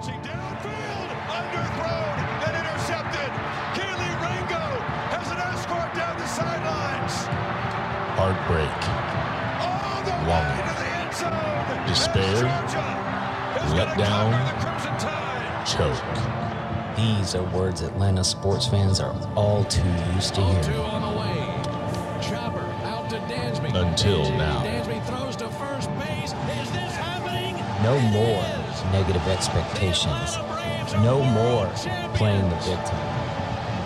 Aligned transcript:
launching 0.00 0.20
downfield, 0.22 1.08
underthrown 1.28 2.16
and 2.46 2.56
intercepted. 2.56 3.30
Kelee 3.76 4.16
Ringo 4.24 4.64
has 5.12 5.30
an 5.30 5.36
escort 5.38 5.92
down 5.94 6.16
the 6.18 6.26
sidelines. 6.26 7.12
Heartbreak, 8.16 8.80
All 9.60 10.02
the 10.02 10.16
Longing. 10.26 10.56
way 10.56 10.68
to 10.68 10.74
the 10.80 10.88
end 10.96 11.14
zone. 11.14 11.86
Despair. 11.86 12.46
And 13.60 13.74
Let 13.76 13.98
down. 13.98 14.32
cover 14.32 14.44
the 14.44 14.64
Crimson 14.64 14.96
Tide. 14.98 15.66
choke. 15.66 16.96
These 16.96 17.34
are 17.34 17.42
words 17.54 17.82
Atlanta 17.82 18.24
sports 18.24 18.66
fans 18.66 19.00
are 19.00 19.14
all 19.36 19.64
too 19.64 19.82
used 20.14 20.34
to 20.36 20.40
Two 20.40 20.46
hearing. 20.70 20.80
on 20.80 21.02
the 21.12 21.20
way. 21.20 22.20
Chopper 22.22 22.60
out 22.84 23.10
to 23.10 23.16
Dansby. 23.28 23.74
Until 23.74 24.24
Dansby, 24.24 24.38
now. 24.38 24.62
Dansby 24.64 25.04
throws 25.06 25.36
to 25.36 25.48
first 25.50 25.90
base. 25.98 26.32
Is 26.32 26.70
this 26.72 26.96
happening? 26.96 27.56
No 27.82 27.98
more 28.00 28.59
negative 28.92 29.26
expectations. 29.28 30.36
No 31.04 31.22
more 31.22 31.66
playing 32.14 32.48
the 32.48 32.56
victim. 32.56 32.98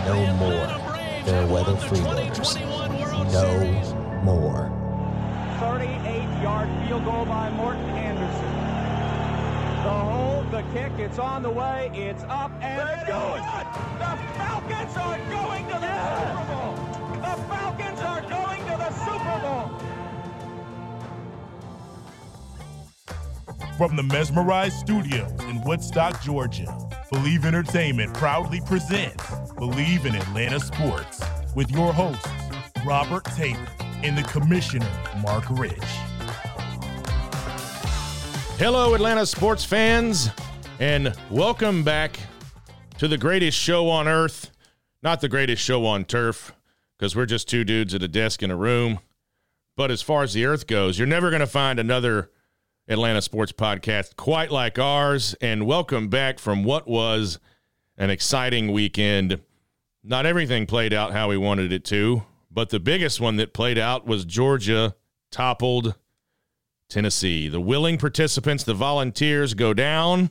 No 0.07 0.35
more 0.37 0.67
fair 1.25 1.47
weather 1.47 1.75
freeloaders. 1.75 2.57
No 3.33 4.23
more. 4.23 4.71
38-yard 5.61 6.69
field 6.87 7.05
goal 7.05 7.25
by 7.27 7.51
Morten 7.51 7.85
Andersen. 7.91 8.53
The 9.85 9.91
hold, 9.91 10.51
the 10.51 10.63
kick, 10.73 10.93
it's 10.99 11.19
on 11.19 11.43
the 11.43 11.51
way, 11.51 11.91
it's 11.95 12.25
up 12.25 12.51
and 12.63 12.89
it's 12.89 13.05
good. 13.05 13.43
The 14.01 14.17
Falcons 14.39 14.97
are 14.97 15.19
going 15.31 15.67
to 15.69 15.79
the 15.79 15.95
Super 16.17 16.45
Bowl. 16.53 16.75
The 17.21 17.37
Falcons 17.53 18.01
are 18.01 18.23
going 18.23 18.61
to 18.65 18.77
the 18.79 18.91
Super 19.05 19.39
Bowl. 19.43 19.74
From 23.77 23.97
the 23.97 24.05
Mesmerized 24.05 24.79
Studios 24.79 25.33
in 25.49 25.61
Woodstock, 25.63 26.23
Georgia, 26.23 26.73
Believe 27.11 27.45
Entertainment 27.45 28.15
proudly 28.15 28.61
presents 28.61 29.25
Believe 29.59 30.07
in 30.07 30.15
Atlanta 30.15 30.61
Sports 30.61 31.21
with 31.57 31.69
your 31.73 31.93
hosts, 31.93 32.25
Robert 32.87 33.25
Taylor 33.25 33.67
and 34.05 34.17
the 34.17 34.23
Commissioner, 34.23 34.89
Mark 35.21 35.45
Rich. 35.51 35.75
Hello, 38.59 38.95
Atlanta 38.95 39.27
sports 39.27 39.65
fans, 39.65 40.31
and 40.79 41.13
welcome 41.29 41.83
back 41.83 42.17
to 42.99 43.09
the 43.09 43.19
greatest 43.19 43.59
show 43.59 43.89
on 43.89 44.07
earth. 44.07 44.53
Not 45.03 45.21
the 45.21 45.29
greatest 45.29 45.61
show 45.65 45.85
on 45.85 46.05
turf, 46.05 46.55
because 46.97 47.17
we're 47.17 47.27
just 47.27 47.49
two 47.49 47.65
dudes 47.65 47.93
at 47.93 48.05
a 48.05 48.09
desk 48.09 48.41
in 48.41 48.53
a 48.53 48.57
room. 48.57 49.01
But 49.77 49.91
as 49.91 50.01
far 50.01 50.23
as 50.23 50.33
the 50.33 50.45
earth 50.45 50.69
goes, 50.69 50.97
you're 50.97 51.09
never 51.09 51.31
going 51.31 51.41
to 51.41 51.47
find 51.49 51.81
another 51.81 52.31
Atlanta 52.87 53.23
sports 53.23 53.53
podcast 53.53 54.17
quite 54.17 54.51
like 54.51 54.79
ours. 54.79 55.35
And 55.41 55.67
welcome 55.67 56.09
back 56.09 56.39
from 56.39 56.65
what 56.65 56.87
was 56.87 57.39
an 57.97 58.11
exciting 58.11 58.73
weekend. 58.73 59.41
Not 60.03 60.27
everything 60.27 60.67
played 60.67 60.93
out 60.93 61.13
how 61.13 61.31
we 61.31 61.39
wanted 61.39 61.73
it 61.73 61.85
to, 61.87 62.25
but 62.51 62.69
the 62.69 62.81
biggest 62.81 63.21
one 63.21 63.37
that 63.37 63.55
played 63.55 63.79
out 63.79 64.07
was 64.07 64.27
Georgia 64.27 64.95
toppled 65.31 65.95
Tennessee. 66.91 67.49
The 67.49 67.61
willing 67.61 67.97
participants, 67.97 68.65
the 68.65 68.75
volunteers, 68.75 69.55
go 69.55 69.73
down. 69.73 70.31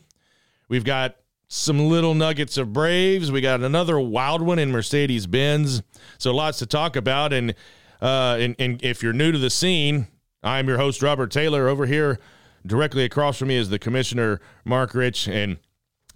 We've 0.70 0.86
got 0.86 1.16
some 1.48 1.88
little 1.90 2.14
nuggets 2.14 2.58
of 2.58 2.72
Braves. 2.72 3.32
We 3.32 3.42
got 3.42 3.62
another 3.62 4.00
wild 4.00 4.44
one 4.44 4.60
in 4.60 4.72
Mercedes 4.72 5.26
Benz. 5.26 5.82
So 6.20 6.34
lots 6.34 6.60
to 6.60 6.68
talk 6.68 6.96
about. 6.96 7.34
And, 7.34 7.56
uh, 8.00 8.38
and 8.40 8.56
and 8.60 8.84
if 8.84 9.02
you're 9.02 9.14
new 9.14 9.32
to 9.32 9.40
the 9.40 9.50
scene, 9.50 10.08
I'm 10.44 10.68
your 10.68 10.78
host 10.78 11.02
Robert 11.02 11.32
Taylor. 11.32 11.68
Over 11.68 11.86
here, 11.86 12.20
directly 12.66 13.04
across 13.04 13.38
from 13.38 13.50
me 13.50 13.56
is 13.56 13.70
the 13.70 13.80
commissioner 13.80 14.40
Mark 14.66 14.94
Rich, 14.94 15.28
and 15.28 15.58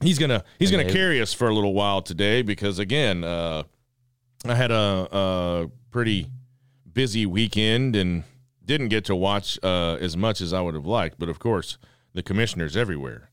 he's 0.02 0.20
gonna 0.20 0.44
he's 0.60 0.72
gonna 0.72 0.90
carry 0.90 1.22
us 1.22 1.34
for 1.34 1.48
a 1.48 1.54
little 1.54 1.74
while 1.74 2.02
today 2.02 2.42
because 2.42 2.80
again, 2.80 3.24
uh, 3.24 3.64
I 4.46 4.56
had 4.56 4.72
a, 4.72 5.08
a 5.12 5.72
pretty 5.92 6.28
busy 6.92 7.26
weekend 7.26 7.96
and 7.96 8.24
didn't 8.64 8.90
get 8.90 9.06
to 9.06 9.16
watch 9.16 9.58
uh, 9.64 9.98
as 10.00 10.18
much 10.18 10.42
as 10.42 10.54
I 10.54 10.62
would 10.62 10.76
have 10.76 10.86
liked. 10.86 11.18
But 11.20 11.30
of 11.30 11.40
course, 11.40 11.78
the 12.14 12.24
commissioner's 12.24 12.76
everywhere. 12.76 13.30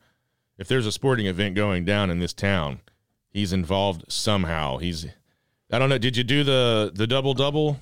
If 0.57 0.69
there's 0.69 0.87
a 0.87 0.93
sporting 0.93 1.27
event 1.27 1.57
going 1.57 1.85
down 1.85 2.11
in 2.11 2.21
this 2.21 2.33
town, 2.33 2.81
he's 3.29 3.53
involved 3.53 4.05
somehow. 4.09 4.79
He's 4.79 5.07
I 5.71 5.79
don't 5.79 5.89
know. 5.89 5.99
Did 5.99 6.17
you 6.17 6.25
do 6.25 6.45
the 6.45 6.93
the 6.95 7.07
double 7.07 7.35
double? 7.35 7.81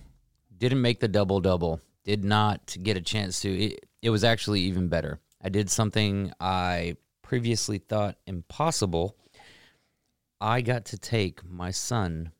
Didn't 0.57 0.81
make 0.81 1.01
the 1.01 1.09
double 1.09 1.41
double. 1.41 1.81
Did 2.05 2.25
not 2.25 2.77
get 2.83 2.97
a 2.97 3.01
chance 3.01 3.41
to. 3.41 3.51
It, 3.51 3.87
it 4.01 4.11
was 4.11 4.25
actually 4.25 4.61
even 4.63 4.89
better. 4.89 5.21
I 5.43 5.49
did 5.49 5.71
something 5.71 6.33
I 6.41 6.97
previously 7.23 7.79
thought 7.79 8.17
impossible. 8.27 9.17
I 10.41 10.61
got 10.61 10.85
to 10.87 10.99
take 10.99 11.45
my 11.45 11.71
son 11.71 12.33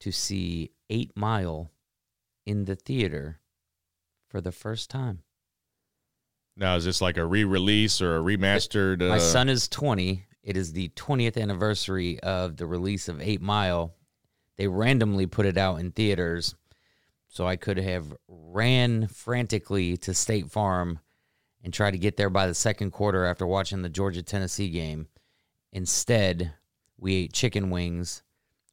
to 0.00 0.12
see 0.12 0.70
Eight 0.90 1.12
Mile 1.16 1.70
in 2.46 2.66
the 2.66 2.76
theater 2.76 3.40
for 4.28 4.40
the 4.40 4.52
first 4.52 4.90
time. 4.90 5.20
Now 6.56 6.76
is 6.76 6.84
this 6.84 7.00
like 7.00 7.16
a 7.16 7.24
re-release 7.24 8.00
or 8.00 8.16
a 8.16 8.20
remastered? 8.20 9.02
Uh, 9.02 9.08
My 9.08 9.18
son 9.18 9.48
is 9.48 9.68
20. 9.68 10.24
It 10.42 10.56
is 10.56 10.72
the 10.72 10.90
20th 10.90 11.40
anniversary 11.40 12.20
of 12.20 12.58
the 12.58 12.66
release 12.66 13.08
of 13.08 13.20
8 13.20 13.40
Mile. 13.40 13.94
They 14.56 14.68
randomly 14.68 15.26
put 15.26 15.46
it 15.46 15.56
out 15.56 15.80
in 15.80 15.90
theaters. 15.90 16.54
So 17.28 17.46
I 17.46 17.56
could 17.56 17.78
have 17.78 18.14
ran 18.28 19.08
frantically 19.08 19.96
to 19.98 20.14
State 20.14 20.50
Farm 20.52 21.00
and 21.64 21.72
tried 21.72 21.92
to 21.92 21.98
get 21.98 22.16
there 22.16 22.30
by 22.30 22.46
the 22.46 22.54
second 22.54 22.90
quarter 22.92 23.24
after 23.24 23.46
watching 23.46 23.82
the 23.82 23.88
Georgia 23.88 24.22
Tennessee 24.22 24.68
game. 24.68 25.08
Instead, 25.72 26.52
we 26.98 27.14
ate 27.16 27.32
chicken 27.32 27.70
wings, 27.70 28.22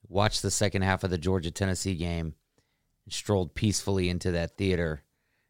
watched 0.07 0.41
the 0.41 0.51
second 0.51 0.83
half 0.83 1.03
of 1.03 1.09
the 1.09 1.17
Georgia 1.17 1.51
Tennessee 1.51 1.95
game, 1.95 2.35
and 3.05 3.13
strolled 3.13 3.55
peacefully 3.55 4.09
into 4.09 4.31
that 4.31 4.57
theater. 4.57 5.03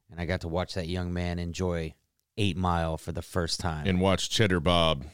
And 0.10 0.22
I 0.22 0.26
got 0.26 0.42
to 0.42 0.48
watch 0.48 0.76
that 0.76 0.88
young 0.88 1.12
man 1.12 1.40
enjoy 1.40 1.96
8 2.38 2.56
Mile 2.56 2.98
for 2.98 3.12
the 3.12 3.22
first 3.22 3.60
time. 3.60 3.88
and 3.88 4.00
watch 4.00 4.30
Cheddar 4.30 4.60
Bob 4.60 5.06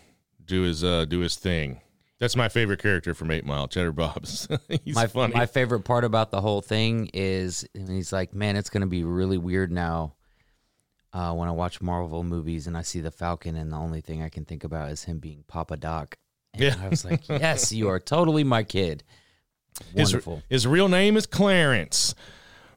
do 0.44 0.62
his 0.64 0.84
uh, 0.84 1.06
do 1.06 1.20
his 1.20 1.36
thing. 1.36 1.82
That's 2.20 2.36
my 2.36 2.50
favorite 2.50 2.82
character 2.82 3.14
from 3.14 3.30
Eight 3.32 3.46
Mile, 3.46 3.68
Cheddar 3.68 3.92
Bob's. 3.92 4.48
he's 4.84 4.96
my 4.96 5.08
funny. 5.08 5.34
my 5.34 5.46
favorite 5.46 5.82
part 5.82 6.04
about 6.04 6.32
the 6.32 6.42
whole 6.42 6.62
thing 6.62 7.10
is 7.14 7.68
and 7.74 7.88
he's 7.90 8.12
like, 8.12 8.34
man, 8.34 8.56
it's 8.56 8.70
gonna 8.70 8.88
be 8.88 9.04
really 9.04 9.38
weird 9.38 9.72
now. 9.72 10.14
Uh, 11.14 11.34
when 11.34 11.48
I 11.48 11.52
watch 11.52 11.82
Marvel 11.82 12.24
movies 12.24 12.68
and 12.68 12.78
I 12.78 12.82
see 12.82 13.00
the 13.00 13.12
Falcon, 13.12 13.56
and 13.56 13.72
the 13.72 13.78
only 13.78 14.02
thing 14.02 14.22
I 14.22 14.30
can 14.30 14.46
think 14.46 14.64
about 14.64 14.92
is 14.92 15.04
him 15.06 15.20
being 15.20 15.44
Papa 15.48 15.78
Doc. 15.78 16.18
And 16.54 16.64
Yeah. 16.64 16.76
I 16.82 16.90
was 16.90 17.06
like, 17.06 17.28
yes, 17.30 17.72
you 17.72 17.88
are 17.90 18.00
totally 18.00 18.44
my 18.44 18.64
kid. 18.64 19.04
His, 19.96 20.12
Wonderful. 20.12 20.42
his 20.50 20.68
real 20.68 20.90
name 20.90 21.16
is 21.18 21.26
Clarence. 21.26 22.14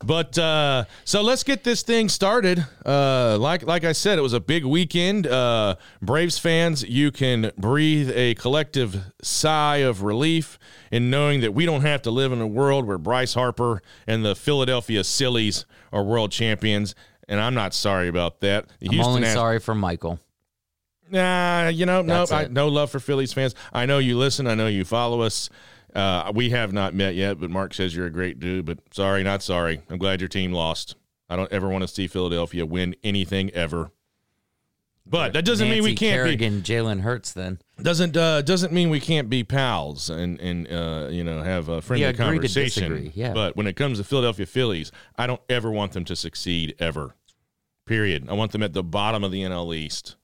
But 0.02 0.38
uh, 0.38 0.84
so 1.04 1.20
let's 1.20 1.42
get 1.44 1.62
this 1.64 1.82
thing 1.82 2.08
started. 2.08 2.64
Uh, 2.86 3.36
like 3.38 3.64
like 3.66 3.84
I 3.84 3.92
said, 3.92 4.18
it 4.18 4.22
was 4.22 4.32
a 4.32 4.40
big 4.40 4.64
weekend. 4.64 5.26
Uh, 5.26 5.74
Braves 6.00 6.38
fans, 6.38 6.82
you 6.82 7.10
can 7.10 7.52
breathe 7.58 8.10
a 8.14 8.34
collective 8.36 9.12
sigh 9.20 9.78
of 9.78 10.02
relief 10.02 10.58
in 10.90 11.10
knowing 11.10 11.42
that 11.42 11.52
we 11.52 11.66
don't 11.66 11.82
have 11.82 12.00
to 12.02 12.10
live 12.10 12.32
in 12.32 12.40
a 12.40 12.46
world 12.46 12.86
where 12.86 12.96
Bryce 12.96 13.34
Harper 13.34 13.82
and 14.06 14.24
the 14.24 14.34
Philadelphia 14.34 15.04
Sillies 15.04 15.66
are 15.92 16.02
world 16.02 16.32
champions. 16.32 16.94
And 17.30 17.40
I'm 17.40 17.54
not 17.54 17.72
sorry 17.72 18.08
about 18.08 18.40
that. 18.40 18.66
The 18.80 18.88
I'm 18.90 19.00
only 19.00 19.22
Ast- 19.24 19.34
sorry 19.34 19.60
for 19.60 19.74
Michael. 19.74 20.18
Nah, 21.10 21.68
you 21.68 21.86
know, 21.86 22.02
no, 22.02 22.26
I, 22.30 22.46
no 22.48 22.68
love 22.68 22.90
for 22.90 23.00
Phillies 23.00 23.32
fans. 23.32 23.54
I 23.72 23.86
know 23.86 23.98
you 23.98 24.18
listen. 24.18 24.46
I 24.46 24.54
know 24.54 24.66
you 24.66 24.84
follow 24.84 25.22
us. 25.22 25.48
Uh, 25.94 26.30
we 26.34 26.50
have 26.50 26.72
not 26.72 26.92
met 26.94 27.14
yet, 27.14 27.40
but 27.40 27.50
Mark 27.50 27.72
says 27.74 27.94
you're 27.96 28.06
a 28.06 28.10
great 28.10 28.38
dude. 28.38 28.64
But 28.66 28.78
sorry, 28.92 29.22
not 29.22 29.42
sorry. 29.42 29.80
I'm 29.88 29.98
glad 29.98 30.20
your 30.20 30.28
team 30.28 30.52
lost. 30.52 30.96
I 31.28 31.36
don't 31.36 31.50
ever 31.52 31.68
want 31.68 31.82
to 31.82 31.88
see 31.88 32.06
Philadelphia 32.08 32.66
win 32.66 32.94
anything 33.02 33.50
ever. 33.50 33.90
But 35.06 35.32
that 35.32 35.44
doesn't 35.44 35.68
mean 35.68 35.82
we 35.82 35.94
can't 35.96 36.16
Kerrigan, 36.22 36.62
Jalen 36.62 37.00
Hurts. 37.00 37.32
Then 37.32 37.58
be 37.76 37.82
doesn't 37.82 38.16
uh, 38.16 38.42
doesn't 38.42 38.72
mean 38.72 38.90
we 38.90 39.00
can't 39.00 39.28
be 39.28 39.42
pals 39.42 40.10
and 40.10 40.38
and 40.40 40.70
uh, 40.70 41.08
you 41.10 41.24
know 41.24 41.42
have 41.42 41.68
a 41.68 41.80
friendly 41.82 42.06
Yeah, 42.06 42.12
conversation. 42.12 43.10
yeah. 43.14 43.32
But 43.32 43.56
when 43.56 43.66
it 43.66 43.74
comes 43.74 43.98
to 43.98 44.04
Philadelphia 44.04 44.46
Phillies, 44.46 44.92
I 45.16 45.26
don't 45.26 45.40
ever 45.48 45.70
want 45.72 45.92
them 45.92 46.04
to 46.04 46.14
succeed 46.14 46.76
ever. 46.78 47.16
Period. 47.90 48.28
I 48.28 48.34
want 48.34 48.52
them 48.52 48.62
at 48.62 48.72
the 48.72 48.84
bottom 48.84 49.24
of 49.24 49.32
the 49.32 49.42
NL 49.42 49.74
East. 49.74 50.14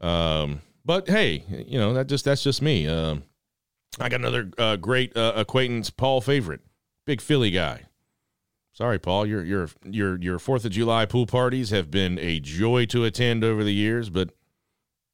Um, 0.00 0.60
but 0.84 1.08
hey, 1.08 1.44
you 1.48 1.78
know 1.78 1.94
that 1.94 2.08
just 2.08 2.24
that's 2.24 2.42
just 2.42 2.60
me. 2.60 2.88
Um, 2.88 3.22
I 4.00 4.08
got 4.08 4.18
another 4.18 4.50
uh, 4.58 4.74
great 4.74 5.16
uh, 5.16 5.34
acquaintance, 5.36 5.88
Paul 5.88 6.20
Favorite, 6.20 6.62
big 7.06 7.20
Philly 7.20 7.52
guy. 7.52 7.84
Sorry, 8.72 8.98
Paul. 8.98 9.24
Your 9.24 9.44
your 9.44 9.68
your 9.84 10.20
your 10.20 10.40
Fourth 10.40 10.64
of 10.64 10.72
July 10.72 11.06
pool 11.06 11.26
parties 11.26 11.70
have 11.70 11.92
been 11.92 12.18
a 12.18 12.40
joy 12.40 12.86
to 12.86 13.04
attend 13.04 13.44
over 13.44 13.62
the 13.62 13.72
years, 13.72 14.10
but 14.10 14.30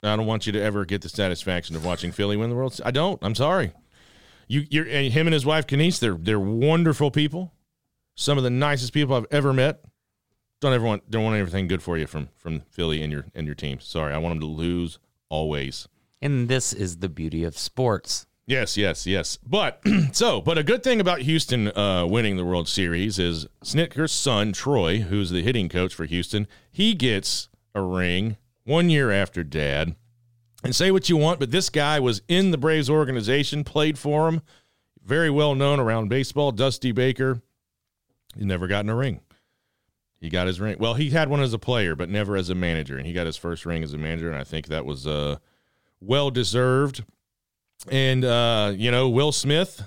I 0.02 0.16
don't 0.16 0.24
want 0.24 0.46
you 0.46 0.52
to 0.54 0.62
ever 0.62 0.86
get 0.86 1.02
the 1.02 1.10
satisfaction 1.10 1.76
of 1.76 1.84
watching 1.84 2.10
Philly 2.10 2.38
win 2.38 2.48
the 2.48 2.56
World. 2.56 2.80
I 2.86 2.90
don't. 2.90 3.18
I'm 3.20 3.34
sorry. 3.34 3.74
You, 4.48 4.64
you're 4.70 4.88
and 4.88 5.12
him 5.12 5.26
and 5.26 5.34
his 5.34 5.44
wife 5.44 5.66
Kenise. 5.66 5.98
They're 5.98 6.14
they're 6.14 6.40
wonderful 6.40 7.10
people. 7.10 7.52
Some 8.14 8.38
of 8.38 8.44
the 8.44 8.50
nicest 8.50 8.94
people 8.94 9.14
I've 9.14 9.26
ever 9.30 9.52
met. 9.52 9.84
Don't 10.66 10.74
ever 10.74 10.84
want 10.84 11.08
don't 11.08 11.22
want 11.22 11.36
anything 11.36 11.68
good 11.68 11.80
for 11.80 11.96
you 11.96 12.08
from 12.08 12.28
from 12.34 12.62
Philly 12.68 13.00
and 13.00 13.12
your 13.12 13.26
and 13.36 13.46
your 13.46 13.54
team. 13.54 13.78
Sorry, 13.78 14.12
I 14.12 14.18
want 14.18 14.32
them 14.32 14.40
to 14.40 14.46
lose 14.46 14.98
always. 15.28 15.86
And 16.20 16.48
this 16.48 16.72
is 16.72 16.96
the 16.96 17.08
beauty 17.08 17.44
of 17.44 17.56
sports. 17.56 18.26
Yes, 18.48 18.76
yes, 18.76 19.06
yes. 19.06 19.38
But 19.46 19.80
so, 20.12 20.40
but 20.40 20.58
a 20.58 20.64
good 20.64 20.82
thing 20.82 21.00
about 21.00 21.20
Houston 21.20 21.68
uh, 21.78 22.04
winning 22.06 22.36
the 22.36 22.44
World 22.44 22.66
Series 22.66 23.16
is 23.16 23.46
Snitker's 23.62 24.10
son 24.10 24.52
Troy, 24.52 25.02
who's 25.02 25.30
the 25.30 25.40
hitting 25.40 25.68
coach 25.68 25.94
for 25.94 26.04
Houston, 26.04 26.48
he 26.68 26.94
gets 26.94 27.48
a 27.72 27.80
ring 27.80 28.36
one 28.64 28.90
year 28.90 29.12
after 29.12 29.44
Dad. 29.44 29.94
And 30.64 30.74
say 30.74 30.90
what 30.90 31.08
you 31.08 31.16
want, 31.16 31.38
but 31.38 31.52
this 31.52 31.70
guy 31.70 32.00
was 32.00 32.22
in 32.26 32.50
the 32.50 32.58
Braves 32.58 32.90
organization, 32.90 33.62
played 33.62 34.00
for 34.00 34.26
him, 34.26 34.42
very 35.04 35.30
well 35.30 35.54
known 35.54 35.78
around 35.78 36.08
baseball. 36.08 36.50
Dusty 36.50 36.90
Baker, 36.90 37.40
he 38.36 38.44
never 38.44 38.66
gotten 38.66 38.90
a 38.90 38.96
ring. 38.96 39.20
He 40.26 40.30
got 40.30 40.48
his 40.48 40.60
ring. 40.60 40.74
Well, 40.80 40.94
he 40.94 41.10
had 41.10 41.28
one 41.28 41.40
as 41.40 41.52
a 41.52 41.58
player, 41.58 41.94
but 41.94 42.08
never 42.08 42.36
as 42.36 42.50
a 42.50 42.54
manager, 42.56 42.98
and 42.98 43.06
he 43.06 43.12
got 43.12 43.26
his 43.26 43.36
first 43.36 43.64
ring 43.64 43.84
as 43.84 43.92
a 43.92 43.96
manager, 43.96 44.28
and 44.28 44.36
I 44.36 44.42
think 44.42 44.66
that 44.66 44.84
was 44.84 45.06
uh, 45.06 45.36
well 46.00 46.32
deserved. 46.32 47.04
And 47.92 48.24
uh, 48.24 48.72
you 48.74 48.90
know, 48.90 49.08
Will 49.08 49.30
Smith, 49.30 49.84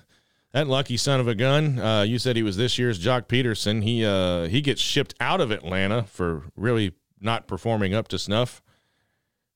that 0.54 0.66
lucky 0.66 0.96
son 0.96 1.20
of 1.20 1.28
a 1.28 1.36
gun. 1.36 1.78
Uh, 1.78 2.04
you 2.04 2.18
said 2.18 2.38
he 2.38 2.44
was 2.44 2.56
this 2.56 2.80
year's 2.80 3.04
Joc 3.04 3.28
Pederson. 3.28 3.84
He 3.84 4.06
uh, 4.06 4.48
he 4.48 4.62
gets 4.62 4.80
shipped 4.80 5.14
out 5.20 5.42
of 5.42 5.52
Atlanta 5.52 6.04
for 6.04 6.44
really 6.56 6.94
not 7.20 7.46
performing 7.46 7.94
up 7.94 8.08
to 8.08 8.18
snuff. 8.18 8.62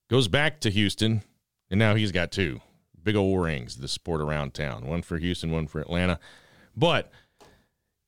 Goes 0.09 0.27
back 0.27 0.59
to 0.59 0.69
Houston, 0.69 1.23
and 1.71 1.79
now 1.79 1.95
he's 1.95 2.11
got 2.11 2.29
two 2.29 2.59
big 3.01 3.15
old 3.15 3.41
rings. 3.41 3.77
The 3.77 3.87
sport 3.87 4.19
around 4.19 4.53
town, 4.53 4.85
one 4.85 5.01
for 5.01 5.17
Houston, 5.17 5.49
one 5.49 5.65
for 5.67 5.79
Atlanta. 5.79 6.19
But 6.75 7.09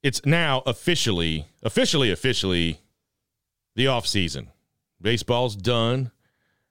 it's 0.06 0.24
now 0.24 0.62
officially, 0.68 1.48
officially, 1.63 2.12
officially 2.12 2.80
the 3.75 3.88
off 3.88 4.06
season. 4.06 4.52
Baseball's 5.02 5.56
done. 5.56 6.12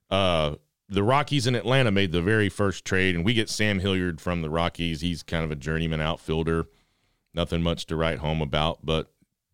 Uh, 0.09 0.55
the 0.89 1.03
Rockies 1.03 1.49
in 1.49 1.57
Atlanta 1.57 1.91
made 1.91 2.13
the 2.13 2.23
very 2.23 2.49
first 2.49 2.85
trade, 2.85 3.17
and 3.17 3.25
we 3.25 3.35
get 3.35 3.51
Sam 3.51 3.81
Hilliard 3.81 4.21
from 4.21 4.41
the 4.41 4.51
Rockies. 4.51 5.01
He's 5.01 5.25
kind 5.25 5.45
of 5.45 5.51
a 5.51 5.57
journeyman 5.57 6.01
outfielder. 6.01 6.67
Nothing 7.35 7.61
much 7.61 7.87
to 7.87 7.97
write 7.97 8.21
home 8.21 8.41
about, 8.41 8.87
but 8.87 9.11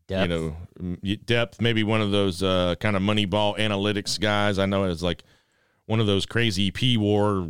Depth. 0.07 0.31
you 0.31 0.55
know, 0.77 1.17
depth. 1.25 1.63
Maybe 1.63 1.83
one 1.83 2.03
of 2.03 2.11
those 2.11 2.43
uh, 2.43 2.75
kind 2.81 2.97
of 2.97 3.03
Moneyball 3.03 3.57
analytics 3.59 4.21
guys. 4.21 4.59
I 4.59 4.67
know 4.67 4.85
it's 4.85 5.01
like 5.01 5.25
one 5.87 6.01
of 6.01 6.07
those 6.07 6.27
crazy 6.27 6.71
P 6.71 6.99
War 6.99 7.49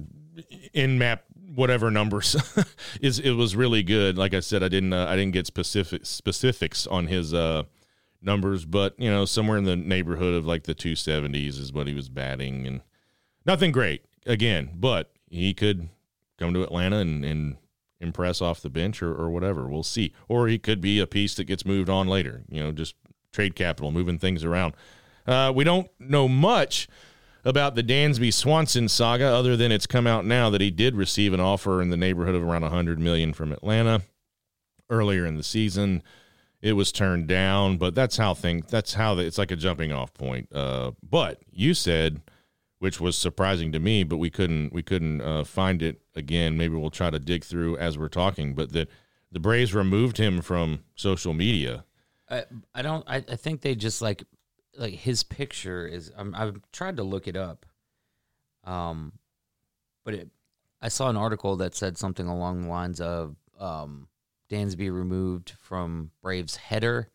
in 0.72 0.96
map 0.96 1.24
whatever 1.54 1.90
numbers 1.90 2.36
is. 3.00 3.18
It 3.18 3.32
was 3.32 3.56
really 3.56 3.82
good. 3.82 4.16
Like 4.16 4.34
I 4.34 4.40
said, 4.40 4.62
I 4.62 4.68
didn't 4.68 4.92
uh, 4.92 5.06
I 5.06 5.16
didn't 5.16 5.32
get 5.32 5.46
specific 5.46 6.06
specifics 6.06 6.86
on 6.86 7.06
his 7.06 7.34
uh, 7.34 7.64
numbers, 8.22 8.64
but 8.64 8.94
you 8.98 9.10
know, 9.10 9.24
somewhere 9.24 9.58
in 9.58 9.64
the 9.64 9.76
neighborhood 9.76 10.34
of 10.34 10.46
like 10.46 10.64
the 10.64 10.74
two 10.74 10.96
seventies 10.96 11.58
is 11.58 11.72
what 11.72 11.86
he 11.86 11.94
was 11.94 12.08
batting, 12.08 12.66
and 12.66 12.80
nothing 13.46 13.72
great 13.72 14.04
again, 14.26 14.70
but 14.74 15.12
he 15.28 15.54
could 15.54 15.88
come 16.38 16.54
to 16.54 16.62
Atlanta 16.62 16.96
and, 16.96 17.24
and 17.24 17.56
impress 18.00 18.40
off 18.40 18.62
the 18.62 18.70
bench 18.70 19.02
or, 19.02 19.14
or 19.14 19.30
whatever. 19.30 19.68
We'll 19.68 19.82
see. 19.82 20.12
Or 20.28 20.48
he 20.48 20.58
could 20.58 20.80
be 20.80 20.98
a 20.98 21.06
piece 21.06 21.34
that 21.36 21.44
gets 21.44 21.66
moved 21.66 21.90
on 21.90 22.08
later, 22.08 22.42
you 22.48 22.62
know, 22.62 22.72
just 22.72 22.94
trade 23.32 23.54
capital, 23.54 23.92
moving 23.92 24.18
things 24.18 24.42
around. 24.42 24.74
Uh, 25.26 25.52
we 25.54 25.64
don't 25.64 25.88
know 26.00 26.26
much 26.26 26.88
about 27.44 27.74
the 27.74 27.82
Dansby 27.82 28.32
Swanson 28.32 28.88
saga 28.88 29.26
other 29.26 29.56
than 29.56 29.72
it's 29.72 29.86
come 29.86 30.06
out 30.06 30.24
now 30.24 30.50
that 30.50 30.60
he 30.60 30.70
did 30.70 30.94
receive 30.94 31.32
an 31.32 31.40
offer 31.40 31.80
in 31.80 31.90
the 31.90 31.96
neighborhood 31.96 32.34
of 32.34 32.42
around 32.42 32.62
100 32.62 32.98
million 32.98 33.32
from 33.32 33.52
Atlanta 33.52 34.02
earlier 34.88 35.24
in 35.26 35.36
the 35.36 35.42
season. 35.42 36.02
It 36.60 36.74
was 36.74 36.92
turned 36.92 37.26
down, 37.26 37.78
but 37.78 37.94
that's 37.94 38.18
how 38.18 38.34
things 38.34 38.66
that's 38.68 38.94
how 38.94 39.14
the, 39.14 39.24
it's 39.24 39.38
like 39.38 39.50
a 39.50 39.56
jumping 39.56 39.92
off 39.92 40.12
point. 40.12 40.54
Uh, 40.54 40.92
but 41.02 41.40
you 41.50 41.72
said 41.72 42.20
which 42.80 42.98
was 42.98 43.16
surprising 43.16 43.72
to 43.72 43.78
me, 43.78 44.02
but 44.02 44.16
we 44.16 44.30
couldn't 44.30 44.72
we 44.72 44.82
couldn't 44.82 45.20
uh, 45.20 45.44
find 45.44 45.82
it 45.82 46.00
again. 46.16 46.56
Maybe 46.56 46.74
we'll 46.74 46.90
try 46.90 47.10
to 47.10 47.18
dig 47.18 47.44
through 47.44 47.76
as 47.76 47.96
we're 47.96 48.08
talking. 48.08 48.54
But 48.54 48.72
that 48.72 48.88
the 49.30 49.38
Braves 49.38 49.74
removed 49.74 50.16
him 50.16 50.40
from 50.40 50.80
social 50.96 51.34
media. 51.34 51.84
I, 52.28 52.44
I 52.74 52.82
don't. 52.82 53.04
I, 53.06 53.16
I 53.16 53.36
think 53.36 53.60
they 53.60 53.74
just 53.74 54.02
like 54.02 54.24
like 54.76 54.94
his 54.94 55.22
picture 55.22 55.86
is. 55.86 56.10
I'm, 56.16 56.34
I've 56.34 56.60
tried 56.72 56.96
to 56.96 57.02
look 57.02 57.26
it 57.28 57.36
up, 57.36 57.66
um, 58.64 59.12
but 60.04 60.14
it, 60.14 60.28
I 60.80 60.88
saw 60.88 61.08
an 61.10 61.16
article 61.16 61.56
that 61.56 61.74
said 61.74 61.98
something 61.98 62.26
along 62.26 62.62
the 62.62 62.68
lines 62.68 63.00
of 63.00 63.36
um, 63.58 64.08
Dansby 64.50 64.92
removed 64.92 65.50
from 65.60 66.10
Braves 66.22 66.56
header, 66.56 67.08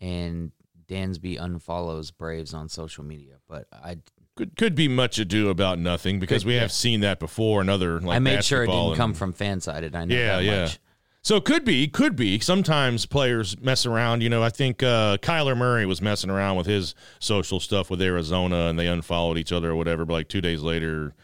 and 0.00 0.52
Dansby 0.88 1.38
unfollows 1.38 2.12
Braves 2.16 2.54
on 2.54 2.68
social 2.68 3.04
media. 3.04 3.34
But 3.48 3.66
I 3.72 3.98
Could 4.36 4.56
could 4.56 4.74
be 4.74 4.88
much 4.88 5.18
ado 5.18 5.48
about 5.50 5.78
nothing 5.78 6.18
because 6.20 6.42
Could- 6.42 6.48
we 6.48 6.54
yeah. 6.54 6.60
have 6.60 6.72
seen 6.72 7.00
that 7.00 7.18
before 7.18 7.60
in 7.60 7.68
other 7.68 8.00
like 8.00 8.16
I 8.16 8.18
made 8.18 8.44
sure 8.44 8.64
it 8.64 8.68
didn't 8.68 8.96
come 8.96 9.14
from 9.14 9.32
fan 9.32 9.60
sided. 9.60 9.94
I 9.94 10.04
know 10.04 10.14
Yeah, 10.14 10.36
that 10.36 10.44
yeah. 10.44 10.60
much. 10.62 10.78
So 11.24 11.36
it 11.36 11.44
could 11.44 11.64
be, 11.64 11.86
could 11.86 12.16
be. 12.16 12.40
Sometimes 12.40 13.06
players 13.06 13.58
mess 13.60 13.86
around. 13.86 14.22
You 14.22 14.28
know, 14.28 14.42
I 14.42 14.48
think 14.48 14.82
uh, 14.82 15.18
Kyler 15.18 15.56
Murray 15.56 15.86
was 15.86 16.02
messing 16.02 16.30
around 16.30 16.56
with 16.56 16.66
his 16.66 16.96
social 17.20 17.60
stuff 17.60 17.90
with 17.90 18.02
Arizona, 18.02 18.66
and 18.66 18.76
they 18.76 18.88
unfollowed 18.88 19.38
each 19.38 19.52
other 19.52 19.70
or 19.70 19.76
whatever. 19.76 20.04
But 20.04 20.14
like 20.14 20.28
two 20.28 20.40
days 20.40 20.62
later, 20.62 21.14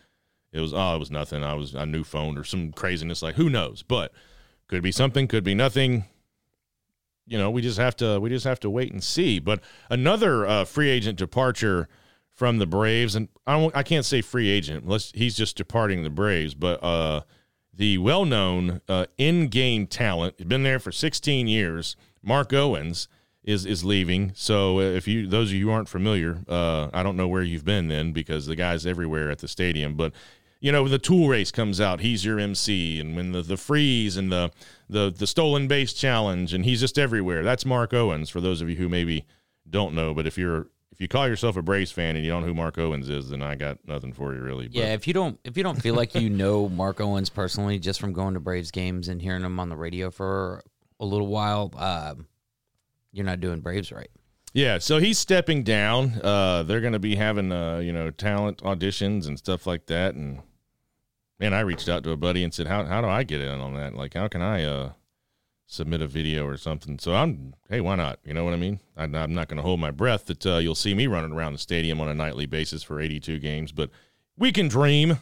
it 0.52 0.60
was 0.60 0.72
oh, 0.72 0.94
it 0.94 0.98
was 0.98 1.10
nothing. 1.10 1.42
I 1.42 1.54
was 1.54 1.74
I 1.74 1.84
new 1.84 2.04
phoned 2.04 2.38
or 2.38 2.44
some 2.44 2.70
craziness. 2.72 3.22
Like 3.22 3.34
who 3.34 3.50
knows? 3.50 3.82
But 3.82 4.12
could 4.68 4.84
be 4.84 4.92
something. 4.92 5.26
Could 5.26 5.44
be 5.44 5.54
nothing. 5.54 6.04
You 7.26 7.36
know, 7.36 7.50
we 7.50 7.60
just 7.60 7.78
have 7.78 7.96
to 7.96 8.20
we 8.20 8.30
just 8.30 8.44
have 8.44 8.60
to 8.60 8.70
wait 8.70 8.92
and 8.92 9.02
see. 9.02 9.40
But 9.40 9.60
another 9.90 10.46
uh, 10.46 10.64
free 10.64 10.90
agent 10.90 11.18
departure 11.18 11.88
from 12.30 12.58
the 12.58 12.66
Braves, 12.66 13.16
and 13.16 13.28
I 13.48 13.58
don't, 13.58 13.76
I 13.76 13.82
can't 13.82 14.04
say 14.04 14.22
free 14.22 14.48
agent 14.48 14.84
unless 14.84 15.10
he's 15.12 15.36
just 15.36 15.56
departing 15.56 16.04
the 16.04 16.10
Braves, 16.10 16.54
but 16.54 16.80
uh, 16.84 17.22
the 17.78 17.96
well-known 17.96 18.82
uh, 18.88 19.06
in-game 19.16 19.86
talent, 19.86 20.34
has 20.38 20.46
been 20.46 20.64
there 20.64 20.80
for 20.80 20.92
16 20.92 21.46
years. 21.46 21.96
Mark 22.22 22.52
Owens 22.52 23.08
is 23.44 23.64
is 23.64 23.84
leaving. 23.84 24.32
So 24.34 24.78
uh, 24.78 24.82
if 24.82 25.08
you 25.08 25.26
those 25.26 25.50
of 25.50 25.54
you 25.54 25.70
aren't 25.70 25.88
familiar, 25.88 26.40
uh, 26.48 26.90
I 26.92 27.02
don't 27.02 27.16
know 27.16 27.28
where 27.28 27.42
you've 27.42 27.64
been 27.64 27.88
then 27.88 28.12
because 28.12 28.46
the 28.46 28.56
guy's 28.56 28.84
everywhere 28.84 29.30
at 29.30 29.38
the 29.38 29.48
stadium. 29.48 29.94
But 29.94 30.12
you 30.60 30.72
know, 30.72 30.82
when 30.82 30.90
the 30.90 30.98
tool 30.98 31.28
race 31.28 31.52
comes 31.52 31.80
out, 31.80 32.00
he's 32.00 32.24
your 32.24 32.40
MC, 32.40 33.00
and 33.00 33.16
when 33.16 33.30
the 33.32 33.42
the 33.42 33.56
freeze 33.56 34.16
and 34.16 34.30
the 34.30 34.50
the 34.90 35.10
the 35.10 35.26
stolen 35.26 35.68
base 35.68 35.92
challenge, 35.92 36.52
and 36.52 36.64
he's 36.64 36.80
just 36.80 36.98
everywhere. 36.98 37.44
That's 37.44 37.64
Mark 37.64 37.94
Owens. 37.94 38.28
For 38.28 38.40
those 38.40 38.60
of 38.60 38.68
you 38.68 38.76
who 38.76 38.88
maybe 38.88 39.24
don't 39.70 39.94
know, 39.94 40.12
but 40.14 40.26
if 40.26 40.36
you're 40.36 40.66
if 40.90 41.00
you 41.00 41.08
call 41.08 41.28
yourself 41.28 41.56
a 41.56 41.62
Braves 41.62 41.92
fan 41.92 42.16
and 42.16 42.24
you 42.24 42.30
don't 42.30 42.42
know 42.42 42.48
who 42.48 42.54
Mark 42.54 42.78
Owens 42.78 43.08
is, 43.08 43.30
then 43.30 43.42
I 43.42 43.54
got 43.54 43.78
nothing 43.86 44.12
for 44.12 44.34
you 44.34 44.40
really. 44.40 44.68
But, 44.68 44.74
Yeah, 44.74 44.94
if 44.94 45.06
you 45.06 45.14
don't 45.14 45.38
if 45.44 45.56
you 45.56 45.62
don't 45.62 45.80
feel 45.80 45.94
like 45.94 46.14
you 46.14 46.30
know 46.30 46.68
Mark 46.68 47.00
Owens 47.00 47.30
personally 47.30 47.78
just 47.78 48.00
from 48.00 48.12
going 48.12 48.34
to 48.34 48.40
Braves 48.40 48.70
games 48.70 49.08
and 49.08 49.20
hearing 49.20 49.42
him 49.42 49.60
on 49.60 49.68
the 49.68 49.76
radio 49.76 50.10
for 50.10 50.62
a 50.98 51.04
little 51.04 51.28
while, 51.28 51.72
um, 51.76 52.26
you're 53.12 53.26
not 53.26 53.40
doing 53.40 53.60
Braves 53.60 53.92
right. 53.92 54.10
Yeah, 54.54 54.78
so 54.78 54.98
he's 54.98 55.18
stepping 55.18 55.62
down. 55.62 56.20
Uh, 56.22 56.62
they're 56.62 56.80
going 56.80 56.94
to 56.94 56.98
be 56.98 57.16
having 57.16 57.52
uh, 57.52 57.78
you 57.78 57.92
know 57.92 58.10
talent 58.10 58.58
auditions 58.62 59.26
and 59.26 59.38
stuff 59.38 59.66
like 59.66 59.86
that. 59.86 60.14
And 60.14 60.40
man, 61.38 61.52
I 61.52 61.60
reached 61.60 61.88
out 61.88 62.02
to 62.04 62.10
a 62.12 62.16
buddy 62.16 62.42
and 62.42 62.52
said, 62.52 62.66
"How 62.66 62.84
how 62.84 63.00
do 63.00 63.08
I 63.08 63.22
get 63.24 63.40
in 63.40 63.60
on 63.60 63.74
that? 63.74 63.94
Like, 63.94 64.14
how 64.14 64.26
can 64.26 64.42
I 64.42 64.64
uh, 64.64 64.92
submit 65.68 66.02
a 66.02 66.08
video 66.08 66.44
or 66.46 66.56
something?" 66.56 66.98
So 66.98 67.14
I'm, 67.14 67.54
hey, 67.68 67.80
why 67.80 67.94
not? 67.94 68.18
You 68.24 68.34
know 68.34 68.44
what 68.44 68.54
I 68.54 68.56
mean? 68.56 68.80
I, 68.96 69.04
I'm 69.04 69.34
not 69.34 69.46
going 69.46 69.58
to 69.58 69.62
hold 69.62 69.78
my 69.78 69.92
breath 69.92 70.26
that 70.26 70.44
uh, 70.44 70.56
you'll 70.56 70.74
see 70.74 70.94
me 70.94 71.06
running 71.06 71.32
around 71.32 71.52
the 71.52 71.58
stadium 71.60 72.00
on 72.00 72.08
a 72.08 72.14
nightly 72.14 72.46
basis 72.46 72.82
for 72.82 73.00
82 73.00 73.38
games, 73.38 73.70
but 73.70 73.90
we 74.36 74.50
can 74.50 74.66
dream. 74.66 75.18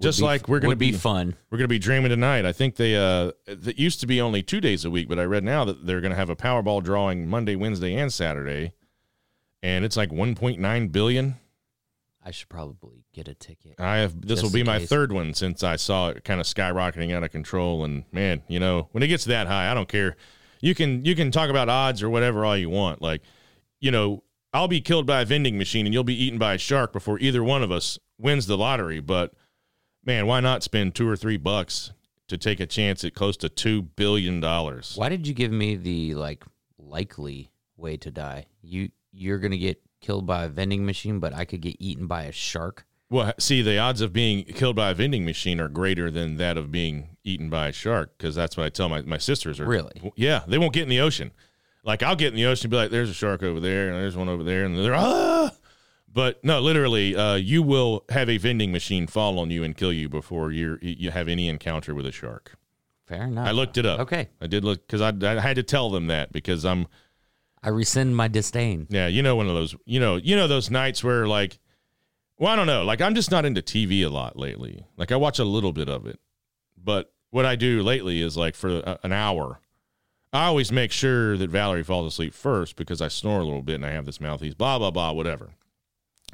Just 0.00 0.20
Would 0.20 0.24
be- 0.24 0.26
like 0.28 0.48
we're 0.48 0.58
going 0.60 0.68
to 0.68 0.68
would 0.68 0.78
be 0.78 0.92
fun. 0.92 1.34
we're 1.50 1.58
going 1.58 1.64
to 1.64 1.68
be 1.68 1.78
dreaming 1.78 2.10
tonight. 2.10 2.44
I 2.44 2.52
think 2.52 2.76
they 2.76 2.96
uh 2.96 3.32
that 3.46 3.78
used 3.78 4.00
to 4.00 4.06
be 4.06 4.20
only 4.20 4.42
2 4.42 4.60
days 4.60 4.84
a 4.84 4.90
week, 4.90 5.08
but 5.08 5.18
I 5.18 5.24
read 5.24 5.42
now 5.44 5.64
that 5.64 5.86
they're 5.86 6.00
going 6.00 6.12
to 6.12 6.16
have 6.16 6.30
a 6.30 6.36
Powerball 6.36 6.82
drawing 6.84 7.28
Monday, 7.28 7.56
Wednesday, 7.56 7.94
and 7.96 8.12
Saturday. 8.12 8.72
And 9.60 9.84
it's 9.84 9.96
like 9.96 10.10
1.9 10.10 10.92
billion. 10.92 11.34
I 12.24 12.30
should 12.30 12.48
probably 12.48 12.97
get 13.18 13.28
a 13.28 13.34
ticket. 13.34 13.74
I 13.80 13.98
have 13.98 14.20
this 14.26 14.42
will 14.42 14.50
be 14.50 14.62
my 14.62 14.78
case. 14.78 14.88
third 14.88 15.10
one 15.12 15.34
since 15.34 15.62
I 15.64 15.76
saw 15.76 16.10
it 16.10 16.24
kind 16.24 16.40
of 16.40 16.46
skyrocketing 16.46 17.12
out 17.12 17.24
of 17.24 17.32
control 17.32 17.84
and 17.84 18.04
man, 18.12 18.42
you 18.48 18.60
know, 18.60 18.88
when 18.92 19.02
it 19.02 19.08
gets 19.08 19.24
that 19.24 19.48
high, 19.48 19.70
I 19.70 19.74
don't 19.74 19.88
care. 19.88 20.16
You 20.60 20.74
can 20.74 21.04
you 21.04 21.14
can 21.14 21.30
talk 21.30 21.50
about 21.50 21.68
odds 21.68 22.02
or 22.02 22.08
whatever 22.10 22.44
all 22.44 22.56
you 22.56 22.70
want. 22.70 23.02
Like, 23.02 23.22
you 23.80 23.90
know, 23.90 24.22
I'll 24.52 24.68
be 24.68 24.80
killed 24.80 25.06
by 25.06 25.22
a 25.22 25.24
vending 25.24 25.58
machine 25.58 25.86
and 25.86 25.92
you'll 25.92 26.04
be 26.04 26.22
eaten 26.22 26.38
by 26.38 26.54
a 26.54 26.58
shark 26.58 26.92
before 26.92 27.18
either 27.18 27.42
one 27.42 27.62
of 27.62 27.72
us 27.72 27.98
wins 28.18 28.46
the 28.46 28.56
lottery, 28.56 29.00
but 29.00 29.34
man, 30.04 30.26
why 30.26 30.40
not 30.40 30.62
spend 30.62 30.94
2 30.94 31.08
or 31.08 31.16
3 31.16 31.36
bucks 31.36 31.92
to 32.28 32.38
take 32.38 32.60
a 32.60 32.66
chance 32.66 33.04
at 33.04 33.14
close 33.14 33.36
to 33.38 33.48
2 33.48 33.82
billion 33.82 34.40
dollars? 34.40 34.94
Why 34.96 35.08
did 35.08 35.26
you 35.26 35.34
give 35.34 35.52
me 35.52 35.76
the 35.76 36.14
like 36.14 36.44
likely 36.78 37.50
way 37.76 37.96
to 37.96 38.10
die? 38.12 38.46
You 38.62 38.90
you're 39.12 39.38
gonna 39.38 39.58
get 39.58 39.82
killed 40.00 40.26
by 40.26 40.44
a 40.44 40.48
vending 40.48 40.86
machine, 40.86 41.18
but 41.18 41.34
I 41.34 41.44
could 41.44 41.60
get 41.60 41.76
eaten 41.80 42.06
by 42.06 42.24
a 42.24 42.32
shark. 42.32 42.86
Well, 43.10 43.32
see, 43.38 43.62
the 43.62 43.78
odds 43.78 44.00
of 44.00 44.12
being 44.12 44.44
killed 44.44 44.76
by 44.76 44.90
a 44.90 44.94
vending 44.94 45.24
machine 45.24 45.60
are 45.60 45.68
greater 45.68 46.10
than 46.10 46.36
that 46.36 46.58
of 46.58 46.70
being 46.70 47.16
eaten 47.24 47.48
by 47.48 47.68
a 47.68 47.72
shark 47.72 48.18
because 48.18 48.34
that's 48.34 48.56
what 48.56 48.66
I 48.66 48.68
tell 48.68 48.88
my, 48.88 49.00
my 49.02 49.18
sisters. 49.18 49.58
Are, 49.60 49.64
Really? 49.66 50.12
Yeah, 50.14 50.42
they 50.46 50.58
won't 50.58 50.74
get 50.74 50.82
in 50.82 50.88
the 50.90 51.00
ocean. 51.00 51.30
Like, 51.84 52.02
I'll 52.02 52.16
get 52.16 52.28
in 52.28 52.34
the 52.34 52.44
ocean 52.46 52.66
and 52.66 52.70
be 52.72 52.76
like, 52.76 52.90
there's 52.90 53.08
a 53.08 53.14
shark 53.14 53.42
over 53.42 53.60
there, 53.60 53.88
and 53.88 53.96
there's 53.96 54.16
one 54.16 54.28
over 54.28 54.42
there, 54.44 54.64
and 54.64 54.76
they're, 54.76 54.94
ah! 54.94 55.52
But 56.12 56.42
no, 56.42 56.60
literally, 56.60 57.14
uh, 57.14 57.36
you 57.36 57.62
will 57.62 58.04
have 58.08 58.28
a 58.28 58.38
vending 58.38 58.72
machine 58.72 59.06
fall 59.06 59.38
on 59.38 59.50
you 59.50 59.62
and 59.62 59.76
kill 59.76 59.92
you 59.92 60.08
before 60.08 60.50
you 60.50 60.78
you 60.80 61.10
have 61.10 61.28
any 61.28 61.48
encounter 61.48 61.94
with 61.94 62.06
a 62.06 62.12
shark. 62.12 62.56
Fair 63.06 63.24
enough. 63.24 63.46
I 63.46 63.52
looked 63.52 63.78
it 63.78 63.86
up. 63.86 64.00
Okay. 64.00 64.28
I 64.40 64.46
did 64.46 64.64
look 64.64 64.86
because 64.86 65.00
I, 65.00 65.12
I 65.22 65.40
had 65.40 65.56
to 65.56 65.62
tell 65.62 65.90
them 65.90 66.06
that 66.08 66.32
because 66.32 66.64
I'm 66.64 66.86
I 67.62 67.68
rescind 67.68 68.16
my 68.16 68.28
disdain. 68.28 68.86
yeah 68.90 69.06
you 69.06 69.22
know 69.22 69.36
one 69.36 69.48
of 69.48 69.54
those 69.54 69.74
you 69.84 70.00
know 70.00 70.16
you 70.16 70.34
know 70.34 70.48
those 70.48 70.70
nights 70.70 71.04
where 71.04 71.26
like 71.26 71.58
well 72.38 72.52
I 72.52 72.56
don't 72.56 72.66
know. 72.66 72.84
Like 72.84 73.00
I'm 73.00 73.14
just 73.14 73.30
not 73.30 73.44
into 73.44 73.62
TV 73.62 74.04
a 74.04 74.08
lot 74.08 74.38
lately. 74.38 74.84
Like 74.96 75.12
I 75.12 75.16
watch 75.16 75.38
a 75.38 75.44
little 75.44 75.72
bit 75.72 75.88
of 75.88 76.06
it. 76.06 76.18
But 76.76 77.12
what 77.30 77.44
I 77.44 77.56
do 77.56 77.82
lately 77.82 78.22
is 78.22 78.36
like 78.36 78.54
for 78.54 78.78
a, 78.78 78.98
an 79.02 79.12
hour 79.12 79.60
I 80.32 80.44
always 80.46 80.70
make 80.70 80.92
sure 80.92 81.38
that 81.38 81.50
Valerie 81.50 81.82
falls 81.82 82.12
asleep 82.12 82.34
first 82.34 82.76
because 82.76 83.00
I 83.00 83.08
snore 83.08 83.40
a 83.40 83.44
little 83.44 83.62
bit 83.62 83.76
and 83.76 83.86
I 83.86 83.90
have 83.90 84.06
this 84.06 84.20
mouthpiece 84.20 84.54
blah 84.54 84.78
blah 84.78 84.90
blah 84.90 85.12
whatever. 85.12 85.50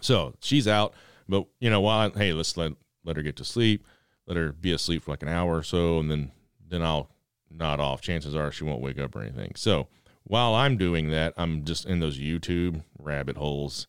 So 0.01 0.35
she's 0.41 0.69
out. 0.69 0.95
But 1.29 1.47
you 1.61 1.71
know 1.71 1.81
while 1.81 2.11
I, 2.15 2.19
hey 2.19 2.33
let's 2.33 2.57
let 2.57 2.73
let 3.05 3.17
her 3.17 3.23
get 3.23 3.37
to 3.37 3.45
sleep 3.45 3.87
let 4.27 4.37
her 4.37 4.53
be 4.53 4.73
asleep 4.73 5.03
for 5.03 5.11
like 5.11 5.23
an 5.23 5.29
hour 5.29 5.57
or 5.57 5.63
so 5.63 5.99
and 5.99 6.11
then 6.11 6.33
then 6.67 6.83
I'll 6.83 7.11
nod 7.51 7.81
off. 7.81 8.01
Chances 8.01 8.35
are 8.35 8.51
she 8.51 8.65
won't 8.65 8.83
wake 8.83 8.99
up 8.99 9.15
or 9.15 9.23
anything. 9.23 9.53
So 9.57 9.89
while 10.25 10.55
I'm 10.55 10.77
doing 10.77 11.11
that, 11.11 11.35
I'm 11.37 11.65
just 11.65 11.87
in 11.87 12.01
those 12.01 12.19
YouTube 12.19 12.83
rabbit 12.99 13.37
holes. 13.37 13.87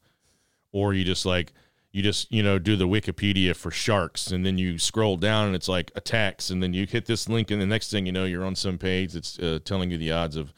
Or 0.71 0.93
you 0.93 1.05
just 1.05 1.25
like, 1.25 1.53
you 1.95 2.01
just, 2.03 2.29
you 2.29 2.43
know, 2.43 2.59
do 2.59 2.75
the 2.75 2.89
Wikipedia 2.89 3.55
for 3.55 3.71
sharks 3.71 4.29
and 4.29 4.45
then 4.45 4.57
you 4.57 4.77
scroll 4.77 5.15
down 5.15 5.47
and 5.47 5.55
it's 5.55 5.69
like 5.69 5.93
attacks. 5.95 6.49
And 6.49 6.61
then 6.61 6.73
you 6.73 6.85
hit 6.85 7.05
this 7.05 7.29
link 7.29 7.51
and 7.51 7.61
the 7.61 7.65
next 7.65 7.89
thing 7.89 8.05
you 8.05 8.11
know, 8.11 8.25
you're 8.25 8.43
on 8.43 8.53
some 8.55 8.77
page 8.77 9.13
that's 9.13 9.39
uh, 9.39 9.59
telling 9.63 9.91
you 9.91 9.97
the 9.97 10.11
odds 10.11 10.35
of 10.35 10.53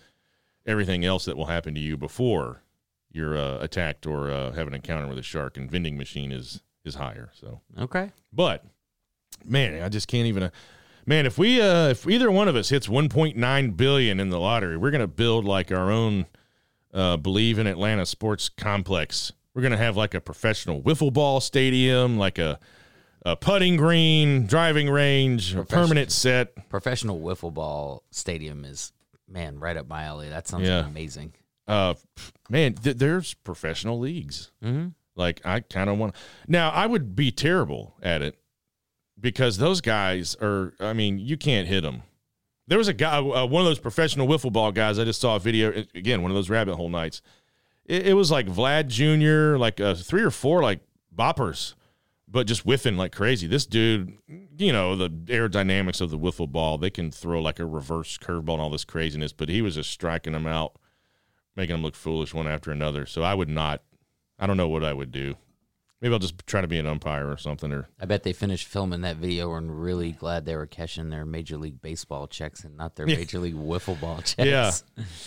everything 0.66 1.06
else 1.06 1.26
that 1.26 1.38
will 1.38 1.46
happen 1.46 1.76
to 1.76 1.80
you 1.80 1.96
before 1.96 2.64
you're 3.12 3.38
uh, 3.38 3.60
attacked 3.60 4.08
or 4.08 4.32
uh, 4.32 4.52
have 4.54 4.66
an 4.66 4.74
encounter 4.74 5.08
with 5.08 5.20
a 5.20 5.22
shark. 5.22 5.58
And 5.58 5.70
vending 5.70 5.96
machine 5.96 6.32
is 6.32 6.64
is 6.84 6.96
higher. 6.96 7.30
So, 7.40 7.62
Okay. 7.78 8.10
but 8.34 8.66
man, 9.46 9.84
I 9.84 9.90
just 9.90 10.08
can't 10.08 10.26
even. 10.26 10.42
Uh, 10.42 10.50
man, 11.06 11.28
if 11.28 11.38
we 11.38 11.62
uh, 11.62 11.90
if 11.90 12.08
either 12.08 12.32
one 12.32 12.48
of 12.48 12.56
us 12.56 12.70
hits 12.70 12.88
1.9 12.88 13.78
billion 13.78 14.20
in 14.20 14.30
the 14.30 14.40
lottery, 14.40 14.76
we're 14.76 14.90
gonna 14.90 15.06
build 15.06 15.46
like 15.46 15.72
our 15.72 15.92
own 15.92 16.26
uh, 16.96 17.16
believe 17.18 17.60
in 17.60 17.68
Atlanta 17.68 18.08
sports 18.08 18.50
complex. 18.50 19.34
We're 19.58 19.64
gonna 19.64 19.78
have 19.78 19.98
like 19.98 20.14
a 20.14 20.22
professional 20.22 20.84
wiffle 20.84 21.12
ball 21.12 21.42
stadium, 21.42 22.20
like 22.20 22.38
a 22.38 22.60
a 23.26 23.36
putting 23.36 23.76
green, 23.76 24.46
driving 24.46 24.88
range, 24.88 25.56
a 25.56 25.66
permanent 25.66 26.12
set. 26.12 26.70
Professional 26.70 27.20
wiffle 27.20 27.52
ball 27.52 28.04
stadium 28.12 28.64
is 28.64 28.94
man 29.28 29.58
right 29.60 29.76
up 29.76 29.88
my 29.88 30.04
alley. 30.04 30.30
That 30.30 30.48
sounds 30.48 30.68
Yeah. 30.68 30.86
amazing. 30.86 31.34
Uh, 31.68 31.96
man, 32.52 32.76
th- 32.76 32.98
there's 32.98 33.34
professional 33.34 33.98
leagues. 33.98 34.52
Mm-hmm. 34.64 34.90
Like 35.16 35.44
I 35.44 35.62
kind 35.62 35.90
of 35.90 35.98
want. 35.98 36.14
Now 36.48 36.70
I 36.70 36.86
would 36.86 37.16
be 37.16 37.32
terrible 37.32 37.96
at 38.04 38.22
it 38.22 38.38
because 39.20 39.58
those 39.58 39.82
guys 39.82 40.36
are. 40.40 40.76
I 40.80 40.94
mean, 40.94 41.18
you 41.18 41.36
can't 41.36 41.68
hit 41.68 41.82
them. 41.82 42.04
There 42.68 42.78
was 42.78 42.90
a 42.90 42.94
guy, 42.94 43.18
uh, 43.18 43.48
one 43.48 43.62
of 43.64 43.66
those 43.66 43.80
professional 43.80 44.28
wiffle 44.28 44.54
ball 44.54 44.72
guys. 44.72 45.00
I 45.00 45.04
just 45.04 45.20
saw 45.20 45.36
a 45.36 45.40
video 45.40 45.72
again, 45.96 46.22
one 46.22 46.30
of 46.30 46.36
those 46.36 46.52
rabbit 46.52 46.76
hole 46.76 46.90
nights. 46.90 47.24
It, 47.88 48.08
it 48.08 48.14
was 48.14 48.30
like 48.30 48.48
Vlad 48.48 48.88
Jr., 48.88 49.58
like 49.58 49.80
uh, 49.80 49.96
three 49.96 50.22
or 50.22 50.32
four 50.32 50.62
like 50.62 50.82
boppers, 51.16 51.74
but 52.28 52.46
just 52.46 52.62
whiffing 52.62 52.98
like 52.98 53.12
crazy. 53.14 53.48
This 53.48 53.66
dude, 53.66 54.18
you 54.58 54.72
know, 54.72 54.96
the 54.96 55.10
aerodynamics 55.10 56.02
of 56.02 56.12
the 56.12 56.20
wiffle 56.20 56.52
ball, 56.52 56.78
they 56.78 56.90
can 56.90 57.12
throw 57.12 57.42
like 57.42 57.60
a 57.60 57.66
reverse 57.66 58.18
curveball 58.18 58.54
and 58.54 58.62
all 58.62 58.70
this 58.70 58.86
craziness, 58.86 59.34
but 59.34 59.50
he 59.50 59.62
was 59.62 59.76
just 59.76 59.90
striking 59.90 60.34
them 60.34 60.46
out, 60.46 60.78
making 61.56 61.76
them 61.76 61.84
look 61.84 61.96
foolish 61.96 62.34
one 62.34 62.48
after 62.48 62.72
another. 62.72 63.06
So 63.06 63.24
I 63.24 63.34
would 63.34 63.50
not. 63.50 63.82
I 64.38 64.46
don't 64.46 64.58
know 64.58 64.70
what 64.70 64.84
I 64.84 64.94
would 64.94 65.12
do. 65.12 65.36
Maybe 66.00 66.14
I'll 66.14 66.20
just 66.20 66.46
try 66.46 66.62
to 66.62 66.68
be 66.68 66.78
an 66.78 66.86
umpire 66.86 67.28
or 67.28 67.38
something. 67.38 67.74
Or 67.74 67.90
I 68.00 68.06
bet 68.06 68.22
they 68.22 68.34
finished 68.34 68.68
filming 68.68 69.02
that 69.02 69.16
video 69.18 69.56
and 69.56 69.82
really 69.82 70.12
glad 70.12 70.46
they 70.46 70.56
were 70.56 70.68
cashing 70.68 71.10
their 71.10 71.26
Major 71.26 71.58
League 71.58 71.82
Baseball 71.82 72.28
checks 72.28 72.64
and 72.64 72.78
not 72.78 72.96
their. 72.96 73.06
Major 73.08 73.40
League 73.40 73.56
Wiffle 73.56 74.00
Ball 74.00 74.18
checks. 74.18 74.38
yeah, 74.46 74.72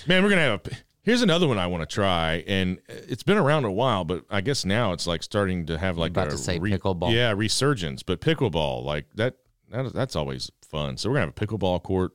man, 0.07 0.23
we're 0.23 0.29
gonna 0.29 0.43
have 0.43 0.61
a. 0.64 0.71
Here's 1.11 1.23
another 1.23 1.49
one 1.49 1.59
I 1.59 1.67
want 1.67 1.83
to 1.83 1.93
try, 1.93 2.45
and 2.47 2.79
uh, 2.88 2.93
it's 3.09 3.25
been 3.25 3.37
around 3.37 3.64
a 3.64 3.73
while, 3.73 4.05
but 4.05 4.25
I 4.31 4.40
guess 4.40 4.64
now 4.64 4.93
it's 4.93 5.09
like 5.09 5.25
starting 5.25 5.67
to 5.67 5.76
have 5.76 5.99
like 5.99 6.12
about 6.12 6.29
a 6.29 6.31
to 6.31 6.38
say 6.38 6.61
pickleball. 6.61 7.12
Yeah, 7.12 7.33
resurgence, 7.33 8.05
but 8.05 8.21
pickleball 8.21 8.85
like 8.85 9.07
that, 9.17 9.35
that. 9.71 9.93
That's 9.93 10.14
always 10.14 10.52
fun. 10.62 10.97
So 10.99 11.09
we're 11.09 11.17
gonna 11.17 11.26
have 11.26 11.37
a 11.37 11.47
pickleball 11.47 11.83
court. 11.83 12.12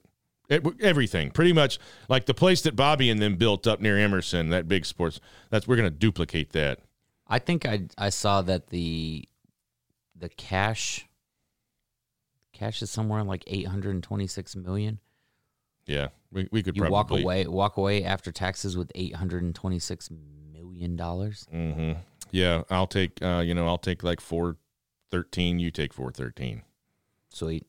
It, 0.48 0.66
everything 0.80 1.32
pretty 1.32 1.52
much 1.52 1.78
like 2.08 2.26
the 2.26 2.34
place 2.34 2.62
that 2.62 2.78
Bobby 2.78 3.10
and 3.10 3.22
them 3.22 3.36
built 3.36 3.68
up 3.68 3.82
near 3.82 3.98
Emerson, 3.98 4.48
that 4.52 4.70
big 4.70 4.86
sports. 4.86 5.20
That's 5.50 5.68
we're 5.68 5.76
gonna 5.76 5.90
duplicate 5.90 6.54
that. 6.54 6.80
I 7.28 7.40
think 7.40 7.66
I 7.66 7.88
I 7.98 8.08
saw 8.08 8.44
that 8.44 8.68
the 8.68 9.28
the 10.16 10.30
cash 10.30 11.06
cash 12.54 12.82
is 12.82 12.92
somewhere 12.92 13.24
like 13.24 13.44
826 13.46 14.56
million. 14.56 15.00
Yeah, 15.86 16.10
we, 16.32 16.48
we 16.52 16.64
could 16.64 16.76
You 16.76 16.84
probably 16.84 17.24
walk 17.24 17.24
away 17.24 17.48
walk 17.48 17.78
away 17.78 18.04
after 18.04 18.32
taxes 18.32 18.76
with 18.76 18.92
826 18.96 20.10
million 20.54 20.96
dollars. 20.96 21.48
hmm 21.52 21.94
Yeah, 22.32 22.64
I'll 22.70 22.88
take. 22.88 23.22
Uh, 23.22 23.44
you 23.46 23.54
know, 23.54 23.68
I'll 23.68 23.78
take 23.78 24.04
like 24.04 24.20
four 24.20 24.58
thirteen. 25.12 25.60
You 25.60 25.72
take 25.72 25.94
four 25.94 26.12
thirteen. 26.12 26.64
Sweet. 27.30 27.66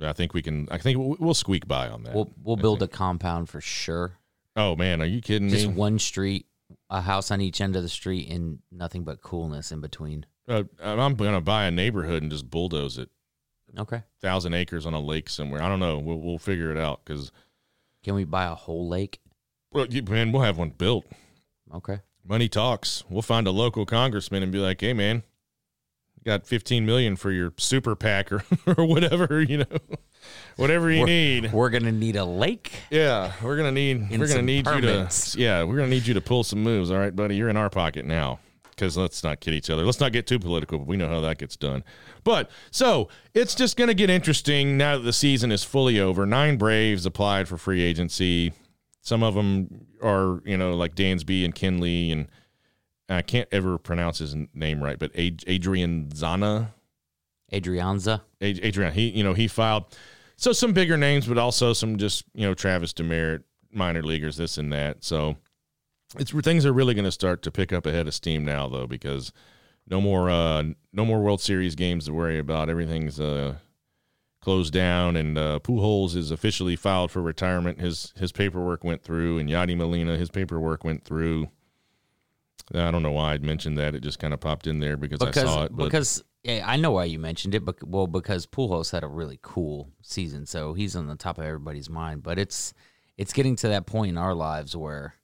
I 0.00 0.12
think 0.12 0.32
we 0.32 0.42
can. 0.42 0.66
I 0.70 0.78
think 0.78 0.98
we'll, 0.98 1.34
squeak 1.34 1.68
by 1.68 1.88
on 1.88 2.04
that. 2.04 2.14
We'll 2.14 2.30
we'll 2.42 2.58
I 2.58 2.62
build 2.62 2.82
a 2.82 2.88
compound 2.88 3.48
for 3.48 3.60
sure. 3.60 4.18
Oh 4.56 4.74
man, 4.74 5.00
are 5.02 5.06
you 5.06 5.20
kidding 5.20 5.48
Just 5.48 5.62
me? 5.62 5.68
Just 5.68 5.78
one 5.78 5.98
street, 5.98 6.46
a 6.88 7.02
house 7.02 7.30
on 7.30 7.40
each 7.40 7.60
end 7.60 7.76
of 7.76 7.82
the 7.82 7.88
street 7.88 8.30
and 8.30 8.60
nothing 8.72 9.04
but 9.04 9.20
coolness 9.20 9.72
in 9.72 9.80
between. 9.80 10.26
Uh, 10.48 10.64
I'm 10.82 11.14
gonna 11.14 11.40
buy 11.40 11.66
a 11.66 11.70
neighborhood 11.70 12.22
and 12.22 12.32
just 12.32 12.50
bulldoze 12.50 12.98
it. 12.98 13.10
Okay. 13.78 14.02
Thousand 14.20 14.54
acres 14.54 14.86
on 14.86 14.94
a 14.94 15.00
lake 15.00 15.28
somewhere. 15.28 15.62
I 15.62 15.68
don't 15.68 15.80
know. 15.80 15.98
We'll 15.98 16.18
we'll 16.18 16.38
figure 16.38 16.70
it 16.70 16.78
out 16.78 17.02
because 17.04 17.30
Can 18.02 18.14
we 18.14 18.24
buy 18.24 18.44
a 18.46 18.54
whole 18.54 18.88
lake? 18.88 19.20
well, 19.72 19.86
you, 19.86 20.02
man, 20.02 20.32
we'll 20.32 20.42
have 20.42 20.58
one 20.58 20.70
built. 20.70 21.04
Okay. 21.74 22.00
Money 22.26 22.48
talks. 22.48 23.04
We'll 23.08 23.22
find 23.22 23.46
a 23.46 23.50
local 23.50 23.86
congressman 23.86 24.42
and 24.42 24.50
be 24.52 24.58
like, 24.58 24.80
"Hey, 24.80 24.92
man, 24.92 25.22
got 26.24 26.46
15 26.46 26.84
million 26.84 27.16
for 27.16 27.30
your 27.30 27.52
super 27.56 27.94
PAC 27.96 28.32
or 28.32 28.44
or 28.76 28.84
whatever. 28.84 29.40
You 29.42 29.58
know, 29.58 29.76
whatever 30.56 30.90
you 30.90 31.02
We're- 31.02 31.10
need." 31.40 31.52
We're 31.52 31.70
gonna 31.70 31.92
need 31.92 32.16
a 32.16 32.24
lake. 32.24 32.72
Yeah, 32.90 33.32
we're 33.42 33.56
gonna 33.56 33.72
need 33.72 34.10
we're 34.18 34.26
gonna 34.28 34.42
need 34.42 34.64
permits. 34.64 35.34
you 35.34 35.38
to 35.38 35.44
yeah 35.44 35.62
we're 35.64 35.76
gonna 35.76 35.88
need 35.88 36.06
you 36.06 36.14
to 36.14 36.20
pull 36.20 36.42
some 36.44 36.62
moves. 36.62 36.90
All 36.90 36.98
right, 36.98 37.14
buddy, 37.14 37.36
you're 37.36 37.48
in 37.48 37.56
our 37.56 37.70
pocket 37.70 38.04
now. 38.04 38.40
Because 38.80 38.96
let's 38.96 39.22
not 39.22 39.40
kid 39.40 39.52
each 39.52 39.68
other. 39.68 39.84
Let's 39.84 40.00
not 40.00 40.10
get 40.10 40.26
too 40.26 40.38
political. 40.38 40.78
But 40.78 40.86
we 40.86 40.96
know 40.96 41.06
how 41.06 41.20
that 41.20 41.36
gets 41.36 41.54
done. 41.54 41.84
But 42.24 42.50
so 42.70 43.10
it's 43.34 43.54
just 43.54 43.76
gonna 43.76 43.92
get 43.92 44.08
interesting 44.08 44.78
now 44.78 44.96
that 44.96 45.02
the 45.02 45.12
season 45.12 45.52
is 45.52 45.62
fully 45.62 46.00
over. 46.00 46.24
Nine 46.24 46.56
Braves 46.56 47.04
applied 47.04 47.46
for 47.46 47.58
free 47.58 47.82
agency. 47.82 48.54
Some 49.02 49.22
of 49.22 49.34
them 49.34 49.86
are 50.02 50.40
you 50.46 50.56
know 50.56 50.74
like 50.74 50.94
Dansby 50.94 51.44
and 51.44 51.54
Kenley 51.54 52.10
and 52.10 52.28
I 53.10 53.20
can't 53.20 53.48
ever 53.52 53.76
pronounce 53.76 54.16
his 54.16 54.34
name 54.54 54.82
right, 54.82 54.98
but 54.98 55.14
Ad- 55.14 55.44
Adrian 55.46 56.08
Zana. 56.14 56.68
Adrianza. 57.52 58.22
Ad- 58.40 58.60
Adrian, 58.62 58.94
he 58.94 59.10
you 59.10 59.22
know 59.22 59.34
he 59.34 59.46
filed 59.46 59.94
so 60.36 60.52
some 60.52 60.72
bigger 60.72 60.96
names, 60.96 61.26
but 61.26 61.36
also 61.36 61.74
some 61.74 61.98
just 61.98 62.24
you 62.32 62.46
know 62.46 62.54
Travis 62.54 62.94
Demeritte, 62.94 63.42
minor 63.70 64.02
leaguers, 64.02 64.38
this 64.38 64.56
and 64.56 64.72
that. 64.72 65.04
So 65.04 65.36
it's 66.18 66.32
things 66.32 66.66
are 66.66 66.72
really 66.72 66.94
going 66.94 67.04
to 67.04 67.12
start 67.12 67.42
to 67.42 67.50
pick 67.50 67.72
up 67.72 67.86
ahead 67.86 68.06
of 68.06 68.14
steam 68.14 68.44
now, 68.44 68.68
though, 68.68 68.86
because 68.86 69.32
no 69.88 70.00
more 70.00 70.30
uh 70.30 70.62
no 70.92 71.04
more 71.04 71.20
World 71.20 71.40
Series 71.40 71.74
games 71.74 72.06
to 72.06 72.12
worry 72.12 72.38
about. 72.38 72.68
Everything's 72.68 73.20
uh 73.20 73.56
closed 74.40 74.72
down, 74.72 75.16
and 75.16 75.36
uh, 75.36 75.60
Pujols 75.62 76.16
is 76.16 76.30
officially 76.30 76.76
filed 76.76 77.10
for 77.10 77.22
retirement. 77.22 77.80
His 77.80 78.12
his 78.16 78.32
paperwork 78.32 78.84
went 78.84 79.02
through, 79.02 79.38
and 79.38 79.48
Yadi 79.48 79.76
Molina 79.76 80.16
his 80.16 80.30
paperwork 80.30 80.84
went 80.84 81.04
through. 81.04 81.48
I 82.72 82.90
don't 82.90 83.02
know 83.02 83.12
why 83.12 83.32
I'd 83.32 83.42
mentioned 83.42 83.78
that. 83.78 83.94
It 83.94 84.00
just 84.00 84.20
kind 84.20 84.32
of 84.32 84.40
popped 84.40 84.66
in 84.68 84.78
there 84.78 84.96
because, 84.96 85.20
I 85.20 85.32
saw 85.32 85.64
it. 85.64 85.76
But 85.76 85.84
because 85.84 86.22
yeah, 86.44 86.64
I 86.64 86.76
know 86.76 86.92
why 86.92 87.04
you 87.04 87.18
mentioned 87.18 87.54
it, 87.54 87.64
but 87.64 87.82
well, 87.86 88.06
because 88.06 88.46
Pujols 88.46 88.92
had 88.92 89.02
a 89.02 89.08
really 89.08 89.38
cool 89.42 89.90
season, 90.02 90.46
so 90.46 90.74
he's 90.74 90.96
on 90.96 91.06
the 91.06 91.16
top 91.16 91.38
of 91.38 91.44
everybody's 91.44 91.90
mind. 91.90 92.22
But 92.22 92.38
it's 92.38 92.72
it's 93.18 93.32
getting 93.32 93.56
to 93.56 93.68
that 93.68 93.86
point 93.86 94.10
in 94.10 94.18
our 94.18 94.34
lives 94.34 94.76
where 94.76 95.14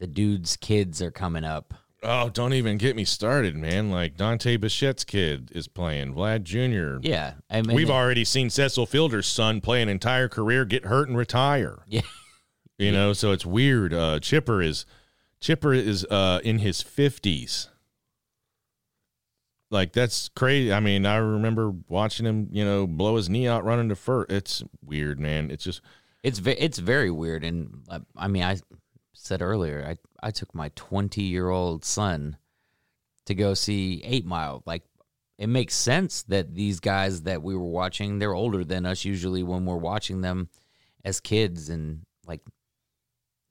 the 0.00 0.06
dude's 0.08 0.56
kids 0.56 1.00
are 1.00 1.10
coming 1.12 1.44
up. 1.44 1.74
Oh, 2.02 2.30
don't 2.30 2.54
even 2.54 2.78
get 2.78 2.96
me 2.96 3.04
started, 3.04 3.54
man. 3.54 3.90
Like 3.90 4.16
Dante 4.16 4.56
Bichette's 4.56 5.04
kid 5.04 5.50
is 5.54 5.68
playing, 5.68 6.14
Vlad 6.14 6.42
Jr. 6.44 7.06
Yeah, 7.06 7.34
I 7.50 7.60
mean, 7.60 7.76
We've 7.76 7.90
already 7.90 8.24
seen 8.24 8.48
Cecil 8.48 8.86
Fielder's 8.86 9.26
son 9.26 9.60
play 9.60 9.82
an 9.82 9.90
entire 9.90 10.26
career, 10.28 10.64
get 10.64 10.86
hurt 10.86 11.08
and 11.08 11.16
retire. 11.16 11.80
yeah, 11.86 12.00
You 12.78 12.90
know, 12.90 13.12
so 13.12 13.32
it's 13.32 13.44
weird. 13.44 13.92
Uh, 13.92 14.18
Chipper 14.18 14.62
is 14.62 14.86
Chipper 15.40 15.74
is 15.74 16.06
uh, 16.06 16.40
in 16.42 16.58
his 16.60 16.80
fifties. 16.80 17.68
Like 19.70 19.92
that's 19.92 20.30
crazy. 20.30 20.72
I 20.72 20.80
mean, 20.80 21.04
I 21.04 21.16
remember 21.16 21.70
watching 21.88 22.24
him, 22.26 22.48
you 22.50 22.64
know, 22.64 22.86
blow 22.86 23.16
his 23.16 23.28
knee 23.28 23.46
out 23.46 23.64
running 23.64 23.90
to 23.90 23.94
first. 23.94 24.32
It's 24.32 24.62
weird, 24.84 25.20
man. 25.20 25.50
It's 25.50 25.62
just 25.62 25.82
it's 26.22 26.38
ve- 26.38 26.52
it's 26.58 26.78
very 26.78 27.10
weird. 27.10 27.44
And 27.44 27.82
uh, 27.88 28.00
I 28.16 28.26
mean, 28.28 28.42
I 28.42 28.56
said 29.12 29.42
earlier, 29.42 29.84
I 29.86 30.26
I 30.26 30.30
took 30.30 30.54
my 30.54 30.70
twenty 30.74 31.22
year 31.22 31.48
old 31.50 31.84
son 31.84 32.36
to 33.26 33.34
go 33.34 33.54
see 33.54 34.00
Eight 34.04 34.24
Mile. 34.26 34.62
Like 34.66 34.82
it 35.38 35.48
makes 35.48 35.74
sense 35.74 36.22
that 36.24 36.54
these 36.54 36.80
guys 36.80 37.22
that 37.22 37.42
we 37.42 37.54
were 37.56 37.64
watching, 37.64 38.18
they're 38.18 38.34
older 38.34 38.64
than 38.64 38.84
us 38.86 39.04
usually 39.04 39.42
when 39.42 39.64
we're 39.64 39.76
watching 39.76 40.20
them 40.20 40.48
as 41.04 41.18
kids, 41.20 41.70
and 41.70 42.04
like, 42.26 42.40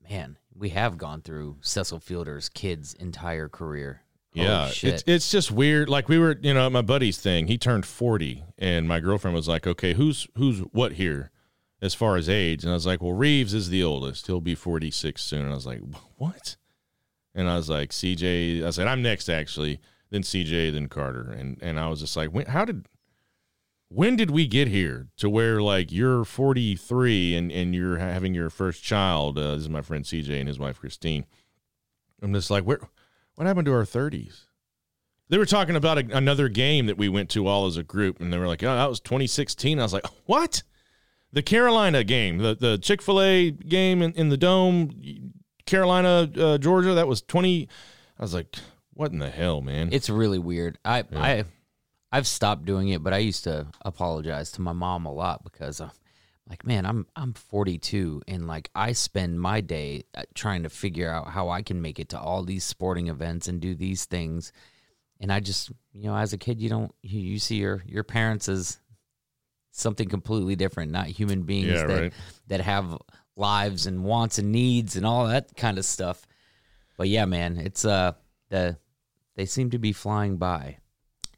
man, 0.08 0.38
we 0.54 0.70
have 0.70 0.98
gone 0.98 1.22
through 1.22 1.58
Cecil 1.62 2.00
Fielder's 2.00 2.50
kid's 2.50 2.94
entire 2.94 3.50
career. 3.50 4.01
Holy 4.36 4.46
Yeah, 4.48 4.68
shit. 4.70 4.94
it's 4.94 5.04
it's 5.08 5.32
just 5.32 5.51
weird. 5.51 5.89
Like 5.89 6.08
we 6.08 6.20
were, 6.20 6.38
you 6.42 6.54
know, 6.54 6.68
at 6.68 6.72
my 6.72 6.84
buddy's 6.84 7.18
thing. 7.18 7.48
He 7.48 7.58
turned 7.58 7.86
forty, 7.88 8.44
and 8.60 8.88
my 8.88 9.00
girlfriend 9.00 9.34
was 9.34 9.48
like, 9.48 9.66
"Okay, 9.66 9.94
who's 9.94 10.28
who's 10.38 10.60
what 10.72 10.94
here, 10.94 11.32
as 11.81 11.93
far 11.93 12.17
as 12.17 12.29
age?" 12.29 12.63
And 12.63 12.71
I 12.71 12.75
was 12.75 12.86
like, 12.86 13.01
"Well, 13.01 13.13
Reeves 13.13 13.53
is 13.53 13.69
the 13.69 13.83
oldest. 13.83 14.27
He'll 14.27 14.41
be 14.41 14.55
forty 14.55 14.91
six 14.91 15.21
soon." 15.24 15.41
And 15.41 15.51
I 15.51 15.55
was 15.55 15.65
like, 15.65 15.81
"What?" 16.17 16.57
And 17.36 17.50
I 17.50 17.57
was 17.57 17.69
like, 17.69 17.91
"CJ." 17.91 18.63
I 18.63 18.69
said, 18.71 18.88
"I'm 18.88 19.01
next, 19.01 19.29
actually." 19.29 19.79
Then 20.12 20.24
CJ, 20.24 20.71
then 20.74 20.88
Carter, 20.88 21.31
and 21.31 21.57
and 21.62 21.79
I 21.79 21.88
was 21.88 22.00
just 22.00 22.17
like, 22.17 22.29
when, 22.29 22.48
"How 22.48 22.65
did?" 22.65 22.88
When 23.91 24.15
did 24.15 24.29
we 24.29 24.45
get 24.45 24.67
here 24.67 25.07
to 25.17 25.31
where 25.31 25.63
like 25.63 25.91
you're 25.91 26.24
43 26.24 27.36
and, 27.36 27.51
and 27.51 27.74
you're 27.74 27.98
having 27.98 28.36
your 28.36 28.51
first 28.51 28.83
child? 28.83 29.36
Uh, 29.36 29.55
this 29.55 29.62
is 29.62 29.69
my 29.69 29.81
friend 29.81 30.05
CJ 30.05 30.39
and 30.39 30.48
his 30.48 30.59
wife 30.59 30.79
Christine. 30.79 31.25
I'm 32.21 32.31
just 32.31 32.51
like, 32.51 32.65
where? 32.65 32.79
What 33.33 33.48
happened 33.48 33.65
to 33.65 33.74
our 33.74 33.86
30s? 33.86 34.41
They 35.29 35.38
were 35.38 35.45
talking 35.45 35.75
about 35.75 35.98
a, 35.98 36.15
another 36.15 36.50
game 36.50 36.88
that 36.88 36.98
we 36.98 37.07
went 37.07 37.29
to 37.31 37.48
all 37.48 37.67
as 37.67 37.77
a 37.77 37.83
group, 37.83 38.19
and 38.19 38.33
they 38.33 38.38
were 38.38 38.48
like, 38.48 38.63
"Oh, 38.63 38.75
that 38.75 38.89
was 38.89 39.00
2016." 39.00 39.79
I 39.79 39.83
was 39.83 39.93
like, 39.93 40.05
"What?" 40.25 40.63
The 41.31 41.43
Carolina 41.43 42.03
game, 42.03 42.39
the 42.39 42.55
the 42.55 42.77
Chick 42.77 43.01
Fil 43.01 43.21
A 43.21 43.51
game 43.51 44.01
in, 44.01 44.13
in 44.13 44.29
the 44.29 44.38
dome, 44.38 45.33
Carolina, 45.65 46.29
uh, 46.38 46.57
Georgia. 46.57 46.95
That 46.95 47.07
was 47.07 47.21
20. 47.21 47.67
I 48.17 48.21
was 48.24 48.33
like, 48.33 48.55
"What 48.93 49.12
in 49.12 49.19
the 49.19 49.29
hell, 49.29 49.62
man?" 49.62 49.89
It's 49.91 50.09
really 50.09 50.39
weird. 50.39 50.79
I 50.83 51.03
I 51.15 51.43
I've 52.12 52.27
stopped 52.27 52.65
doing 52.65 52.89
it, 52.89 53.03
but 53.03 53.13
I 53.13 53.19
used 53.19 53.43
to 53.43 53.67
apologize 53.83 54.51
to 54.53 54.62
my 54.62 54.74
mom 54.74 55.05
a 55.05 55.13
lot 55.13 55.43
because 55.43 55.79
uh, 55.79 55.89
like 56.50 56.65
man, 56.65 56.86
I'm 56.86 57.05
I'm 57.15 57.33
42 57.33 58.24
and 58.27 58.48
like 58.48 58.71
I 58.74 58.93
spend 58.93 59.39
my 59.39 59.62
day 59.62 60.05
uh, 60.15 60.24
trying 60.33 60.63
to 60.63 60.69
figure 60.69 61.12
out 61.12 61.29
how 61.29 61.50
I 61.50 61.62
can 61.62 61.81
make 61.81 62.00
it 62.00 62.09
to 62.09 62.19
all 62.19 62.43
these 62.43 62.63
sporting 62.63 63.07
events 63.07 63.48
and 63.48 63.62
do 63.62 63.75
these 63.75 64.05
things. 64.05 64.51
And 65.21 65.31
I 65.31 65.41
just, 65.41 65.69
you 65.93 66.05
know, 66.05 66.15
as 66.15 66.33
a 66.33 66.38
kid, 66.38 66.59
you 66.59 66.69
don't 66.69 66.91
you, 67.03 67.19
you 67.19 67.39
see 67.39 67.57
your 67.57 67.83
your 67.86 68.03
parents 68.03 68.50
as 68.50 68.79
something 69.71 70.07
completely 70.09 70.55
different, 70.55 70.91
not 70.91 71.07
human 71.07 71.43
beings 71.43 71.67
Yeah, 71.67 71.88
that 71.88 72.01
right. 72.01 72.13
that 72.47 72.61
have 72.61 72.97
lives 73.35 73.85
and 73.85 74.03
wants 74.03 74.38
and 74.39 74.51
needs 74.51 74.95
and 74.95 75.05
all 75.05 75.27
that 75.27 75.55
kind 75.55 75.77
of 75.77 75.85
stuff. 75.85 76.25
But 76.97 77.07
yeah, 77.09 77.25
man, 77.25 77.57
it's 77.57 77.85
uh 77.85 78.13
the 78.49 78.77
they 79.35 79.45
seem 79.45 79.69
to 79.69 79.79
be 79.79 79.93
flying 79.93 80.38
by. 80.38 80.77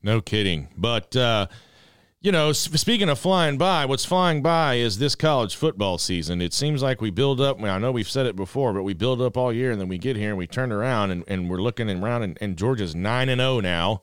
No 0.01 0.21
kidding. 0.21 0.69
But, 0.75 1.15
uh, 1.15 1.45
you 2.19 2.31
know, 2.31 2.51
speaking 2.51 3.09
of 3.09 3.19
flying 3.19 3.59
by, 3.59 3.85
what's 3.85 4.05
flying 4.05 4.41
by 4.41 4.75
is 4.75 4.97
this 4.97 5.13
college 5.15 5.55
football 5.55 5.99
season. 5.99 6.41
It 6.41 6.53
seems 6.53 6.81
like 6.81 7.01
we 7.01 7.11
build 7.11 7.39
up. 7.39 7.61
I 7.61 7.77
know 7.77 7.91
we've 7.91 8.09
said 8.09 8.25
it 8.25 8.35
before, 8.35 8.73
but 8.73 8.81
we 8.81 8.95
build 8.95 9.21
up 9.21 9.37
all 9.37 9.53
year 9.53 9.71
and 9.71 9.79
then 9.79 9.87
we 9.87 9.99
get 9.99 10.15
here 10.15 10.29
and 10.29 10.37
we 10.37 10.47
turn 10.47 10.71
around 10.71 11.11
and, 11.11 11.23
and 11.27 11.47
we're 11.49 11.61
looking 11.61 11.89
around 11.91 12.23
and, 12.23 12.37
and 12.41 12.57
Georgia's 12.57 12.95
9 12.95 13.29
and 13.29 13.39
0 13.39 13.59
now 13.59 14.01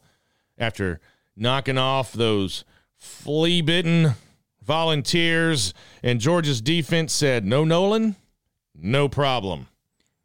after 0.57 1.01
knocking 1.37 1.79
off 1.79 2.13
those 2.13 2.65
flea 2.99 3.63
bitten 3.63 4.15
volunteers. 4.63 5.73
And 6.03 6.21
Georgia's 6.21 6.61
defense 6.61 7.13
said, 7.13 7.45
no, 7.45 7.65
Nolan, 7.65 8.17
no 8.75 9.09
problem. 9.09 9.69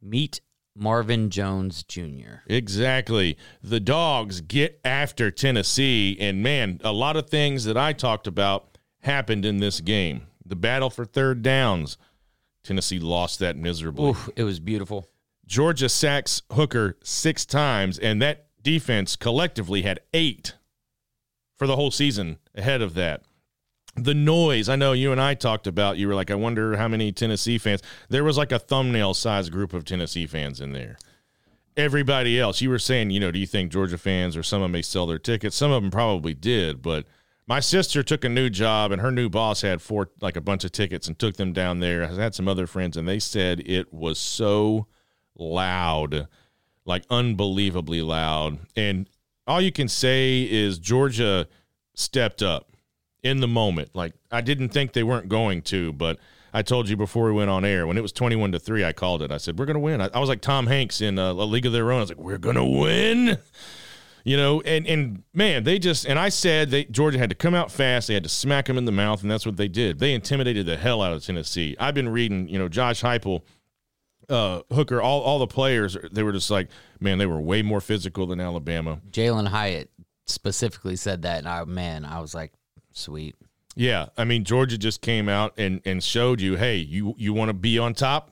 Meet 0.02 0.42
Marvin 0.76 1.30
Jones 1.30 1.84
Jr. 1.84 2.42
Exactly. 2.48 3.38
The 3.62 3.80
dogs 3.80 4.42
get 4.42 4.80
after 4.84 5.32
Tennessee. 5.32 6.18
And 6.20 6.44
man, 6.44 6.82
a 6.84 6.92
lot 6.92 7.16
of 7.16 7.30
things 7.30 7.64
that 7.66 7.78
I 7.78 7.94
talked 7.94 8.28
about 8.28 8.78
happened 9.02 9.46
in 9.46 9.60
this 9.60 9.80
game. 9.80 10.28
The 10.46 10.56
battle 10.56 10.90
for 10.90 11.06
third 11.06 11.42
downs. 11.42 11.98
Tennessee 12.64 13.00
lost 13.00 13.40
that 13.40 13.58
miserably. 13.58 14.10
Oof, 14.10 14.30
it 14.36 14.44
was 14.44 14.60
beautiful. 14.60 15.08
Georgia 15.46 15.90
sacks 15.90 16.42
Hooker 16.52 16.98
six 17.04 17.46
times, 17.46 18.00
and 18.00 18.22
that 18.22 18.48
defense 18.62 19.16
collectively 19.16 19.82
had 19.82 20.00
eight 20.14 20.56
for 21.58 21.68
the 21.68 21.76
whole 21.76 21.92
season 21.92 22.38
ahead 22.56 22.82
of 22.82 22.94
that. 22.96 23.24
The 23.96 24.16
noise, 24.16 24.70
I 24.70 24.76
know 24.76 24.94
you 24.94 25.12
and 25.12 25.22
I 25.22 25.36
talked 25.36 25.68
about, 25.68 25.98
you 25.98 26.08
were 26.08 26.16
like, 26.16 26.32
I 26.32 26.36
wonder 26.36 26.78
how 26.78 26.88
many 26.88 27.12
Tennessee 27.12 27.60
fans. 27.60 27.82
There 28.10 28.24
was 28.24 28.38
like 28.38 28.52
a 28.52 28.58
thumbnail 28.58 29.14
size 29.14 29.50
group 29.50 29.74
of 29.74 29.86
Tennessee 29.86 30.26
fans 30.26 30.60
in 30.60 30.74
there. 30.74 30.98
Everybody 31.78 32.40
else, 32.40 32.62
you 32.62 32.70
were 32.70 32.80
saying, 32.80 33.12
you 33.12 33.20
know, 33.20 33.32
do 33.32 33.40
you 33.40 33.48
think 33.48 33.72
Georgia 33.72 33.98
fans 33.98 34.36
or 34.36 34.44
some 34.44 34.62
of 34.62 34.66
them 34.66 34.72
may 34.72 34.82
sell 34.82 35.06
their 35.06 35.20
tickets? 35.20 35.56
Some 35.56 35.72
of 35.72 35.82
them 35.82 35.92
probably 35.92 36.34
did, 36.34 36.82
but 36.82 37.06
my 37.46 37.60
sister 37.60 38.04
took 38.04 38.24
a 38.24 38.30
new 38.30 38.50
job 38.50 38.92
and 38.92 39.02
her 39.02 39.12
new 39.12 39.30
boss 39.30 39.62
had 39.62 39.82
four, 39.82 40.10
like 40.22 40.38
a 40.38 40.42
bunch 40.42 40.64
of 40.64 40.72
tickets 40.72 41.08
and 41.08 41.18
took 41.18 41.36
them 41.36 41.54
down 41.54 41.80
there. 41.80 42.04
I 42.04 42.14
had 42.14 42.36
some 42.36 42.48
other 42.48 42.68
friends 42.68 42.96
and 42.96 43.08
they 43.08 43.20
said 43.20 43.62
it 43.66 43.94
was 43.94 44.18
so 44.18 44.88
loud, 45.36 46.28
like 46.86 47.04
unbelievably 47.10 48.02
loud. 48.02 48.60
And 48.76 49.10
all 49.48 49.62
you 49.62 49.72
can 49.72 49.88
say 49.88 50.48
is 50.50 50.80
Georgia 50.80 51.48
stepped 51.96 52.42
up 52.42 52.76
in 53.22 53.40
the 53.40 53.48
moment. 53.48 53.90
Like 53.94 54.14
I 54.32 54.42
didn't 54.42 54.70
think 54.70 54.94
they 54.94 55.04
weren't 55.04 55.30
going 55.30 55.62
to, 55.64 55.94
but 55.94 56.20
I 56.54 56.62
told 56.62 56.88
you 56.88 56.96
before 56.96 57.26
we 57.26 57.32
went 57.32 57.50
on 57.50 57.66
air 57.66 57.88
when 57.88 57.98
it 57.98 58.02
was 58.02 58.12
twenty-one 58.12 58.52
to 58.52 58.60
three. 58.60 58.84
I 58.84 58.94
called 58.94 59.22
it. 59.22 59.32
I 59.32 59.38
said 59.38 59.58
we're 59.58 59.66
going 59.66 59.76
to 59.76 59.80
win. 59.80 60.02
I, 60.02 60.10
I 60.14 60.20
was 60.20 60.30
like 60.30 60.42
Tom 60.42 60.68
Hanks 60.68 61.02
in 61.02 61.18
uh, 61.18 61.32
a 61.32 61.46
League 61.46 61.66
of 61.66 61.74
Their 61.74 61.92
Own. 61.92 61.98
I 61.98 62.02
was 62.02 62.10
like 62.10 62.20
we're 62.20 62.38
going 62.38 62.56
to 62.56 62.64
win. 62.64 63.38
You 64.26 64.38
know, 64.38 64.62
and 64.62 64.88
and 64.88 65.24
man, 65.34 65.66
they 65.66 65.80
just 65.80 66.06
and 66.06 66.18
I 66.18 66.30
said 66.30 66.72
they 66.72 66.86
Georgia 66.86 67.18
had 67.18 67.30
to 67.30 67.36
come 67.36 67.54
out 67.54 67.72
fast. 67.72 68.08
They 68.08 68.14
had 68.14 68.24
to 68.24 68.30
smack 68.30 68.68
them 68.68 68.78
in 68.78 68.86
the 68.86 68.92
mouth, 68.92 69.22
and 69.22 69.30
that's 69.30 69.46
what 69.46 69.58
they 69.58 69.68
did. 69.68 70.00
They 70.00 70.14
intimidated 70.14 70.66
the 70.66 70.78
hell 70.78 71.02
out 71.02 71.12
of 71.12 71.26
Tennessee. 71.26 71.76
I've 71.78 71.94
been 71.94 72.08
reading, 72.08 72.48
you 72.48 72.58
know, 72.58 72.70
Josh 72.70 73.02
Heupel 73.02 73.42
uh, 74.34 74.64
Hooker, 74.72 75.02
all 75.02 75.22
all 75.22 75.40
the 75.40 75.48
players, 75.48 75.96
they 76.12 76.24
were 76.24 76.32
just 76.32 76.50
like, 76.50 76.70
man, 77.00 77.18
they 77.18 77.26
were 77.26 77.40
way 77.40 77.62
more 77.62 77.80
physical 77.80 78.26
than 78.26 78.40
Alabama. 78.40 79.00
Jalin 79.12 79.48
Hyatt 79.48 79.90
specifically 80.26 80.96
said 80.96 81.22
that, 81.22 81.40
and 81.40 81.48
I 81.48 81.64
man, 81.66 82.04
I 82.04 82.20
was 82.20 82.34
like, 82.34 82.52
sweet. 82.92 83.36
Yeah, 83.76 84.08
I 84.18 84.24
mean 84.24 84.44
Georgia 84.44 84.78
just 84.78 85.02
came 85.02 85.30
out 85.30 85.54
and 85.58 85.82
and 85.86 86.04
showed 86.04 86.42
you, 86.42 86.56
hey, 86.56 86.78
you 86.78 87.16
you 87.18 87.34
want 87.34 87.50
to 87.50 87.54
be 87.54 87.78
on 87.78 87.94
top. 87.94 88.32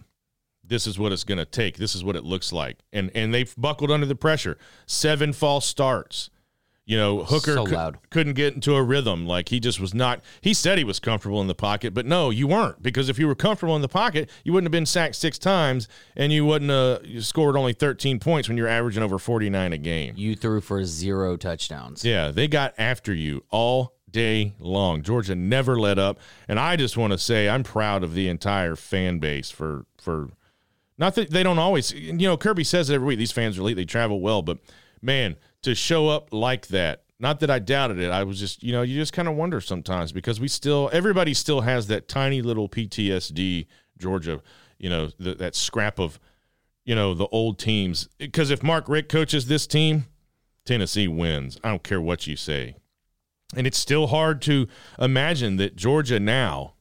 This 0.63 0.87
is 0.87 0.97
what 0.97 1.11
it's 1.11 1.23
going 1.23 1.37
to 1.37 1.45
take. 1.45 1.77
This 1.77 1.95
is 1.95 2.03
what 2.03 2.15
it 2.15 2.23
looks 2.23 2.51
like, 2.51 2.79
and 2.91 3.11
and 3.13 3.33
they've 3.33 3.53
buckled 3.57 3.91
under 3.91 4.05
the 4.05 4.15
pressure. 4.15 4.57
Seven 4.85 5.33
false 5.33 5.65
starts. 5.65 6.29
You 6.91 6.97
know, 6.97 7.23
Hooker 7.23 7.53
So 7.53 7.65
cou- 7.65 7.73
loud. 7.75 7.97
couldn't 8.09 8.33
get 8.33 8.53
into 8.53 8.75
a 8.75 8.83
rhythm. 8.83 9.25
Like 9.25 9.47
he 9.47 9.61
just 9.61 9.79
was 9.79 9.93
not. 9.93 10.19
He 10.41 10.53
said 10.53 10.77
he 10.77 10.83
was 10.83 10.99
comfortable 10.99 11.39
in 11.39 11.47
the 11.47 11.55
pocket, 11.55 11.93
but 11.93 12.05
no, 12.05 12.29
you 12.31 12.47
weren't. 12.47 12.83
Because 12.83 13.07
if 13.07 13.17
you 13.17 13.27
were 13.27 13.35
comfortable 13.35 13.77
in 13.77 13.81
the 13.81 13.87
pocket, 13.87 14.29
you 14.43 14.51
wouldn't 14.51 14.65
have 14.65 14.73
been 14.73 14.85
sacked 14.85 15.15
six 15.15 15.37
times, 15.37 15.87
and 16.17 16.33
you 16.33 16.43
wouldn't 16.45 16.69
have 16.69 17.05
you 17.05 17.21
scored 17.21 17.55
only 17.55 17.71
thirteen 17.71 18.19
points 18.19 18.49
when 18.49 18.57
you're 18.57 18.67
averaging 18.67 19.03
over 19.03 19.17
forty 19.17 19.49
nine 19.49 19.71
a 19.71 19.77
game. 19.77 20.15
You 20.17 20.35
threw 20.35 20.59
for 20.59 20.83
zero 20.83 21.37
touchdowns. 21.37 22.03
Yeah, 22.03 22.29
they 22.29 22.49
got 22.49 22.73
after 22.77 23.13
you 23.13 23.45
all 23.51 23.93
day 24.11 24.53
long. 24.59 25.01
Georgia 25.01 25.33
never 25.33 25.79
let 25.79 25.97
up, 25.97 26.19
and 26.49 26.59
I 26.59 26.75
just 26.75 26.97
want 26.97 27.13
to 27.13 27.17
say 27.17 27.47
I'm 27.47 27.63
proud 27.63 28.03
of 28.03 28.13
the 28.15 28.27
entire 28.27 28.75
fan 28.75 29.19
base 29.19 29.49
for 29.49 29.85
for 29.97 30.27
not 30.97 31.15
that 31.15 31.29
they 31.31 31.41
don't 31.43 31.57
always. 31.57 31.93
You 31.93 32.11
know, 32.11 32.35
Kirby 32.35 32.65
says 32.65 32.89
it 32.89 32.95
every 32.95 33.07
week. 33.07 33.17
These 33.17 33.31
fans 33.31 33.57
are 33.57 33.61
elite. 33.61 33.77
They 33.77 33.85
travel 33.85 34.19
well, 34.19 34.41
but 34.41 34.57
man, 35.01 35.37
to 35.63 35.75
show 35.75 36.07
up 36.07 36.29
like 36.31 36.67
that. 36.67 37.03
Not 37.19 37.39
that 37.41 37.51
I 37.51 37.59
doubted 37.59 37.99
it. 37.99 38.09
I 38.09 38.23
was 38.23 38.39
just, 38.39 38.63
you 38.63 38.71
know, 38.71 38.81
you 38.81 38.95
just 38.95 39.13
kind 39.13 39.27
of 39.27 39.35
wonder 39.35 39.61
sometimes 39.61 40.11
because 40.11 40.39
we 40.39 40.47
still, 40.47 40.89
everybody 40.91 41.33
still 41.33 41.61
has 41.61 41.87
that 41.87 42.07
tiny 42.07 42.41
little 42.41 42.67
PTSD, 42.67 43.67
Georgia, 43.99 44.41
you 44.79 44.89
know, 44.89 45.09
th- 45.21 45.37
that 45.37 45.55
scrap 45.55 45.99
of, 45.99 46.19
you 46.83 46.95
know, 46.95 47.13
the 47.13 47.27
old 47.27 47.59
teams. 47.59 48.09
Because 48.17 48.49
if 48.49 48.63
Mark 48.63 48.89
Richt 48.89 49.07
coaches 49.07 49.45
this 49.45 49.67
team, 49.67 50.05
Tennessee 50.65 51.07
wins. 51.07 51.59
I 51.63 51.69
don't 51.69 51.83
care 51.83 52.01
what 52.01 52.27
you 52.27 52.35
say. 52.35 52.75
And 53.55 53.67
it's 53.67 53.77
still 53.77 54.07
hard 54.07 54.41
to 54.43 54.67
imagine 54.99 55.57
that 55.57 55.75
Georgia 55.75 56.19
now 56.19 56.73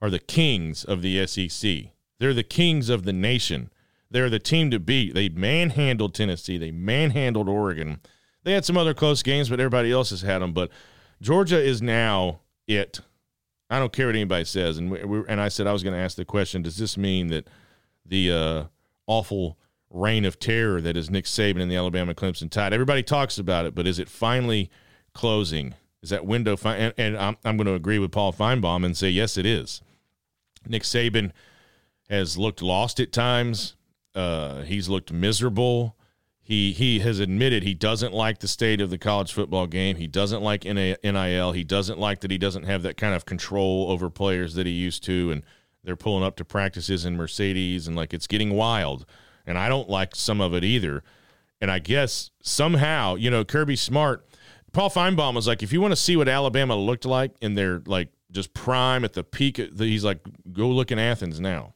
are 0.00 0.10
the 0.10 0.18
kings 0.18 0.84
of 0.84 1.02
the 1.02 1.26
SEC. 1.26 1.92
They're 2.18 2.34
the 2.34 2.42
kings 2.42 2.88
of 2.88 3.04
the 3.04 3.12
nation. 3.12 3.70
They're 4.10 4.30
the 4.30 4.38
team 4.38 4.70
to 4.70 4.78
beat. 4.78 5.14
They 5.14 5.28
manhandled 5.28 6.14
Tennessee. 6.14 6.58
They 6.58 6.70
manhandled 6.70 7.48
Oregon. 7.48 8.00
They 8.44 8.52
had 8.52 8.64
some 8.64 8.76
other 8.76 8.94
close 8.94 9.22
games, 9.22 9.48
but 9.48 9.58
everybody 9.58 9.90
else 9.90 10.10
has 10.10 10.22
had 10.22 10.38
them. 10.38 10.52
But 10.52 10.70
Georgia 11.20 11.60
is 11.60 11.82
now 11.82 12.40
it. 12.66 13.00
I 13.68 13.78
don't 13.80 13.92
care 13.92 14.06
what 14.06 14.14
anybody 14.14 14.44
says. 14.44 14.78
And 14.78 14.90
we, 14.90 15.04
we, 15.04 15.22
and 15.28 15.40
I 15.40 15.48
said 15.48 15.66
I 15.66 15.72
was 15.72 15.82
going 15.82 15.94
to 15.94 16.00
ask 16.00 16.16
the 16.16 16.24
question: 16.24 16.62
Does 16.62 16.76
this 16.76 16.96
mean 16.96 17.28
that 17.28 17.48
the 18.04 18.30
uh, 18.30 18.64
awful 19.06 19.58
reign 19.90 20.24
of 20.24 20.38
terror 20.38 20.80
that 20.80 20.96
is 20.96 21.10
Nick 21.10 21.24
Saban 21.24 21.60
and 21.60 21.70
the 21.70 21.76
Alabama 21.76 22.14
Crimson 22.14 22.48
Tide? 22.48 22.72
Everybody 22.72 23.02
talks 23.02 23.38
about 23.38 23.66
it, 23.66 23.74
but 23.74 23.86
is 23.86 23.98
it 23.98 24.08
finally 24.08 24.70
closing? 25.12 25.74
Is 26.02 26.10
that 26.10 26.24
window? 26.24 26.56
Fi- 26.56 26.76
and, 26.76 26.94
and 26.96 27.18
I'm 27.18 27.36
I'm 27.44 27.56
going 27.56 27.66
to 27.66 27.74
agree 27.74 27.98
with 27.98 28.12
Paul 28.12 28.32
Finebaum 28.32 28.84
and 28.84 28.96
say 28.96 29.08
yes, 29.08 29.36
it 29.36 29.46
is. 29.46 29.82
Nick 30.68 30.84
Saban 30.84 31.32
has 32.08 32.38
looked 32.38 32.62
lost 32.62 33.00
at 33.00 33.12
times. 33.12 33.74
Uh, 34.16 34.62
he's 34.62 34.88
looked 34.88 35.12
miserable. 35.12 35.94
He 36.40 36.72
he 36.72 37.00
has 37.00 37.18
admitted 37.18 37.64
he 37.64 37.74
doesn't 37.74 38.14
like 38.14 38.38
the 38.38 38.48
state 38.48 38.80
of 38.80 38.88
the 38.88 38.98
college 38.98 39.32
football 39.32 39.66
game. 39.66 39.96
He 39.96 40.06
doesn't 40.06 40.42
like 40.42 40.64
NIL. 40.64 41.52
He 41.52 41.64
doesn't 41.64 41.98
like 41.98 42.20
that 42.20 42.30
he 42.30 42.38
doesn't 42.38 42.62
have 42.62 42.82
that 42.82 42.96
kind 42.96 43.14
of 43.14 43.26
control 43.26 43.90
over 43.90 44.08
players 44.08 44.54
that 44.54 44.64
he 44.64 44.72
used 44.72 45.04
to 45.04 45.32
and 45.32 45.42
they're 45.84 45.96
pulling 45.96 46.24
up 46.24 46.36
to 46.36 46.44
practices 46.44 47.04
in 47.04 47.16
Mercedes 47.16 47.86
and 47.86 47.96
like 47.96 48.14
it's 48.14 48.26
getting 48.26 48.54
wild. 48.54 49.06
And 49.46 49.58
I 49.58 49.68
don't 49.68 49.88
like 49.88 50.16
some 50.16 50.40
of 50.40 50.54
it 50.54 50.64
either. 50.64 51.02
And 51.60 51.70
I 51.70 51.78
guess 51.78 52.30
somehow, 52.42 53.14
you 53.14 53.30
know, 53.30 53.44
Kirby 53.44 53.76
Smart, 53.76 54.26
Paul 54.72 54.90
Finebaum 54.90 55.34
was 55.34 55.46
like, 55.46 55.62
if 55.62 55.72
you 55.72 55.80
want 55.80 55.92
to 55.92 55.96
see 55.96 56.16
what 56.16 56.28
Alabama 56.28 56.76
looked 56.76 57.04
like 57.04 57.32
in 57.40 57.54
their 57.54 57.82
like 57.86 58.08
just 58.30 58.52
prime 58.54 59.04
at 59.04 59.14
the 59.14 59.24
peak, 59.24 59.56
the, 59.56 59.84
he's 59.84 60.04
like, 60.04 60.20
go 60.52 60.68
look 60.68 60.90
in 60.90 60.98
Athens 60.98 61.40
now. 61.40 61.74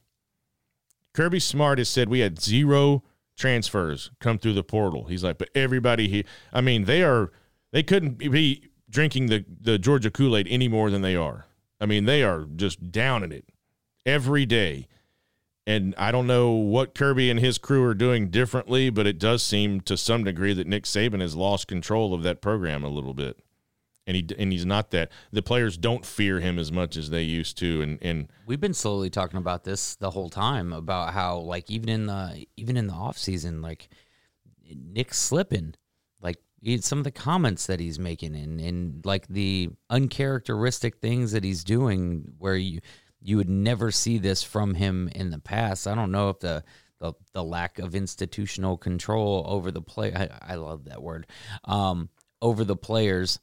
Kirby 1.13 1.39
Smart 1.39 1.77
has 1.77 1.89
said 1.89 2.09
we 2.09 2.19
had 2.19 2.39
zero 2.41 3.03
transfers 3.37 4.11
come 4.19 4.37
through 4.37 4.53
the 4.53 4.63
portal. 4.63 5.05
He's 5.05 5.23
like, 5.23 5.37
but 5.37 5.49
everybody 5.55 6.07
here, 6.07 6.23
I 6.53 6.61
mean, 6.61 6.85
they 6.85 7.03
are, 7.03 7.31
they 7.71 7.83
couldn't 7.83 8.17
be 8.17 8.69
drinking 8.89 9.27
the, 9.27 9.45
the 9.59 9.77
Georgia 9.77 10.11
Kool 10.11 10.37
Aid 10.37 10.47
any 10.49 10.67
more 10.67 10.89
than 10.89 11.01
they 11.01 11.15
are. 11.15 11.47
I 11.79 11.85
mean, 11.85 12.05
they 12.05 12.23
are 12.23 12.45
just 12.55 12.91
down 12.91 13.23
in 13.23 13.31
it 13.31 13.45
every 14.05 14.45
day. 14.45 14.87
And 15.67 15.93
I 15.97 16.11
don't 16.11 16.27
know 16.27 16.51
what 16.51 16.95
Kirby 16.95 17.29
and 17.29 17.39
his 17.39 17.57
crew 17.57 17.83
are 17.83 17.93
doing 17.93 18.29
differently, 18.29 18.89
but 18.89 19.07
it 19.07 19.19
does 19.19 19.43
seem 19.43 19.81
to 19.81 19.95
some 19.95 20.23
degree 20.23 20.53
that 20.53 20.67
Nick 20.67 20.83
Saban 20.83 21.21
has 21.21 21.35
lost 21.35 21.67
control 21.67 22.13
of 22.13 22.23
that 22.23 22.41
program 22.41 22.83
a 22.83 22.89
little 22.89 23.13
bit. 23.13 23.39
And 24.07 24.17
he 24.17 24.27
and 24.37 24.51
he's 24.51 24.65
not 24.65 24.91
that. 24.91 25.11
The 25.31 25.43
players 25.43 25.77
don't 25.77 26.05
fear 26.05 26.39
him 26.39 26.57
as 26.57 26.71
much 26.71 26.97
as 26.97 27.09
they 27.11 27.21
used 27.21 27.57
to. 27.59 27.81
And 27.81 27.99
and 28.01 28.27
we've 28.45 28.59
been 28.59 28.73
slowly 28.73 29.09
talking 29.09 29.37
about 29.37 29.63
this 29.63 29.95
the 29.95 30.09
whole 30.09 30.29
time 30.29 30.73
about 30.73 31.13
how 31.13 31.37
like 31.37 31.69
even 31.69 31.89
in 31.89 32.05
the 32.07 32.45
even 32.57 32.77
in 32.77 32.87
the 32.87 32.93
off 32.93 33.17
season, 33.17 33.61
like 33.61 33.89
Nick's 34.73 35.19
slipping, 35.19 35.75
like 36.19 36.37
some 36.79 36.97
of 36.97 37.03
the 37.03 37.11
comments 37.11 37.67
that 37.67 37.79
he's 37.79 37.99
making 37.99 38.35
and 38.35 38.59
and 38.59 39.05
like 39.05 39.27
the 39.27 39.69
uncharacteristic 39.89 40.97
things 40.97 41.31
that 41.33 41.43
he's 41.43 41.63
doing, 41.63 42.33
where 42.39 42.55
you 42.55 42.81
you 43.21 43.37
would 43.37 43.49
never 43.49 43.91
see 43.91 44.17
this 44.17 44.41
from 44.41 44.73
him 44.73 45.09
in 45.13 45.29
the 45.29 45.39
past. 45.39 45.87
I 45.87 45.93
don't 45.93 46.11
know 46.11 46.29
if 46.29 46.39
the 46.39 46.63
the, 47.01 47.13
the 47.33 47.43
lack 47.43 47.79
of 47.79 47.95
institutional 47.95 48.77
control 48.77 49.43
over 49.47 49.71
the 49.71 49.81
play 49.81 50.13
I, 50.13 50.53
I 50.53 50.55
love 50.55 50.85
that 50.85 51.01
word 51.01 51.27
um, 51.65 52.09
over 52.41 52.63
the 52.63 52.75
players 52.75 53.39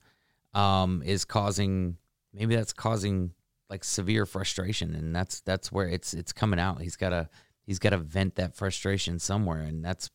um, 0.58 1.02
is 1.04 1.24
causing 1.24 1.96
maybe 2.34 2.56
that's 2.56 2.72
causing 2.72 3.30
like 3.70 3.84
severe 3.84 4.26
frustration 4.26 4.94
and 4.94 5.14
that's 5.14 5.40
that's 5.42 5.70
where 5.70 5.88
it's 5.88 6.14
it's 6.14 6.32
coming 6.32 6.58
out. 6.58 6.82
He's 6.82 6.96
got 6.96 7.10
to 7.10 7.28
he's 7.64 7.78
got 7.78 7.90
to 7.90 7.98
vent 7.98 8.34
that 8.36 8.56
frustration 8.56 9.20
somewhere 9.20 9.60
and 9.60 9.84
that's 9.84 10.10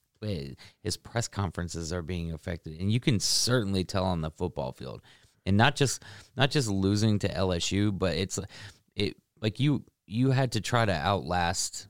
his 0.82 0.96
press 0.96 1.28
conferences 1.28 1.92
are 1.92 2.02
being 2.02 2.32
affected. 2.32 2.80
And 2.80 2.92
you 2.92 3.00
can 3.00 3.20
certainly 3.20 3.84
tell 3.84 4.06
on 4.06 4.22
the 4.22 4.32
football 4.32 4.72
field. 4.72 5.02
And 5.46 5.58
not 5.58 5.76
just 5.76 6.04
not 6.36 6.52
just 6.52 6.68
losing 6.70 7.20
to 7.20 7.30
LSU 7.30 7.98
but 7.98 8.16
it's 8.16 8.38
it 8.96 9.16
like 9.42 9.62
you 9.62 9.86
you 10.06 10.32
had 10.32 10.52
to 10.54 10.62
try 10.62 10.84
to 10.86 10.94
outlast 10.94 11.88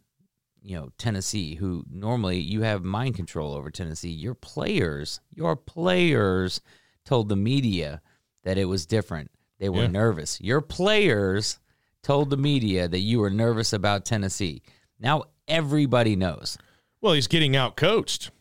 you 0.61 0.75
know 0.75 0.89
Tennessee 0.99 1.55
who 1.55 1.83
normally 1.89 2.39
you 2.39 2.61
have 2.61 2.83
mind 2.83 3.15
control 3.15 3.55
over 3.55 3.71
Tennessee. 3.71 4.09
Your 4.09 4.35
players 4.35 5.21
your 5.33 5.55
players 5.55 6.61
told 7.03 7.29
the 7.29 7.35
media 7.35 8.01
that 8.43 8.57
it 8.57 8.65
was 8.65 8.85
different 8.85 9.31
they 9.59 9.69
were 9.69 9.83
yeah. 9.83 9.87
nervous 9.87 10.39
your 10.41 10.61
players 10.61 11.59
told 12.01 12.29
the 12.29 12.37
media 12.37 12.87
that 12.87 12.99
you 12.99 13.19
were 13.19 13.29
nervous 13.29 13.73
about 13.73 14.05
Tennessee 14.05 14.61
now 14.99 15.23
everybody 15.47 16.15
knows 16.15 16.57
well 17.01 17.13
he's 17.13 17.27
getting 17.27 17.55
out 17.55 17.75
coached 17.75 18.31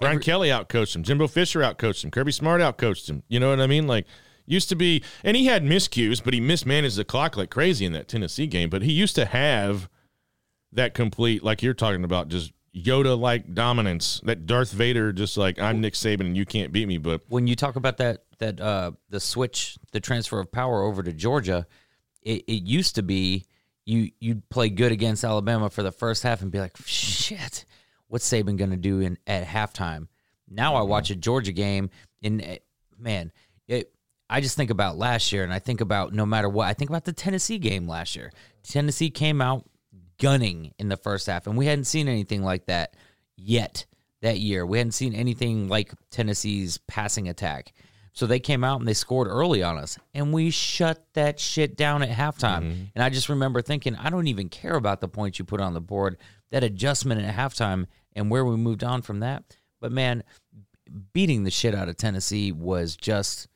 Brian 0.00 0.14
Every- 0.14 0.24
Kelly 0.24 0.52
out 0.52 0.68
coached 0.68 0.94
him 0.94 1.02
Jimbo 1.02 1.28
Fisher 1.28 1.62
out 1.62 1.78
coached 1.78 2.04
him 2.04 2.10
Kirby 2.10 2.32
Smart 2.32 2.60
out 2.60 2.78
coached 2.78 3.08
him 3.08 3.22
you 3.28 3.40
know 3.40 3.50
what 3.50 3.60
I 3.60 3.66
mean 3.66 3.86
like 3.86 4.06
Used 4.48 4.70
to 4.70 4.76
be, 4.76 5.02
and 5.22 5.36
he 5.36 5.44
had 5.44 5.62
miscues, 5.62 6.24
but 6.24 6.32
he 6.32 6.40
mismanaged 6.40 6.96
the 6.96 7.04
clock 7.04 7.36
like 7.36 7.50
crazy 7.50 7.84
in 7.84 7.92
that 7.92 8.08
Tennessee 8.08 8.46
game. 8.46 8.70
But 8.70 8.80
he 8.80 8.92
used 8.92 9.14
to 9.16 9.26
have 9.26 9.90
that 10.72 10.94
complete, 10.94 11.44
like 11.44 11.62
you're 11.62 11.74
talking 11.74 12.02
about, 12.02 12.28
just 12.28 12.52
Yoda 12.74 13.18
like 13.18 13.52
dominance. 13.52 14.22
That 14.24 14.46
Darth 14.46 14.72
Vader, 14.72 15.12
just 15.12 15.36
like 15.36 15.58
I'm 15.58 15.82
Nick 15.82 15.92
Saban 15.92 16.20
and 16.22 16.36
you 16.36 16.46
can't 16.46 16.72
beat 16.72 16.88
me. 16.88 16.96
But 16.96 17.20
when 17.28 17.46
you 17.46 17.54
talk 17.54 17.76
about 17.76 17.98
that, 17.98 18.24
that 18.38 18.60
uh, 18.60 18.92
the 19.08 19.20
switch, 19.20 19.78
the 19.92 20.00
transfer 20.00 20.38
of 20.40 20.50
power 20.50 20.82
over 20.82 21.02
to 21.02 21.12
Georgia, 21.12 21.66
it, 22.22 22.44
it 22.46 22.62
used 22.62 22.94
to 22.96 23.02
be 23.02 23.44
you 23.84 24.10
you'd 24.20 24.48
play 24.50 24.68
good 24.68 24.92
against 24.92 25.24
Alabama 25.24 25.70
for 25.70 25.82
the 25.82 25.92
first 25.92 26.22
half 26.22 26.42
and 26.42 26.50
be 26.50 26.58
like, 26.58 26.76
shit, 26.84 27.64
what's 28.08 28.28
Saban 28.28 28.56
going 28.56 28.70
to 28.70 28.76
do 28.76 29.00
in 29.00 29.18
at 29.26 29.44
halftime? 29.46 30.08
Now 30.48 30.76
I 30.76 30.82
watch 30.82 31.10
a 31.10 31.16
Georgia 31.16 31.52
game 31.52 31.90
and 32.22 32.42
eh, 32.42 32.58
man, 32.98 33.32
it 33.66 33.92
I 34.30 34.40
just 34.40 34.56
think 34.56 34.70
about 34.70 34.98
last 34.98 35.32
year 35.32 35.44
and 35.44 35.52
I 35.52 35.58
think 35.58 35.80
about 35.80 36.12
no 36.12 36.26
matter 36.26 36.48
what, 36.48 36.68
I 36.68 36.74
think 36.74 36.90
about 36.90 37.04
the 37.04 37.12
Tennessee 37.12 37.58
game 37.58 37.88
last 37.88 38.14
year. 38.14 38.30
Tennessee 38.62 39.10
came 39.10 39.40
out 39.40 39.64
gunning 40.18 40.72
in 40.78 40.88
the 40.88 40.96
first 40.96 41.26
half, 41.26 41.46
and 41.46 41.56
we 41.56 41.66
hadn't 41.66 41.84
seen 41.84 42.08
anything 42.08 42.42
like 42.42 42.66
that 42.66 42.94
yet 43.36 43.86
that 44.20 44.38
year. 44.38 44.66
We 44.66 44.78
hadn't 44.78 44.92
seen 44.92 45.14
anything 45.14 45.68
like 45.68 45.92
Tennessee's 46.10 46.78
passing 46.78 47.28
attack. 47.28 47.72
So 48.18 48.26
they 48.26 48.40
came 48.40 48.64
out 48.64 48.80
and 48.80 48.88
they 48.88 48.94
scored 48.94 49.28
early 49.28 49.62
on 49.62 49.78
us, 49.78 49.96
and 50.12 50.32
we 50.32 50.50
shut 50.50 51.06
that 51.12 51.38
shit 51.38 51.76
down 51.76 52.02
at 52.02 52.08
halftime. 52.08 52.64
Mm-hmm. 52.64 52.82
And 52.96 53.04
I 53.04 53.10
just 53.10 53.28
remember 53.28 53.62
thinking, 53.62 53.94
I 53.94 54.10
don't 54.10 54.26
even 54.26 54.48
care 54.48 54.74
about 54.74 55.00
the 55.00 55.06
points 55.06 55.38
you 55.38 55.44
put 55.44 55.60
on 55.60 55.72
the 55.72 55.80
board, 55.80 56.16
that 56.50 56.64
adjustment 56.64 57.22
at 57.22 57.32
halftime, 57.32 57.86
and 58.14 58.28
where 58.28 58.44
we 58.44 58.56
moved 58.56 58.82
on 58.82 59.02
from 59.02 59.20
that. 59.20 59.44
But 59.80 59.92
man, 59.92 60.24
beating 61.12 61.44
the 61.44 61.52
shit 61.52 61.76
out 61.76 61.88
of 61.88 61.96
Tennessee 61.96 62.50
was 62.50 62.96
just 62.96 63.46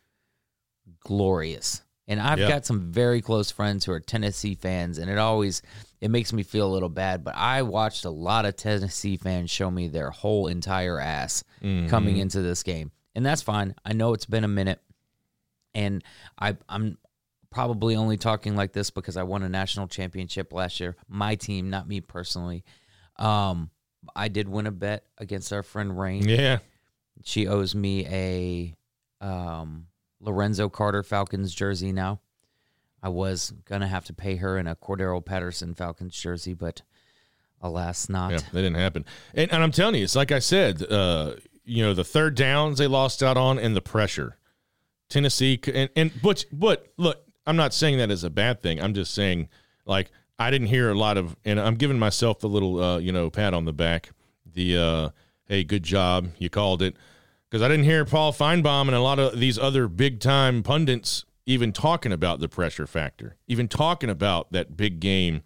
glorious. 1.00 1.82
And 2.06 2.20
I've 2.20 2.38
yeah. 2.38 2.46
got 2.46 2.64
some 2.64 2.92
very 2.92 3.20
close 3.20 3.50
friends 3.50 3.84
who 3.84 3.90
are 3.90 3.98
Tennessee 3.98 4.54
fans, 4.54 4.98
and 4.98 5.10
it 5.10 5.18
always 5.18 5.62
it 6.00 6.12
makes 6.12 6.32
me 6.32 6.44
feel 6.44 6.68
a 6.68 6.72
little 6.72 6.88
bad. 6.88 7.24
But 7.24 7.34
I 7.34 7.62
watched 7.62 8.04
a 8.04 8.10
lot 8.10 8.44
of 8.44 8.54
Tennessee 8.54 9.16
fans 9.16 9.50
show 9.50 9.72
me 9.72 9.88
their 9.88 10.10
whole 10.10 10.46
entire 10.46 11.00
ass 11.00 11.42
mm-hmm. 11.60 11.88
coming 11.88 12.18
into 12.18 12.42
this 12.42 12.62
game, 12.62 12.92
and 13.14 13.24
that's 13.24 13.42
fine. 13.42 13.74
I 13.84 13.92
know 13.92 14.14
it's 14.14 14.26
been 14.26 14.44
a 14.44 14.48
minute, 14.48 14.80
and 15.74 16.02
I 16.38 16.56
I'm 16.68 16.98
probably 17.50 17.96
only 17.96 18.16
talking 18.16 18.56
like 18.56 18.72
this 18.72 18.90
because 18.90 19.16
I 19.16 19.22
won 19.22 19.42
a 19.42 19.48
national 19.48 19.86
championship 19.88 20.52
last 20.52 20.80
year. 20.80 20.96
My 21.08 21.34
team, 21.34 21.70
not 21.70 21.86
me 21.86 22.00
personally. 22.00 22.64
Um, 23.16 23.70
I 24.16 24.28
did 24.28 24.48
win 24.48 24.66
a 24.66 24.70
bet 24.70 25.04
against 25.18 25.52
our 25.52 25.62
friend 25.62 25.98
Rain. 25.98 26.28
Yeah, 26.28 26.58
she 27.24 27.46
owes 27.46 27.74
me 27.74 28.06
a 28.06 28.74
um 29.24 29.86
Lorenzo 30.20 30.68
Carter 30.68 31.02
Falcons 31.02 31.54
jersey 31.54 31.92
now. 31.92 32.20
I 33.02 33.08
was 33.08 33.52
gonna 33.66 33.88
have 33.88 34.06
to 34.06 34.12
pay 34.12 34.36
her 34.36 34.58
in 34.58 34.66
a 34.66 34.76
Cordarrelle 34.76 35.24
Patterson 35.24 35.74
Falcons 35.74 36.14
jersey, 36.14 36.54
but 36.54 36.82
alas, 37.60 38.08
not. 38.08 38.32
Yeah, 38.32 38.38
that 38.38 38.52
didn't 38.52 38.74
happen. 38.74 39.04
And, 39.34 39.52
and 39.52 39.62
I'm 39.62 39.72
telling 39.72 39.96
you, 39.96 40.04
it's 40.04 40.16
like 40.16 40.32
I 40.32 40.38
said. 40.38 40.82
Uh, 40.82 41.34
you 41.72 41.82
know, 41.82 41.94
the 41.94 42.04
third 42.04 42.34
downs 42.34 42.78
they 42.78 42.86
lost 42.86 43.22
out 43.22 43.36
on, 43.36 43.58
and 43.58 43.74
the 43.74 43.80
pressure. 43.80 44.36
Tennessee 45.08 45.60
and 45.74 45.90
and 45.94 46.10
but 46.22 46.44
but 46.52 46.86
look, 46.96 47.24
I'm 47.46 47.56
not 47.56 47.74
saying 47.74 47.98
that 47.98 48.10
as 48.10 48.24
a 48.24 48.30
bad 48.30 48.62
thing. 48.62 48.80
I'm 48.80 48.94
just 48.94 49.12
saying 49.12 49.48
like 49.84 50.10
I 50.38 50.50
didn't 50.50 50.68
hear 50.68 50.90
a 50.90 50.94
lot 50.94 51.18
of, 51.18 51.36
and 51.44 51.60
I'm 51.60 51.76
giving 51.76 51.98
myself 51.98 52.40
the 52.40 52.48
little 52.48 52.82
uh, 52.82 52.98
you 52.98 53.12
know 53.12 53.30
pat 53.30 53.54
on 53.54 53.64
the 53.64 53.72
back. 53.72 54.10
The 54.46 54.76
uh, 54.76 55.08
hey, 55.46 55.64
good 55.64 55.82
job, 55.82 56.30
you 56.38 56.48
called 56.50 56.82
it 56.82 56.96
because 57.48 57.62
I 57.62 57.68
didn't 57.68 57.84
hear 57.84 58.04
Paul 58.04 58.32
Finebaum 58.32 58.82
and 58.82 58.94
a 58.94 59.00
lot 59.00 59.18
of 59.18 59.38
these 59.38 59.58
other 59.58 59.86
big 59.86 60.20
time 60.20 60.62
pundits 60.62 61.24
even 61.44 61.72
talking 61.72 62.12
about 62.12 62.40
the 62.40 62.48
pressure 62.48 62.86
factor, 62.86 63.36
even 63.48 63.68
talking 63.68 64.08
about 64.08 64.52
that 64.52 64.76
big 64.76 65.00
game, 65.00 65.42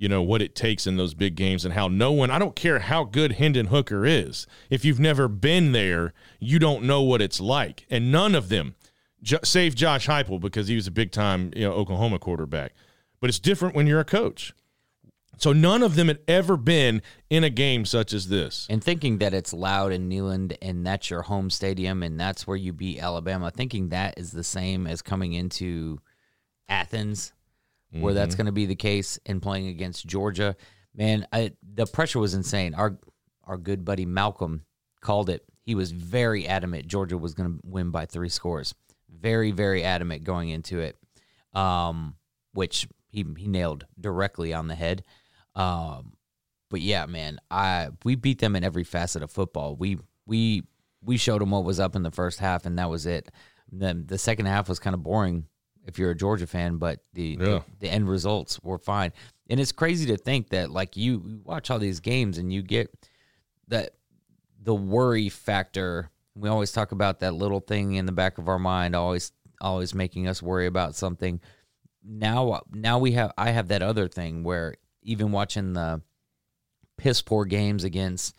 you 0.00 0.08
know, 0.08 0.22
what 0.22 0.40
it 0.40 0.54
takes 0.54 0.86
in 0.86 0.96
those 0.96 1.12
big 1.12 1.36
games 1.36 1.62
and 1.62 1.74
how 1.74 1.86
no 1.86 2.10
one, 2.10 2.30
I 2.30 2.38
don't 2.38 2.56
care 2.56 2.78
how 2.78 3.04
good 3.04 3.32
Hendon 3.32 3.66
Hooker 3.66 4.06
is, 4.06 4.46
if 4.70 4.82
you've 4.82 4.98
never 4.98 5.28
been 5.28 5.72
there, 5.72 6.14
you 6.40 6.58
don't 6.58 6.84
know 6.84 7.02
what 7.02 7.20
it's 7.20 7.38
like. 7.38 7.84
And 7.90 8.10
none 8.10 8.34
of 8.34 8.48
them, 8.48 8.76
save 9.44 9.74
Josh 9.74 10.06
Heupel 10.06 10.40
because 10.40 10.68
he 10.68 10.74
was 10.74 10.86
a 10.86 10.90
big 10.90 11.12
time, 11.12 11.52
you 11.54 11.68
know, 11.68 11.72
Oklahoma 11.72 12.18
quarterback. 12.18 12.72
But 13.20 13.28
it's 13.28 13.38
different 13.38 13.74
when 13.74 13.86
you're 13.86 14.00
a 14.00 14.04
coach. 14.04 14.54
So 15.36 15.52
none 15.52 15.82
of 15.82 15.96
them 15.96 16.08
had 16.08 16.20
ever 16.26 16.56
been 16.56 17.02
in 17.28 17.44
a 17.44 17.50
game 17.50 17.84
such 17.84 18.14
as 18.14 18.28
this. 18.28 18.66
And 18.70 18.82
thinking 18.82 19.18
that 19.18 19.34
it's 19.34 19.52
loud 19.52 19.92
in 19.92 20.08
Neyland 20.08 20.56
and 20.62 20.86
that's 20.86 21.10
your 21.10 21.22
home 21.22 21.50
stadium 21.50 22.02
and 22.02 22.18
that's 22.18 22.46
where 22.46 22.56
you 22.56 22.72
beat 22.72 23.00
Alabama, 23.00 23.50
thinking 23.50 23.90
that 23.90 24.14
is 24.16 24.32
the 24.32 24.44
same 24.44 24.86
as 24.86 25.02
coming 25.02 25.34
into 25.34 25.98
Athens, 26.70 27.34
mm-hmm. 27.92 28.02
where 28.02 28.14
that's 28.14 28.34
mm-hmm. 28.34 28.42
going 28.42 28.46
to 28.46 28.52
be 28.52 28.66
the 28.66 28.74
case, 28.74 29.18
in 29.26 29.40
playing 29.40 29.68
against 29.68 30.06
Georgia. 30.06 30.56
Man, 30.94 31.26
I, 31.32 31.52
the 31.74 31.86
pressure 31.86 32.18
was 32.18 32.34
insane. 32.34 32.74
Our 32.74 32.98
our 33.44 33.56
good 33.56 33.84
buddy 33.84 34.06
Malcolm 34.06 34.64
called 35.00 35.30
it. 35.30 35.44
He 35.62 35.74
was 35.74 35.92
very 35.92 36.46
adamant 36.46 36.86
Georgia 36.86 37.18
was 37.18 37.34
going 37.34 37.52
to 37.52 37.60
win 37.64 37.90
by 37.90 38.06
three 38.06 38.28
scores. 38.28 38.74
Very, 39.08 39.50
very 39.50 39.82
adamant 39.82 40.24
going 40.24 40.50
into 40.50 40.78
it, 40.78 40.96
um, 41.52 42.14
which 42.52 42.88
he 43.08 43.24
he 43.36 43.48
nailed 43.48 43.86
directly 43.98 44.52
on 44.52 44.68
the 44.68 44.74
head. 44.74 45.04
Um, 45.54 46.14
but 46.70 46.80
yeah, 46.80 47.06
man, 47.06 47.40
I 47.50 47.88
we 48.04 48.14
beat 48.14 48.38
them 48.38 48.56
in 48.56 48.64
every 48.64 48.84
facet 48.84 49.22
of 49.22 49.30
football. 49.30 49.76
We 49.76 49.98
we 50.26 50.62
we 51.02 51.16
showed 51.16 51.40
them 51.40 51.50
what 51.50 51.64
was 51.64 51.80
up 51.80 51.96
in 51.96 52.02
the 52.02 52.10
first 52.10 52.38
half, 52.38 52.66
and 52.66 52.78
that 52.78 52.88
was 52.90 53.06
it. 53.06 53.30
Then 53.70 54.04
the 54.06 54.18
second 54.18 54.46
half 54.46 54.68
was 54.68 54.78
kind 54.78 54.94
of 54.94 55.02
boring 55.02 55.46
if 55.86 55.98
you're 55.98 56.10
a 56.10 56.14
Georgia 56.16 56.46
fan, 56.46 56.76
but 56.76 57.00
the, 57.14 57.36
Yeah. 57.40 57.44
the 57.46 57.64
the 57.80 57.88
end 57.88 58.08
results 58.08 58.60
were 58.62 58.78
fine. 58.78 59.12
And 59.48 59.58
it's 59.58 59.72
crazy 59.72 60.06
to 60.06 60.16
think 60.16 60.50
that 60.50 60.70
like 60.70 60.96
you, 60.96 61.22
you 61.26 61.40
watch 61.44 61.70
all 61.70 61.78
these 61.78 62.00
games 62.00 62.38
and 62.38 62.52
you 62.52 62.62
get 62.62 62.92
that 63.68 63.94
the 64.62 64.74
worry 64.74 65.28
factor. 65.28 66.10
We 66.36 66.48
always 66.48 66.70
talk 66.72 66.92
about 66.92 67.20
that 67.20 67.32
little 67.34 67.60
thing 67.60 67.94
in 67.94 68.06
the 68.06 68.12
back 68.12 68.38
of 68.38 68.48
our 68.48 68.58
mind, 68.58 68.94
always 68.94 69.32
always 69.60 69.94
making 69.94 70.28
us 70.28 70.42
worry 70.42 70.66
about 70.66 70.94
something. 70.94 71.40
Now 72.04 72.62
now 72.72 72.98
we 72.98 73.12
have 73.12 73.32
I 73.36 73.50
have 73.50 73.68
that 73.68 73.82
other 73.82 74.06
thing 74.08 74.44
where 74.44 74.74
even 75.02 75.32
watching 75.32 75.72
the 75.72 76.02
piss 76.96 77.22
poor 77.22 77.44
games 77.44 77.84
against 77.84 78.36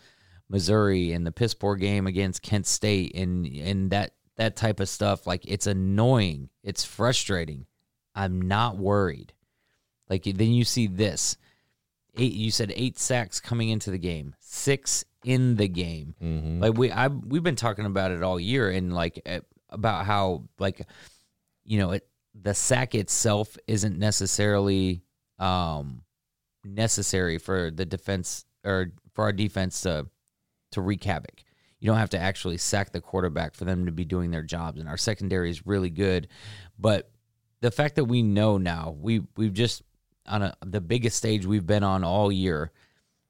Missouri 0.48 1.12
and 1.12 1.26
the 1.26 1.32
piss 1.32 1.54
poor 1.54 1.76
game 1.76 2.06
against 2.06 2.42
Kent 2.42 2.66
State 2.66 3.14
and 3.14 3.46
and 3.46 3.90
that 3.90 4.14
that 4.36 4.56
type 4.56 4.80
of 4.80 4.88
stuff 4.88 5.26
like 5.26 5.42
it's 5.46 5.66
annoying 5.66 6.48
it's 6.62 6.84
frustrating. 6.84 7.66
I'm 8.14 8.42
not 8.42 8.76
worried. 8.76 9.32
Like 10.08 10.24
then 10.24 10.52
you 10.52 10.64
see 10.64 10.86
this. 10.86 11.36
Eight 12.16 12.34
you 12.34 12.50
said 12.50 12.72
eight 12.76 12.98
sacks 12.98 13.40
coming 13.40 13.70
into 13.70 13.90
the 13.90 13.98
game 13.98 14.34
six 14.40 15.04
in 15.24 15.56
the 15.56 15.68
game. 15.68 16.14
Like 16.60 16.76
we 16.76 16.90
i 16.90 17.08
we've 17.08 17.42
been 17.42 17.56
talking 17.56 17.86
about 17.86 18.10
it 18.10 18.22
all 18.22 18.38
year 18.38 18.70
and 18.70 18.92
like 18.92 19.20
eh, 19.24 19.40
about 19.70 20.04
how 20.04 20.44
like 20.58 20.86
you 21.64 21.78
know 21.78 21.92
it 21.92 22.06
the 22.34 22.54
sack 22.54 22.94
itself 22.94 23.56
isn't 23.66 23.98
necessarily 23.98 25.02
um 25.38 26.02
necessary 26.64 27.38
for 27.38 27.70
the 27.70 27.86
defense 27.86 28.44
or 28.64 28.92
for 29.14 29.24
our 29.24 29.32
defense 29.32 29.80
to 29.82 30.06
to 30.72 30.80
wreak 30.80 31.04
havoc. 31.04 31.42
You 31.82 31.88
don't 31.88 31.98
have 31.98 32.10
to 32.10 32.18
actually 32.18 32.58
sack 32.58 32.92
the 32.92 33.00
quarterback 33.00 33.56
for 33.56 33.64
them 33.64 33.86
to 33.86 33.92
be 33.92 34.04
doing 34.04 34.30
their 34.30 34.44
jobs, 34.44 34.78
and 34.78 34.88
our 34.88 34.96
secondary 34.96 35.50
is 35.50 35.66
really 35.66 35.90
good. 35.90 36.28
But 36.78 37.10
the 37.60 37.72
fact 37.72 37.96
that 37.96 38.04
we 38.04 38.22
know 38.22 38.56
now, 38.56 38.96
we 39.00 39.22
we've 39.36 39.52
just 39.52 39.82
on 40.24 40.42
a, 40.42 40.54
the 40.64 40.80
biggest 40.80 41.16
stage 41.16 41.44
we've 41.44 41.66
been 41.66 41.82
on 41.82 42.04
all 42.04 42.30
year, 42.30 42.70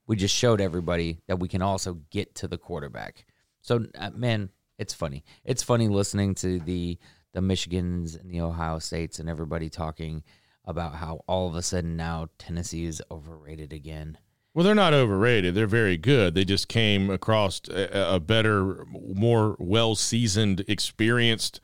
we 0.07 0.17
just 0.17 0.37
showed 0.37 0.61
everybody 0.61 1.23
that 1.29 1.39
we 1.39 1.49
can 1.49 1.63
also 1.63 1.95
get 2.11 2.35
to 2.35 2.47
the 2.47 2.59
quarterback. 2.59 3.25
So, 3.63 3.87
uh, 3.99 4.11
man, 4.11 4.51
it's 4.79 4.93
funny. 4.93 5.25
It's 5.47 5.63
funny 5.63 5.89
listening 5.89 6.35
to 6.37 6.61
the 6.61 6.99
the 7.33 7.41
Michigans 7.41 8.21
and 8.21 8.31
the 8.31 8.43
Ohio 8.43 8.81
States 8.81 9.19
and 9.19 9.31
everybody 9.31 9.71
talking 9.71 10.25
about 10.67 10.97
how 10.97 11.25
all 11.27 11.49
of 11.49 11.55
a 11.55 11.63
sudden 11.63 11.97
now 11.97 12.29
Tennessee 12.37 12.85
is 12.85 13.03
overrated 13.11 13.73
again. 13.73 14.19
Well, 14.55 14.65
they're 14.65 14.75
not 14.75 14.93
overrated. 14.93 15.55
They're 15.55 15.67
very 15.67 15.97
good. 15.97 16.35
They 16.35 16.45
just 16.45 16.69
came 16.69 17.09
across 17.09 17.63
a, 17.71 18.17
a 18.17 18.21
better, 18.21 18.85
more 18.87 19.57
well-seasoned, 19.59 20.65
experienced. 20.69 21.61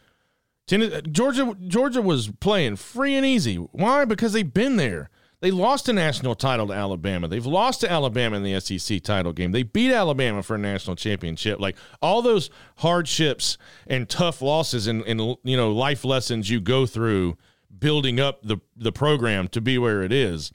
Ten- 0.66 1.02
Georgia, 1.12 1.54
Georgia 1.66 2.00
was 2.00 2.28
playing 2.40 2.76
free 2.76 3.14
and 3.14 3.26
easy. 3.26 3.56
Why? 3.56 4.06
Because 4.06 4.32
they've 4.32 4.52
been 4.52 4.76
there. 4.76 5.10
They 5.40 5.50
lost 5.52 5.88
a 5.88 5.92
national 5.92 6.34
title 6.34 6.66
to 6.66 6.72
Alabama. 6.72 7.28
They've 7.28 7.46
lost 7.46 7.80
to 7.82 7.90
Alabama 7.90 8.36
in 8.36 8.42
the 8.42 8.58
SEC 8.58 9.02
title 9.02 9.32
game. 9.32 9.52
They 9.52 9.62
beat 9.62 9.92
Alabama 9.92 10.42
for 10.42 10.56
a 10.56 10.58
national 10.58 10.96
championship. 10.96 11.60
Like 11.60 11.76
all 12.02 12.22
those 12.22 12.50
hardships 12.78 13.56
and 13.86 14.08
tough 14.08 14.42
losses 14.42 14.88
and, 14.88 15.02
and 15.02 15.36
you 15.44 15.56
know 15.56 15.70
life 15.70 16.04
lessons 16.04 16.50
you 16.50 16.60
go 16.60 16.86
through 16.86 17.36
building 17.78 18.18
up 18.18 18.42
the 18.42 18.58
the 18.76 18.90
program 18.90 19.46
to 19.48 19.60
be 19.60 19.78
where 19.78 20.02
it 20.02 20.12
is. 20.12 20.50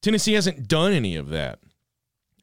Tennessee 0.00 0.32
hasn't 0.32 0.66
done 0.66 0.92
any 0.92 1.14
of 1.14 1.28
that. 1.28 1.60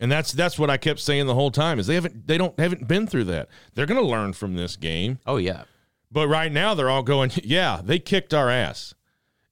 And 0.01 0.11
that's 0.11 0.31
that's 0.31 0.57
what 0.57 0.71
I 0.71 0.77
kept 0.77 0.99
saying 0.99 1.27
the 1.27 1.35
whole 1.35 1.51
time 1.51 1.77
is 1.77 1.85
they 1.85 1.93
haven't 1.93 2.25
they 2.27 2.37
don't 2.37 2.59
haven't 2.59 2.87
been 2.87 3.05
through 3.05 3.25
that. 3.25 3.49
They're 3.75 3.85
going 3.85 4.01
to 4.01 4.05
learn 4.05 4.33
from 4.33 4.55
this 4.55 4.75
game. 4.75 5.19
Oh 5.27 5.37
yeah, 5.37 5.63
But 6.11 6.27
right 6.27 6.51
now 6.51 6.73
they're 6.73 6.89
all 6.89 7.03
going, 7.03 7.31
yeah, 7.43 7.81
they 7.83 7.99
kicked 7.99 8.33
our 8.33 8.49
ass. 8.49 8.95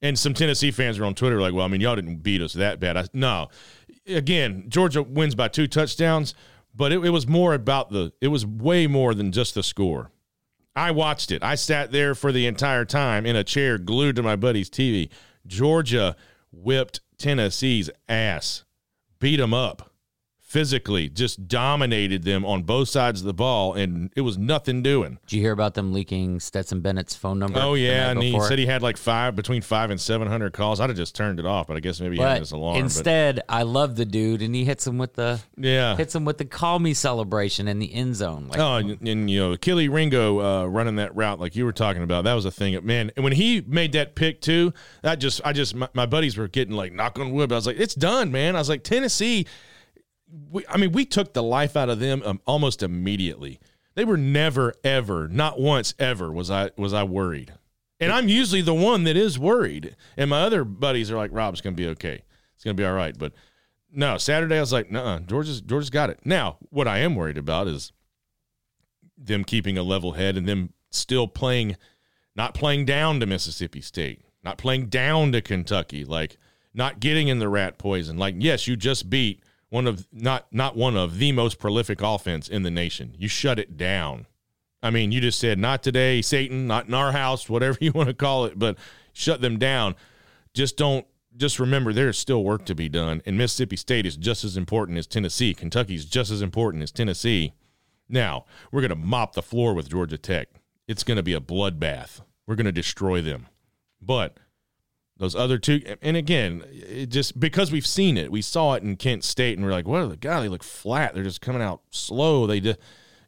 And 0.02 0.18
some 0.18 0.34
Tennessee 0.34 0.72
fans 0.72 0.98
are 0.98 1.06
on 1.06 1.14
Twitter 1.14 1.40
like, 1.40 1.54
well, 1.54 1.66
I 1.66 1.68
mean, 1.68 1.82
y'all 1.82 1.96
didn't 1.96 2.24
beat 2.24 2.42
us 2.42 2.54
that 2.54 2.80
bad. 2.80 2.98
I, 2.98 3.06
no, 3.14 3.50
again, 4.08 4.66
Georgia 4.68 5.04
wins 5.04 5.36
by 5.36 5.50
two 5.50 5.68
touchdowns, 5.68 6.34
but 6.74 6.92
it, 6.92 7.06
it 7.06 7.10
was 7.12 7.28
more 7.28 7.54
about 7.54 7.92
the. 7.92 8.12
It 8.20 8.30
was 8.30 8.44
way 8.44 8.88
more 8.88 9.14
than 9.14 9.32
just 9.32 9.54
the 9.54 9.62
score. 9.62 10.10
I 10.76 10.92
watched 10.92 11.32
it. 11.32 11.44
I 11.44 11.56
sat 11.56 11.92
there 11.92 12.16
for 12.16 12.32
the 12.32 12.48
entire 12.48 12.86
time 12.86 13.26
in 13.28 13.36
a 13.36 13.44
chair 13.44 13.78
glued 13.78 14.16
to 14.16 14.24
my 14.24 14.36
buddy's 14.36 14.70
TV. 14.70 15.10
Georgia 15.46 16.16
whipped 16.52 17.02
Tennessee's 17.20 17.90
ass, 18.08 18.64
beat 19.20 19.38
them 19.38 19.54
up 19.54 19.89
physically, 20.50 21.08
just 21.08 21.48
dominated 21.48 22.24
them 22.24 22.44
on 22.44 22.64
both 22.64 22.90
sides 22.90 23.22
of 23.22 23.28
the 23.28 23.34
ball, 23.34 23.76
and 23.76 24.12
it 24.16 24.22
was 24.22 24.36
nothing 24.36 24.82
doing. 24.82 25.20
did 25.28 25.36
you 25.36 25.42
hear 25.44 25.52
about 25.52 25.76
them 25.76 25.94
leaking 25.94 26.40
Stetson 26.40 26.82
Bennett's 26.82 27.16
phone 27.16 27.38
number? 27.38 27.60
Oh 27.62 27.76
yeah, 27.76 28.10
and 28.10 28.22
he 28.22 28.38
said 28.42 28.58
he 28.58 28.66
had 28.66 28.82
like 28.82 28.98
five 28.98 29.36
between 29.36 29.62
five 29.62 29.92
and 29.92 30.02
seven 30.02 30.28
hundred 30.28 30.54
calls. 30.54 30.80
I'd 30.80 30.90
have 30.90 30.98
just 30.98 31.14
turned 31.14 31.40
it 31.40 31.46
off, 31.46 31.68
but 31.68 31.78
I 31.78 31.82
guess 31.82 32.02
maybe 32.02 32.16
he 32.16 32.22
had 32.22 32.36
But 32.36 32.40
this 32.40 32.52
alarm. 32.52 32.78
instead, 32.78 33.42
I 33.48 33.62
love 33.62 33.96
the 33.96 34.06
dude, 34.06 34.42
and 34.42 34.56
he 34.56 34.66
hits 34.66 34.88
him 34.88 34.98
with 34.98 35.14
the 35.14 35.40
yeah. 35.56 35.96
hits 35.96 36.16
him 36.16 36.26
with 36.26 36.40
the 36.40 36.46
call 36.46 36.80
me 36.80 36.96
celebration 36.96 37.68
in 37.68 37.78
the 37.78 37.94
end 37.94 38.16
zone. 38.16 38.48
Like, 38.48 38.60
Oh, 38.60 38.76
and, 38.78 39.08
and, 39.08 39.30
you 39.30 39.40
know, 39.40 39.52
Achille 39.52 39.88
Ringo 39.88 40.40
uh, 40.40 40.66
running 40.66 40.96
that 40.96 41.16
route 41.16 41.40
like 41.40 41.56
you 41.56 41.64
were 41.64 41.72
talking 41.72 42.02
about, 42.02 42.24
that 42.24 42.34
was 42.34 42.46
a 42.46 42.52
thing. 42.52 42.78
Man, 42.84 43.12
and 43.16 43.24
when 43.24 43.34
he 43.34 43.62
made 43.62 43.92
that 43.92 44.16
pick 44.16 44.42
too, 44.42 44.74
that 45.04 45.20
just, 45.20 45.42
I 45.46 45.54
just, 45.54 45.76
my, 45.76 45.90
my 45.94 46.08
buddies 46.08 46.38
were 46.38 46.48
getting 46.48 46.76
like 46.76 46.92
knock 46.92 47.20
on 47.20 47.32
wood. 47.32 47.50
But 47.50 47.56
I 47.56 47.58
was 47.60 47.68
like, 47.68 47.80
it's 47.80 47.96
done, 47.96 48.32
man. 48.32 48.56
I 48.56 48.60
was 48.60 48.70
like, 48.70 48.84
Tennessee. 48.84 49.46
We, 50.52 50.66
I 50.68 50.78
mean, 50.78 50.92
we 50.92 51.06
took 51.06 51.34
the 51.34 51.44
life 51.44 51.76
out 51.76 51.90
of 51.90 52.00
them 52.00 52.22
um, 52.26 52.42
almost 52.46 52.84
immediately. 52.84 53.60
They 53.96 54.06
were 54.06 54.18
never, 54.18 54.74
ever, 54.84 55.28
not 55.28 55.60
once, 55.60 55.94
ever 56.00 56.32
was 56.32 56.50
I 56.52 56.72
was 56.78 56.94
I 56.94 57.04
worried. 57.04 57.54
And 58.00 58.12
I'm 58.12 58.30
usually 58.30 58.62
the 58.62 58.74
one 58.74 59.04
that 59.04 59.18
is 59.18 59.38
worried. 59.38 59.96
And 60.16 60.30
my 60.30 60.42
other 60.42 60.64
buddies 60.64 61.12
are 61.12 61.18
like, 61.18 61.32
Rob's 61.34 61.62
gonna 61.62 61.76
be 61.76 61.88
okay. 61.90 62.24
It's 62.56 62.64
gonna 62.64 62.76
be 62.76 62.86
all 62.86 62.94
right. 62.94 63.18
But 63.18 63.34
no, 63.92 64.18
Saturday 64.18 64.58
I 64.58 64.62
was 64.62 64.72
like, 64.72 64.92
no, 64.92 65.20
Georgia's 65.20 65.62
Georgia's 65.62 65.90
got 65.90 66.10
it. 66.10 66.20
Now, 66.24 66.58
what 66.70 66.88
I 66.88 67.00
am 67.00 67.16
worried 67.16 67.38
about 67.38 67.68
is 67.68 67.92
them 69.18 69.44
keeping 69.44 69.78
a 69.78 69.84
level 69.84 70.14
head 70.14 70.38
and 70.38 70.48
them 70.48 70.74
still 70.92 71.28
playing, 71.28 71.76
not 72.36 72.54
playing 72.54 72.86
down 72.86 73.20
to 73.20 73.26
Mississippi 73.26 73.82
State, 73.82 74.22
not 74.44 74.58
playing 74.58 74.88
down 74.88 75.32
to 75.34 75.42
Kentucky, 75.42 76.06
like 76.06 76.38
not 76.74 77.00
getting 77.00 77.28
in 77.28 77.40
the 77.40 77.50
rat 77.50 77.78
poison. 77.78 78.18
Like, 78.18 78.36
yes, 78.38 78.68
you 78.68 78.76
just 78.78 79.10
beat 79.10 79.44
one 79.70 79.88
of 79.88 80.08
not 80.12 80.48
not 80.52 80.76
one 80.76 80.98
of 80.98 81.18
the 81.18 81.32
most 81.32 81.60
prolific 81.60 82.02
offense 82.02 82.48
in 82.48 82.64
the 82.64 82.72
nation. 82.72 83.16
You 83.18 83.28
shut 83.28 83.60
it 83.60 83.78
down. 83.78 84.26
I 84.82 84.90
mean, 84.92 85.12
you 85.12 85.20
just 85.22 85.40
said 85.40 85.60
not 85.60 85.84
today, 85.84 86.22
Satan, 86.22 86.68
not 86.68 86.88
in 86.88 86.94
our 86.94 87.12
house, 87.12 87.50
whatever 87.50 87.78
you 87.82 87.92
want 87.92 88.10
to 88.10 88.14
call 88.14 88.46
it, 88.46 88.58
but 88.58 88.78
shut 89.14 89.42
them 89.42 89.58
down. 89.58 89.96
Just 90.54 90.78
don't 90.78 91.06
just 91.38 91.60
remember 91.60 91.94
there's 91.94 92.18
still 92.18 92.44
work 92.44 92.66
to 92.66 92.76
be 92.76 92.90
done. 92.90 93.22
And 93.26 93.38
Mississippi 93.38 93.76
State 93.76 94.06
is 94.06 94.18
just 94.18 94.44
as 94.44 94.58
important 94.58 94.98
as 94.98 95.08
Tennessee. 95.08 95.54
Kentucky's 95.54 96.06
just 96.06 96.32
as 96.32 96.42
important 96.42 96.84
as 96.84 96.92
Tennessee. 96.92 97.54
Now, 98.10 98.46
we're 98.72 98.82
going 98.82 98.90
to 98.90 98.96
mop 98.96 99.34
the 99.34 99.44
floor 99.44 99.74
with 99.74 99.90
Georgia 99.90 100.18
Tech. 100.18 100.50
It's 100.88 101.04
going 101.04 101.18
to 101.18 101.24
be 101.24 101.34
a 101.34 101.40
bloodbath. 101.40 102.22
We're 102.48 102.56
going 102.56 102.66
to 102.66 102.72
destroy 102.72 103.22
them. 103.22 103.46
But 104.02 104.38
those 105.20 105.36
other 105.36 105.58
two, 105.60 105.82
and 106.02 106.18
again, 106.18 106.64
it 106.72 107.08
just 107.08 107.40
because 107.40 107.72
we've 107.72 107.86
seen 107.86 108.18
it, 108.18 108.32
we 108.32 108.42
saw 108.42 108.74
it 108.74 108.84
in 108.84 108.96
Kent 108.96 109.24
State, 109.24 109.58
and 109.58 109.66
we're 109.66 109.72
like, 109.72 109.88
what 109.88 110.02
are 110.02 110.08
the 110.08 110.18
guy? 110.18 110.42
They 110.42 110.48
look 110.48 110.64
flat. 110.64 111.14
They're 111.14 111.24
just 111.24 111.42
coming 111.42 111.62
out 111.62 111.82
slow. 111.92 112.48
They 112.48 112.60
just, 112.62 112.80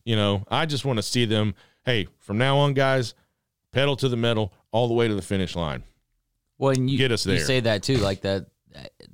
you 0.03 0.15
know, 0.15 0.43
I 0.49 0.65
just 0.65 0.85
want 0.85 0.97
to 0.97 1.03
see 1.03 1.25
them. 1.25 1.53
Hey, 1.85 2.07
from 2.19 2.37
now 2.37 2.57
on, 2.57 2.73
guys, 2.73 3.13
pedal 3.71 3.95
to 3.97 4.09
the 4.09 4.15
metal 4.17 4.53
all 4.71 4.87
the 4.87 4.93
way 4.93 5.07
to 5.07 5.13
the 5.13 5.21
finish 5.21 5.55
line. 5.55 5.83
well, 6.57 6.71
and 6.71 6.89
you, 6.89 6.97
get 6.97 7.11
us 7.11 7.23
there. 7.23 7.35
You 7.35 7.41
say 7.41 7.59
that 7.59 7.83
too, 7.83 7.97
like 7.97 8.21
that. 8.21 8.47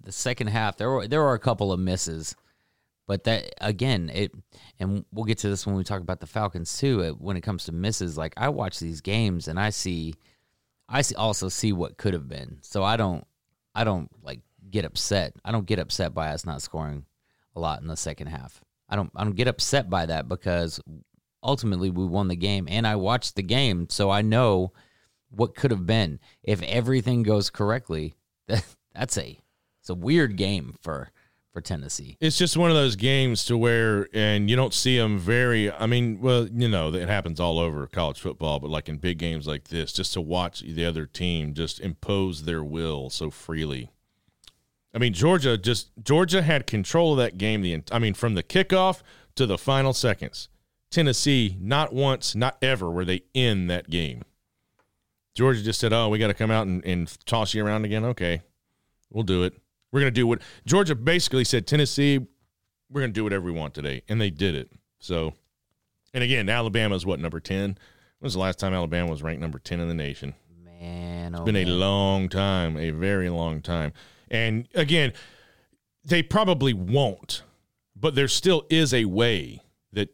The 0.04 0.12
second 0.12 0.48
half, 0.48 0.78
there 0.78 0.90
were 0.92 1.08
there 1.08 1.22
were 1.24 1.34
a 1.34 1.40
couple 1.40 1.72
of 1.72 1.80
misses, 1.80 2.36
but 3.08 3.24
that 3.24 3.56
again, 3.60 4.12
it 4.14 4.32
and 4.80 5.04
we'll 5.12 5.26
get 5.26 5.40
to 5.40 5.50
this 5.50 5.66
when 5.66 5.76
we 5.76 5.84
talk 5.84 6.02
about 6.02 6.20
the 6.20 6.28
Falcons 6.28 6.78
too. 6.78 7.02
It, 7.02 7.20
when 7.20 7.38
it 7.38 7.42
comes 7.42 7.64
to 7.66 7.72
misses, 7.72 8.20
like 8.20 8.34
I 8.38 8.50
watch 8.50 8.80
these 8.80 9.02
games 9.02 9.48
and 9.48 9.60
I 9.60 9.72
see, 9.72 10.14
I 10.90 11.04
also 11.16 11.50
see 11.50 11.74
what 11.74 11.98
could 11.98 12.14
have 12.14 12.28
been. 12.28 12.60
So 12.62 12.84
I 12.84 12.98
don't, 12.98 13.26
I 13.76 13.84
don't 13.84 14.10
like 14.24 14.42
get 14.70 14.86
upset. 14.86 15.34
I 15.44 15.52
don't 15.52 15.66
get 15.66 15.80
upset 15.80 16.14
by 16.14 16.30
us 16.30 16.46
not 16.46 16.62
scoring 16.62 17.06
a 17.56 17.60
lot 17.60 17.82
in 17.82 17.88
the 17.88 17.98
second 17.98 18.28
half. 18.28 18.64
I 18.90 18.96
don't, 18.96 19.12
I 19.16 19.24
don't 19.24 19.36
get 19.36 19.48
upset 19.48 19.90
by 19.90 20.06
that 20.06 20.30
because 20.30 20.80
ultimately 21.44 21.90
we 21.90 22.06
won 22.06 22.28
the 22.28 22.36
game 22.36 22.68
and 22.70 22.88
I 22.88 22.96
watched 22.96 23.36
the 23.36 23.44
game, 23.44 23.88
so 23.90 24.10
I 24.10 24.22
know 24.22 24.72
what 25.30 25.56
could 25.56 25.72
have 25.72 25.86
been 25.86 26.20
if 26.44 26.62
everything 26.64 27.24
goes 27.24 27.50
correctly. 27.50 28.14
That, 28.48 28.64
that's 28.94 29.18
a 29.18 29.40
it's 29.82 29.90
a 29.90 29.96
weird 29.96 30.36
game 30.36 30.76
for 30.82 31.12
for 31.58 31.62
Tennessee. 31.62 32.18
It's 32.22 32.38
just 32.38 32.56
one 32.56 32.70
of 32.70 32.76
those 32.76 32.96
games 32.96 33.44
to 33.46 33.58
where, 33.58 34.08
and 34.14 34.48
you 34.48 34.56
don't 34.56 34.76
see 34.76 34.96
them 34.96 35.18
very. 35.18 35.72
I 35.72 35.88
mean, 35.88 36.22
well, 36.22 36.48
you 36.48 36.68
know, 36.68 36.94
it 36.94 37.10
happens 37.10 37.40
all 37.40 37.58
over 37.58 37.88
college 37.88 38.20
football, 38.20 38.60
but 38.60 38.70
like 38.70 38.88
in 38.88 38.98
big 38.98 39.18
games 39.18 39.48
like 39.48 39.70
this, 39.70 39.92
just 39.92 40.14
to 40.14 40.22
watch 40.22 40.60
the 40.60 40.86
other 40.86 41.08
team 41.08 41.56
just 41.56 41.80
impose 41.80 42.44
their 42.44 42.64
will 42.64 43.10
so 43.10 43.32
freely. 43.32 43.90
I 44.94 45.00
mean, 45.00 45.14
Georgia 45.14 45.58
just 45.58 45.90
Georgia 46.04 46.44
had 46.44 46.68
control 46.68 47.14
of 47.14 47.18
that 47.18 47.40
game. 47.40 47.64
The 47.64 47.82
I 47.92 47.98
mean, 47.98 48.14
from 48.14 48.36
the 48.36 48.44
kickoff 48.44 49.02
to 49.34 49.48
the 49.48 49.58
final 49.58 49.94
seconds, 49.94 50.50
Tennessee 50.92 51.58
not 51.60 51.92
once, 51.92 52.36
not 52.36 52.58
ever 52.62 52.92
were 52.92 53.04
they 53.04 53.24
in 53.34 53.66
that 53.66 53.90
game. 53.90 54.22
Georgia 55.34 55.64
just 55.64 55.80
said, 55.80 55.92
"Oh, 55.92 56.10
we 56.10 56.20
got 56.20 56.28
to 56.28 56.36
come 56.36 56.52
out 56.52 56.68
and, 56.68 56.86
and 56.86 57.26
toss 57.26 57.56
you 57.56 57.66
around 57.66 57.84
again." 57.84 58.06
Okay, 58.06 58.44
we'll 59.10 59.24
do 59.24 59.42
it. 59.42 59.56
We're 59.92 60.02
going 60.02 60.14
to 60.14 60.20
do 60.20 60.28
what 60.28 60.42
Georgia 60.66 60.96
basically 60.96 61.44
said. 61.44 61.66
Tennessee, 61.66 62.20
we're 62.90 63.02
going 63.02 63.12
to 63.12 63.18
do 63.18 63.24
whatever 63.24 63.46
we 63.46 63.52
want 63.52 63.74
today, 63.74 64.02
and 64.10 64.20
they 64.20 64.30
did 64.30 64.56
it. 64.56 64.72
So, 65.00 65.34
and 66.14 66.24
again, 66.24 66.50
Alabama 66.50 66.96
is 66.96 67.06
what 67.06 67.20
number 67.20 67.40
ten? 67.40 67.78
When 68.20 68.28
was 68.28 68.34
the 68.34 68.40
last 68.40 68.60
time 68.60 68.74
Alabama 68.74 69.10
was 69.10 69.24
ranked 69.24 69.42
number 69.42 69.60
ten 69.60 69.80
in 69.80 69.88
the 69.88 69.94
nation? 69.94 70.34
Man, 70.64 71.36
oh 71.36 71.40
It's 71.40 71.46
been 71.46 71.56
a 71.56 71.66
long 71.66 72.30
time, 72.30 72.78
a 72.78 72.92
very 72.92 73.30
long 73.30 73.62
time. 73.62 73.94
And 74.30 74.68
again, 74.76 75.14
they 76.04 76.24
probably 76.24 76.74
won't, 76.74 77.44
but 77.96 78.16
there 78.16 78.28
still 78.28 78.66
is 78.70 78.94
a 78.94 79.06
way 79.06 79.62
that 79.94 80.10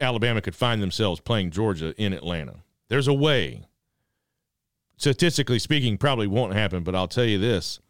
Alabama 0.00 0.40
could 0.40 0.54
find 0.54 0.82
themselves 0.82 1.20
playing 1.20 1.50
Georgia 1.50 1.94
in 1.96 2.12
Atlanta. 2.12 2.56
There's 2.88 3.08
a 3.08 3.14
way. 3.14 3.66
Statistically 4.96 5.58
speaking, 5.58 5.96
probably 5.96 6.26
won't 6.26 6.52
happen, 6.52 6.82
but 6.82 6.94
I'll 6.94 7.08
tell 7.08 7.24
you 7.24 7.38
this. 7.38 7.80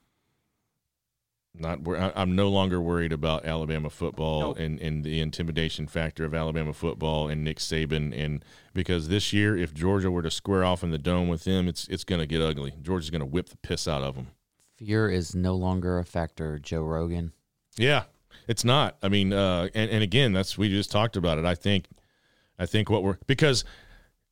Not 1.54 1.80
wor- 1.82 1.96
I- 1.98 2.12
I'm 2.14 2.36
no 2.36 2.48
longer 2.48 2.80
worried 2.80 3.12
about 3.12 3.44
Alabama 3.44 3.90
football 3.90 4.40
Nope. 4.40 4.58
and, 4.60 4.78
and 4.80 5.04
the 5.04 5.20
intimidation 5.20 5.86
factor 5.88 6.24
of 6.24 6.32
Alabama 6.34 6.72
football 6.72 7.28
and 7.28 7.42
Nick 7.42 7.58
Saban 7.58 8.16
and 8.16 8.44
because 8.72 9.08
this 9.08 9.32
year 9.32 9.56
if 9.56 9.74
Georgia 9.74 10.10
were 10.10 10.22
to 10.22 10.30
square 10.30 10.64
off 10.64 10.82
in 10.84 10.90
the 10.90 10.98
dome 10.98 11.28
with 11.28 11.44
them, 11.44 11.66
it's 11.68 11.88
it's 11.88 12.04
going 12.04 12.20
to 12.20 12.26
get 12.26 12.40
ugly. 12.40 12.74
Georgia's 12.80 13.10
going 13.10 13.20
to 13.20 13.26
whip 13.26 13.48
the 13.48 13.56
piss 13.58 13.88
out 13.88 14.02
of 14.02 14.14
them. 14.14 14.28
Fear 14.78 15.10
is 15.10 15.34
no 15.34 15.54
longer 15.56 15.98
a 15.98 16.04
factor, 16.04 16.58
Joe 16.58 16.82
Rogan. 16.82 17.32
Yeah, 17.76 18.04
it's 18.48 18.64
not. 18.64 18.96
I 19.02 19.08
mean, 19.08 19.32
uh, 19.32 19.68
and 19.74 19.90
and 19.90 20.02
again, 20.02 20.32
that's 20.32 20.56
we 20.56 20.68
just 20.68 20.90
talked 20.90 21.16
about 21.16 21.36
it. 21.38 21.44
I 21.44 21.54
think, 21.56 21.86
I 22.58 22.64
think 22.66 22.88
what 22.88 23.02
we're 23.02 23.18
because 23.26 23.64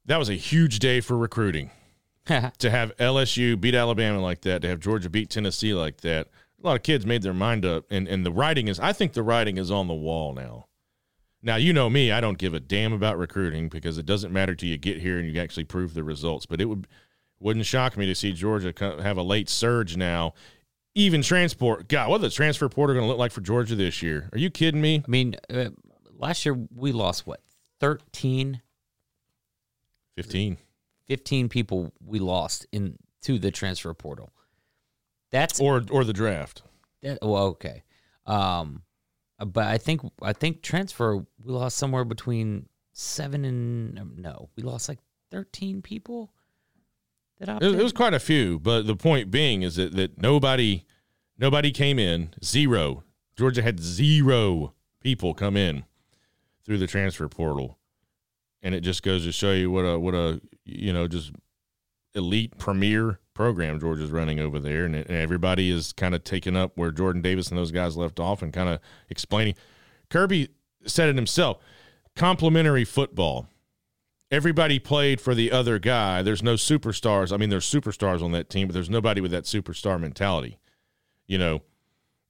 that 0.07 0.19
was 0.19 0.29
a 0.31 0.35
huge 0.35 0.79
day 0.79 1.01
for 1.01 1.19
recruiting 1.19 1.71
to 2.27 2.71
have 2.71 2.97
LSU 2.97 3.61
beat 3.61 3.75
Alabama 3.75 4.21
like 4.23 4.41
that, 4.43 4.63
to 4.63 4.69
have 4.69 4.79
Georgia 4.81 5.11
beat 5.11 5.29
Tennessee 5.31 5.75
like 5.75 6.01
that. 6.03 6.29
A 6.63 6.67
lot 6.67 6.77
of 6.77 6.83
kids 6.83 7.07
made 7.07 7.23
their 7.23 7.35
mind 7.35 7.65
up, 7.65 7.85
and 7.91 8.09
and 8.09 8.27
the 8.27 8.33
writing 8.33 8.69
is. 8.69 8.81
I 8.81 8.93
think 8.93 9.13
the 9.13 9.23
writing 9.23 9.59
is 9.59 9.71
on 9.71 9.87
the 9.87 9.95
wall 9.95 10.35
now. 10.35 10.67
Now 11.43 11.57
you 11.57 11.73
know 11.73 11.89
me; 11.89 12.11
I 12.11 12.21
don't 12.21 12.39
give 12.39 12.55
a 12.55 12.61
damn 12.61 12.93
about 12.93 13.19
recruiting 13.19 13.69
because 13.69 13.97
it 13.99 14.07
doesn't 14.07 14.33
matter 14.33 14.55
till 14.55 14.69
you 14.69 14.77
get 14.77 15.01
here 15.01 15.19
and 15.19 15.33
you 15.33 15.41
actually 15.41 15.65
prove 15.65 15.95
the 15.95 16.03
results. 16.03 16.47
But 16.47 16.61
it 16.61 16.65
would 16.65 16.89
wouldn't 17.39 17.67
shock 17.67 17.97
me 17.97 18.07
to 18.07 18.15
see 18.15 18.33
Georgia 18.33 18.75
have 18.79 19.17
a 19.17 19.23
late 19.23 19.49
surge 19.49 19.97
now. 19.97 20.35
Even 20.95 21.23
transport, 21.23 21.87
God, 21.87 22.11
what 22.11 22.21
the 22.23 22.31
transfer 22.31 22.69
portal 22.69 22.95
going 22.95 23.05
to 23.05 23.09
look 23.09 23.19
like 23.19 23.31
for 23.31 23.41
Georgia 23.41 23.77
this 23.77 24.03
year? 24.03 24.29
Are 24.33 24.39
you 24.39 24.51
kidding 24.51 24.81
me? 24.81 25.05
I 25.07 25.09
mean, 25.09 25.37
uh, 25.49 25.67
last 26.17 26.45
year 26.45 26.59
we 26.75 26.91
lost 26.91 27.25
what 27.25 27.41
13, 27.79 28.61
Fifteen. 30.17 30.57
15 31.07 31.49
people 31.49 31.93
we 32.05 32.19
lost 32.19 32.67
in 32.73 32.99
to 33.23 33.39
the 33.39 33.53
transfer 33.53 33.95
portal. 33.95 34.33
That's 35.31 35.61
or 35.61 35.85
or 35.91 36.05
the 36.05 36.13
draft. 36.13 36.63
that, 37.03 37.19
well, 37.23 37.45
okay. 37.49 37.83
Um, 38.27 38.83
but 39.39 39.67
I 39.67 39.79
think 39.79 40.03
I 40.23 40.33
think 40.33 40.63
transfer 40.63 41.17
we 41.17 41.25
lost 41.45 41.77
somewhere 41.77 42.05
between 42.05 42.69
seven 42.93 43.45
and 43.45 43.99
um, 43.99 44.15
no, 44.19 44.49
we 44.57 44.63
lost 44.63 44.89
like 44.89 44.99
thirteen 45.31 45.83
people. 45.83 46.33
That 47.39 47.63
It, 47.63 47.77
it 47.77 47.83
was 47.83 47.93
quite 47.93 48.15
a 48.15 48.21
few, 48.21 48.59
but 48.59 48.87
the 48.87 48.97
point 48.97 49.31
being 49.31 49.63
is 49.63 49.77
that, 49.77 49.95
that 49.95 50.21
nobody 50.21 50.85
nobody 51.39 51.71
came 51.71 51.99
in. 51.99 52.35
Zero. 52.43 53.05
Georgia 53.37 53.63
had 53.63 53.79
zero 53.79 54.75
people 55.01 55.35
come 55.35 55.57
in 55.57 55.85
through 56.65 56.79
the 56.79 56.89
transfer 56.89 57.29
portal, 57.29 57.79
and 58.61 58.75
it 58.75 58.81
just 58.81 59.05
goes 59.05 59.25
to 59.25 59.31
show 59.31 59.53
you 59.53 59.71
what 59.71 59.83
a 59.83 59.99
what 59.99 60.15
a 60.15 60.41
you 60.65 60.93
know 60.93 61.07
just 61.07 61.31
elite 62.15 62.59
premier 62.59 63.21
program 63.39 63.79
Georgia's 63.79 64.11
running 64.11 64.41
over 64.41 64.59
there, 64.59 64.85
and, 64.85 64.97
everybody 65.09 65.71
is 65.71 65.93
kind 65.93 66.13
of 66.13 66.25
taking 66.25 66.57
up 66.57 66.73
where 66.75 66.91
Jordan 66.91 67.23
Davis 67.23 67.51
and 67.51 67.57
those 67.57 67.71
guys 67.71 67.97
left 67.97 68.19
off, 68.19 68.43
and 68.43 68.53
kind 68.53 68.69
of 68.69 68.81
explaining. 69.09 69.55
Kirby 70.11 70.49
said 70.85 71.09
it 71.09 71.15
himself: 71.15 71.59
complementary 72.17 72.85
football 72.85 73.47
everybody 74.31 74.79
played 74.79 75.21
for 75.21 75.35
the 75.35 75.53
other 75.53 75.79
guy. 75.79 76.21
There's 76.21 76.43
no 76.43 76.55
superstars. 76.55 77.33
I 77.33 77.37
mean, 77.37 77.49
there's 77.49 77.65
superstars 77.65 78.23
on 78.23 78.33
that 78.33 78.51
team, 78.51 78.67
but 78.67 78.75
there's 78.75 78.91
nobody 78.91 79.21
with 79.21 79.31
that 79.31 79.45
superstar 79.45 80.01
mentality. 80.01 80.59
You 81.27 81.39
know, 81.39 81.63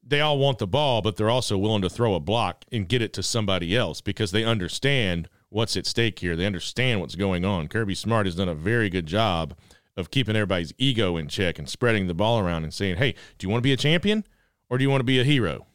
they 0.07 0.21
all 0.21 0.39
want 0.39 0.59
the 0.59 0.67
ball, 0.67 1.03
but 1.03 1.17
they're 1.17 1.31
also 1.31 1.59
willing 1.59 1.83
to 1.83 1.91
throw 1.91 2.15
a 2.15 2.21
block 2.21 2.65
and 2.71 2.87
get 2.87 3.03
it 3.03 3.13
to 3.15 3.23
somebody 3.23 3.75
else 3.75 4.01
because 4.01 4.31
they 4.31 4.45
understand 4.45 5.29
what's 5.49 5.77
at 5.77 5.87
stake 5.87 6.19
here. 6.19 6.37
They 6.37 6.47
understand 6.47 7.01
what's 7.01 7.15
going 7.17 7.45
on. 7.45 7.69
Kirby 7.69 7.95
Smart 7.95 8.27
has 8.27 8.37
done 8.37 8.49
a 8.49 8.55
very 8.55 8.91
good 8.91 9.07
job 9.07 9.57
of 9.99 10.11
keeping 10.11 10.37
everybody's 10.37 10.73
ego 10.79 11.17
in 11.17 11.29
check 11.29 11.59
and 11.59 11.69
spreading 11.69 12.07
the 12.07 12.15
ball 12.15 12.39
around 12.39 12.65
and 12.65 12.73
saying, 12.73 12.97
"Hey, 12.97 13.13
do 13.37 13.47
you 13.47 13.51
want 13.51 13.59
to 13.59 13.67
be 13.67 13.73
a 13.73 13.77
champion 13.77 14.25
or 14.71 14.79
do 14.79 14.85
you 14.85 14.91
want 14.91 15.01
to 15.01 15.05
be 15.05 15.21
a 15.21 15.25
hero?" 15.25 15.67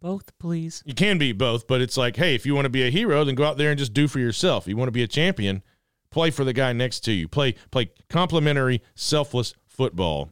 both, 0.00 0.36
please. 0.38 0.82
You 0.86 0.94
can 0.94 1.18
be 1.18 1.32
both, 1.32 1.66
but 1.66 1.80
it's 1.80 1.96
like, 1.96 2.16
hey, 2.16 2.34
if 2.34 2.46
you 2.46 2.54
want 2.54 2.64
to 2.64 2.70
be 2.70 2.86
a 2.86 2.90
hero, 2.90 3.24
then 3.24 3.34
go 3.34 3.44
out 3.44 3.58
there 3.58 3.70
and 3.70 3.78
just 3.78 3.92
do 3.92 4.08
for 4.08 4.18
yourself. 4.18 4.64
If 4.64 4.68
You 4.68 4.76
want 4.76 4.88
to 4.88 4.92
be 4.92 5.02
a 5.02 5.08
champion, 5.08 5.62
play 6.10 6.30
for 6.30 6.44
the 6.44 6.52
guy 6.52 6.72
next 6.72 7.00
to 7.00 7.12
you. 7.12 7.28
Play 7.28 7.54
play 7.70 7.90
complimentary, 8.08 8.82
selfless 8.94 9.54
football. 9.66 10.30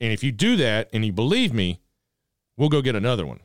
And 0.00 0.12
if 0.12 0.22
you 0.22 0.32
do 0.32 0.56
that 0.56 0.88
and 0.92 1.04
you 1.04 1.12
believe 1.12 1.52
me, 1.52 1.80
we'll 2.56 2.68
go 2.68 2.82
get 2.82 2.94
another 2.94 3.26
one. 3.26 3.40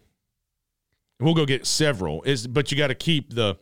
We'll 1.20 1.34
go 1.34 1.46
get 1.46 1.66
several. 1.66 2.24
Is 2.24 2.48
but 2.48 2.72
you 2.72 2.78
got 2.78 2.88
to 2.88 2.96
keep 2.96 3.34
the 3.34 3.58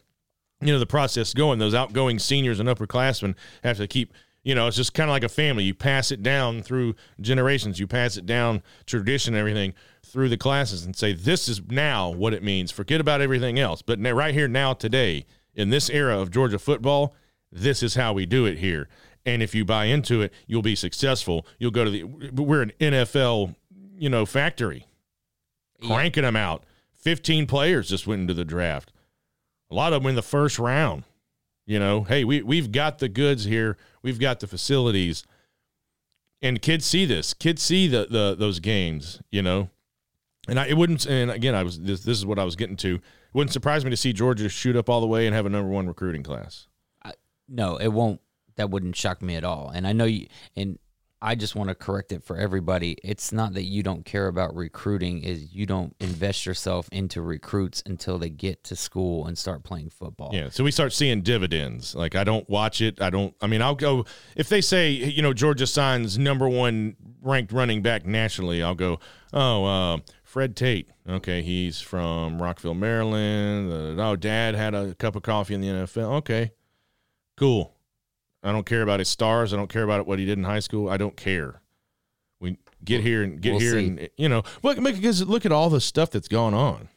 you 0.61 0.73
know 0.73 0.79
the 0.79 0.85
process 0.85 1.33
going. 1.33 1.59
Those 1.59 1.73
outgoing 1.73 2.19
seniors 2.19 2.59
and 2.59 2.67
upperclassmen 2.67 3.35
have 3.63 3.77
to 3.77 3.87
keep 3.87 4.13
you 4.43 4.55
know, 4.55 4.67
it's 4.67 4.77
just 4.77 4.93
kind 4.93 5.09
of 5.09 5.13
like 5.13 5.23
a 5.23 5.29
family. 5.29 5.63
You 5.63 5.73
pass 5.73 6.11
it 6.11 6.23
down 6.23 6.61
through 6.61 6.95
generations. 7.19 7.79
You 7.79 7.87
pass 7.87 8.17
it 8.17 8.25
down 8.25 8.63
tradition 8.85 9.33
and 9.33 9.39
everything 9.39 9.73
through 10.03 10.29
the 10.29 10.37
classes 10.37 10.85
and 10.85 10.95
say, 10.95 11.13
this 11.13 11.49
is 11.49 11.61
now 11.69 12.09
what 12.09 12.33
it 12.33 12.41
means. 12.41 12.71
Forget 12.71 13.01
about 13.01 13.21
everything 13.21 13.59
else. 13.59 13.81
But 13.81 13.99
now, 13.99 14.11
right 14.11 14.33
here, 14.33 14.47
now, 14.47 14.73
today, 14.73 15.25
in 15.53 15.69
this 15.69 15.89
era 15.89 16.19
of 16.19 16.31
Georgia 16.31 16.59
football, 16.59 17.13
this 17.51 17.83
is 17.83 17.95
how 17.95 18.13
we 18.13 18.25
do 18.25 18.45
it 18.45 18.59
here. 18.59 18.87
And 19.25 19.43
if 19.43 19.53
you 19.53 19.65
buy 19.65 19.85
into 19.85 20.21
it, 20.21 20.33
you'll 20.47 20.61
be 20.61 20.75
successful. 20.75 21.45
You'll 21.57 21.71
go 21.71 21.83
to 21.83 21.91
the, 21.91 22.03
we're 22.03 22.61
an 22.61 22.71
NFL, 22.79 23.55
you 23.97 24.09
know, 24.09 24.25
factory, 24.25 24.85
cranking 25.85 26.23
them 26.23 26.35
out. 26.35 26.63
15 26.95 27.45
players 27.45 27.89
just 27.89 28.07
went 28.07 28.21
into 28.21 28.33
the 28.33 28.45
draft. 28.45 28.91
A 29.69 29.75
lot 29.75 29.93
of 29.93 30.01
them 30.01 30.09
in 30.09 30.15
the 30.15 30.21
first 30.21 30.57
round. 30.57 31.03
You 31.69 31.77
know, 31.77 32.01
hey, 32.01 32.23
we 32.23 32.41
we've 32.41 32.71
got 32.71 32.97
the 32.97 33.07
goods 33.07 33.43
here. 33.43 33.77
We've 34.01 34.19
got 34.19 34.39
the 34.39 34.47
facilities. 34.47 35.23
And 36.41 36.59
kids 36.63 36.83
see 36.83 37.05
this. 37.05 37.35
Kids 37.35 37.61
see 37.61 37.87
the 37.87 38.07
the 38.09 38.35
those 38.35 38.59
games, 38.59 39.21
you 39.29 39.43
know. 39.43 39.69
And 40.47 40.59
I 40.59 40.65
it 40.65 40.77
wouldn't 40.77 41.05
and 41.05 41.29
again, 41.29 41.53
I 41.53 41.61
was 41.61 41.79
this 41.79 42.01
this 42.01 42.17
is 42.17 42.25
what 42.25 42.39
I 42.39 42.43
was 42.43 42.55
getting 42.55 42.75
to. 42.77 42.95
It 42.95 43.01
wouldn't 43.35 43.53
surprise 43.53 43.85
me 43.85 43.91
to 43.91 43.97
see 43.97 44.13
Georgia 44.13 44.49
shoot 44.49 44.75
up 44.75 44.89
all 44.89 44.99
the 44.99 45.05
way 45.05 45.27
and 45.27 45.35
have 45.35 45.45
a 45.45 45.49
number 45.49 45.69
1 45.69 45.85
recruiting 45.85 46.23
class. 46.23 46.65
No, 47.47 47.77
it 47.77 47.89
won't. 47.89 48.19
That 48.55 48.71
wouldn't 48.71 48.95
shock 48.95 49.21
me 49.21 49.35
at 49.35 49.43
all. 49.43 49.69
And 49.69 49.85
I 49.85 49.93
know 49.93 50.05
you. 50.05 50.25
And 50.55 50.79
I 51.21 51.35
just 51.35 51.55
want 51.55 51.69
to 51.69 51.75
correct 51.75 52.11
it 52.11 52.23
for 52.23 52.37
everybody. 52.37 52.97
It's 53.03 53.31
not 53.31 53.53
that 53.53 53.63
you 53.63 53.83
don't 53.83 54.05
care 54.05 54.27
about 54.27 54.55
recruiting; 54.55 55.21
is 55.23 55.53
you 55.53 55.65
don't 55.65 55.95
invest 55.99 56.45
yourself 56.45 56.87
into 56.91 57.21
recruits 57.21 57.83
until 57.85 58.17
they 58.17 58.29
get 58.29 58.63
to 58.65 58.75
school 58.75 59.27
and 59.27 59.37
start 59.37 59.63
playing 59.63 59.89
football. 59.89 60.31
Yeah, 60.33 60.49
so 60.49 60.63
we 60.63 60.71
start 60.71 60.93
seeing 60.93 61.21
dividends. 61.21 61.93
Like 61.93 62.15
I 62.15 62.23
don't 62.23 62.49
watch 62.49 62.81
it. 62.81 63.01
I 63.01 63.09
don't. 63.09 63.35
I 63.41 63.47
mean, 63.47 63.61
I'll 63.61 63.75
go 63.75 64.05
if 64.35 64.47
they 64.49 64.61
say 64.61 64.91
you 64.91 65.21
know 65.21 65.33
Georgia 65.33 65.67
signs 65.67 66.17
number 66.17 66.47
one 66.47 66.95
ranked 67.21 67.51
running 67.51 67.81
back 67.81 68.05
nationally. 68.05 68.63
I'll 68.63 68.75
go. 68.75 68.99
Oh, 69.33 69.65
uh, 69.65 69.97
Fred 70.23 70.55
Tate. 70.55 70.89
Okay, 71.07 71.41
he's 71.41 71.81
from 71.81 72.41
Rockville, 72.41 72.75
Maryland. 72.75 73.99
Oh, 73.99 74.15
Dad 74.15 74.55
had 74.55 74.73
a 74.73 74.95
cup 74.95 75.15
of 75.15 75.23
coffee 75.23 75.53
in 75.53 75.61
the 75.61 75.67
NFL. 75.67 76.17
Okay, 76.17 76.51
cool. 77.35 77.75
I 78.43 78.51
don't 78.51 78.65
care 78.65 78.81
about 78.81 78.99
his 78.99 79.09
stars. 79.09 79.53
I 79.53 79.57
don't 79.57 79.69
care 79.69 79.83
about 79.83 80.07
what 80.07 80.19
he 80.19 80.25
did 80.25 80.37
in 80.37 80.43
high 80.43 80.59
school. 80.59 80.89
I 80.89 80.97
don't 80.97 81.17
care. 81.17 81.61
We 82.39 82.57
get 82.83 83.01
here 83.01 83.23
and 83.23 83.41
get 83.41 83.51
we'll 83.51 83.59
here 83.59 83.73
see. 83.73 83.87
and 83.87 84.09
you 84.17 84.29
know 84.29 84.43
look 84.63 84.81
because 84.81 85.25
look 85.27 85.45
at 85.45 85.51
all 85.51 85.69
the 85.69 85.81
stuff 85.81 86.09
that's 86.11 86.29
gone 86.29 86.53
on, 86.53 86.87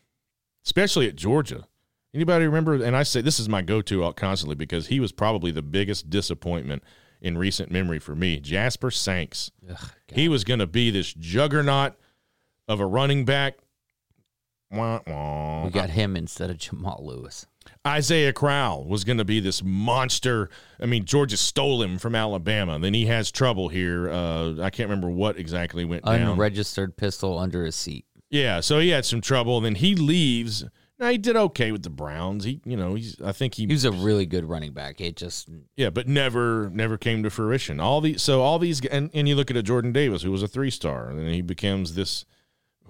especially 0.65 1.09
at 1.09 1.17
Georgia. 1.17 1.67
Anybody 2.15 2.45
remember? 2.45 2.75
And 2.75 2.97
I 2.97 3.03
say 3.05 3.23
this 3.23 3.41
is 3.41 3.49
my 3.49 3.63
go-to 3.63 4.13
constantly 4.13 4.55
because 4.55 4.89
he 4.89 5.01
was 5.01 5.13
probably 5.13 5.51
the 5.51 5.63
biggest 5.63 6.11
disappointment 6.11 6.83
in 7.23 7.39
recent 7.39 7.71
memory 7.71 7.99
for 7.99 8.15
me. 8.15 8.39
Jasper 8.39 8.91
Sanks. 8.91 9.51
he 10.13 10.29
was 10.29 10.45
going 10.45 10.61
to 10.61 10.67
be 10.67 10.91
this 10.91 11.15
juggernaut 11.15 11.95
of 12.69 12.81
a 12.81 12.87
running 12.87 13.25
back. 13.25 13.59
Wah, 14.71 15.01
wah. 15.07 15.65
We 15.65 15.71
got 15.71 15.91
him 15.91 16.17
instead 16.17 16.51
of 16.51 16.59
Jamal 16.59 17.01
Lewis. 17.03 17.47
Isaiah 17.87 18.33
Crowell 18.33 18.85
was 18.85 19.03
going 19.03 19.19
to 19.19 19.25
be 19.25 19.41
this 19.41 19.63
monster. 19.63 20.49
I 20.81 20.87
mean, 20.87 21.05
Georgia 21.05 21.37
stole 21.37 21.83
him 21.83 21.99
from 21.99 22.15
Alabama. 22.15 22.79
Then 22.79 22.95
he 22.95 23.07
has 23.07 23.33
trouble 23.33 23.69
here. 23.69 24.09
Uh, 24.09 24.61
I 24.61 24.71
can't 24.71 24.89
remember 24.89 25.11
what 25.11 25.37
exactly 25.37 25.85
went 25.85 26.05
down. 26.05 26.21
Unregistered 26.21 26.97
pistol 26.97 27.39
under 27.39 27.65
his 27.65 27.75
seat. 27.75 28.05
Yeah, 28.31 28.61
so 28.61 28.79
he 28.79 28.91
had 28.91 29.05
some 29.05 29.21
trouble. 29.21 29.61
Then 29.61 29.75
he 29.75 29.95
leaves. 29.95 30.65
Now, 30.99 31.11
he 31.11 31.19
did 31.19 31.35
okay 31.35 31.73
with 31.73 31.83
the 31.83 31.91
Browns. 31.91 32.45
He, 32.45 32.61
you 32.65 32.77
know, 32.77 32.95
he's. 32.95 33.21
I 33.21 33.33
think 33.33 33.55
he, 33.55 33.67
He 33.67 33.73
was 33.73 33.85
a 33.85 33.91
really 33.91 34.25
good 34.25 34.45
running 34.45 34.73
back. 34.73 35.01
It 35.01 35.17
just 35.17 35.49
yeah, 35.77 35.91
but 35.91 36.07
never, 36.07 36.71
never 36.73 36.97
came 36.97 37.25
to 37.25 37.31
fruition. 37.31 37.81
All 37.81 38.01
these, 38.01 38.23
so 38.23 38.43
all 38.43 38.61
these, 38.61 38.81
and, 38.87 39.11
and 39.13 39.29
you 39.29 39.35
look 39.35 39.51
at 39.51 39.57
a 39.57 39.63
Jordan 39.63 39.91
Davis 39.93 40.23
who 40.23 40.31
was 40.31 40.45
a 40.45 40.49
three 40.49 40.71
star, 40.71 41.11
and 41.11 41.29
he 41.29 41.43
becomes 41.43 41.97
this, 41.97 42.25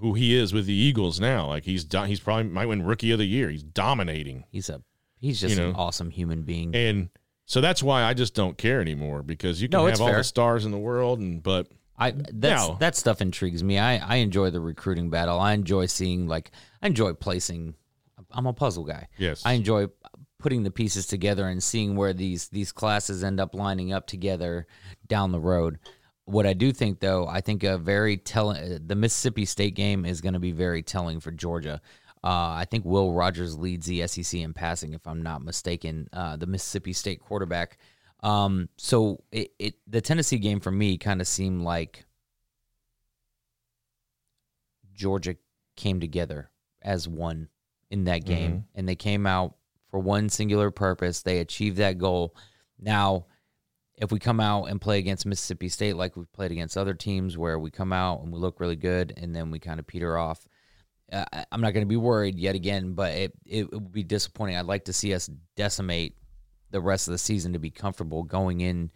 who 0.02 0.12
he 0.14 0.36
is 0.36 0.52
with 0.52 0.66
the 0.66 0.74
Eagles 0.74 1.18
now. 1.18 1.46
Like 1.46 1.64
he's, 1.64 1.84
do- 1.84 2.02
he's 2.02 2.20
probably 2.20 2.44
might 2.50 2.66
win 2.66 2.82
Rookie 2.82 3.10
of 3.12 3.18
the 3.18 3.24
Year. 3.26 3.48
He's 3.48 3.62
dominating, 3.62 4.44
he's 4.50 4.68
a 4.68 4.82
he's 5.18 5.40
just 5.40 5.56
You 5.56 5.62
an 5.64 5.72
know. 5.72 5.78
awesome 5.78 6.10
human 6.10 6.42
being. 6.42 6.74
and 6.76 7.08
so 7.46 7.60
that's 7.60 7.82
why 7.82 8.02
I 8.04 8.12
just 8.14 8.34
don't 8.34 8.56
care 8.58 8.80
anymore 8.80 9.22
because 9.22 9.60
you 9.62 9.68
can 9.68 9.78
No, 9.80 9.86
have 9.86 10.00
all 10.00 10.08
fair. 10.08 10.18
the 10.18 10.24
stars 10.24 10.64
in 10.64 10.70
the 10.72 10.78
world, 10.78 11.18
and 11.20 11.42
but 11.42 11.68
I 11.98 12.12
that's 12.32 12.68
that 12.78 12.96
stuff 12.96 13.20
intrigues 13.20 13.62
me. 13.64 13.78
I 13.78 13.96
I 13.98 14.16
enjoy 14.16 14.50
the 14.50 14.60
recruiting 14.60 15.10
battle. 15.10 15.38
I 15.40 15.52
enjoy 15.52 15.86
seeing 15.86 16.26
like 16.26 16.50
I 16.82 16.86
enjoy 16.88 17.12
placing. 17.14 17.74
I'm 18.30 18.46
a 18.46 18.52
puzzle 18.52 18.84
guy. 18.84 19.08
yes, 19.18 19.42
I 19.44 19.52
enjoy 19.54 19.88
putting 20.38 20.62
the 20.64 20.70
pieces 20.70 21.06
together 21.06 21.46
and 21.46 21.62
seeing 21.62 21.94
where 21.96 22.12
these 22.12 22.48
these 22.48 22.72
classes 22.72 23.22
end 23.22 23.38
up 23.40 23.54
lining 23.54 23.92
up 23.92 24.06
together 24.06 24.66
down 25.06 25.30
the 25.32 25.40
road. 25.40 25.78
What 26.24 26.46
I 26.46 26.52
do 26.52 26.72
think, 26.72 27.00
though, 27.00 27.26
I 27.26 27.40
think 27.40 27.64
a 27.64 27.78
very 27.78 28.16
telling. 28.16 28.86
The 28.86 28.94
Mississippi 28.94 29.44
State 29.44 29.74
game 29.74 30.04
is 30.04 30.20
going 30.20 30.34
to 30.34 30.40
be 30.40 30.52
very 30.52 30.82
telling 30.82 31.20
for 31.20 31.32
Georgia. 31.32 31.80
Uh, 32.24 32.54
I 32.54 32.66
think 32.70 32.84
Will 32.84 33.12
Rogers 33.12 33.58
leads 33.58 33.86
the 33.86 34.06
SEC 34.06 34.40
in 34.40 34.54
passing, 34.54 34.94
if 34.94 35.06
I'm 35.06 35.22
not 35.22 35.42
mistaken. 35.42 36.08
Uh, 36.12 36.36
the 36.36 36.46
Mississippi 36.46 36.92
State 36.92 37.20
quarterback. 37.20 37.78
Um, 38.22 38.68
so 38.76 39.24
it, 39.32 39.52
it 39.58 39.74
the 39.88 40.00
Tennessee 40.00 40.38
game 40.38 40.60
for 40.60 40.70
me 40.70 40.96
kind 40.96 41.20
of 41.20 41.26
seemed 41.26 41.62
like 41.62 42.04
Georgia 44.94 45.34
came 45.74 45.98
together 45.98 46.50
as 46.80 47.08
one 47.08 47.48
in 47.90 48.04
that 48.04 48.24
game, 48.24 48.66
and 48.76 48.88
they 48.88 48.94
came 48.94 49.26
out 49.26 49.56
for 49.90 49.98
one 49.98 50.28
singular 50.28 50.70
purpose. 50.70 51.22
They 51.22 51.38
achieved 51.38 51.78
that 51.78 51.98
goal. 51.98 52.36
Now, 52.78 53.26
if 54.02 54.10
we 54.10 54.18
come 54.18 54.40
out 54.40 54.64
and 54.64 54.80
play 54.80 54.98
against 54.98 55.24
Mississippi 55.26 55.68
State 55.68 55.94
like 55.96 56.16
we've 56.16 56.32
played 56.32 56.50
against 56.50 56.76
other 56.76 56.92
teams, 56.92 57.38
where 57.38 57.56
we 57.56 57.70
come 57.70 57.92
out 57.92 58.20
and 58.20 58.32
we 58.32 58.38
look 58.38 58.58
really 58.58 58.74
good, 58.74 59.14
and 59.16 59.34
then 59.34 59.52
we 59.52 59.60
kind 59.60 59.78
of 59.78 59.86
peter 59.86 60.18
off, 60.18 60.44
uh, 61.12 61.24
I- 61.32 61.44
I'm 61.52 61.60
not 61.60 61.72
going 61.72 61.86
to 61.86 61.88
be 61.88 61.96
worried 61.96 62.36
yet 62.36 62.56
again. 62.56 62.94
But 62.94 63.12
it, 63.14 63.32
it 63.46 63.72
would 63.72 63.92
be 63.92 64.02
disappointing. 64.02 64.56
I'd 64.56 64.66
like 64.66 64.86
to 64.86 64.92
see 64.92 65.14
us 65.14 65.30
decimate 65.54 66.16
the 66.72 66.80
rest 66.80 67.06
of 67.06 67.12
the 67.12 67.18
season 67.18 67.52
to 67.52 67.60
be 67.60 67.70
comfortable 67.70 68.24
going 68.24 68.60
in 68.60 68.90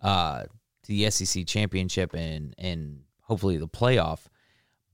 uh, 0.00 0.44
to 0.44 0.88
the 0.88 1.10
SEC 1.10 1.46
championship 1.46 2.14
and 2.14 2.54
and 2.56 3.00
hopefully 3.20 3.58
the 3.58 3.68
playoff. 3.68 4.20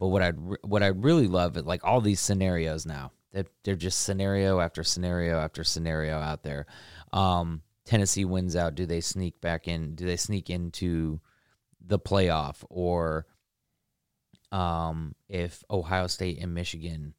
But 0.00 0.08
what 0.08 0.22
re- 0.36 0.58
what 0.64 0.82
I 0.82 0.88
really 0.88 1.28
love 1.28 1.56
is 1.56 1.64
like 1.64 1.84
all 1.84 2.00
these 2.00 2.18
scenarios 2.18 2.84
now 2.84 3.12
that 3.32 3.46
they're 3.62 3.76
just 3.76 4.00
scenario 4.00 4.58
after 4.58 4.82
scenario 4.82 5.38
after 5.38 5.62
scenario 5.62 6.18
out 6.18 6.42
there. 6.42 6.66
Um, 7.12 7.62
Tennessee 7.86 8.24
wins 8.24 8.56
out. 8.56 8.74
Do 8.74 8.84
they 8.84 9.00
sneak 9.00 9.40
back 9.40 9.68
in? 9.68 9.94
Do 9.94 10.04
they 10.04 10.16
sneak 10.16 10.50
into 10.50 11.20
the 11.80 11.98
playoff? 11.98 12.64
Or 12.68 13.26
um, 14.52 15.14
if 15.28 15.62
Ohio 15.70 16.08
State 16.08 16.38
and 16.40 16.52
Michigan 16.52 17.14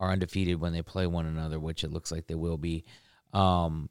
are 0.00 0.10
undefeated 0.10 0.60
when 0.60 0.72
they 0.72 0.82
play 0.82 1.06
one 1.06 1.26
another, 1.26 1.58
which 1.58 1.84
it 1.84 1.92
looks 1.92 2.10
like 2.10 2.26
they 2.26 2.34
will 2.34 2.58
be, 2.58 2.84
um, 3.32 3.88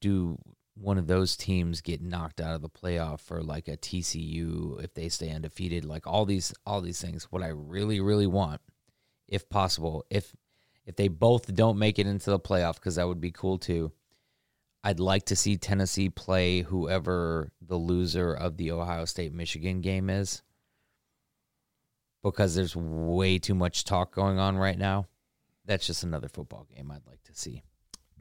do 0.00 0.38
one 0.74 0.96
of 0.96 1.06
those 1.06 1.36
teams 1.36 1.82
get 1.82 2.00
knocked 2.00 2.40
out 2.40 2.54
of 2.54 2.62
the 2.62 2.68
playoff 2.68 3.20
for 3.20 3.42
like 3.42 3.68
a 3.68 3.76
TCU 3.76 4.82
if 4.82 4.94
they 4.94 5.10
stay 5.10 5.30
undefeated? 5.30 5.84
Like 5.84 6.06
all 6.06 6.24
these 6.24 6.54
all 6.64 6.80
these 6.80 7.00
things. 7.00 7.24
What 7.24 7.42
I 7.42 7.48
really 7.48 8.00
really 8.00 8.26
want, 8.26 8.62
if 9.28 9.48
possible, 9.50 10.06
if 10.08 10.34
if 10.86 10.96
they 10.96 11.08
both 11.08 11.54
don't 11.54 11.78
make 11.78 11.98
it 11.98 12.06
into 12.06 12.30
the 12.30 12.40
playoff, 12.40 12.76
because 12.76 12.96
that 12.96 13.06
would 13.06 13.20
be 13.20 13.30
cool 13.30 13.58
too. 13.58 13.92
I'd 14.84 15.00
like 15.00 15.26
to 15.26 15.36
see 15.36 15.56
Tennessee 15.56 16.08
play 16.08 16.62
whoever 16.62 17.52
the 17.60 17.76
loser 17.76 18.34
of 18.34 18.56
the 18.56 18.72
Ohio 18.72 19.04
State 19.04 19.32
Michigan 19.32 19.80
game 19.80 20.10
is. 20.10 20.42
Because 22.22 22.54
there's 22.54 22.76
way 22.76 23.38
too 23.38 23.54
much 23.54 23.84
talk 23.84 24.14
going 24.14 24.38
on 24.38 24.56
right 24.56 24.78
now. 24.78 25.06
That's 25.64 25.86
just 25.86 26.02
another 26.02 26.28
football 26.28 26.66
game 26.74 26.90
I'd 26.90 27.06
like 27.06 27.22
to 27.24 27.34
see. 27.34 27.62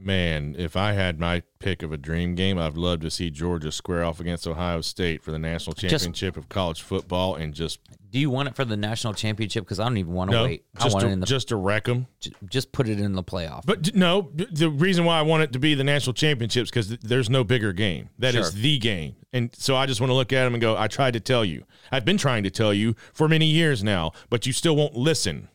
Man, 0.03 0.55
if 0.57 0.75
I 0.75 0.93
had 0.93 1.19
my 1.19 1.43
pick 1.59 1.83
of 1.83 1.91
a 1.91 1.97
dream 1.97 2.33
game, 2.35 2.57
I'd 2.57 2.75
love 2.75 3.01
to 3.01 3.11
see 3.11 3.29
Georgia 3.29 3.71
square 3.71 4.03
off 4.03 4.19
against 4.19 4.47
Ohio 4.47 4.81
State 4.81 5.21
for 5.23 5.31
the 5.31 5.37
national 5.39 5.73
Just- 5.75 5.91
championship 5.91 6.37
of 6.37 6.49
college 6.49 6.81
football 6.81 7.35
and 7.35 7.53
just 7.53 7.79
Do 8.09 8.19
you 8.19 8.29
want 8.29 8.49
it 8.49 8.55
for 8.55 8.65
the 8.65 8.75
national 8.75 9.13
championship? 9.13 9.63
Because 9.63 9.79
I 9.79 9.83
don't 9.85 9.97
even 9.97 10.13
want 10.13 10.31
to 10.31 10.37
no, 10.37 10.43
wait. 10.45 10.65
I 10.75 10.83
just 10.83 10.95
want 10.95 11.03
to, 11.03 11.09
it 11.09 11.13
in 11.13 11.19
the 11.19 11.25
just 11.27 11.49
to 11.49 11.55
wreck 11.55 11.85
them. 11.85 12.07
just 12.49 12.71
put 12.71 12.89
it 12.89 12.99
in 12.99 13.13
the 13.13 13.23
playoff. 13.23 13.63
But 13.65 13.95
no, 13.95 14.31
the 14.33 14.69
reason 14.69 15.05
why 15.05 15.19
I 15.19 15.21
want 15.21 15.43
it 15.43 15.53
to 15.53 15.59
be 15.59 15.75
the 15.75 15.83
national 15.83 16.13
championships 16.15 16.69
because 16.71 16.89
there's 16.97 17.29
no 17.29 17.43
bigger 17.43 17.71
game. 17.71 18.09
That 18.17 18.33
is 18.35 18.51
Sure. 18.51 18.59
the 18.61 18.79
game, 18.79 19.15
and 19.31 19.49
so 19.55 19.75
I 19.75 19.85
just 19.85 20.01
want 20.01 20.09
to 20.09 20.15
look 20.15 20.33
at 20.33 20.43
them 20.45 20.55
and 20.55 20.61
go. 20.61 20.75
I 20.77 20.87
tried 20.87 21.13
to 21.13 21.19
tell 21.19 21.45
you. 21.45 21.63
I've 21.91 22.05
been 22.05 22.17
trying 22.17 22.43
to 22.43 22.49
tell 22.49 22.73
you 22.73 22.95
for 23.13 23.27
many 23.29 23.45
years 23.45 23.83
now, 23.83 24.13
but 24.29 24.45
you 24.47 24.51
still 24.53 24.75
won't 24.75 24.95
listen. 24.95 25.47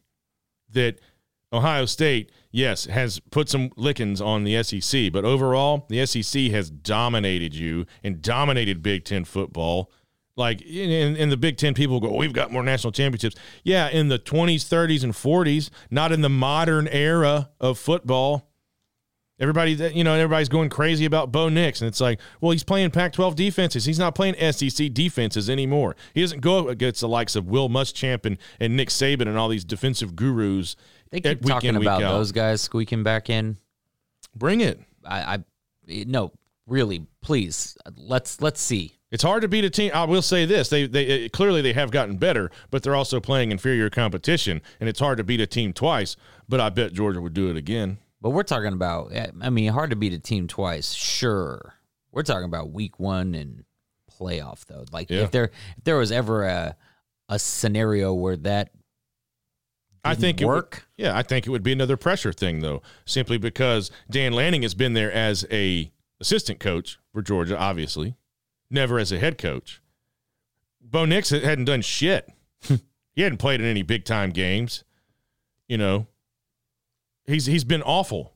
That 0.73 0.99
Ohio 1.53 1.85
State, 1.87 2.31
yes, 2.57 2.87
has 2.87 3.21
put 3.31 3.49
some 3.49 3.71
lickings 3.77 4.21
on 4.21 4.45
the 4.45 4.63
SEC, 4.63 5.13
but 5.13 5.25
overall, 5.25 5.87
the 5.89 6.05
SEC 6.07 6.45
has 6.51 6.71
dominated 6.71 7.55
you 7.55 7.87
and 8.03 8.23
dominated 8.23 8.83
Big 8.83 9.05
Ten 9.05 9.25
football. 9.25 9.93
Like 10.37 10.63
in, 10.63 11.17
in 11.17 11.29
the 11.29 11.37
Big 11.37 11.59
Ten, 11.59 11.75
people 11.75 12.01
go, 12.01 12.15
"We've 12.15 12.33
got 12.33 12.51
more 12.51 12.63
national 12.63 12.93
championships." 12.93 13.37
Yeah, 13.63 13.89
in 13.89 14.09
the 14.09 14.19
twenties, 14.19 14.65
thirties, 14.65 15.05
and 15.05 15.15
forties, 15.15 15.71
not 15.91 16.13
in 16.13 16.23
the 16.23 16.29
modern 16.29 16.89
era 16.89 17.51
of 17.61 17.79
football. 17.79 18.51
Everybody, 19.39 19.73
you 19.73 20.03
know, 20.03 20.15
everybody's 20.15 20.49
going 20.49 20.71
crazy 20.71 21.05
about 21.05 21.31
Bo 21.31 21.51
Nix, 21.51 21.83
and 21.83 21.89
it's 21.89 22.01
like, 22.01 22.21
well, 22.41 22.53
he's 22.53 22.65
playing 22.65 22.91
Pac-12 22.91 23.35
defenses. 23.35 23.85
He's 23.85 23.99
not 23.99 24.15
playing 24.15 24.35
SEC 24.51 24.95
defenses 24.95 25.51
anymore. 25.51 25.95
He 26.15 26.23
doesn't 26.23 26.41
go 26.41 26.69
against 26.69 27.03
the 27.03 27.09
likes 27.09 27.37
of 27.37 27.47
Will 27.47 27.69
Muschamp 27.69 28.25
and, 28.25 28.39
and 28.59 28.79
Nick 28.79 28.89
Saban 28.89 29.29
and 29.29 29.37
all 29.37 29.51
these 29.51 29.67
defensive 29.67 30.17
gurus. 30.17 30.75
They 31.11 31.21
keep 31.21 31.43
week 31.43 31.49
talking 31.53 31.71
in, 31.71 31.77
about 31.77 32.03
out. 32.03 32.13
those 32.13 32.33
guys 32.33 32.61
squeaking 32.61 33.03
back 33.03 33.31
in. 33.31 33.57
Bring 34.35 34.61
it. 34.61 34.81
I, 35.05 35.35
I 35.89 36.05
no, 36.07 36.33
really, 36.67 37.07
please 37.23 37.77
let's 37.97 38.41
let's 38.41 38.61
see. 38.61 38.93
It's 39.11 39.23
hard 39.23 39.43
to 39.43 39.49
beat 39.49 39.65
a 39.65 39.71
team. 39.71 39.93
I 39.95 40.05
will 40.05 40.23
say 40.23 40.45
this: 40.47 40.69
they 40.69 40.87
they 40.87 41.27
uh, 41.27 41.29
clearly 41.33 41.63
they 41.63 41.73
have 41.73 41.91
gotten 41.91 42.17
better, 42.17 42.51
but 42.71 42.83
they're 42.83 42.97
also 42.97 43.21
playing 43.21 43.53
inferior 43.53 43.89
competition, 43.89 44.61
and 44.81 44.89
it's 44.89 45.01
hard 45.01 45.19
to 45.19 45.25
beat 45.25 45.41
a 45.41 45.47
team 45.47 45.73
twice. 45.73 46.17
But 46.49 46.61
I 46.61 46.71
bet 46.71 46.93
Georgia 46.93 47.21
would 47.21 47.35
do 47.35 47.49
it 47.49 47.57
again. 47.57 47.99
But 48.21 48.31
we're 48.31 48.43
talking 48.43 48.73
about. 48.73 49.13
I 49.41 49.51
mean, 49.51 49.73
hard 49.73 49.91
to 49.91 49.97
beat 49.97 50.13
a 50.13 50.19
team 50.19 50.49
twice, 50.49 50.93
sure. 50.93 51.75
We're 52.11 52.23
talking 52.23 52.45
about 52.47 52.71
week 52.71 52.99
one 52.99 53.35
and 53.35 53.65
playoff 54.19 54.65
though. 54.67 54.85
Like 54.91 55.11
Yeah. 55.11 55.23
if 55.23 55.31
there 55.31 55.51
if 55.77 55.85
there 55.85 55.99
was 55.99 56.11
ever 56.11 56.45
a 56.45 56.77
a 57.29 57.39
scenario 57.39 58.15
where 58.15 58.37
that 58.39 58.71
I 60.11 60.15
think 60.15 60.41
it 60.41 60.45
would- 60.47 60.53
work. 60.53 60.89
yeah, 60.97 61.17
I 61.17 61.23
think 61.23 61.47
it 61.47 61.51
would 61.51 61.63
be 61.63 61.73
another 61.73 61.97
pressure 61.97 62.33
thing 62.33 62.61
though, 62.61 62.83
simply 63.05 63.39
because 63.39 63.91
Dan 64.11 64.33
Lanning 64.33 64.63
has 64.63 64.75
been 64.75 64.93
there 64.95 65.11
as 65.13 65.47
a 65.51 65.91
assistant 66.21 66.61
coach 66.61 66.99
for 67.13 67.23
Georgia, 67.23 67.59
obviously, 67.59 68.15
never 68.71 68.99
as 68.99 69.13
a 69.13 69.19
head 69.19 69.39
coach. 69.39 69.81
Bo 70.81 71.05
Nix 71.05 71.31
hadn't 71.31 71.65
done 71.67 71.83
shit. 71.83 72.29
Hmm. 72.65 72.77
he 73.13 73.23
hadn't 73.23 73.39
played 73.39 73.61
in 73.61 73.67
any 73.67 73.83
big 73.83 74.05
time 74.05 74.31
games. 74.31 74.85
You 75.69 75.79
know, 75.79 76.07
he's 77.27 77.47
he's 77.47 77.65
been 77.65 77.83
awful. 77.83 78.33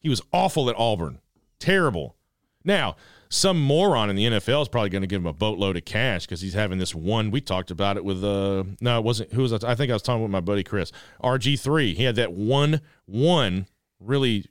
He 0.00 0.08
was 0.08 0.22
awful 0.32 0.70
at 0.70 0.76
Auburn, 0.78 1.18
terrible. 1.58 2.16
Now, 2.64 2.96
some 3.28 3.60
moron 3.60 4.10
in 4.10 4.16
the 4.16 4.24
NFL 4.26 4.62
is 4.62 4.68
probably 4.68 4.90
going 4.90 5.02
to 5.02 5.06
give 5.06 5.20
him 5.20 5.26
a 5.26 5.32
boatload 5.32 5.76
of 5.76 5.84
cash 5.84 6.26
because 6.26 6.40
he's 6.40 6.54
having 6.54 6.78
this 6.78 6.94
one. 6.94 7.30
We 7.30 7.40
talked 7.40 7.70
about 7.70 7.96
it 7.96 8.04
with 8.04 8.22
uh 8.22 8.64
no, 8.80 8.98
it 8.98 9.04
wasn't 9.04 9.32
who 9.32 9.42
was 9.42 9.52
I? 9.52 9.72
I 9.72 9.74
think 9.74 9.90
I 9.90 9.94
was 9.94 10.02
talking 10.02 10.22
with 10.22 10.30
my 10.30 10.40
buddy 10.40 10.62
Chris 10.62 10.92
RG 11.22 11.60
three. 11.60 11.94
He 11.94 12.04
had 12.04 12.16
that 12.16 12.32
one 12.32 12.80
one 13.06 13.66
really 14.00 14.46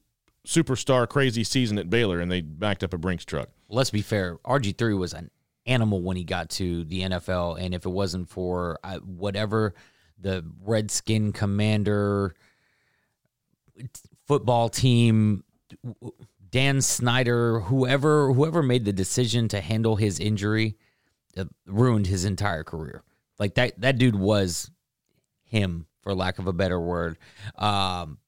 superstar 0.46 1.08
crazy 1.08 1.44
season 1.44 1.78
at 1.78 1.90
Baylor, 1.90 2.20
and 2.20 2.32
they 2.32 2.42
backed 2.42 2.84
up 2.84 2.94
a 2.94 2.98
Brinks 2.98 3.26
truck. 3.26 3.50
let's 3.70 3.90
be 3.90 4.02
fair, 4.02 4.38
RG 4.46 4.78
three 4.78 4.94
was 4.94 5.14
an 5.14 5.32
animal 5.66 6.02
when 6.02 6.18
he 6.18 6.24
got 6.24 6.50
to 6.52 6.84
the 6.86 7.02
NFL, 7.02 7.60
and 7.60 7.74
if 7.74 7.86
it 7.86 7.90
wasn't 7.90 8.30
for 8.30 8.80
uh, 8.84 9.00
whatever 9.00 9.74
the 10.20 10.46
Redskin 10.64 11.34
commander 11.34 12.36
football 14.28 14.70
team, 14.70 15.44
Dan 16.56 16.80
Snyder, 16.80 17.60
whoever 17.60 18.32
whoever 18.32 18.64
made 18.64 18.86
the 18.86 18.94
decision 18.94 19.50
to 19.50 19.60
handle 19.60 19.98
his 19.98 20.22
injury, 20.22 20.78
uh, 21.36 21.44
ruined 21.66 22.08
his 22.08 22.24
entire 22.24 22.64
career. 22.64 23.04
Like 23.38 23.56
that 23.56 23.82
that 23.82 23.98
dude 23.98 24.16
was 24.16 24.72
him, 25.44 25.86
for 26.02 26.16
lack 26.16 26.40
of 26.40 26.48
a 26.48 26.54
better 26.54 26.80
word. 26.80 27.18
Um, 27.58 28.20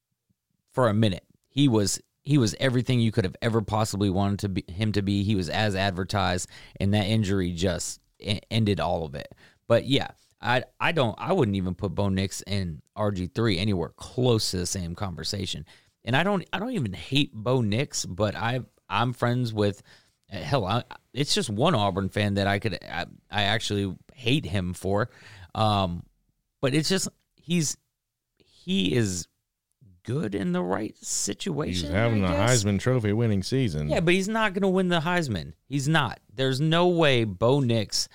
for 0.74 0.90
a 0.90 0.94
minute, 0.94 1.24
he 1.48 1.70
was 1.70 2.02
he 2.22 2.38
was 2.38 2.54
everything 2.60 3.00
you 3.00 3.14
could 3.14 3.24
have 3.24 3.38
ever 3.42 3.62
possibly 3.62 4.10
wanted 4.10 4.40
to 4.40 4.50
be 4.50 4.66
him 4.68 4.92
to 4.92 5.02
be. 5.02 5.24
He 5.24 5.36
was 5.36 5.48
as 5.48 5.74
advertised, 5.74 6.50
and 6.82 6.94
that 6.94 7.06
injury 7.06 7.54
just 7.54 8.02
ended 8.52 8.82
all 8.82 9.06
of 9.06 9.16
it. 9.16 9.34
But 9.70 9.86
yeah, 9.86 10.10
I 10.42 10.66
I 10.82 10.92
don't 10.92 11.16
I 11.18 11.32
wouldn't 11.32 11.56
even 11.56 11.76
put 11.76 11.96
Bo 11.96 12.10
Nix 12.10 12.42
and 12.42 12.82
RG 12.98 13.34
three 13.34 13.58
anywhere 13.58 13.94
close 13.96 14.52
to 14.52 14.58
the 14.58 14.66
same 14.66 14.96
conversation. 14.96 15.66
And 16.08 16.16
I 16.16 16.24
don't 16.24 16.48
I 16.54 16.60
don't 16.60 16.72
even 16.72 16.94
hate 16.94 17.34
Bo 17.34 17.60
Nix, 17.60 18.06
but 18.06 18.34
I 18.34 18.62
I'm 18.90 19.12
friends 19.12 19.54
with 19.54 19.84
hell. 20.30 20.66
I, 20.66 20.84
it's 21.14 21.36
just 21.36 21.50
one 21.50 21.76
Auburn 21.76 22.08
fan 22.08 22.36
that 22.36 22.48
I 22.48 22.60
could 22.60 22.80
I, 22.82 23.06
I 23.30 23.44
actually 23.44 23.94
hate 24.16 24.46
him 24.46 24.74
for, 24.74 25.10
um, 25.54 26.04
but 26.62 26.74
it's 26.74 26.88
just 26.88 27.10
he's 27.36 27.76
he 28.38 28.96
is 28.96 29.28
good 30.04 30.34
in 30.34 30.54
the 30.54 30.64
right 30.64 30.96
situation. 30.98 31.88
He's 31.88 31.94
having 31.94 32.22
the. 32.22 32.30
Heisman 32.30 32.80
Trophy 32.80 33.12
winning 33.12 33.44
season. 33.44 33.90
Yeah, 33.90 34.00
but 34.00 34.14
he's 34.14 34.30
not 34.30 34.54
going 34.54 34.62
to 34.62 34.70
win 34.70 34.88
the 34.88 35.02
Heisman. 35.02 35.52
He's 35.68 35.90
not. 35.90 36.22
There's 36.34 36.62
no 36.62 36.88
way 36.88 37.26
Bo 37.26 37.60
Nix, 37.60 38.08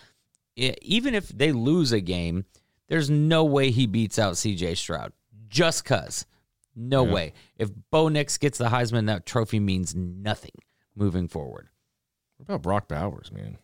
even 0.57 1.15
if 1.15 1.29
they 1.29 1.53
lose 1.53 1.93
a 1.93 2.01
game, 2.01 2.47
there's 2.89 3.11
no 3.11 3.45
way 3.45 3.71
he 3.71 3.87
beats 3.87 4.19
out 4.19 4.35
CJ 4.35 4.79
Stroud. 4.79 5.13
Just 5.49 5.85
cuz. 5.85 6.25
No 6.75 7.05
Yeah. 7.07 7.13
way. 7.13 7.33
If 7.57 7.71
Bo 7.91 8.09
Nix 8.09 8.39
gets 8.39 8.59
the 8.59 8.67
Heisman, 8.69 9.07
that 9.07 9.27
trophy 9.27 9.61
means 9.61 9.95
nothing 9.95 10.53
moving 10.95 11.29
forward. 11.29 11.69
What 12.37 12.45
about 12.45 12.63
Brock 12.63 12.89
Bowers, 12.89 13.31
man? 13.33 13.59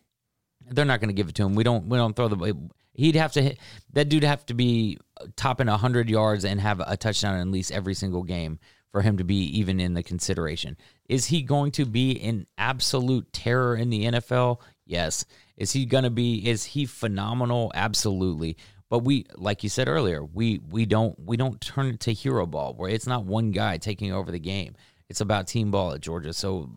They're 0.71 0.85
not 0.85 1.01
going 1.01 1.09
to 1.09 1.15
give 1.15 1.29
it 1.29 1.35
to 1.37 1.45
him. 1.45 1.55
We 1.55 1.65
don't. 1.65 1.89
We 1.89 1.97
don't 1.97 2.15
throw 2.15 2.29
the. 2.29 2.57
He'd 2.93 3.15
have 3.15 3.33
to 3.33 3.43
hit 3.43 3.59
that 3.93 4.09
dude. 4.09 4.25
Have 4.25 4.45
to 4.47 4.55
be 4.55 4.99
topping 5.37 5.67
hundred 5.69 6.11
yards 6.11 6.45
and 6.45 6.61
have 6.61 6.81
a 6.81 6.97
touchdown 6.97 7.37
in 7.37 7.41
at 7.41 7.49
least 7.49 7.73
every 7.73 7.95
single 7.95 8.23
game 8.23 8.59
for 8.93 9.03
him 9.03 9.19
to 9.19 9.25
be 9.25 9.37
even 9.59 9.81
in 9.81 9.95
the 9.95 10.03
consideration. 10.03 10.77
Is 11.09 11.27
he 11.27 11.43
going 11.43 11.71
to 11.73 11.87
be 11.87 12.21
an 12.21 12.47
absolute 12.59 13.33
terror 13.33 13.77
in 13.77 13.91
the 13.91 14.05
NFL? 14.05 14.61
Yes. 14.85 15.25
Is 15.57 15.73
he 15.73 15.87
going 15.87 16.05
to 16.05 16.11
be? 16.11 16.47
Is 16.49 16.65
he 16.65 16.87
phenomenal? 16.87 17.71
Absolutely. 17.75 18.57
But 18.91 19.01
we, 19.01 19.27
like 19.35 19.63
you 19.63 19.69
said 19.69 19.89
earlier, 19.89 20.25
we 20.25 20.61
we 20.71 20.87
don't 20.87 21.19
we 21.19 21.37
don't 21.37 21.61
turn 21.61 21.87
it 21.87 22.01
to 22.01 22.13
hero 22.13 22.47
ball 22.47 22.75
where 22.75 22.89
it's 22.89 23.07
not 23.07 23.25
one 23.25 23.51
guy 23.51 23.77
taking 23.77 24.13
over 24.13 24.31
the 24.31 24.39
game. 24.39 24.75
It's 25.09 25.21
about 25.21 25.47
team 25.47 25.71
ball 25.71 25.93
at 25.93 26.01
Georgia. 26.01 26.33
So 26.33 26.71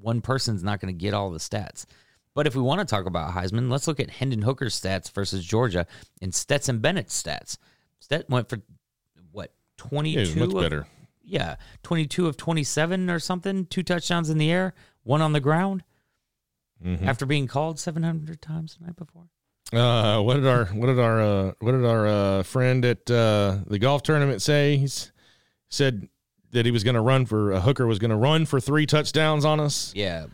one 0.00 0.20
person's 0.20 0.62
not 0.62 0.80
going 0.80 0.94
to 0.94 0.98
get 0.98 1.14
all 1.14 1.30
the 1.30 1.38
stats. 1.38 1.86
But 2.34 2.46
if 2.46 2.54
we 2.54 2.62
want 2.62 2.80
to 2.80 2.84
talk 2.84 3.06
about 3.06 3.32
Heisman, 3.32 3.70
let's 3.70 3.86
look 3.86 4.00
at 4.00 4.10
Hendon 4.10 4.42
Hooker's 4.42 4.78
stats 4.78 5.10
versus 5.12 5.44
Georgia 5.44 5.86
and 6.20 6.34
Stetson 6.34 6.80
Bennett's 6.80 7.20
stats. 7.22 7.56
Stet 8.00 8.28
went 8.28 8.48
for 8.48 8.60
what 9.32 9.52
twenty 9.78 10.14
two? 10.14 10.20
Yeah, 10.20 10.26
two? 10.26 10.32
he's 10.32 10.52
much 10.52 10.62
better. 10.62 10.86
Yeah, 11.22 11.56
twenty 11.82 12.06
two 12.06 12.26
of 12.26 12.36
twenty 12.36 12.64
seven 12.64 13.08
or 13.08 13.18
something. 13.18 13.66
Two 13.66 13.82
touchdowns 13.82 14.28
in 14.28 14.36
the 14.36 14.50
air, 14.50 14.74
one 15.04 15.22
on 15.22 15.32
the 15.32 15.40
ground. 15.40 15.84
Mm-hmm. 16.84 17.08
After 17.08 17.24
being 17.24 17.46
called 17.46 17.78
seven 17.78 18.02
hundred 18.02 18.42
times 18.42 18.76
the 18.76 18.84
night 18.84 18.96
before. 18.96 19.28
Uh, 19.72 20.20
what 20.20 20.34
did 20.34 20.46
our 20.46 20.66
what 20.66 20.86
did 20.86 20.98
our 20.98 21.20
uh, 21.20 21.52
what 21.60 21.72
did 21.72 21.84
our 21.84 22.06
uh, 22.06 22.42
friend 22.42 22.84
at 22.84 23.10
uh, 23.10 23.58
the 23.66 23.78
golf 23.78 24.02
tournament 24.02 24.42
say? 24.42 24.76
He 24.76 24.88
said 25.68 26.08
that 26.52 26.64
he 26.64 26.70
was 26.70 26.84
going 26.84 26.94
to 26.94 27.00
run 27.00 27.26
for 27.26 27.50
a 27.52 27.60
hooker 27.60 27.86
was 27.86 27.98
going 27.98 28.10
to 28.10 28.16
run 28.16 28.46
for 28.46 28.60
three 28.60 28.86
touchdowns 28.86 29.44
on 29.44 29.58
us. 29.60 29.92
Yeah, 29.96 30.26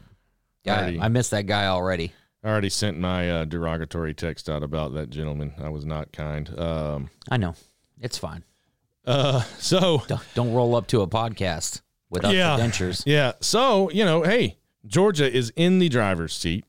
yeah. 0.64 0.78
Already. 0.80 1.00
I 1.00 1.08
missed 1.08 1.30
that 1.30 1.46
guy 1.46 1.66
already. 1.66 2.12
I 2.42 2.48
already 2.48 2.68
sent 2.70 2.98
my 2.98 3.30
uh, 3.30 3.44
derogatory 3.44 4.14
text 4.14 4.48
out 4.50 4.62
about 4.62 4.94
that 4.94 5.10
gentleman. 5.10 5.52
I 5.58 5.68
was 5.68 5.84
not 5.86 6.12
kind. 6.12 6.58
Um, 6.58 7.10
I 7.30 7.36
know. 7.36 7.54
It's 8.00 8.16
fine. 8.18 8.44
uh, 9.06 9.42
so 9.58 10.02
Don't, 10.08 10.22
don't 10.34 10.52
roll 10.54 10.74
up 10.74 10.86
to 10.88 11.02
a 11.02 11.06
podcast 11.06 11.82
without 12.08 12.34
Yeah. 12.34 12.56
the 12.56 12.62
dentures. 12.62 13.02
Yeah. 13.06 13.32
So, 13.40 13.90
you 13.90 14.04
know, 14.06 14.22
hey, 14.22 14.56
Georgia 14.86 15.30
is 15.30 15.52
in 15.54 15.78
the 15.80 15.90
driver's 15.90 16.34
seat. 16.34 16.64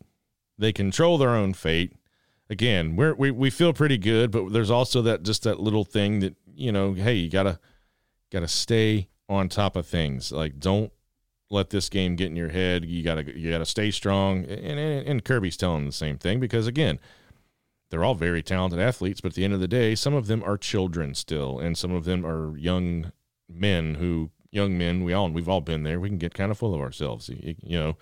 They 0.57 0.73
control 0.73 1.17
their 1.17 1.29
own 1.29 1.53
fate. 1.53 1.93
Again, 2.51 2.97
we're, 2.97 3.15
we 3.15 3.31
we 3.31 3.49
feel 3.49 3.71
pretty 3.71 3.97
good, 3.97 4.29
but 4.29 4.51
there's 4.51 4.69
also 4.69 5.01
that 5.03 5.23
just 5.23 5.43
that 5.43 5.59
little 5.59 5.85
thing 5.85 6.19
that 6.19 6.35
you 6.53 6.71
know, 6.71 6.93
hey, 6.93 7.13
you 7.13 7.29
gotta 7.29 7.59
gotta 8.29 8.47
stay 8.47 9.07
on 9.29 9.47
top 9.47 9.75
of 9.75 9.87
things. 9.87 10.31
Like, 10.33 10.59
don't 10.59 10.91
let 11.49 11.69
this 11.69 11.87
game 11.87 12.15
get 12.15 12.27
in 12.27 12.35
your 12.35 12.49
head. 12.49 12.83
You 12.85 13.03
gotta 13.03 13.37
you 13.37 13.49
gotta 13.49 13.65
stay 13.65 13.89
strong. 13.89 14.43
And, 14.43 14.79
and, 14.79 15.07
and 15.07 15.23
Kirby's 15.23 15.55
telling 15.55 15.85
the 15.85 15.93
same 15.93 16.17
thing 16.17 16.41
because 16.41 16.67
again, 16.67 16.99
they're 17.89 18.03
all 18.03 18.15
very 18.15 18.43
talented 18.43 18.79
athletes, 18.79 19.21
but 19.21 19.33
at 19.33 19.35
the 19.35 19.43
end 19.43 19.53
of 19.53 19.59
the 19.59 19.67
day, 19.67 19.95
some 19.95 20.13
of 20.13 20.27
them 20.27 20.43
are 20.43 20.57
children 20.57 21.13
still, 21.15 21.59
and 21.59 21.77
some 21.77 21.91
of 21.93 22.05
them 22.05 22.25
are 22.25 22.57
young 22.57 23.11
men 23.49 23.95
who 23.95 24.29
young 24.51 24.77
men 24.77 25.03
we 25.03 25.13
all 25.13 25.29
we've 25.29 25.49
all 25.49 25.61
been 25.61 25.83
there. 25.83 25.99
We 25.99 26.09
can 26.09 26.17
get 26.17 26.33
kind 26.33 26.51
of 26.51 26.57
full 26.57 26.73
of 26.73 26.81
ourselves, 26.81 27.29
you, 27.29 27.55
know. 27.77 27.97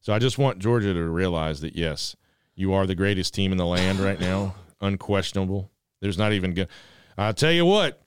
So 0.00 0.12
I 0.12 0.18
just 0.18 0.38
want 0.38 0.58
Georgia 0.58 0.94
to 0.94 1.04
realize 1.04 1.60
that 1.60 1.76
yes, 1.76 2.16
you 2.54 2.72
are 2.72 2.86
the 2.86 2.94
greatest 2.94 3.34
team 3.34 3.52
in 3.52 3.58
the 3.58 3.66
land 3.66 3.98
right 4.00 4.20
now, 4.20 4.54
unquestionable. 4.80 5.70
There's 6.00 6.18
not 6.18 6.32
even 6.32 6.54
good. 6.54 6.68
I'll 7.18 7.34
tell 7.34 7.52
you 7.52 7.64
what, 7.66 8.02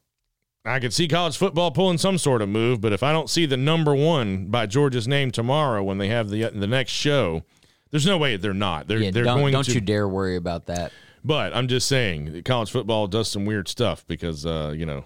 I 0.65 0.79
could 0.79 0.93
see 0.93 1.07
college 1.07 1.37
football 1.37 1.71
pulling 1.71 1.97
some 1.97 2.17
sort 2.17 2.41
of 2.41 2.49
move, 2.49 2.81
but 2.81 2.93
if 2.93 3.03
I 3.03 3.11
don't 3.11 3.29
see 3.29 3.45
the 3.45 3.57
number 3.57 3.93
one 3.93 4.47
by 4.47 4.65
Georgia's 4.65 5.07
name 5.07 5.31
tomorrow 5.31 5.83
when 5.83 5.97
they 5.97 6.07
have 6.07 6.29
the 6.29 6.49
the 6.49 6.67
next 6.67 6.91
show, 6.91 7.43
there's 7.91 8.05
no 8.05 8.17
way 8.17 8.37
they're 8.37 8.53
not. 8.53 8.87
They're 8.87 8.99
Yeah, 8.99 9.11
they're 9.11 9.23
don't, 9.25 9.39
going 9.39 9.53
don't 9.53 9.65
to 9.65 9.73
you 9.73 9.81
dare 9.81 10.07
worry 10.07 10.35
about 10.35 10.65
that. 10.67 10.91
but 11.23 11.55
I'm 11.55 11.67
just 11.67 11.87
saying, 11.87 12.41
college 12.43 12.71
football 12.71 13.07
does 13.07 13.29
some 13.29 13.45
weird 13.45 13.67
stuff 13.67 14.05
because, 14.07 14.45
uh, 14.45 14.73
you 14.75 14.85
know, 14.85 15.05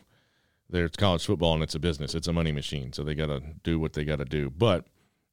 there's 0.70 0.92
college 0.92 1.26
football 1.26 1.54
and 1.56 1.64
it's 1.64 1.76
a 1.76 1.80
business. 1.80 2.14
It's 2.16 2.28
a 2.28 2.34
money 2.34 2.52
machine. 2.52 2.94
So 2.94 3.04
they 3.04 3.16
got 3.16 3.28
to 3.28 3.42
do 3.64 3.80
what 3.80 3.94
they 3.94 4.06
got 4.06 4.20
to 4.20 4.26
do. 4.26 4.50
But 4.50 4.86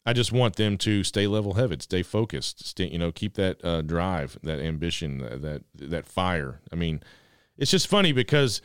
I 0.07 0.13
just 0.13 0.33
want 0.33 0.57
them 0.57 0.77
to 0.79 1.03
stay 1.03 1.27
level 1.27 1.55
headed, 1.55 1.83
stay 1.83 2.03
focused, 2.03 2.67
stay, 2.67 2.89
you 2.89 2.99
know, 2.99 3.11
keep 3.11 3.35
that 3.35 3.65
uh, 3.65 3.81
drive, 3.83 4.39
that 4.43 4.59
ambition, 4.59 5.19
that, 5.19 5.63
that, 5.75 6.07
fire. 6.07 6.61
I 6.71 6.77
mean, 6.77 7.03
it's 7.57 7.71
just 7.71 7.87
funny 7.87 8.13
because 8.13 8.61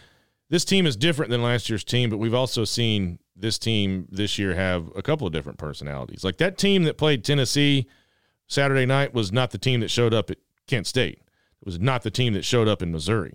this 0.50 0.66
team 0.66 0.86
is 0.86 0.98
different 0.98 1.32
than 1.32 1.42
last 1.42 1.70
year's 1.70 1.84
team, 1.86 2.10
but 2.10 2.18
we've 2.18 2.34
also 2.34 2.66
seen 2.66 3.20
this 3.36 3.58
team 3.58 4.08
this 4.12 4.38
year 4.38 4.56
have 4.56 4.90
a 4.96 5.02
couple 5.02 5.26
of 5.26 5.32
different 5.32 5.58
personalities. 5.58 6.26
Like 6.26 6.38
that 6.38 6.58
team 6.58 6.84
that 6.84 6.98
played 6.98 7.24
Tennessee 7.24 7.88
Saturday 8.48 8.86
night 8.86 9.14
was 9.14 9.32
not 9.32 9.52
the 9.52 9.58
team 9.58 9.80
that 9.80 9.90
showed 9.90 10.14
up 10.14 10.30
at 10.30 10.38
Kent 10.68 10.88
State. 10.88 11.22
It 11.62 11.66
was 11.66 11.80
not 11.80 12.04
the 12.04 12.12
team 12.12 12.34
that 12.34 12.44
showed 12.44 12.68
up 12.68 12.82
in 12.82 12.92
Missouri. 12.92 13.34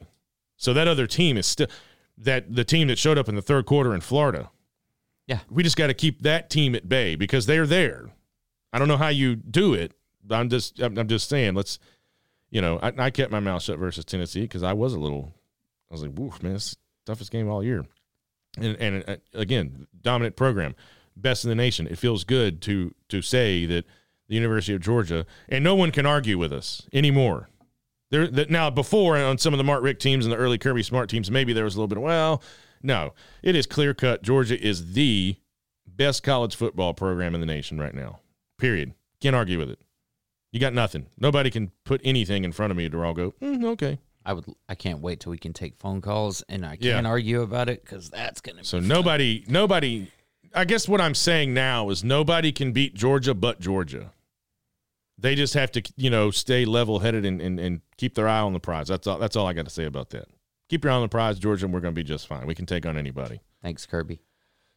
So 0.57 0.75
that 0.75 0.89
other 0.89 1.07
team 1.07 1.37
is 1.37 1.47
still 1.47 1.69
that 2.19 2.55
the 2.55 2.65
team 2.65 2.89
that 2.89 2.99
showed 2.99 3.19
up 3.19 3.29
in 3.29 3.35
the 3.35 3.43
third 3.43 3.67
quarter 3.67 3.95
in 3.95 4.01
Florida. 4.01 4.51
Yeah. 5.27 5.41
We 5.51 5.63
just 5.63 5.77
got 5.77 5.89
to 5.89 5.95
keep 5.95 6.23
that 6.23 6.51
team 6.51 6.75
at 6.75 6.89
bay 6.89 7.15
because 7.17 7.47
they're 7.47 7.67
there. 7.67 8.11
I 8.73 8.79
don't 8.79 8.89
know 8.89 8.97
how 8.97 9.09
you 9.09 9.37
do 9.37 9.75
it. 9.75 9.93
But 10.27 10.37
I'm 10.37 10.49
just 10.49 10.81
I'm, 10.81 10.97
I'm 10.99 11.09
just 11.09 11.29
saying 11.29 11.55
let's 11.55 11.79
you 12.51 12.61
know, 12.61 12.79
I, 12.83 12.93
I 12.97 13.11
kept 13.11 13.33
my 13.33 13.41
mouth 13.41 13.63
shut 13.63 13.79
versus 13.79 14.05
Tennessee 14.05 14.43
because 14.43 14.63
I 14.63 14.73
was 14.73 14.95
a 14.95 14.99
little 14.99 15.35
I 15.91 15.95
was 15.95 16.03
like, 16.03 16.13
woof, 16.15 16.43
man, 16.43 16.57
it's 16.57 16.77
toughest 17.05 17.31
game 17.31 17.49
all 17.49 17.63
year. 17.63 17.85
And 18.57 18.77
and 18.77 19.05
uh, 19.07 19.17
again, 19.35 19.87
dominant 20.01 20.37
program, 20.37 20.75
best 21.17 21.45
in 21.45 21.49
the 21.49 21.55
nation. 21.55 21.87
It 21.87 21.99
feels 21.99 22.25
good 22.25 22.63
to 22.63 22.95
to 23.09 23.23
say 23.23 23.67
that 23.67 23.85
the 24.29 24.35
University 24.35 24.75
of 24.75 24.81
Georgia, 24.81 25.27
and 25.49 25.63
no 25.63 25.75
one 25.75 25.91
can 25.91 26.07
argue 26.07 26.39
with 26.39 26.53
us 26.53 26.87
anymore. 26.93 27.49
There 28.11 28.27
that 28.29 28.51
now 28.51 28.71
before 28.71 29.17
on 29.17 29.39
some 29.39 29.53
of 29.53 29.59
the 29.59 29.65
Mark 29.65 29.83
Richt 29.83 30.01
teams 30.01 30.25
and 30.25 30.33
the 30.33 30.37
early 30.37 30.57
Kirby 30.57 30.83
Smart 30.83 31.11
teams, 31.11 31.31
maybe 31.31 31.53
there 31.53 31.65
was 31.65 31.75
a 31.75 31.79
little 31.79 31.89
bit 31.89 31.99
of 31.99 32.05
well, 32.05 32.43
no, 32.85 33.15
it 33.43 33.57
is 33.57 33.67
clear 33.67 33.95
cut. 33.95 34.23
Georgia 34.23 34.61
is 34.61 34.93
the 34.93 35.37
best 35.87 36.23
college 36.23 36.55
football 36.55 36.95
program 36.95 37.35
in 37.35 37.41
the 37.41 37.47
nation 37.47 37.79
right 37.79 37.95
now. 37.95 38.21
Period. 38.59 38.95
Can't 39.21 39.35
argue 39.35 39.59
with 39.59 39.71
it. 39.71 39.81
You 40.53 40.61
got 40.61 40.75
nothing. 40.75 41.07
Nobody 41.19 41.51
can 41.51 41.73
put 41.85 42.01
anything 42.05 42.45
in 42.45 42.53
front 42.53 42.71
of 42.71 42.77
me 42.77 42.89
to 42.89 43.03
all 43.03 43.15
go, 43.15 43.33
"Mm, 43.43 43.65
okay. 43.73 43.99
I 44.25 44.33
would. 44.33 44.45
I 44.69 44.75
can't 44.75 45.01
wait 45.01 45.21
till 45.21 45.31
we 45.31 45.39
can 45.39 45.53
take 45.53 45.77
phone 45.77 46.01
calls 46.01 46.43
and 46.49 46.65
I 46.65 46.77
can't 46.77 47.07
argue 47.07 47.43
about 47.43 47.69
it 47.69 47.85
because 47.85 48.11
that's 48.11 48.41
gonna. 48.41 48.65
So 48.65 48.81
be 48.81 48.87
nobody, 48.87 49.45
nobody. 49.49 50.09
I 50.55 50.65
guess 50.65 50.89
what 50.89 51.01
I'm 51.01 51.15
saying 51.15 51.53
now 51.53 51.91
is 51.91 52.05
nobody 52.05 52.53
can 52.53 52.73
beat 52.73 52.95
Georgia 52.95 53.35
but 53.35 53.61
Georgia. 53.61 54.13
They 55.19 55.35
just 55.35 55.55
have 55.55 55.73
to, 55.73 55.83
you 55.97 56.11
know, 56.11 56.31
stay 56.31 56.65
level 56.65 57.01
headed 57.01 57.25
and, 57.25 57.41
and, 57.41 57.59
and 57.59 57.81
keep 57.97 58.15
their 58.15 58.29
eye 58.29 58.41
on 58.41 58.53
the 58.53 58.61
prize. 58.61 58.89
That's 58.89 59.07
all. 59.07 59.19
That's 59.19 59.37
all 59.37 59.47
I 59.47 59.53
got 59.53 59.65
to 59.65 59.71
say 59.71 59.85
about 59.85 60.11
that. 60.11 60.29
Keep 60.75 60.83
your 60.83 60.93
eye 60.93 60.97
on 60.97 61.03
the 61.03 61.09
prize, 61.09 61.39
Georgia, 61.39 61.67
and 61.67 61.73
we're 61.73 61.79
going 61.79 61.95
to 61.95 61.97
be 61.97 62.03
just 62.03 62.27
fine. 62.27 62.49
We 62.49 62.55
can 62.57 62.67
take 62.67 62.85
on 62.85 62.97
anybody. 62.97 63.41
Thanks, 63.63 63.87
Kirby. 63.87 64.19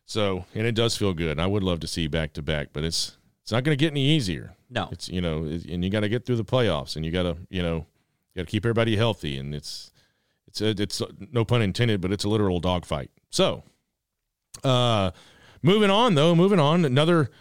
So, 0.05 0.45
and 0.53 0.67
it 0.67 0.75
does 0.75 0.95
feel 0.95 1.11
good. 1.11 1.39
I 1.39 1.47
would 1.47 1.63
love 1.63 1.79
to 1.79 1.87
see 1.87 2.05
back 2.05 2.33
to 2.33 2.43
back, 2.43 2.67
but 2.71 2.83
it's 2.83 3.17
it's 3.41 3.51
not 3.51 3.63
going 3.63 3.75
to 3.75 3.83
get 3.83 3.93
any 3.93 4.05
easier. 4.05 4.55
No, 4.69 4.89
It's 4.91 5.09
you 5.09 5.21
know, 5.21 5.37
and 5.45 5.83
you 5.83 5.89
got 5.89 6.01
to 6.01 6.07
get 6.07 6.23
through 6.23 6.35
the 6.35 6.45
playoffs, 6.45 6.95
and 6.97 7.03
you 7.03 7.09
got 7.09 7.23
to 7.23 7.35
you 7.49 7.63
know, 7.63 7.87
got 8.35 8.43
to 8.43 8.45
keep 8.45 8.63
everybody 8.63 8.95
healthy, 8.95 9.39
and 9.39 9.55
it's 9.55 9.91
it's 10.45 10.61
a, 10.61 10.67
it's 10.79 11.01
no 11.31 11.43
pun 11.43 11.63
intended, 11.63 11.99
but 11.99 12.11
it's 12.11 12.25
a 12.25 12.29
literal 12.29 12.59
dogfight. 12.59 13.09
So, 13.31 13.63
uh, 14.63 15.09
moving 15.63 15.89
on 15.89 16.13
though, 16.13 16.35
moving 16.35 16.59
on, 16.59 16.85
another 16.85 17.31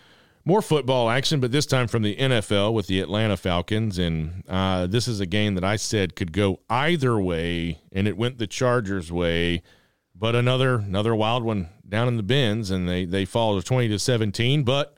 more 0.47 0.63
football 0.63 1.11
action, 1.11 1.41
but 1.41 1.51
this 1.51 1.67
time 1.67 1.89
from 1.89 2.03
the 2.03 2.15
NFL 2.17 2.73
with 2.73 2.87
the 2.87 3.01
Atlanta 3.01 3.37
Falcons, 3.37 3.99
and 3.99 4.45
uh, 4.49 4.87
this 4.87 5.09
is 5.09 5.19
a 5.19 5.27
game 5.27 5.57
that 5.57 5.65
I 5.65 5.75
said 5.75 6.15
could 6.15 6.33
go 6.33 6.61
either 6.71 7.19
way, 7.19 7.81
and 7.93 8.07
it 8.07 8.17
went 8.17 8.39
the 8.39 8.47
Chargers' 8.47 9.11
way. 9.11 9.63
But 10.15 10.35
another 10.35 10.77
another 10.77 11.15
wild 11.15 11.43
one 11.43 11.69
down 11.87 12.09
in 12.09 12.17
the 12.17 12.23
Benz, 12.23 12.71
and 12.71 12.89
they 12.89 13.05
they 13.05 13.25
fall 13.25 13.61
to 13.61 13.67
twenty 13.67 13.89
to 13.89 13.99
seventeen. 13.99 14.63
But 14.63 14.97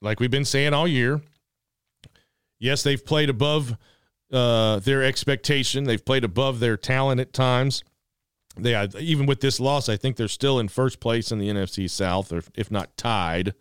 like 0.00 0.18
we've 0.18 0.30
been 0.30 0.46
saying 0.46 0.72
all 0.72 0.88
year, 0.88 1.20
yes, 2.58 2.82
they've 2.82 3.04
played 3.04 3.28
above 3.28 3.76
uh, 4.32 4.78
their 4.80 5.04
expectation. 5.04 5.84
They've 5.84 6.04
played 6.04 6.24
above 6.24 6.58
their 6.58 6.78
talent 6.78 7.20
at 7.20 7.34
times. 7.34 7.84
They 8.56 8.88
even 8.98 9.26
with 9.26 9.40
this 9.40 9.60
loss, 9.60 9.90
I 9.90 9.96
think 9.96 10.16
they're 10.16 10.26
still 10.26 10.58
in 10.58 10.68
first 10.68 11.00
place 11.00 11.30
in 11.30 11.38
the 11.38 11.48
NFC 11.48 11.88
South, 11.88 12.32
or 12.32 12.42
if 12.56 12.70
not 12.70 12.96
tied. 12.96 13.54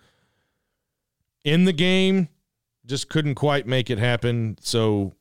In 1.43 1.65
the 1.65 1.73
game, 1.73 2.29
just 2.85 3.09
couldn't 3.09 3.35
quite 3.35 3.67
make 3.67 3.89
it 3.89 3.97
happen. 3.97 4.57
So, 4.61 5.13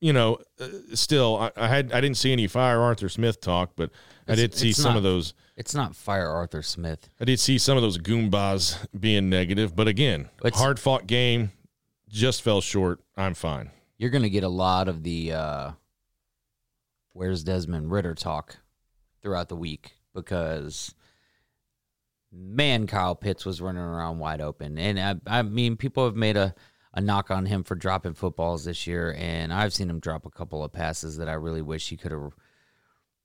you 0.00 0.12
know, 0.12 0.38
uh, 0.60 0.68
still, 0.94 1.36
I, 1.36 1.50
I, 1.56 1.68
had 1.68 1.92
I 1.92 2.00
didn't 2.00 2.16
see 2.16 2.32
any 2.32 2.46
fire 2.46 2.80
Arthur 2.80 3.08
Smith 3.08 3.40
talk, 3.40 3.72
but 3.76 3.90
I 4.26 4.34
did 4.34 4.54
see 4.54 4.72
some 4.72 4.92
not, 4.92 4.98
of 4.98 5.02
those. 5.02 5.34
It's 5.56 5.74
not 5.74 5.94
fire 5.94 6.28
Arthur 6.28 6.62
Smith. 6.62 7.08
I 7.20 7.24
did 7.24 7.40
see 7.40 7.58
some 7.58 7.76
of 7.76 7.82
those 7.82 7.98
Goombas 7.98 8.86
being 8.98 9.28
negative, 9.28 9.76
but 9.76 9.88
again, 9.88 10.30
It's- 10.44 10.60
hard 10.60 10.78
fought 10.78 11.06
game, 11.06 11.52
just 12.08 12.42
fell 12.42 12.60
short. 12.60 13.00
I'm 13.16 13.34
fine. 13.34 13.70
You're 13.98 14.10
going 14.10 14.22
to 14.22 14.30
get 14.30 14.42
a 14.42 14.48
lot 14.48 14.88
of 14.88 15.02
the 15.02 15.32
uh, 15.32 15.70
where's 17.12 17.44
Desmond 17.44 17.90
Ridder 17.90 18.14
talk 18.14 18.56
throughout 19.22 19.48
the 19.48 19.56
week 19.56 19.92
because 20.14 20.94
man, 22.32 22.86
Kyle 22.86 23.14
Pitts 23.14 23.44
was 23.44 23.60
running 23.60 23.82
around 23.82 24.18
wide 24.18 24.40
open, 24.40 24.78
and 24.78 24.98
I, 24.98 25.38
I 25.38 25.42
mean, 25.42 25.76
people 25.76 26.04
have 26.04 26.16
made 26.16 26.36
a 26.36 26.54
a 26.94 27.00
knock 27.00 27.30
on 27.30 27.46
him 27.46 27.64
for 27.64 27.74
dropping 27.74 28.14
footballs 28.14 28.64
this 28.64 28.86
year, 28.86 29.14
and 29.16 29.52
I've 29.52 29.72
seen 29.72 29.88
him 29.88 30.00
drop 30.00 30.26
a 30.26 30.30
couple 30.30 30.62
of 30.62 30.72
passes 30.72 31.16
that 31.16 31.28
I 31.28 31.34
really 31.34 31.62
wish 31.62 31.88
he 31.88 31.96
could 31.96 32.12
have 32.12 32.34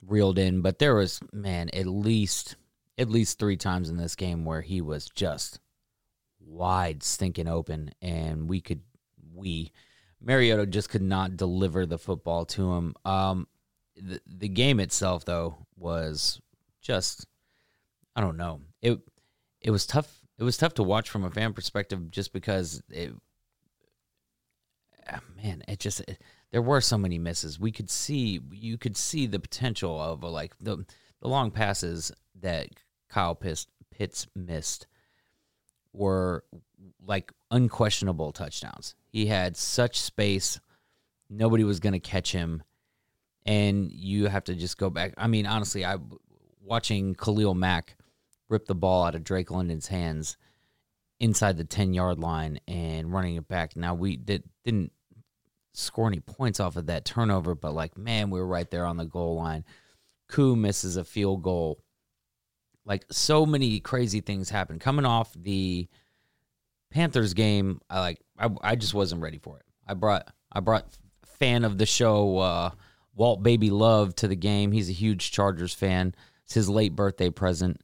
reeled 0.02 0.40
in. 0.40 0.62
But 0.62 0.80
there 0.80 0.96
was 0.96 1.20
man, 1.34 1.70
at 1.74 1.86
least 1.86 2.56
at 2.98 3.10
least 3.10 3.40
three 3.40 3.58
times 3.58 3.90
in 3.90 3.98
this 3.98 4.16
game 4.16 4.46
where 4.46 4.62
he 4.62 4.82
was 4.82 5.10
just 5.14 5.60
wide 6.40 7.04
stinking 7.04 7.48
open, 7.48 7.92
and 8.02 8.50
we 8.50 8.62
could 8.62 8.82
we 9.34 9.72
Mariota 10.22 10.66
just 10.66 10.90
could 10.90 11.02
not 11.02 11.38
deliver 11.38 11.86
the 11.86 12.00
football 12.00 12.46
to 12.46 12.74
him. 12.74 12.96
Um, 13.06 13.48
the 13.96 14.22
the 14.26 14.50
game 14.50 14.80
itself 14.80 15.26
though 15.26 15.58
was 15.76 16.40
just 16.82 17.28
I 18.18 18.22
don't 18.22 18.36
know 18.36 18.60
it 18.82 19.00
it 19.62 19.72
was 19.72 19.86
tough. 19.86 20.22
It 20.38 20.44
was 20.44 20.58
tough 20.58 20.76
to 20.76 20.84
watch 20.84 21.10
from 21.10 21.24
a 21.24 21.32
fan 21.32 21.54
perspective, 21.54 22.12
just 22.12 22.32
because 22.32 22.82
it. 22.90 23.14
ah, 25.12 25.20
Man, 25.36 25.64
it 25.68 25.80
just 25.80 26.02
it, 26.02 26.22
there 26.52 26.62
were 26.62 26.82
so 26.82 26.98
many 26.98 27.18
misses. 27.18 27.60
We 27.60 27.72
could 27.72 27.90
see 27.90 28.40
you 28.52 28.78
could 28.78 28.96
see 28.96 29.26
the 29.26 29.40
potential 29.40 30.00
of 30.00 30.24
uh, 30.24 30.30
like 30.30 30.54
the 30.60 30.86
the 31.22 31.28
long 31.28 31.52
passes 31.52 32.12
that 32.40 32.70
Kyle 33.10 33.36
Pitts, 33.36 33.68
Pitts 33.92 34.28
missed 34.36 34.86
were 35.92 36.44
like 37.04 37.32
unquestionable 37.50 38.32
touchdowns. 38.32 38.94
He 39.08 39.26
had 39.26 39.58
such 39.58 40.00
space, 40.00 40.60
nobody 41.30 41.64
was 41.64 41.80
going 41.80 41.94
to 41.94 42.00
catch 42.00 42.32
him, 42.32 42.62
and 43.46 43.92
you 43.92 44.28
have 44.28 44.44
to 44.44 44.54
just 44.54 44.78
go 44.78 44.92
back. 44.92 45.16
I 45.18 45.26
mean, 45.28 45.48
honestly, 45.48 45.84
I 45.84 45.98
watching 46.62 47.16
Khalil 47.16 47.56
Mack 47.56 47.97
rip 48.50 48.66
the 48.66 48.76
ball 48.76 49.04
out 49.04 49.16
of 49.16 49.24
Drake 49.24 49.52
London's 49.52 49.88
hands 49.88 50.38
inside 51.20 51.58
the 51.58 51.66
ten 51.66 51.94
yard 51.94 52.20
line 52.20 52.60
and 52.68 53.12
running 53.12 53.36
it 53.36 53.48
back. 53.48 53.76
Now 53.76 53.94
we 53.94 54.18
did 54.18 54.44
didn't 54.64 54.92
score 55.74 56.08
any 56.08 56.20
points 56.20 56.60
off 56.60 56.76
of 56.76 56.88
that 56.88 57.06
turnover, 57.06 57.56
but 57.56 57.74
like 57.74 57.98
man, 57.98 58.30
we 58.30 58.40
were 58.40 58.48
right 58.48 58.70
there 58.70 58.86
on 58.86 58.98
the 58.98 59.06
goal 59.06 59.36
line. 59.36 59.66
Koo 60.28 60.56
misses 60.56 60.98
a 60.98 61.04
field 61.04 61.42
goal. 61.42 61.80
Like 62.86 63.06
so 63.12 63.46
many 63.46 63.80
crazy 63.80 64.22
things 64.22 64.50
happen 64.50 64.80
coming 64.80 65.06
off 65.06 65.34
the 65.36 65.88
Panthers 66.90 67.34
game. 67.34 67.82
I 67.90 68.00
like 68.00 68.22
I, 68.38 68.50
I 68.62 68.76
just 68.76 68.94
wasn't 68.94 69.22
ready 69.22 69.38
for 69.38 69.58
it. 69.58 69.66
I 69.86 69.94
brought 69.94 70.28
I 70.52 70.60
brought 70.62 70.86
fan 71.40 71.64
of 71.64 71.78
the 71.78 71.86
show 71.86 72.38
uh, 72.38 72.72
Walt 73.16 73.44
Baby 73.44 73.70
Love 73.70 74.16
to 74.16 74.28
the 74.28 74.36
game. 74.36 74.72
He's 74.72 74.90
a 74.90 74.94
huge 74.94 75.32
Chargers 75.32 75.74
fan. 75.74 76.16
It's 76.46 76.54
his 76.54 76.70
late 76.70 76.96
birthday 76.96 77.30
present. 77.30 77.82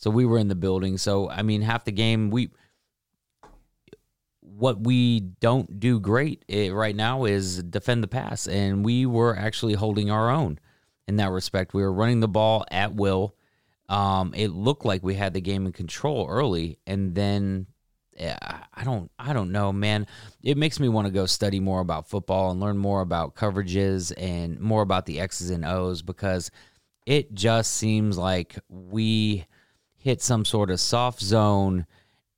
So 0.00 0.10
we 0.10 0.24
were 0.24 0.38
in 0.38 0.48
the 0.48 0.54
building. 0.54 0.98
So 0.98 1.30
I 1.30 1.42
mean, 1.42 1.62
half 1.62 1.84
the 1.84 1.92
game 1.92 2.30
we 2.30 2.50
what 4.40 4.80
we 4.80 5.20
don't 5.20 5.78
do 5.78 6.00
great 6.00 6.44
eh, 6.48 6.70
right 6.70 6.96
now 6.96 7.24
is 7.24 7.62
defend 7.62 8.02
the 8.02 8.08
pass, 8.08 8.48
and 8.48 8.84
we 8.84 9.06
were 9.06 9.36
actually 9.36 9.74
holding 9.74 10.10
our 10.10 10.30
own 10.30 10.58
in 11.06 11.16
that 11.16 11.30
respect. 11.30 11.74
We 11.74 11.82
were 11.82 11.92
running 11.92 12.20
the 12.20 12.28
ball 12.28 12.64
at 12.70 12.94
will. 12.94 13.36
Um, 13.88 14.32
it 14.34 14.48
looked 14.48 14.84
like 14.84 15.02
we 15.02 15.14
had 15.14 15.34
the 15.34 15.40
game 15.40 15.66
in 15.66 15.72
control 15.72 16.26
early, 16.28 16.78
and 16.86 17.14
then 17.14 17.66
I 18.18 18.84
don't, 18.84 19.10
I 19.18 19.32
don't 19.32 19.52
know, 19.52 19.72
man. 19.72 20.06
It 20.42 20.56
makes 20.56 20.80
me 20.80 20.88
want 20.88 21.06
to 21.06 21.12
go 21.12 21.26
study 21.26 21.60
more 21.60 21.80
about 21.80 22.08
football 22.08 22.50
and 22.50 22.60
learn 22.60 22.78
more 22.78 23.00
about 23.00 23.34
coverages 23.34 24.12
and 24.16 24.60
more 24.60 24.82
about 24.82 25.06
the 25.06 25.20
X's 25.20 25.50
and 25.50 25.64
O's 25.64 26.02
because 26.02 26.50
it 27.06 27.34
just 27.34 27.74
seems 27.74 28.18
like 28.18 28.58
we 28.68 29.46
hit 30.00 30.22
some 30.22 30.44
sort 30.44 30.70
of 30.70 30.80
soft 30.80 31.20
zone 31.20 31.86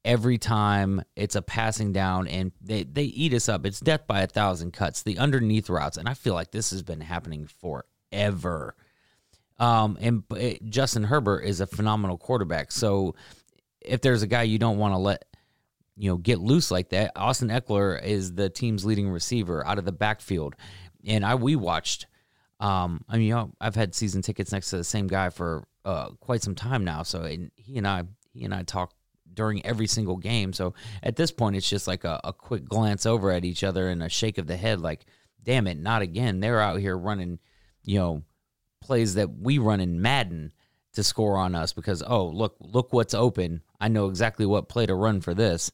every 0.04 0.36
time 0.36 1.00
it's 1.14 1.36
a 1.36 1.42
passing 1.42 1.92
down 1.92 2.26
and 2.26 2.50
they, 2.60 2.82
they 2.82 3.04
eat 3.04 3.32
us 3.32 3.48
up. 3.48 3.64
It's 3.64 3.78
death 3.78 4.06
by 4.08 4.22
a 4.22 4.26
thousand 4.26 4.72
cuts, 4.72 5.04
the 5.04 5.18
underneath 5.18 5.70
routes. 5.70 5.96
And 5.96 6.08
I 6.08 6.14
feel 6.14 6.34
like 6.34 6.50
this 6.50 6.70
has 6.72 6.82
been 6.82 7.00
happening 7.00 7.48
forever. 7.60 8.74
Um, 9.60 9.96
and 10.00 10.28
but 10.28 10.64
Justin 10.64 11.04
Herbert 11.04 11.42
is 11.42 11.60
a 11.60 11.66
phenomenal 11.68 12.18
quarterback. 12.18 12.72
So 12.72 13.14
if 13.80 14.00
there's 14.00 14.22
a 14.22 14.26
guy 14.26 14.42
you 14.42 14.58
don't 14.58 14.78
want 14.78 14.94
to 14.94 14.98
let, 14.98 15.24
you 15.96 16.10
know, 16.10 16.16
get 16.16 16.40
loose 16.40 16.72
like 16.72 16.88
that, 16.88 17.12
Austin 17.14 17.48
Ekeler 17.48 18.02
is 18.02 18.34
the 18.34 18.50
team's 18.50 18.84
leading 18.84 19.08
receiver 19.08 19.64
out 19.64 19.78
of 19.78 19.84
the 19.84 19.92
backfield. 19.92 20.56
And 21.06 21.24
I 21.24 21.36
we 21.36 21.54
watched. 21.54 22.06
Um, 22.58 23.04
I 23.08 23.18
mean, 23.18 23.26
you 23.26 23.34
know, 23.34 23.52
I've 23.60 23.74
had 23.74 23.94
season 23.94 24.22
tickets 24.22 24.52
next 24.52 24.70
to 24.70 24.76
the 24.76 24.84
same 24.84 25.08
guy 25.08 25.30
for 25.30 25.64
uh, 25.84 26.10
quite 26.20 26.42
some 26.42 26.54
time 26.54 26.84
now. 26.84 27.02
So 27.02 27.22
and 27.22 27.50
he 27.56 27.78
and 27.78 27.86
I, 27.86 28.04
he 28.32 28.44
and 28.44 28.54
I 28.54 28.62
talk 28.62 28.94
during 29.34 29.64
every 29.64 29.86
single 29.86 30.16
game. 30.16 30.52
So 30.52 30.74
at 31.02 31.16
this 31.16 31.30
point, 31.30 31.56
it's 31.56 31.68
just 31.68 31.86
like 31.86 32.04
a, 32.04 32.20
a 32.24 32.32
quick 32.32 32.64
glance 32.64 33.06
over 33.06 33.30
at 33.30 33.44
each 33.44 33.64
other 33.64 33.88
and 33.88 34.02
a 34.02 34.08
shake 34.08 34.38
of 34.38 34.46
the 34.46 34.56
head, 34.56 34.80
like, 34.80 35.06
damn 35.42 35.66
it, 35.66 35.78
not 35.78 36.02
again. 36.02 36.40
They're 36.40 36.60
out 36.60 36.78
here 36.78 36.96
running, 36.96 37.38
you 37.82 37.98
know, 37.98 38.22
plays 38.80 39.14
that 39.14 39.38
we 39.38 39.58
run 39.58 39.80
in 39.80 40.02
Madden 40.02 40.52
to 40.94 41.02
score 41.02 41.36
on 41.36 41.54
us 41.54 41.72
because 41.72 42.02
oh 42.06 42.26
look 42.26 42.56
look 42.60 42.92
what's 42.92 43.14
open. 43.14 43.62
I 43.80 43.88
know 43.88 44.08
exactly 44.08 44.46
what 44.46 44.68
play 44.68 44.86
to 44.86 44.94
run 44.94 45.20
for 45.20 45.34
this, 45.34 45.72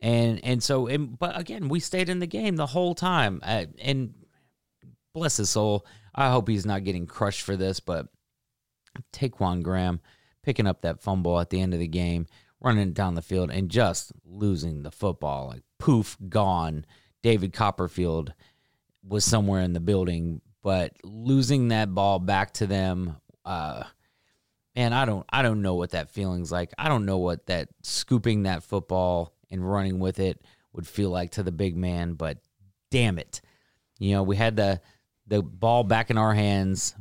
and 0.00 0.44
and 0.44 0.62
so 0.62 0.86
and, 0.86 1.18
but 1.18 1.38
again 1.38 1.68
we 1.68 1.80
stayed 1.80 2.08
in 2.08 2.18
the 2.18 2.26
game 2.26 2.56
the 2.56 2.66
whole 2.66 2.94
time 2.94 3.40
uh, 3.42 3.66
and 3.80 4.14
bless 5.14 5.38
his 5.38 5.50
soul. 5.50 5.86
I 6.14 6.30
hope 6.30 6.48
he's 6.48 6.66
not 6.66 6.84
getting 6.84 7.06
crushed 7.06 7.42
for 7.42 7.56
this, 7.56 7.80
but 7.80 8.08
Ta'Quon 9.12 9.62
Graham 9.62 10.00
picking 10.42 10.66
up 10.66 10.82
that 10.82 11.00
fumble 11.00 11.38
at 11.38 11.50
the 11.50 11.60
end 11.60 11.72
of 11.72 11.80
the 11.80 11.88
game, 11.88 12.26
running 12.60 12.88
it 12.88 12.94
down 12.94 13.14
the 13.14 13.22
field, 13.22 13.50
and 13.50 13.70
just 13.70 14.12
losing 14.24 14.82
the 14.82 14.90
football. 14.90 15.48
Like 15.48 15.62
poof 15.78 16.16
gone. 16.28 16.84
David 17.22 17.52
Copperfield 17.52 18.34
was 19.06 19.24
somewhere 19.24 19.62
in 19.62 19.72
the 19.72 19.80
building 19.80 20.40
but 20.62 20.92
losing 21.02 21.68
that 21.68 21.94
ball 21.94 22.18
back 22.18 22.52
to 22.54 22.66
them 22.66 23.16
uh 23.44 23.82
man 24.76 24.92
i 24.92 25.04
don't 25.04 25.26
i 25.32 25.42
don't 25.42 25.62
know 25.62 25.74
what 25.74 25.90
that 25.90 26.10
feeling's 26.10 26.52
like. 26.52 26.72
I 26.78 26.88
don't 26.88 27.04
know 27.04 27.18
what 27.18 27.46
that 27.46 27.68
scooping 27.82 28.44
that 28.44 28.62
football 28.62 29.34
and 29.50 29.68
running 29.68 29.98
with 29.98 30.18
it 30.18 30.40
would 30.72 30.86
feel 30.86 31.10
like 31.10 31.32
to 31.32 31.42
the 31.42 31.52
big 31.52 31.76
man 31.76 32.14
but 32.14 32.38
damn 32.90 33.18
it. 33.18 33.40
You 33.98 34.12
know 34.12 34.22
we 34.22 34.36
had 34.36 34.56
the 34.56 34.80
the 35.26 35.42
ball 35.42 35.84
back 35.84 36.10
in 36.10 36.18
our 36.18 36.34
hands 36.34 36.94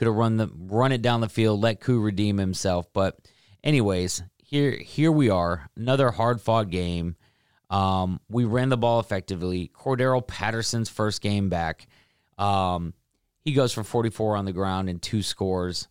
could 0.00 0.06
have 0.06 0.16
run 0.16 0.38
the 0.38 0.50
run 0.56 0.92
it 0.92 1.02
down 1.02 1.20
the 1.20 1.28
field 1.28 1.60
let 1.60 1.78
Koo 1.78 2.00
redeem 2.00 2.38
himself. 2.38 2.90
But 2.94 3.18
anyways 3.62 4.22
here 4.42 4.70
here 4.70 5.12
we 5.12 5.28
are 5.28 5.68
another 5.76 6.10
hard 6.10 6.40
fought 6.40 6.70
game. 6.70 7.16
Um 7.68 8.18
we 8.30 8.46
ran 8.46 8.70
the 8.70 8.78
ball 8.78 8.98
effectively. 9.00 9.70
Cordarrelle 9.74 10.26
Patterson's 10.26 10.88
first 10.88 11.20
game 11.20 11.50
back. 11.50 11.86
Um 12.38 12.94
he 13.44 13.52
goes 13.52 13.74
for 13.74 13.84
44 13.84 14.36
on 14.36 14.46
the 14.46 14.54
ground 14.54 14.88
and 14.88 15.02
two 15.02 15.20
scores, 15.20 15.86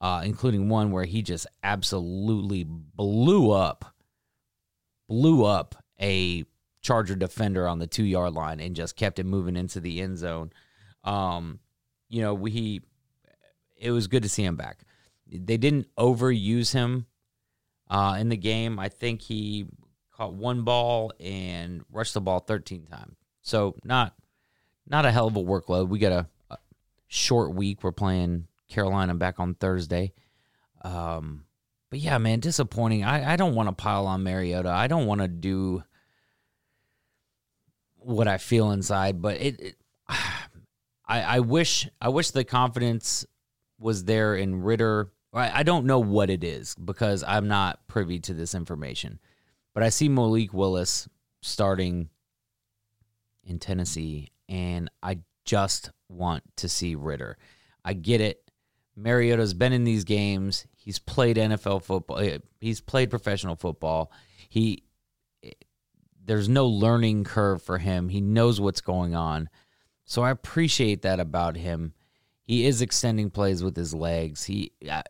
uh, 0.00 0.22
including 0.24 0.68
one 0.68 0.90
where 0.90 1.04
he 1.04 1.22
just 1.22 1.46
absolutely 1.62 2.64
blew 2.64 3.52
up, 3.52 3.94
blew 5.08 5.44
up 5.44 5.76
a 6.00 6.44
Charger 6.80 7.14
defender 7.14 7.68
on 7.68 7.78
the 7.78 7.86
two 7.86 8.02
yard 8.02 8.32
line 8.32 8.58
and 8.58 8.74
just 8.74 8.96
kept 8.96 9.20
it 9.20 9.26
moving 9.26 9.54
into 9.54 9.78
the 9.78 10.00
end 10.00 10.18
zone. 10.18 10.50
Um, 11.04 11.60
you 12.08 12.22
know, 12.22 12.34
we 12.34 12.82
it 13.82 13.90
was 13.90 14.06
good 14.06 14.22
to 14.22 14.28
see 14.28 14.44
him 14.44 14.56
back. 14.56 14.84
They 15.26 15.56
didn't 15.56 15.88
overuse 15.98 16.72
him 16.72 17.06
uh, 17.90 18.16
in 18.18 18.28
the 18.28 18.36
game. 18.36 18.78
I 18.78 18.88
think 18.88 19.20
he 19.20 19.66
caught 20.12 20.34
one 20.34 20.62
ball 20.62 21.12
and 21.18 21.82
rushed 21.90 22.14
the 22.14 22.20
ball 22.20 22.40
13 22.40 22.86
times. 22.86 23.16
So 23.42 23.74
not 23.84 24.14
not 24.86 25.04
a 25.04 25.10
hell 25.10 25.26
of 25.26 25.36
a 25.36 25.42
workload. 25.42 25.88
We 25.88 25.98
got 25.98 26.12
a 26.50 26.58
short 27.08 27.54
week. 27.54 27.82
We're 27.82 27.92
playing 27.92 28.46
Carolina 28.68 29.14
back 29.14 29.40
on 29.40 29.54
Thursday. 29.54 30.12
Um, 30.82 31.44
but 31.90 32.00
yeah, 32.00 32.18
man, 32.18 32.40
disappointing. 32.40 33.04
I, 33.04 33.32
I 33.32 33.36
don't 33.36 33.54
want 33.54 33.68
to 33.68 33.74
pile 33.74 34.06
on 34.06 34.22
Mariota. 34.22 34.70
I 34.70 34.86
don't 34.86 35.06
want 35.06 35.20
to 35.20 35.28
do 35.28 35.82
what 37.96 38.28
I 38.28 38.38
feel 38.38 38.70
inside, 38.70 39.20
but 39.20 39.40
it, 39.40 39.60
it 39.60 39.76
I, 40.08 41.20
I 41.22 41.40
wish 41.40 41.88
I 42.00 42.08
wish 42.08 42.30
the 42.30 42.44
confidence 42.44 43.26
was 43.82 44.04
there 44.04 44.34
in 44.34 44.62
Ridder. 44.62 45.10
I, 45.34 45.62
don't 45.62 45.86
know 45.86 45.98
what 45.98 46.28
it 46.28 46.44
is 46.44 46.74
because 46.74 47.24
I'm 47.26 47.48
not 47.48 47.88
privy 47.88 48.18
to 48.20 48.34
this 48.34 48.54
information. 48.54 49.18
But 49.74 49.82
I 49.82 49.88
see 49.88 50.08
Malik 50.08 50.52
Willis 50.52 51.08
starting 51.40 52.10
in 53.42 53.58
Tennessee, 53.58 54.28
and 54.48 54.90
I 55.02 55.20
just 55.46 55.90
want 56.10 56.42
to 56.56 56.68
see 56.68 56.94
Ridder. 56.94 57.38
I 57.84 57.94
get 57.94 58.20
it. 58.20 58.50
Mariota's 58.94 59.54
been 59.54 59.72
in 59.72 59.84
these 59.84 60.04
games. 60.04 60.66
He's 60.76 60.98
played 60.98 61.38
NFL 61.38 61.82
football. 61.82 62.18
eh, 62.18 62.38
He's 62.60 62.82
played 62.82 63.08
professional 63.08 63.56
football. 63.56 64.12
He 64.48 64.84
there's 66.24 66.48
no 66.48 66.66
learning 66.66 67.24
curve 67.24 67.62
for 67.62 67.78
him. 67.78 68.08
He 68.08 68.20
knows 68.20 68.60
what's 68.60 68.80
going 68.80 69.14
on. 69.14 69.48
So 70.04 70.22
I 70.22 70.30
appreciate 70.30 71.02
that 71.02 71.20
about 71.20 71.56
him. 71.56 71.94
He 72.52 72.66
is 72.66 72.82
extending 72.82 73.30
plays 73.30 73.64
with 73.64 73.74
his 73.74 73.94
legs. 73.94 74.44
He 74.44 74.72
I, 74.86 75.02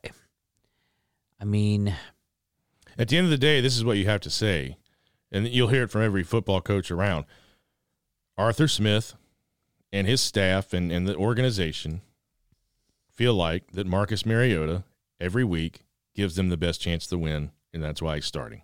I 1.41 1.45
mean, 1.45 1.93
At 2.97 3.09
the 3.09 3.17
end 3.17 3.25
of 3.25 3.33
the 3.33 3.37
day, 3.37 3.61
this 3.61 3.77
is 3.77 3.85
what 3.85 3.97
you 3.97 4.05
have 4.05 4.21
to 4.21 4.31
say, 4.31 4.77
and 5.33 5.49
you'll 5.49 5.67
hear 5.67 5.83
it 5.83 5.91
from 5.91 6.03
every 6.03 6.23
football 6.23 6.61
coach 6.61 6.89
around. 6.89 7.25
Arthur 8.39 8.69
Smith 8.69 9.17
and 9.93 10.07
his 10.07 10.21
staff 10.21 10.73
and, 10.73 10.93
and 10.93 11.09
the 11.09 11.17
organization 11.17 12.03
feel 13.11 13.35
like 13.35 13.73
that 13.73 13.89
Marcus 13.89 14.25
Mariota 14.25 14.85
every 15.19 15.43
week 15.43 15.83
gives 16.15 16.37
them 16.37 16.49
the 16.49 16.57
best 16.57 16.81
chance 16.81 17.09
to 17.09 17.19
win, 17.19 17.51
and 17.75 17.83
that's 17.83 18.01
why 18.01 18.15
he's 18.15 18.25
starting. 18.25 18.63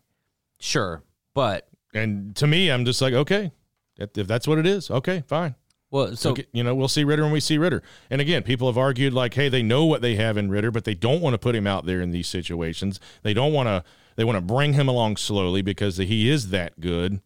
sure, 0.60 1.02
but 1.34 1.66
And 1.92 2.36
to 2.36 2.46
me, 2.46 2.70
I'm 2.70 2.84
just 2.84 3.02
like, 3.02 3.12
okay, 3.12 3.50
if 3.96 4.16
if 4.16 4.28
that's 4.28 4.46
what 4.46 4.58
it 4.58 4.66
is, 4.68 4.88
okay, 4.88 5.24
fine. 5.26 5.56
Well, 5.90 6.16
So 6.16 6.32
okay, 6.32 6.46
you 6.52 6.62
know, 6.62 6.74
we'll 6.74 6.88
see 6.88 7.04
Ridder 7.04 7.22
when 7.22 7.32
we 7.32 7.40
see 7.40 7.56
Ridder. 7.56 7.82
And 8.10 8.20
again, 8.20 8.42
people 8.42 8.68
have 8.68 8.76
argued 8.76 9.14
like, 9.14 9.34
hey, 9.34 9.48
they 9.48 9.62
know 9.62 9.84
what 9.86 10.02
they 10.02 10.16
have 10.16 10.36
in 10.36 10.50
Ridder, 10.50 10.70
but 10.70 10.84
they 10.84 10.94
don't 10.94 11.22
want 11.22 11.34
to 11.34 11.38
put 11.38 11.54
him 11.54 11.66
out 11.66 11.86
there 11.86 12.00
in 12.00 12.10
these 12.10 12.28
situations. 12.28 13.00
They 13.22 13.34
don't 13.34 13.52
want 13.52 13.68
to. 13.68 13.84
They 14.16 14.24
want 14.24 14.36
to 14.36 14.42
bring 14.42 14.72
him 14.72 14.88
along 14.88 15.16
slowly 15.16 15.62
because 15.62 15.96
he 15.96 16.28
is 16.28 16.50
that 16.50 16.80
good. 16.80 17.20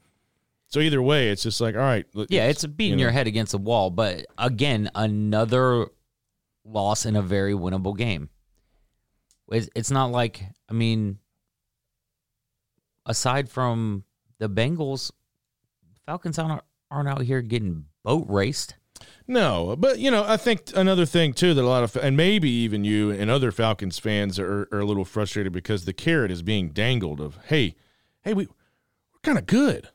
So 0.67 0.79
either 0.81 1.01
way, 1.01 1.31
it's 1.31 1.43
just 1.43 1.61
like, 1.61 1.75
all 1.75 1.81
right, 1.81 2.07
yeah, 2.29 2.49
it's 2.49 2.65
beating 2.67 2.99
you 2.99 3.05
your 3.05 3.13
head 3.13 3.27
against 3.27 3.53
the 3.53 3.59
wall. 3.59 3.91
But 3.91 4.27
again, 4.37 4.91
another 4.95 5.87
loss 6.65 7.07
in 7.07 7.17
a 7.17 7.23
very 7.23 7.55
winnable 7.55 7.97
game. 7.97 8.29
It's, 9.51 9.69
it's 9.75 9.91
not 9.91 10.11
like 10.11 10.45
I 10.69 10.75
mean, 10.75 11.19
aside 13.07 13.49
from 13.49 14.05
the 14.39 14.49
Bengals, 14.49 15.11
Falcons 16.07 16.39
aren't 16.39 16.63
aren't 16.91 17.09
out 17.09 17.23
here 17.23 17.43
getting 17.43 17.87
boat 18.03 18.27
raced. 18.29 18.75
No, 19.27 19.77
but 19.77 19.99
you 19.99 20.11
know, 20.11 20.25
I 20.27 20.37
think 20.37 20.65
another 20.75 21.07
thing 21.07 21.33
too 21.33 21.55
that 21.55 21.63
a 21.63 21.67
lot 21.67 21.85
of 21.85 21.97
and 21.97 22.17
maybe 22.17 22.51
even 22.51 22.85
you 22.85 23.11
and 23.11 23.31
other 23.31 23.53
Falcons 23.53 23.99
fans 23.99 24.39
are, 24.39 24.69
are 24.73 24.81
a 24.81 24.85
little 24.85 25.05
frustrated 25.05 25.53
because 25.53 25.85
the 25.85 25.93
carrot 25.93 26.31
is 26.31 26.43
being 26.43 26.71
dangled 26.71 27.21
of 27.21 27.39
hey, 27.47 27.77
hey, 28.23 28.35
we 28.35 28.47
we're 28.47 29.21
kind 29.23 29.39
of 29.39 29.47
good, 29.47 29.89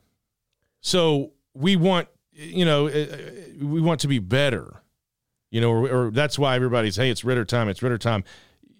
so 0.80 1.32
we 1.54 1.76
want 1.76 2.08
you 2.32 2.64
know 2.64 2.86
uh, 2.86 2.90
uh, 2.90 3.66
we 3.66 3.80
want 3.80 4.00
to 4.00 4.08
be 4.08 4.18
better, 4.18 4.82
you 5.50 5.60
know, 5.60 5.70
or, 5.70 5.88
or 5.88 6.10
that's 6.10 6.38
why 6.38 6.56
everybody's 6.56 6.96
hey, 6.96 7.10
it's 7.10 7.22
Ridder 7.22 7.44
time, 7.44 7.68
it's 7.68 7.82
Ridder 7.82 7.98
time, 7.98 8.24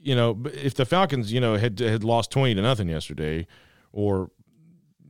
you 0.01 0.17
know. 0.17 0.43
If 0.55 0.75
the 0.75 0.87
Falcons 0.87 1.31
you 1.31 1.41
know 1.41 1.57
had 1.57 1.79
had 1.79 2.05
lost 2.05 2.31
twenty 2.31 2.55
to 2.55 2.63
nothing 2.63 2.89
yesterday, 2.89 3.47
or 3.93 4.31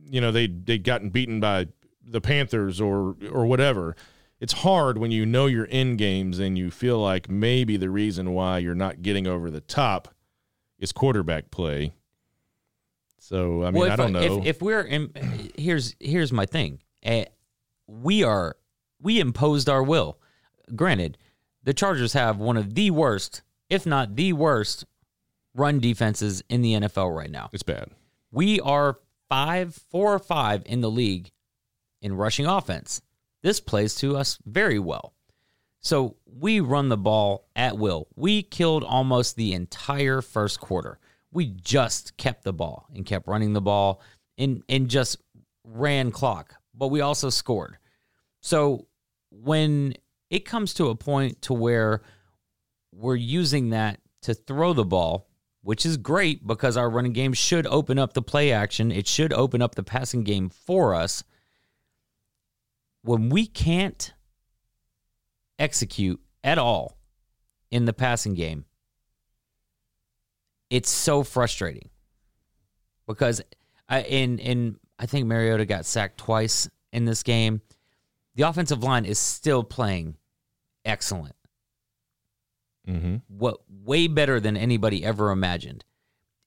you 0.03 0.19
know 0.19 0.31
they 0.31 0.47
they'd 0.47 0.83
gotten 0.83 1.09
beaten 1.09 1.39
by 1.39 1.67
the 2.05 2.21
Panthers 2.21 2.79
or 2.81 3.15
or 3.31 3.45
whatever. 3.45 3.95
It's 4.39 4.53
hard 4.53 4.97
when 4.97 5.11
you 5.11 5.25
know 5.25 5.47
you're 5.47 5.65
in 5.65 5.97
games 5.97 6.39
and 6.39 6.57
you 6.57 6.71
feel 6.71 6.99
like 6.99 7.29
maybe 7.29 7.75
the 7.75 7.89
reason 7.89 8.33
why 8.33 8.59
you're 8.59 8.73
not 8.73 9.01
getting 9.01 9.27
over 9.27 9.51
the 9.51 9.59
top 9.59 10.07
is 10.79 10.93
quarterback 10.93 11.51
play. 11.51 11.93
So 13.19 13.63
I 13.63 13.71
mean, 13.71 13.81
Well, 13.81 13.91
I 13.91 13.95
don't 13.95 14.13
know. 14.13 14.39
If, 14.39 14.45
if 14.45 14.61
we're 14.61 14.81
in, 14.81 15.11
here's 15.55 15.95
here's 15.99 16.31
my 16.31 16.45
thing. 16.45 16.79
Eh, 17.03 17.25
we 17.87 18.23
are 18.23 18.55
we 19.01 19.19
imposed 19.19 19.69
our 19.69 19.83
will. 19.83 20.17
Granted, 20.75 21.17
the 21.63 21.73
Chargers 21.73 22.13
have 22.13 22.37
one 22.37 22.57
of 22.57 22.75
the 22.75 22.91
worst, 22.91 23.41
if 23.69 23.85
not 23.85 24.15
the 24.15 24.33
worst, 24.33 24.85
run 25.53 25.79
defenses 25.79 26.43
in 26.49 26.61
the 26.61 26.73
NFL 26.73 27.15
right 27.15 27.29
now. 27.29 27.49
it's 27.51 27.63
bad. 27.63 27.89
We 28.31 28.59
are 28.61 28.99
five, 29.27 29.75
four 29.89 30.13
or 30.13 30.19
five 30.19 30.63
in 30.65 30.81
the 30.81 30.89
league 30.91 31.31
in 32.01 32.13
rushing 32.13 32.45
offense. 32.45 33.01
This 33.41 33.59
plays 33.59 33.95
to 33.95 34.17
us 34.17 34.37
very 34.45 34.79
well. 34.79 35.13
So 35.81 36.17
we 36.25 36.59
run 36.59 36.89
the 36.89 36.97
ball 36.97 37.47
at 37.55 37.77
will. 37.77 38.07
We 38.15 38.43
killed 38.43 38.83
almost 38.83 39.35
the 39.35 39.53
entire 39.53 40.21
first 40.21 40.59
quarter. 40.59 40.99
We 41.31 41.45
just 41.47 42.17
kept 42.17 42.43
the 42.43 42.53
ball 42.53 42.87
and 42.93 43.05
kept 43.05 43.27
running 43.27 43.53
the 43.53 43.61
ball 43.61 44.01
and, 44.37 44.63
and 44.67 44.89
just 44.89 45.17
ran 45.63 46.11
clock, 46.11 46.55
but 46.73 46.87
we 46.87 47.01
also 47.01 47.29
scored. 47.29 47.77
So 48.41 48.87
when 49.31 49.93
it 50.29 50.45
comes 50.45 50.73
to 50.75 50.89
a 50.89 50.95
point 50.95 51.41
to 51.43 51.53
where 51.53 52.01
we're 52.91 53.15
using 53.15 53.69
that 53.69 53.99
to 54.23 54.33
throw 54.33 54.73
the 54.73 54.85
ball, 54.85 55.27
which 55.61 55.85
is 55.85 55.97
great 55.97 56.45
because 56.45 56.77
our 56.77 56.89
running 56.89 57.13
game 57.13 57.33
should 57.33 57.67
open 57.67 57.99
up 57.99 58.13
the 58.13 58.21
play 58.21 58.51
action. 58.51 58.91
It 58.91 59.07
should 59.07 59.33
open 59.33 59.61
up 59.61 59.75
the 59.75 59.83
passing 59.83 60.23
game 60.23 60.49
for 60.49 60.95
us. 60.95 61.23
When 63.03 63.29
we 63.29 63.45
can't 63.45 64.13
execute 65.57 66.19
at 66.43 66.57
all 66.57 66.97
in 67.71 67.85
the 67.85 67.93
passing 67.93 68.33
game, 68.33 68.65
it's 70.69 70.89
so 70.89 71.23
frustrating 71.23 71.89
because 73.07 73.41
I 73.87 74.01
in 74.01 74.39
in 74.39 74.77
I 74.99 75.05
think 75.05 75.27
Mariota 75.27 75.65
got 75.65 75.85
sacked 75.85 76.17
twice 76.17 76.69
in 76.91 77.05
this 77.05 77.23
game. 77.23 77.61
The 78.35 78.43
offensive 78.43 78.83
line 78.83 79.05
is 79.05 79.19
still 79.19 79.63
playing 79.63 80.15
excellent 80.85 81.35
Mm-hmm. 82.87 83.17
what 83.27 83.57
way 83.69 84.07
better 84.07 84.39
than 84.39 84.57
anybody 84.57 85.05
ever 85.05 85.29
imagined. 85.29 85.85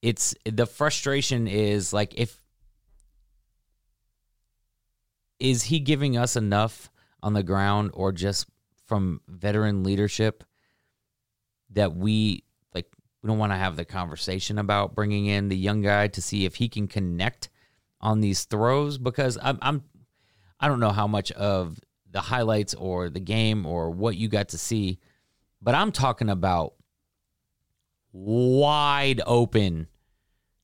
It's 0.01 0.35
the 0.45 0.67
frustration 0.67 1.47
is 1.47 1.93
like 1.93 2.19
if 2.19 2.42
is 5.43 5.65
he 5.65 5.81
giving 5.81 6.17
us 6.17 6.37
enough 6.37 6.89
on 7.21 7.33
the 7.33 7.43
ground 7.43 7.91
or 7.95 8.13
just 8.13 8.47
from 8.87 9.21
veteran 9.27 9.83
leadership 9.83 10.45
that 11.71 11.97
we 11.97 12.45
like 12.73 12.87
we 13.23 13.29
don't 13.29 13.39
want 13.39 13.51
to 13.51 13.59
have 13.59 13.75
the 13.75 13.85
conversation 13.85 14.57
about 14.57 14.95
bringing 14.95 15.27
in 15.27 15.49
the 15.49 15.57
young 15.57 15.83
guy 15.83 16.07
to 16.07 16.23
see 16.23 16.45
if 16.45 16.55
he 16.55 16.69
can 16.69 16.87
connect 16.87 17.51
on 18.01 18.21
these 18.21 18.45
throws 18.45 18.99
because 18.99 19.37
I'm 19.43 19.59
I'm 19.61 19.83
I 20.61 20.69
don't 20.69 20.81
know 20.81 20.91
how 20.91 21.09
much 21.09 21.33
of 21.33 21.81
the 22.09 22.21
highlights 22.21 22.75
or 22.75 23.11
the 23.11 23.21
game 23.21 23.67
or 23.67 23.91
what 23.91 24.17
you 24.17 24.29
got 24.29 24.51
to 24.51 24.59
see 24.59 25.01
but 25.61 25.75
I'm 25.75 25.91
talking 25.91 26.29
about 26.29 26.75
wide 28.13 29.21
open 29.27 29.89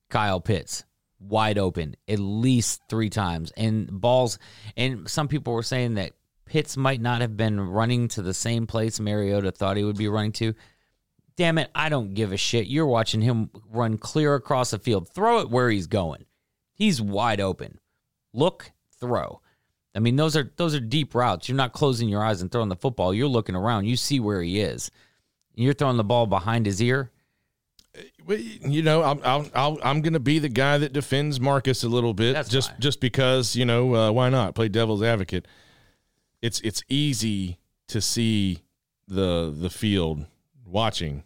Kyle 0.08 0.40
Pitts. 0.40 0.84
Wide 1.20 1.58
open 1.58 1.96
at 2.06 2.18
least 2.18 2.82
three 2.88 3.10
times. 3.10 3.52
And 3.56 4.00
balls, 4.00 4.38
and 4.76 5.08
some 5.08 5.28
people 5.28 5.52
were 5.52 5.62
saying 5.62 5.94
that 5.94 6.12
Pitts 6.48 6.76
might 6.76 7.00
not 7.00 7.20
have 7.20 7.36
been 7.36 7.60
running 7.60 8.08
to 8.08 8.22
the 8.22 8.32
same 8.32 8.66
place 8.66 8.98
Mariota 8.98 9.52
thought 9.52 9.76
he 9.76 9.84
would 9.84 9.98
be 9.98 10.08
running 10.08 10.32
to. 10.32 10.54
Damn 11.36 11.58
it, 11.58 11.70
I 11.74 11.88
don't 11.88 12.14
give 12.14 12.32
a 12.32 12.36
shit. 12.36 12.66
You're 12.66 12.86
watching 12.86 13.20
him 13.20 13.50
run 13.70 13.98
clear 13.98 14.34
across 14.34 14.70
the 14.70 14.78
field. 14.78 15.08
Throw 15.08 15.40
it 15.40 15.50
where 15.50 15.70
he's 15.70 15.86
going. 15.86 16.24
He's 16.72 17.02
wide 17.02 17.40
open. 17.40 17.78
Look, 18.32 18.72
throw. 18.98 19.40
I 19.94 20.00
mean, 20.00 20.16
those 20.16 20.36
are 20.36 20.50
those 20.56 20.74
are 20.74 20.80
deep 20.80 21.14
routes. 21.14 21.48
You're 21.48 21.56
not 21.56 21.72
closing 21.72 22.08
your 22.08 22.24
eyes 22.24 22.40
and 22.40 22.50
throwing 22.50 22.68
the 22.68 22.76
football. 22.76 23.12
You're 23.12 23.28
looking 23.28 23.54
around. 23.54 23.84
You 23.84 23.96
see 23.96 24.18
where 24.18 24.42
he 24.42 24.60
is. 24.60 24.90
You're 25.54 25.74
throwing 25.74 25.96
the 25.96 26.04
ball 26.04 26.26
behind 26.26 26.66
his 26.66 26.80
ear. 26.80 27.10
You 28.26 28.82
know, 28.82 29.02
I'm 29.02 29.20
I'll, 29.24 29.46
I'll, 29.54 29.78
I'm 29.82 30.02
going 30.02 30.12
to 30.12 30.20
be 30.20 30.38
the 30.38 30.48
guy 30.48 30.78
that 30.78 30.92
defends 30.92 31.40
Marcus 31.40 31.82
a 31.82 31.88
little 31.88 32.12
bit, 32.14 32.34
That's 32.34 32.48
just 32.48 32.70
fine. 32.70 32.80
just 32.80 33.00
because 33.00 33.56
you 33.56 33.64
know 33.64 33.94
uh, 33.94 34.10
why 34.12 34.28
not 34.28 34.54
play 34.54 34.68
devil's 34.68 35.02
advocate. 35.02 35.46
It's 36.42 36.60
it's 36.60 36.82
easy 36.88 37.58
to 37.88 38.00
see 38.00 38.62
the 39.06 39.54
the 39.56 39.70
field 39.70 40.26
watching, 40.66 41.22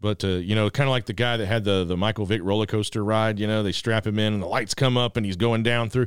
but 0.00 0.22
uh, 0.24 0.28
you 0.28 0.54
know, 0.54 0.70
kind 0.70 0.88
of 0.88 0.92
like 0.92 1.06
the 1.06 1.12
guy 1.12 1.36
that 1.36 1.46
had 1.46 1.64
the 1.64 1.84
the 1.84 1.96
Michael 1.96 2.26
Vick 2.26 2.40
roller 2.44 2.66
coaster 2.66 3.02
ride. 3.04 3.38
You 3.40 3.46
know, 3.46 3.62
they 3.62 3.72
strap 3.72 4.06
him 4.06 4.18
in 4.18 4.32
and 4.34 4.42
the 4.42 4.46
lights 4.46 4.74
come 4.74 4.96
up 4.96 5.16
and 5.16 5.26
he's 5.26 5.36
going 5.36 5.62
down 5.62 5.90
through. 5.90 6.06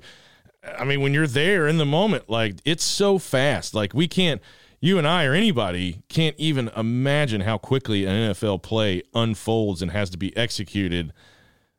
I 0.79 0.85
mean, 0.85 1.01
when 1.01 1.13
you're 1.13 1.27
there 1.27 1.67
in 1.67 1.77
the 1.77 1.85
moment, 1.85 2.29
like 2.29 2.55
it's 2.63 2.85
so 2.85 3.17
fast. 3.19 3.73
Like 3.73 3.93
we 3.93 4.07
can't, 4.07 4.41
you 4.83 4.97
and 4.97 5.07
I 5.07 5.23
or 5.23 5.33
anybody 5.33 6.03
can't 6.09 6.35
even 6.37 6.69
imagine 6.75 7.39
how 7.39 7.57
quickly 7.57 8.03
an 8.03 8.33
NFL 8.33 8.63
play 8.63 9.01
unfolds 9.13 9.81
and 9.81 9.91
has 9.91 10.09
to 10.09 10.17
be 10.17 10.35
executed. 10.35 11.13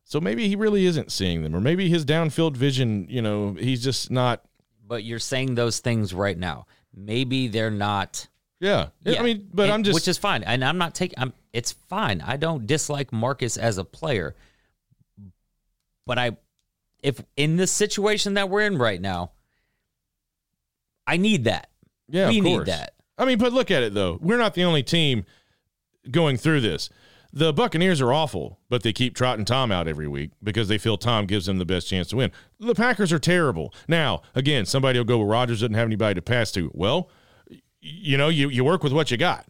So 0.05 0.23
maybe 0.23 0.49
he 0.49 0.57
really 0.57 0.87
isn't 0.87 1.13
seeing 1.13 1.43
them, 1.43 1.55
or 1.55 1.61
maybe 1.61 1.91
his 1.91 2.07
downfield 2.07 2.57
vision, 2.57 3.07
you 3.11 3.21
know, 3.21 3.59
he's 3.61 3.85
just 3.85 4.11
not. 4.11 4.43
But 4.87 5.05
you're 5.05 5.19
saying 5.19 5.55
those 5.55 5.81
things 5.81 6.15
right 6.15 6.39
now. 6.39 6.65
Maybe 6.97 7.47
they're 7.47 7.71
not 7.71 8.27
Yeah. 8.59 8.89
Yeah. 9.05 9.21
I 9.21 9.23
mean, 9.23 9.51
but 9.53 9.65
And- 9.65 9.73
I'm 9.73 9.83
just 9.83 9.95
which 9.95 10.09
is 10.09 10.17
fine, 10.17 10.43
and 10.43 10.65
I'm 10.65 10.79
not 10.79 10.95
taking. 10.95 11.19
I'm. 11.19 11.35
It's 11.53 11.73
fine. 11.73 12.23
I 12.23 12.39
don't 12.39 12.67
dislike 12.67 13.13
Marcus 13.13 13.59
as 13.59 13.77
a 13.77 13.85
player, 13.85 14.35
but 16.07 16.19
I, 16.19 16.39
if 17.03 17.23
in 17.37 17.57
this 17.57 17.71
situation 17.71 18.35
that 18.35 18.49
we're 18.49 18.63
in 18.63 18.79
right 18.79 19.01
now, 19.01 19.33
I 21.07 21.19
need 21.19 21.45
that. 21.45 21.69
yeah, 22.09 22.29
we 22.31 22.39
of 22.39 22.45
need 22.45 22.67
that. 22.67 22.94
I 23.19 23.25
mean, 23.25 23.39
but 23.39 23.53
look 23.53 23.71
at 23.71 23.83
it 23.83 23.95
though. 23.95 24.19
We're 24.21 24.39
not 24.39 24.55
the 24.55 24.65
only 24.65 24.83
team 24.83 25.25
going 26.11 26.37
through 26.37 26.61
this. 26.61 26.91
The 27.33 27.53
Buccaneers 27.53 28.01
are 28.01 28.13
awful, 28.13 28.61
but 28.69 28.85
they 28.85 28.93
keep 28.93 29.17
trotting 29.17 29.45
Tom 29.45 29.73
out 29.73 29.89
every 29.89 30.07
week 30.07 30.31
because 30.41 30.69
they 30.69 30.79
feel 30.79 30.97
Tom 30.97 31.27
gives 31.27 31.47
them 31.47 31.59
the 31.59 31.65
best 31.65 31.89
chance 31.89 32.07
to 32.09 32.17
win. 32.17 32.31
The 32.61 32.77
Packers 32.77 33.13
are 33.13 33.19
terrible. 33.19 33.75
Now, 33.89 34.23
again, 34.37 34.67
somebody 34.67 35.01
will 35.01 35.05
go, 35.05 35.19
well, 35.19 35.27
Rodgers 35.27 35.61
doesn't 35.61 35.75
have 35.75 35.87
anybody 35.87 36.15
to 36.15 36.23
pass 36.23 36.53
to. 36.53 36.71
Well, 36.73 37.11
you 37.81 38.17
know, 38.17 38.29
you, 38.29 38.49
you 38.51 38.63
work 38.63 38.85
with 38.85 38.93
what 38.93 39.11
you 39.11 39.17
got. 39.17 39.47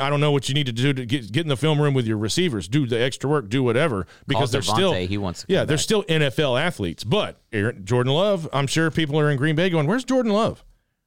I 0.00 0.10
don't 0.10 0.18
know 0.20 0.32
what 0.32 0.48
you 0.48 0.54
need 0.54 0.66
to 0.66 0.72
do 0.72 0.92
to 0.92 1.06
get, 1.06 1.30
get 1.30 1.42
in 1.42 1.48
the 1.48 1.56
film 1.56 1.80
room 1.80 1.94
with 1.94 2.06
your 2.06 2.18
receivers, 2.18 2.66
do 2.66 2.86
the 2.86 3.00
extra 3.00 3.30
work, 3.30 3.48
do 3.48 3.62
whatever, 3.62 4.08
because 4.26 4.50
they're 4.50 4.62
still 4.62 4.92
he 4.92 5.16
wants 5.16 5.42
to 5.42 5.46
yeah, 5.48 5.64
they're 5.64 5.76
back. 5.76 5.82
still 5.82 6.02
NFL 6.04 6.60
athletes. 6.60 7.04
But 7.04 7.40
Aaron, 7.52 7.84
Jordan 7.84 8.12
Love, 8.12 8.48
I'm 8.52 8.66
sure 8.66 8.90
people 8.90 9.20
are 9.20 9.30
in 9.30 9.36
Green 9.36 9.54
Bay 9.54 9.70
going, 9.70 9.86
"Where's 9.86 10.02
Jordan 10.02 10.32
Love? 10.32 10.64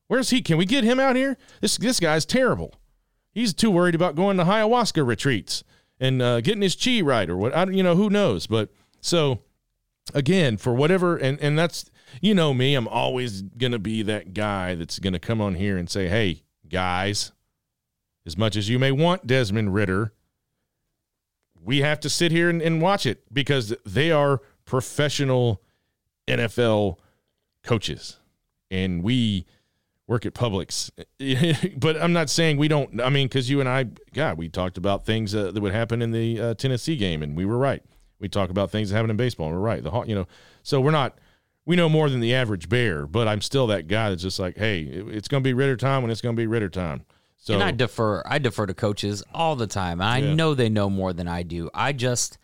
Where's 0.09 0.31
he? 0.31 0.41
Can 0.41 0.57
we 0.57 0.65
get 0.65 0.83
him 0.83 0.99
out 0.99 1.15
here? 1.15 1.37
This 1.61 1.77
this 1.77 1.99
guy's 1.99 2.25
terrible. 2.25 2.73
He's 3.31 3.53
too 3.53 3.69
worried 3.69 3.93
about 3.93 4.15
going 4.15 4.37
to 4.37 4.43
ayahuasca 4.43 5.05
retreats 5.05 5.63
and 5.99 6.19
uh, 6.19 6.41
getting 6.41 6.63
his 6.63 6.75
chi 6.75 6.99
right 7.01 7.29
or 7.29 7.37
what. 7.37 7.55
I 7.55 7.65
you 7.65 7.83
know, 7.83 7.95
who 7.95 8.09
knows? 8.09 8.47
But 8.47 8.71
so 8.99 9.43
again, 10.13 10.57
for 10.57 10.73
whatever, 10.73 11.15
and 11.15 11.39
and 11.39 11.57
that's 11.57 11.91
you 12.21 12.33
know 12.33 12.55
me, 12.55 12.73
I'm 12.73 12.87
always 12.87 13.43
gonna 13.43 13.77
be 13.77 14.01
that 14.01 14.33
guy 14.33 14.73
that's 14.73 14.97
gonna 14.97 15.19
come 15.19 15.41
on 15.41 15.53
here 15.53 15.77
and 15.77 15.87
say, 15.87 16.07
"Hey, 16.07 16.43
guys." 16.67 17.31
As 18.25 18.37
much 18.37 18.55
as 18.55 18.69
you 18.69 18.77
may 18.77 18.91
want 18.91 19.25
Desmond 19.25 19.73
Ridder, 19.73 20.13
we 21.59 21.79
have 21.79 21.99
to 22.01 22.09
sit 22.09 22.31
here 22.31 22.49
and, 22.49 22.61
and 22.61 22.81
watch 22.81 23.05
it 23.05 23.23
because 23.33 23.73
they 23.85 24.11
are 24.11 24.41
professional 24.65 25.63
NFL 26.27 26.97
coaches. 27.63 28.17
And 28.69 29.01
we 29.01 29.45
work 30.09 30.25
at 30.25 30.33
Publix. 30.33 30.89
but 31.79 32.01
I'm 32.01 32.11
not 32.11 32.29
saying 32.29 32.57
we 32.57 32.67
don't. 32.67 32.99
I 32.99 33.09
mean, 33.09 33.27
because 33.27 33.49
you 33.49 33.59
and 33.59 33.69
I, 33.69 33.85
God, 34.13 34.37
we 34.39 34.49
talked 34.49 34.77
about 34.77 35.05
things 35.05 35.33
uh, 35.35 35.51
that 35.51 35.61
would 35.61 35.71
happen 35.71 36.01
in 36.01 36.11
the 36.11 36.41
uh, 36.41 36.53
Tennessee 36.55 36.97
game, 36.97 37.21
and 37.23 37.37
we 37.37 37.45
were 37.45 37.57
right. 37.59 37.83
We 38.19 38.27
talk 38.27 38.49
about 38.49 38.71
things 38.71 38.89
that 38.89 38.95
happen 38.97 39.11
in 39.11 39.15
baseball, 39.17 39.47
and 39.47 39.55
we're 39.55 39.61
right. 39.61 39.81
The 39.83 39.91
you 40.01 40.15
know, 40.15 40.27
so 40.63 40.81
we're 40.81 40.91
not. 40.91 41.17
We 41.65 41.75
know 41.75 41.87
more 41.87 42.09
than 42.09 42.19
the 42.19 42.33
average 42.33 42.67
bear, 42.67 43.05
but 43.05 43.27
I'm 43.27 43.41
still 43.41 43.67
that 43.67 43.87
guy 43.87 44.09
that's 44.09 44.23
just 44.23 44.39
like, 44.39 44.57
hey, 44.57 44.81
it- 44.81 45.07
it's 45.09 45.27
going 45.27 45.43
to 45.43 45.47
be 45.47 45.53
Ridder 45.53 45.77
time 45.77 46.01
when 46.01 46.09
it's 46.09 46.19
going 46.21 46.35
to 46.35 46.39
be 46.39 46.47
Ridder 46.47 46.69
time. 46.69 47.05
So 47.37 47.53
and 47.53 47.61
I 47.63 47.69
defer. 47.71 48.23
I 48.25 48.39
defer 48.39 48.65
to 48.65 48.73
coaches 48.73 49.23
all 49.33 49.55
the 49.55 49.67
time. 49.67 50.01
I 50.01 50.17
Yeah. 50.17 50.33
know 50.33 50.55
they 50.55 50.67
know 50.69 50.89
more 50.89 51.13
than 51.13 51.27
I 51.27 51.43
do. 51.43 51.69
I 51.73 51.93
just, 51.93 52.39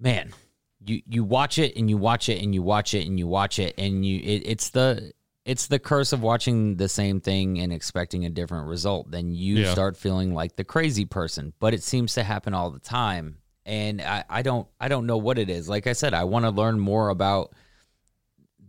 man, 0.00 0.32
you 0.84 1.00
you 1.08 1.22
watch 1.24 1.58
it 1.58 1.76
and 1.76 1.88
you 1.88 1.96
watch 1.96 2.28
it 2.28 2.42
and 2.42 2.52
you 2.54 2.62
watch 2.62 2.92
it 2.92 3.06
and 3.06 3.18
you 3.18 3.26
watch 3.28 3.58
it 3.60 3.74
and 3.78 4.04
you. 4.04 4.18
It, 4.18 4.42
it's 4.46 4.70
the 4.70 5.12
it's 5.44 5.66
the 5.66 5.78
curse 5.78 6.12
of 6.12 6.22
watching 6.22 6.76
the 6.76 6.88
same 6.88 7.20
thing 7.20 7.58
and 7.58 7.72
expecting 7.72 8.24
a 8.24 8.30
different 8.30 8.68
result. 8.68 9.10
Then 9.10 9.32
you 9.34 9.58
Yeah. 9.58 9.72
start 9.72 9.96
feeling 9.96 10.34
like 10.34 10.54
the 10.56 10.64
crazy 10.64 11.04
person. 11.04 11.52
But 11.58 11.74
it 11.74 11.82
seems 11.82 12.14
to 12.14 12.22
happen 12.22 12.54
all 12.54 12.70
the 12.70 12.78
time, 12.78 13.38
and 13.66 14.00
I, 14.00 14.24
I 14.30 14.42
don't 14.42 14.68
I 14.80 14.88
don't 14.88 15.06
know 15.06 15.16
what 15.18 15.38
it 15.38 15.50
is. 15.50 15.68
Like 15.68 15.86
I 15.86 15.92
said, 15.94 16.14
I 16.14 16.24
want 16.24 16.44
to 16.44 16.50
learn 16.50 16.78
more 16.78 17.08
about 17.08 17.52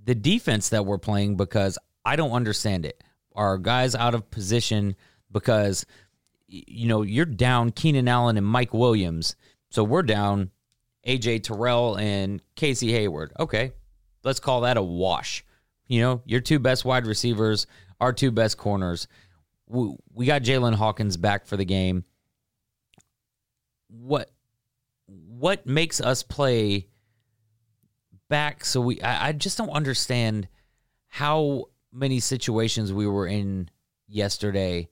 the 0.06 0.16
defense 0.16 0.70
that 0.70 0.86
we're 0.86 0.98
playing 0.98 1.36
because 1.38 1.78
I 2.06 2.16
don't 2.16 2.32
understand 2.32 2.86
it. 2.86 3.04
Are 3.36 3.58
guys 3.58 3.96
out 3.96 4.14
of 4.14 4.30
position 4.30 4.96
because 5.32 5.86
you 6.48 6.88
know 6.88 7.02
you're 7.02 7.26
down 7.26 7.72
Keenan 7.72 8.08
Allen 8.08 8.38
and 8.38 8.46
Mike 8.46 8.74
Williams, 8.74 9.36
so 9.70 9.84
we're 9.84 10.04
down 10.04 10.52
AJ 11.08 11.44
Terrell 11.44 11.98
and 11.98 12.42
Casey 12.56 12.92
Hayward. 12.92 13.32
Okay, 13.40 13.72
let's 14.24 14.40
call 14.40 14.62
that 14.62 14.78
a 14.78 14.84
wash. 14.84 15.44
You 15.94 16.02
know, 16.02 16.22
your 16.26 16.42
two 16.42 16.58
best 16.58 16.86
wide 16.86 17.06
receivers, 17.06 17.68
our 18.02 18.12
two 18.12 18.32
best 18.32 18.58
corners. 18.58 19.08
We, 19.68 19.94
we 20.12 20.26
got 20.26 20.42
Jaylinn 20.42 20.74
Hawkins 20.74 21.18
back 21.18 21.46
for 21.46 21.56
the 21.56 21.66
game. 21.66 22.04
What 23.90 24.32
what 25.06 25.68
makes 25.68 26.02
us 26.02 26.24
play 26.24 26.88
back 28.28 28.66
so 28.66 28.82
we 28.82 29.00
I, 29.02 29.28
I 29.28 29.32
just 29.34 29.56
don't 29.56 29.70
understand 29.70 30.48
how 31.10 31.66
many 31.92 32.20
situations 32.20 32.92
we 32.92 33.06
were 33.06 33.28
in 33.28 33.70
yesterday 34.08 34.90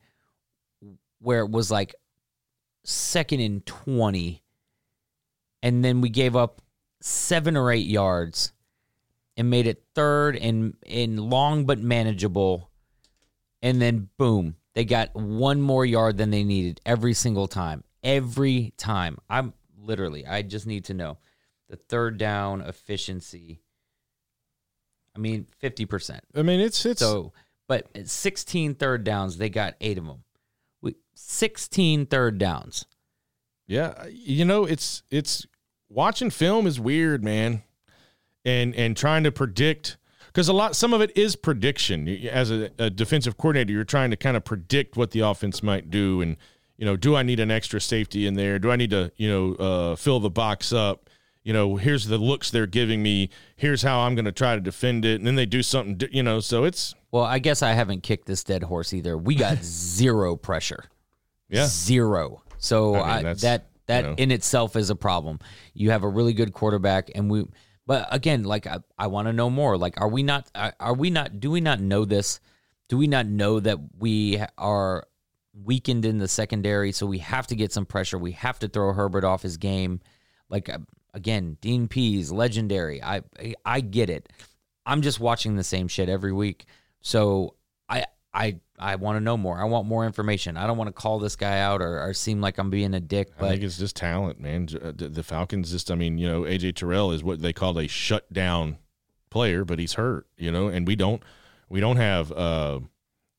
where 1.18 1.40
it 1.40 1.50
was 1.50 1.72
like 1.72 1.96
second 2.84 3.40
and 3.40 3.66
20 3.66 4.44
and 5.64 5.84
then 5.84 6.00
we 6.02 6.10
gave 6.10 6.36
up 6.36 6.62
seven 7.00 7.58
or 7.58 7.72
eight 7.72 7.88
yards 7.88 8.54
and 9.38 9.50
made 9.50 9.68
it 9.68 9.84
third 9.96 10.36
and 10.36 10.76
in 10.86 11.18
long 11.18 11.66
but 11.66 11.80
manageable. 11.80 12.70
And 13.62 13.82
then 13.82 14.10
boom 14.18 14.56
they 14.74 14.86
got 14.86 15.14
one 15.14 15.62
more 15.62 15.86
yard 15.86 16.18
than 16.18 16.32
they 16.32 16.44
needed 16.44 16.80
every 16.86 17.14
single 17.14 17.48
time. 17.48 17.84
Every 18.04 18.74
time. 18.78 19.18
I'm 19.30 19.54
literally 19.84 20.28
i 20.28 20.44
just 20.44 20.68
need 20.68 20.86
to 20.86 20.94
know 20.94 21.18
the 21.68 21.76
third 21.76 22.18
down 22.18 22.62
efficiency. 22.62 23.62
I 25.16 25.20
mean 25.20 25.48
50% 25.62 26.20
I 26.36 26.42
mean, 26.44 26.60
it's 26.60 26.86
it's 26.86 27.02
so 27.02 27.34
but 27.68 27.88
at 27.96 28.08
16 28.10 28.76
third 28.76 29.04
downs 29.04 29.38
they 29.38 29.50
got 29.50 29.76
eight 29.82 29.98
of 29.98 30.06
them 30.06 30.24
we 30.82 30.96
16 31.16 32.06
third 32.06 32.38
downs. 32.38 32.86
Yeah, 33.68 34.06
you 34.10 34.44
know, 34.44 34.66
it's 34.66 35.04
it's 35.10 35.48
watching 35.88 36.30
film 36.30 36.68
is 36.68 36.78
weird, 36.80 37.24
man, 37.24 37.64
and 38.46 38.76
and 38.76 38.96
trying 38.98 39.24
to 39.24 39.32
predict 39.32 39.98
because 40.28 40.48
a 40.48 40.54
lot 40.54 40.76
some 40.76 40.94
of 40.94 41.02
it 41.02 41.16
is 41.16 41.36
prediction. 41.36 42.08
As 42.08 42.52
a, 42.52 42.70
a 42.78 42.90
defensive 42.90 43.38
coordinator, 43.38 43.74
you're 43.74 43.84
trying 43.84 44.12
to 44.12 44.18
kind 44.18 44.38
of 44.38 44.44
predict 44.44 44.98
what 44.98 45.12
the 45.12 45.22
offense 45.22 45.62
might 45.62 45.90
do, 45.90 46.22
and 46.22 46.38
you 46.78 46.86
know, 46.86 46.96
do 46.96 47.16
I 47.16 47.24
need 47.24 47.40
an 47.40 47.52
extra 47.52 47.80
safety 47.80 48.26
in 48.26 48.36
there? 48.36 48.60
Do 48.60 48.72
I 48.72 48.76
need 48.76 48.92
to 48.92 49.12
you 49.18 49.30
know 49.30 49.54
uh, 49.56 49.96
fill 49.96 50.20
the 50.20 50.30
box 50.30 50.74
up? 50.74 51.10
You 51.44 51.54
know, 51.54 51.76
here's 51.76 52.06
the 52.06 52.20
looks 52.20 52.52
they're 52.52 52.68
giving 52.68 53.02
me. 53.02 53.30
Here's 53.56 53.82
how 53.82 54.02
I'm 54.02 54.14
going 54.14 54.26
to 54.26 54.32
try 54.32 54.54
to 54.56 54.62
defend 54.62 55.06
it, 55.06 55.16
and 55.16 55.26
then 55.26 55.36
they 55.36 55.48
do 55.48 55.64
something. 55.64 56.08
You 56.12 56.24
know, 56.24 56.40
so 56.40 56.64
it's 56.64 56.94
well 57.12 57.24
i 57.24 57.40
guess 57.40 57.62
i 57.62 57.74
haven't 57.74 58.02
kicked 58.02 58.26
this 58.26 58.44
dead 58.44 58.64
horse 58.64 58.94
either 58.94 59.18
we 59.18 59.36
got 59.36 59.58
zero 59.64 60.36
pressure 60.36 60.86
yeah, 61.50 61.66
zero 61.68 62.42
so 62.58 62.96
I 62.96 63.18
mean, 63.18 63.26
I 63.28 63.34
that 63.36 63.68
that 63.88 64.04
you 64.04 64.10
know. 64.10 64.16
in 64.18 64.32
itself 64.32 64.76
is 64.76 64.90
a 64.90 64.96
problem 64.96 65.40
you 65.74 65.92
have 65.92 66.04
a 66.04 66.08
really 66.10 66.34
good 66.34 66.54
quarterback 66.54 67.12
and 67.14 67.30
we 67.30 67.46
but 67.86 68.08
again 68.12 68.44
like 68.44 68.68
i, 68.68 68.80
I 68.98 69.08
want 69.08 69.28
to 69.28 69.34
know 69.34 69.50
more. 69.50 69.78
Like 69.78 70.00
are 70.00 70.08
we 70.08 70.24
not 70.24 70.50
are, 70.56 70.94
we 70.94 71.10
not 71.10 71.40
do 71.40 71.52
we 71.52 71.62
not 71.62 71.80
know 71.80 72.06
this? 72.06 72.40
Do 72.90 72.98
we 72.98 73.08
not 73.08 73.26
know 73.26 73.60
that 73.60 73.80
we 74.00 74.42
are 74.58 75.08
weakened 75.54 76.06
in 76.06 76.18
the 76.18 76.28
secondary 76.28 76.92
so 76.92 77.06
we 77.06 77.20
have 77.20 77.48
to 77.48 77.56
get 77.56 77.74
some 77.74 77.86
pressure. 77.86 78.18
We 78.18 78.34
have 78.34 78.60
to 78.60 78.68
throw 78.68 78.94
herbert 78.94 79.24
off 79.24 79.42
his 79.42 79.58
game. 79.58 80.00
Like 80.50 80.70
uh, 80.70 80.80
again 81.14 81.58
Dean 81.62 81.88
Pees 81.88 82.32
legendary. 82.32 83.02
I- 83.04 83.24
i 83.66 83.82
get 83.82 84.10
it. 84.10 84.32
I'm 84.86 85.02
just 85.02 85.20
watching 85.20 85.56
the 85.56 85.64
same 85.64 85.88
shit 85.88 86.10
every 86.10 86.34
week. 86.34 86.66
So 87.02 87.56
i 87.90 88.06
i 88.34 88.60
i 88.82 88.96
want 88.96 89.16
to 89.16 89.20
know 89.22 89.38
more 89.38 89.58
i 89.60 89.64
want 89.64 89.88
more 89.88 90.06
information 90.06 90.58
i 90.58 90.66
don't 90.68 90.78
want 90.78 90.88
to 90.88 90.94
call 90.94 91.20
this 91.20 91.36
guy 91.36 91.60
out 91.60 91.82
or, 91.82 92.02
or 92.02 92.14
seem 92.14 92.42
like 92.42 92.58
i'm 92.58 92.70
being 92.70 92.94
a 92.94 93.00
dick 93.00 93.30
I 93.40 93.50
think 93.50 93.64
it's 93.64 93.78
just 93.78 93.96
talent, 93.96 94.40
man. 94.40 94.68
Uh, 94.82 94.92
The 94.96 95.24
Falcons 95.24 95.72
just, 95.72 95.90
I 95.92 95.96
mean, 95.96 96.18
you 96.18 96.28
know, 96.28 96.42
AJ 96.42 96.76
Terrell 96.76 97.12
is 97.12 97.24
what 97.24 97.42
they 97.42 97.54
call 97.54 97.78
a 97.80 97.88
shutdown 97.88 98.78
player, 99.30 99.64
but 99.64 99.80
he's 99.80 99.94
hurt, 99.94 100.28
you 100.38 100.52
know, 100.52 100.68
and 100.68 100.86
we 100.88 100.96
don't, 100.96 101.22
we 101.70 101.80
don't 101.80 101.98
have, 101.98 102.32
uh, 102.32 102.80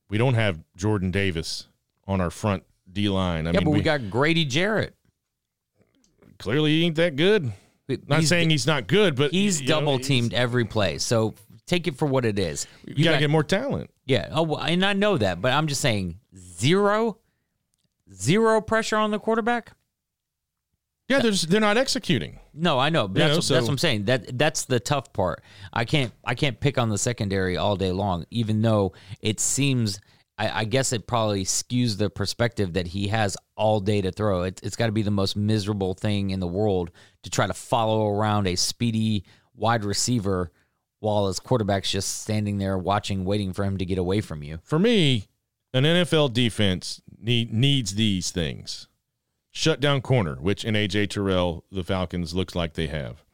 we 0.08 0.16
don't 0.18 0.34
have 0.34 0.60
Jordan 0.76 1.10
Davis 1.10 1.68
on 2.06 2.20
our 2.20 2.30
front 2.30 2.62
D 2.90 3.08
line. 3.08 3.46
I 3.46 3.50
yeah 3.50 3.58
mean, 3.60 3.64
but 3.64 3.70
we, 3.72 3.82
got 3.82 4.10
grady 4.10 4.44
jarrett 4.44 4.94
clearly 6.38 6.70
he 6.70 6.84
ain't 6.86 6.96
that 6.96 7.16
good. 7.16 7.52
Not 7.88 8.18
He's- 8.20 8.28
saying 8.28 8.50
he's 8.50 8.66
not 8.66 8.86
good, 8.86 9.14
but 9.16 9.30
he's 9.32 9.60
you 9.60 9.68
know, 9.68 9.80
double 9.80 9.96
he's- 9.96 10.06
teamed 10.08 10.34
every 10.34 10.64
play 10.64 10.98
so 10.98 11.34
take 11.66 11.86
it 11.86 11.96
for 11.96 12.06
what 12.06 12.24
it 12.24 12.38
is 12.38 12.66
You, 12.86 13.04
gotta 13.04 13.18
get 13.18 13.30
more 13.30 13.44
talent. 13.44 13.90
Yeah. 14.04 14.28
Oh, 14.32 14.42
well, 14.42 14.60
and 14.60 14.84
I 14.84 14.92
know 14.92 15.16
that, 15.18 15.40
but 15.40 15.52
I'm 15.52 15.66
just 15.66 15.80
saying 15.80 16.18
zero, 16.36 17.18
zero 18.12 18.60
pressure 18.60 18.96
on 18.96 19.10
the 19.10 19.18
quarterback. 19.18 19.72
Yeah, 21.08 21.18
they're 21.20 21.30
just, 21.32 21.50
they're 21.50 21.60
not 21.60 21.76
executing. 21.76 22.38
No, 22.54 22.78
I 22.78 22.88
know. 22.88 23.06
But 23.08 23.18
that's, 23.18 23.30
know, 23.30 23.36
what- 23.36 23.44
so- 23.44 23.54
that's 23.54 23.66
what 23.66 23.72
I'm 23.72 23.78
saying. 23.78 24.04
That 24.06 24.38
that's 24.38 24.64
the 24.64 24.80
tough 24.80 25.12
part. 25.12 25.42
I 25.72 25.84
can't 25.84 26.12
I 26.24 26.34
can't 26.34 26.58
pick 26.58 26.78
on 26.78 26.88
the 26.88 26.98
secondary 26.98 27.56
all 27.56 27.76
day 27.76 27.92
long, 27.92 28.24
even 28.30 28.62
though 28.62 28.92
it 29.20 29.40
seems. 29.40 30.00
I, 30.38 30.60
I 30.60 30.64
guess 30.64 30.94
it 30.94 31.06
probably 31.06 31.44
skews 31.44 31.98
the 31.98 32.08
perspective 32.08 32.72
that 32.72 32.86
he 32.86 33.08
has 33.08 33.36
all 33.54 33.80
day 33.80 34.00
to 34.00 34.10
throw. 34.10 34.44
It, 34.44 34.60
it's 34.62 34.76
got 34.76 34.86
to 34.86 34.92
be 34.92 35.02
the 35.02 35.10
most 35.10 35.36
miserable 35.36 35.92
thing 35.92 36.30
in 36.30 36.40
the 36.40 36.46
world 36.46 36.90
to 37.24 37.30
try 37.30 37.46
to 37.46 37.52
follow 37.52 38.08
around 38.08 38.46
a 38.46 38.56
speedy 38.56 39.24
wide 39.54 39.84
receiver 39.84 40.50
while 41.02 41.26
his 41.26 41.40
quarterback's 41.40 41.90
just 41.90 42.22
standing 42.22 42.58
there 42.58 42.78
watching, 42.78 43.24
waiting 43.24 43.52
for 43.52 43.64
him 43.64 43.76
to 43.76 43.84
get 43.84 43.98
away 43.98 44.20
from 44.20 44.42
you. 44.42 44.60
For 44.62 44.78
me, 44.78 45.26
an 45.74 45.82
NFL 45.82 46.32
defense 46.32 47.02
need, 47.20 47.52
needs 47.52 47.96
these 47.96 48.30
things. 48.30 48.86
Shut 49.50 49.80
down 49.80 50.00
corner, 50.00 50.36
which 50.36 50.64
in 50.64 50.74
AJ 50.74 51.10
Terrell, 51.10 51.64
the 51.72 51.82
Falcons 51.82 52.34
looks 52.34 52.54
like 52.54 52.74
they 52.74 52.86
have. 52.86 53.24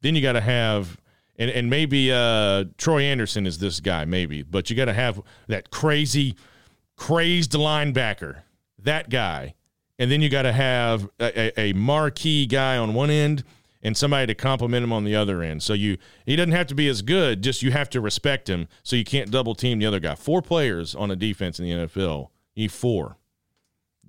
Then 0.00 0.14
you 0.14 0.22
got 0.22 0.32
to 0.32 0.40
have, 0.40 0.96
and, 1.36 1.50
and 1.50 1.68
maybe 1.68 2.10
uh, 2.10 2.64
Troy 2.78 3.02
Andersen 3.02 3.46
is 3.46 3.58
this 3.58 3.80
guy, 3.80 4.06
maybe, 4.06 4.42
but 4.42 4.70
you 4.70 4.76
got 4.76 4.86
to 4.86 4.94
have 4.94 5.20
that 5.48 5.70
crazy, 5.70 6.36
crazed 6.96 7.52
linebacker, 7.52 8.38
that 8.78 9.10
guy. 9.10 9.54
And 9.98 10.10
then 10.10 10.22
you 10.22 10.30
got 10.30 10.42
to 10.42 10.52
have 10.52 11.08
a, 11.20 11.60
a, 11.60 11.60
a 11.60 11.72
marquee 11.74 12.46
guy 12.46 12.78
on 12.78 12.94
one 12.94 13.10
end 13.10 13.44
and 13.84 13.96
somebody 13.96 14.26
to 14.26 14.34
compliment 14.34 14.82
him 14.82 14.92
on 14.92 15.04
the 15.04 15.14
other 15.14 15.42
end. 15.42 15.62
So 15.62 15.74
you 15.74 15.98
he 16.24 16.34
doesn't 16.34 16.52
have 16.52 16.66
to 16.68 16.74
be 16.74 16.88
as 16.88 17.02
good, 17.02 17.42
just 17.42 17.62
you 17.62 17.70
have 17.70 17.90
to 17.90 18.00
respect 18.00 18.48
him 18.48 18.66
so 18.82 18.96
you 18.96 19.04
can't 19.04 19.30
double 19.30 19.54
team 19.54 19.78
the 19.78 19.86
other 19.86 20.00
guy. 20.00 20.14
Four 20.14 20.42
players 20.42 20.94
on 20.94 21.10
a 21.10 21.16
defense 21.16 21.60
in 21.60 21.66
the 21.66 21.86
NFL. 21.86 22.30
E 22.56 22.66
four. 22.66 23.18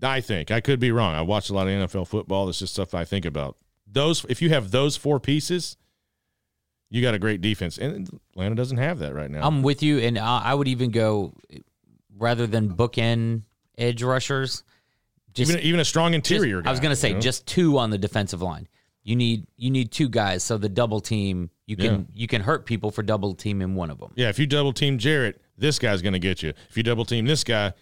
I 0.01 0.21
think. 0.21 0.51
I 0.51 0.61
could 0.61 0.79
be 0.79 0.91
wrong. 0.91 1.13
I 1.13 1.21
watch 1.21 1.49
a 1.49 1.53
lot 1.53 1.67
of 1.67 1.73
NFL 1.73 2.07
football. 2.07 2.45
That's 2.45 2.59
just 2.59 2.73
stuff 2.73 2.93
I 2.93 3.05
think 3.05 3.25
about. 3.25 3.57
Those 3.85 4.25
if 4.29 4.41
you 4.41 4.49
have 4.49 4.71
those 4.71 4.97
four 4.97 5.19
pieces, 5.19 5.77
you 6.89 7.01
got 7.01 7.13
a 7.13 7.19
great 7.19 7.41
defense. 7.41 7.77
And 7.77 8.19
Atlanta 8.31 8.55
doesn't 8.55 8.77
have 8.77 8.99
that 8.99 9.13
right 9.13 9.29
now. 9.29 9.45
I'm 9.45 9.61
with 9.61 9.83
you, 9.83 9.99
and 9.99 10.17
I 10.17 10.53
would 10.53 10.67
even 10.67 10.91
go 10.91 11.33
rather 12.17 12.47
than 12.47 12.75
bookend 12.75 13.43
edge 13.77 14.03
rushers. 14.03 14.63
Just, 15.33 15.51
even 15.51 15.63
even 15.63 15.79
a 15.81 15.85
strong 15.85 16.13
just- 16.13 16.31
interior 16.31 16.61
guy. 16.61 16.69
I 16.69 16.71
was 16.71 16.79
going 16.79 16.91
to 16.91 16.95
say 16.95 17.09
you 17.09 17.15
know? 17.15 17.21
just 17.21 17.45
two 17.45 17.77
on 17.77 17.89
the 17.89 17.97
defensive 17.97 18.41
line. 18.41 18.67
You 19.05 19.15
need 19.15 19.45
you 19.55 19.69
need 19.69 19.91
two 19.91 20.09
guys, 20.09 20.43
so 20.43 20.57
the 20.57 20.67
double 20.67 20.99
team 20.99 21.51
you 21.67 21.77
can 21.77 21.85
Yeah. 21.85 22.01
you 22.13 22.27
can 22.27 22.41
hurt 22.41 22.65
people 22.65 22.91
for 22.91 23.03
double 23.03 23.35
teaming 23.35 23.75
one 23.75 23.89
of 23.91 23.99
them. 23.99 24.11
Yeah, 24.15 24.29
if 24.29 24.39
you 24.39 24.47
double 24.47 24.73
team 24.73 24.97
Jarrett, 24.97 25.39
this 25.57 25.79
guy's 25.79 26.01
going 26.01 26.13
to 26.13 26.19
get 26.19 26.41
you. 26.43 26.53
If 26.69 26.75
you 26.75 26.83
double 26.83 27.05
team 27.05 27.25
this 27.25 27.43
guy, 27.43 27.73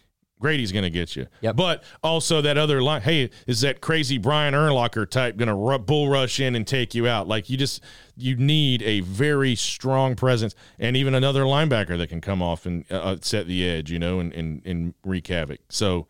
Grady's 0.41 0.73
going 0.73 0.83
to 0.83 0.89
get 0.89 1.15
you. 1.15 1.27
Yep. 1.39 1.55
But 1.55 1.83
also 2.03 2.41
that 2.41 2.57
other 2.57 2.81
line, 2.81 3.01
hey, 3.01 3.29
is 3.47 3.61
that 3.61 3.79
crazy 3.79 4.17
Brian 4.17 4.53
Urlacher 4.53 5.09
type 5.09 5.37
going 5.37 5.47
to 5.47 5.79
bull 5.79 6.09
rush 6.09 6.41
in 6.41 6.55
and 6.55 6.67
take 6.67 6.93
you 6.93 7.07
out? 7.07 7.29
Like 7.29 7.49
you 7.49 7.55
just 7.55 7.81
you 8.17 8.35
need 8.35 8.81
a 8.83 8.99
very 8.99 9.55
strong 9.55 10.15
presence 10.15 10.53
and 10.77 10.97
even 10.97 11.15
another 11.15 11.43
linebacker 11.43 11.97
that 11.97 12.07
can 12.09 12.19
come 12.19 12.41
off 12.41 12.65
and 12.65 12.83
uh, 12.91 13.15
set 13.21 13.47
the 13.47 13.67
edge, 13.67 13.89
you 13.89 13.99
know, 13.99 14.19
and 14.19 14.33
and, 14.33 14.61
and 14.65 14.93
wreak 15.05 15.27
havoc. 15.27 15.61
So. 15.69 16.07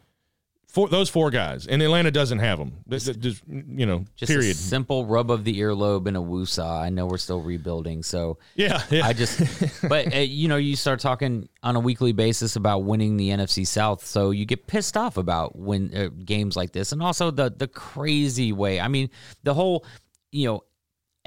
For 0.74 0.89
those 0.89 1.07
four 1.07 1.30
guys, 1.30 1.67
and 1.67 1.84
Atlanta 1.84 2.09
doesn't 2.09 2.39
have 2.39 2.57
them. 2.57 2.74
Just, 2.89 3.19
just 3.19 3.43
you 3.47 3.86
know, 3.86 4.05
Just 4.15 4.32
a 4.32 4.34
period. 4.34 4.55
simple 4.55 5.05
rub 5.05 5.30
of 5.30 5.43
the 5.43 5.59
earlobe 5.59 6.07
and 6.07 6.17
a 6.17 6.19
woosah. 6.19 6.82
I 6.82 6.89
know 6.89 7.05
we're 7.05 7.19
still 7.19 7.41
rebuilding, 7.41 8.01
so 8.01 8.39
Yeah, 8.55 8.82
yeah. 8.89 9.05
I 9.05 9.13
just, 9.13 9.39
but 9.88 10.15
uh, 10.15 10.17
you 10.17 10.47
know, 10.47 10.57
you 10.57 10.76
start 10.76 10.99
talking 10.99 11.47
on 11.61 11.76
a 11.76 11.80
weekly 11.80 12.11
basis 12.11 12.55
about 12.55 12.80
winning 12.86 13.17
the 13.17 13.30
NFC 13.30 13.67
South, 13.67 14.03
so 14.03 14.32
you 14.32 14.45
get 14.45 14.65
pissed 14.65 14.97
off 14.97 15.17
about 15.17 15.55
when 15.55 15.95
uh, 15.95 16.09
games 16.26 16.55
like 16.55 16.71
this, 16.71 16.91
and 16.91 17.03
also 17.03 17.30
the 17.30 17.51
the 17.55 17.67
crazy 17.67 18.51
way. 18.51 18.80
I 18.80 18.88
mean, 18.88 19.11
the 19.43 19.53
whole, 19.53 19.86
you 20.32 20.47
know, 20.47 20.63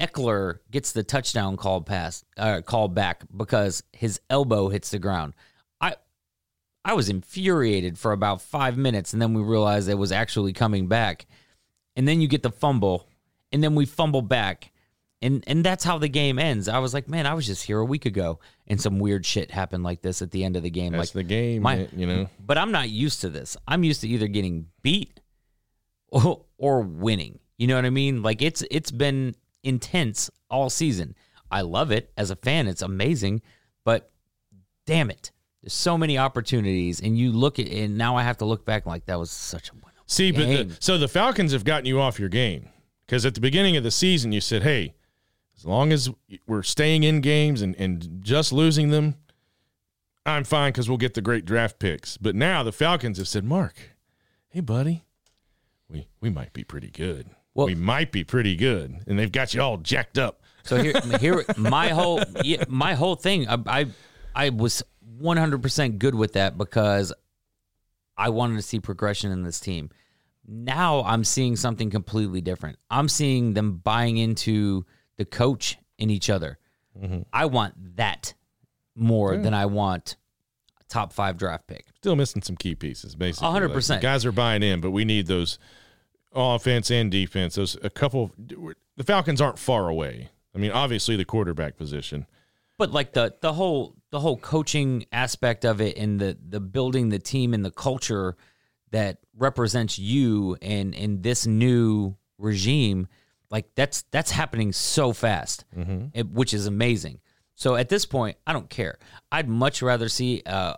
Ekeler 0.01 0.59
gets 0.72 0.90
the 0.90 1.05
touchdown 1.05 1.57
call 1.57 1.80
pass, 1.82 2.24
uh, 2.36 2.62
call 2.62 2.88
back 2.88 3.22
because 3.34 3.84
his 3.92 4.20
elbow 4.28 4.68
hits 4.70 4.90
the 4.90 4.99
ground. 4.99 5.34
I, 6.91 6.95
was 6.95 7.09
infuriated 7.09 7.99
for 7.99 8.12
about 8.12 8.41
five 8.41 8.76
minutes, 8.76 9.12
and 9.12 9.20
then 9.20 9.34
we 9.34 9.43
realized 9.43 9.89
it 9.89 9.95
was 9.95 10.12
actually 10.12 10.53
coming 10.53 10.87
back, 10.87 11.26
and 11.95 12.07
then 12.07 12.20
you 12.20 12.28
get 12.28 12.43
the 12.43 12.51
fumble, 12.51 13.09
and 13.53 13.62
then 13.62 13.74
we 13.74 13.87
fumble 13.87 14.22
back 14.22 14.72
and 15.22 15.43
and 15.47 15.64
that's 15.64 15.84
how 15.84 15.99
the 15.99 16.09
game 16.09 16.39
ends. 16.39 16.68
I 16.68 16.78
was 16.78 16.93
like, 16.93 17.09
man, 17.09 17.26
I 17.26 17.34
was 17.34 17.47
just 17.47 17.64
here 17.64 17.78
a 17.78 17.84
week 17.84 18.07
ago, 18.07 18.39
and 18.66 18.80
some 18.80 18.99
weird 18.99 19.24
shit 19.24 19.51
happened 19.51 19.82
like 19.82 20.03
this 20.03 20.20
at 20.22 20.30
the 20.30 20.45
end 20.45 20.57
of 20.57 20.62
the 20.62 20.70
game. 20.70 20.93
That's 20.93 21.14
like 21.14 21.24
the 21.24 21.28
game, 21.28 21.62
my- 21.62 21.89
you 21.97 22.07
know. 22.07 22.28
but 22.45 22.59
I'm 22.59 22.72
not 22.72 22.91
used 22.91 23.22
to 23.22 23.30
this. 23.30 23.57
I'm 23.66 23.82
used 23.82 24.03
to 24.03 24.09
either 24.09 24.28
getting 24.28 24.66
beat 24.82 25.20
or, 26.09 26.45
or 26.59 26.82
winning. 26.82 27.39
You 27.57 27.66
know 27.66 27.76
what 27.76 27.87
I 27.87 27.91
mean? 27.91 28.22
Like 28.22 28.43
it's 28.43 28.62
it's 28.70 28.91
been 28.91 29.34
intense 29.62 30.30
all 30.51 30.68
season. 30.68 31.14
I 31.51 31.62
love 31.62 31.91
it 31.91 32.12
as 32.16 32.30
a 32.30 32.37
fan. 32.37 32.66
It's 32.68 32.82
amazing, 32.82 33.41
but 33.84 34.11
damn 34.84 35.11
it, 35.11 35.30
there's 35.67 35.75
so 35.75 35.99
many 35.99 36.17
opportunities, 36.17 37.01
and 37.01 37.19
you 37.19 37.33
look 37.33 37.59
at 37.59 37.67
and 37.67 37.99
now 37.99 38.14
I 38.17 38.23
have 38.23 38.39
to 38.39 38.45
look 38.45 38.64
back 38.64 38.87
like 38.87 39.05
that 39.07 39.19
was 39.19 39.33
such 39.33 39.71
a 39.71 39.73
win. 39.75 39.83
See, 40.07 40.31
but 40.31 40.47
the, 40.47 40.77
so 40.79 40.97
the 40.97 41.09
Falcons 41.09 41.51
have 41.51 41.64
gotten 41.64 41.87
you 41.87 42.01
off 42.01 42.21
your 42.21 42.29
game 42.29 42.69
because 43.05 43.27
at 43.27 43.35
the 43.35 43.41
beginning 43.41 43.77
of 43.77 43.83
the 43.83 43.91
season 43.91 44.31
you 44.31 44.41
said, 44.41 44.62
"Hey, 44.62 44.95
as 45.57 45.64
long 45.67 45.91
as 45.93 46.09
we're 46.47 46.62
staying 46.62 47.03
in 47.03 47.21
games 47.21 47.62
and, 47.62 47.75
and 47.81 48.21
just 48.23 48.53
losing 48.53 48.91
them, 48.91 49.17
I'm 50.25 50.45
fine 50.45 50.71
because 50.71 50.89
we'll 50.89 50.99
get 50.99 51.14
the 51.14 51.21
great 51.21 51.45
draft 51.45 51.81
picks." 51.81 52.17
But 52.17 52.37
now 52.37 52.62
the 52.62 52.71
Falcons 52.71 53.19
have 53.19 53.27
said, 53.27 53.43
"Mark, 53.43 53.75
hey 54.51 54.61
buddy, 54.61 55.03
we 55.89 56.07
we 56.21 56.31
might 56.31 56.53
be 56.53 56.62
pretty 56.62 56.91
good. 56.93 57.29
Well- 57.55 57.67
we 57.67 57.75
might 57.75 58.12
be 58.12 58.23
pretty 58.23 58.55
good," 58.55 59.01
and 59.09 59.19
they've 59.19 59.33
got 59.33 59.53
you 59.53 59.61
all 59.61 59.79
jacked 59.79 60.17
up. 60.17 60.43
So 60.62 60.81
here, 60.81 61.01
here, 61.21 61.45
my 61.57 61.89
whole, 61.89 62.21
yeah, 62.45 62.64
my 62.69 62.95
whole 62.95 63.14
thing, 63.14 63.49
I, 63.49 63.59
I, 63.67 63.87
I 64.35 64.49
was 64.51 64.83
100% 65.21 65.99
good 65.99 66.14
with 66.14 66.35
that 66.35 66.57
because 66.59 67.12
I 68.17 68.31
wanted 68.31 68.57
to 68.57 68.62
see 68.62 68.81
progression 68.81 69.31
in 69.33 69.43
this 69.43 69.61
team. 69.61 69.91
Now 70.47 71.03
I'm 71.05 71.25
seeing 71.25 71.57
something 71.57 71.91
completely 71.91 72.41
different. 72.41 72.79
I'm 72.91 73.09
seeing 73.09 73.55
them 73.55 73.79
buying 73.79 74.17
into 74.17 74.85
the 75.17 75.25
coach 75.25 75.77
and 75.99 76.11
each 76.11 76.31
other. 76.31 76.59
Mm-hmm. 77.01 77.23
I 77.33 77.47
want 77.47 77.97
that 77.97 78.35
more 78.95 79.37
than 79.37 79.53
I 79.55 79.67
want 79.67 80.17
a 80.81 80.85
top 80.85 81.12
five 81.12 81.37
draft 81.37 81.67
pick. 81.67 81.87
Still 81.97 82.17
missing 82.17 82.43
some 82.43 82.57
key 82.57 82.75
pieces, 82.75 83.14
basically. 83.14 83.49
A 83.49 83.51
hundred 83.51 83.69
Like, 83.69 83.75
percent. 83.75 84.03
Guys 84.03 84.25
are 84.25 84.33
buying 84.33 84.62
in, 84.62 84.81
but 84.81 84.93
we 84.93 85.05
need 85.05 85.27
those 85.27 85.59
offense 86.33 86.91
and 86.91 87.11
defense. 87.11 87.57
Those 87.57 87.77
a 87.83 87.91
couple. 87.91 88.33
The 88.97 89.05
Falcons 89.05 89.41
aren't 89.41 89.59
far 89.59 89.89
away. 89.89 90.31
I 90.55 90.59
mean, 90.59 90.71
obviously 90.71 91.17
the 91.17 91.25
quarterback 91.25 91.77
position. 91.77 92.27
But 92.79 92.91
like 92.93 93.12
the 93.12 93.35
the 93.41 93.53
whole 93.53 93.97
the 94.11 94.20
whole 94.20 94.37
coaching 94.37 95.05
aspect 95.12 95.64
of 95.64 95.81
it 95.81 95.97
and 95.97 96.20
the 96.20 96.37
the 96.49 96.61
building 96.61 97.09
the 97.09 97.18
team 97.18 97.55
and 97.55 97.64
the 97.64 97.70
culture 97.70 98.37
that 98.93 99.18
represents 99.37 99.99
you 99.99 100.57
and 100.62 100.95
in 100.95 101.22
this 101.22 101.47
new 101.47 102.16
regime 102.39 103.09
like 103.51 103.66
that's 103.74 104.03
that's 104.11 104.31
happening 104.31 104.72
so 104.72 105.12
fast 105.12 105.64
it- 106.14 106.29
which 106.31 106.53
is 106.55 106.66
amazing. 106.66 107.20
So 107.55 107.74
at 107.77 107.89
this 107.89 108.05
point 108.07 108.37
i 108.47 108.53
don't 108.53 108.68
care. 108.70 108.99
I'd 109.33 109.49
much 109.49 109.83
rather 109.83 110.09
see 110.09 110.43
uh, 110.47 110.74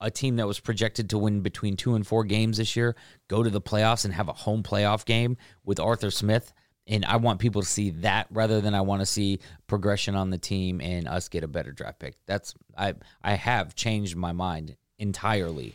a 0.00 0.10
team 0.10 0.36
that 0.36 0.46
was 0.46 0.60
projected 0.60 1.10
to 1.10 1.18
win 1.18 1.40
between 1.40 1.76
two 1.76 1.94
and 1.94 2.06
four 2.06 2.24
games 2.24 2.58
this 2.58 2.76
year 2.76 2.94
go 3.28 3.42
to 3.42 3.48
the 3.50 3.60
playoffs 3.60 4.04
and 4.04 4.12
have 4.14 4.28
a 4.28 4.32
home 4.32 4.62
playoff 4.62 5.04
game 5.06 5.36
with 5.64 5.80
arthur 5.80 6.10
smith 6.10 6.52
and 6.86 7.04
I 7.04 7.16
want 7.16 7.40
people 7.40 7.62
to 7.62 7.68
see 7.68 7.90
that 7.90 8.26
rather 8.30 8.60
than 8.60 8.74
I 8.74 8.80
want 8.80 9.00
to 9.00 9.06
see 9.06 9.40
progression 9.66 10.14
on 10.14 10.30
the 10.30 10.38
team 10.38 10.80
and 10.80 11.08
us 11.08 11.28
get 11.28 11.44
a 11.44 11.48
better 11.48 11.72
draft 11.72 11.98
pick. 11.98 12.14
That's 12.26 12.54
I 12.76 12.94
I 13.22 13.34
have 13.34 13.74
changed 13.74 14.16
my 14.16 14.32
mind 14.32 14.76
entirely. 14.98 15.74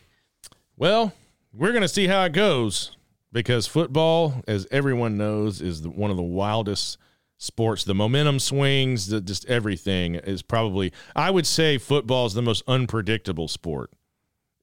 Well, 0.78 1.14
we're 1.54 1.72
going 1.72 1.82
to 1.82 1.88
see 1.88 2.08
how 2.08 2.24
it 2.24 2.34
goes 2.34 2.96
because 3.32 3.68
football, 3.68 4.42
as 4.48 4.68
everyone 4.72 5.18
knows, 5.18 5.62
is 5.62 5.82
the, 5.82 5.90
one 5.90 6.12
of 6.12 6.18
the 6.18 6.24
wildest 6.24 6.98
sports. 7.38 7.84
The 7.84 7.96
momentum 7.96 8.40
swings, 8.40 9.08
the, 9.08 9.22
just 9.22 9.46
everything 9.46 10.16
is 10.16 10.42
probably, 10.42 10.94
I 11.16 11.32
would 11.32 11.48
say, 11.48 11.78
football 11.78 12.26
is 12.26 12.34
the 12.34 12.42
most 12.42 12.64
unpredictable 12.68 13.48
sport. 13.48 13.92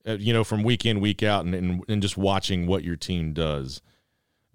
Uh, 0.06 0.12
you 0.12 0.32
know, 0.32 0.44
from 0.44 0.62
week 0.62 0.86
in, 0.86 1.00
week 1.00 1.22
out, 1.22 1.44
and, 1.44 1.54
and 1.54 1.82
and 1.88 2.00
just 2.00 2.16
watching 2.16 2.66
what 2.66 2.84
your 2.84 2.96
team 2.96 3.32
does, 3.32 3.82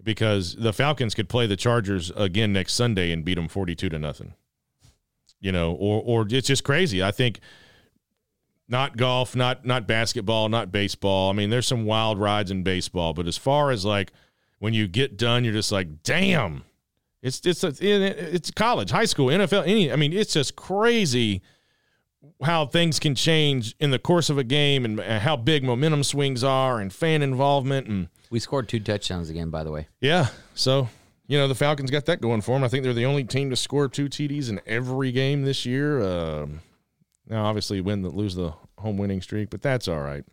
because 0.04 0.54
the 0.56 0.72
Falcons 0.72 1.14
could 1.14 1.28
play 1.28 1.46
the 1.46 1.56
Chargers 1.56 2.12
again 2.14 2.52
next 2.52 2.74
Sunday 2.74 3.10
and 3.10 3.24
beat 3.24 3.34
them 3.34 3.48
forty-two 3.48 3.88
to 3.88 3.98
nothing. 3.98 4.34
You 5.40 5.52
know, 5.52 5.72
or 5.72 6.02
or 6.04 6.26
it's 6.28 6.48
just 6.48 6.64
crazy. 6.64 7.02
I 7.02 7.10
think 7.10 7.40
not 8.68 8.96
golf, 8.96 9.34
not 9.34 9.64
not 9.64 9.86
basketball, 9.86 10.48
not 10.48 10.70
baseball. 10.70 11.30
I 11.30 11.32
mean, 11.32 11.50
there's 11.50 11.66
some 11.66 11.84
wild 11.84 12.18
rides 12.18 12.50
in 12.50 12.62
baseball, 12.62 13.12
but 13.14 13.26
as 13.26 13.36
far 13.36 13.70
as 13.70 13.84
like 13.84 14.12
when 14.58 14.74
you 14.74 14.86
get 14.86 15.16
done, 15.16 15.44
you're 15.44 15.52
just 15.52 15.72
like, 15.72 16.02
damn. 16.02 16.64
It's 17.22 17.40
it's 17.46 17.64
it's 17.64 18.50
college, 18.50 18.90
high 18.90 19.06
school, 19.06 19.28
NFL. 19.28 19.66
Any, 19.66 19.90
I 19.90 19.96
mean, 19.96 20.12
it's 20.12 20.34
just 20.34 20.56
crazy 20.56 21.40
how 22.42 22.66
things 22.66 22.98
can 22.98 23.14
change 23.14 23.74
in 23.80 23.90
the 23.90 23.98
course 23.98 24.28
of 24.28 24.36
a 24.36 24.44
game 24.44 24.84
and 24.84 25.00
how 25.00 25.36
big 25.36 25.64
momentum 25.64 26.04
swings 26.04 26.44
are 26.44 26.80
and 26.80 26.92
fan 26.92 27.22
involvement 27.22 27.86
and 27.86 28.08
We 28.30 28.38
scored 28.40 28.68
two 28.68 28.80
touchdowns 28.80 29.30
again, 29.30 29.50
by 29.50 29.64
the 29.64 29.70
way. 29.70 29.88
yeah. 30.00 30.28
So 30.54 30.88
you 31.26 31.38
know 31.38 31.48
the 31.48 31.54
Falcons 31.54 31.90
got 31.90 32.06
that 32.06 32.20
going 32.20 32.40
for 32.40 32.52
them. 32.52 32.64
I 32.64 32.68
think 32.68 32.84
they're 32.84 32.92
the 32.92 33.06
only 33.06 33.24
team 33.24 33.50
to 33.50 33.56
score 33.56 33.88
two 33.88 34.06
TDs 34.08 34.48
in 34.50 34.60
every 34.66 35.12
game 35.12 35.42
this 35.44 35.64
year. 35.64 36.02
Um, 36.02 36.60
now, 37.26 37.46
obviously, 37.46 37.80
win 37.80 38.02
the 38.02 38.10
lose 38.10 38.34
the 38.34 38.52
home 38.78 38.98
winning 38.98 39.22
streak, 39.22 39.50
but 39.50 39.62
that's 39.62 39.88
all 39.88 40.00
right. 40.00 40.24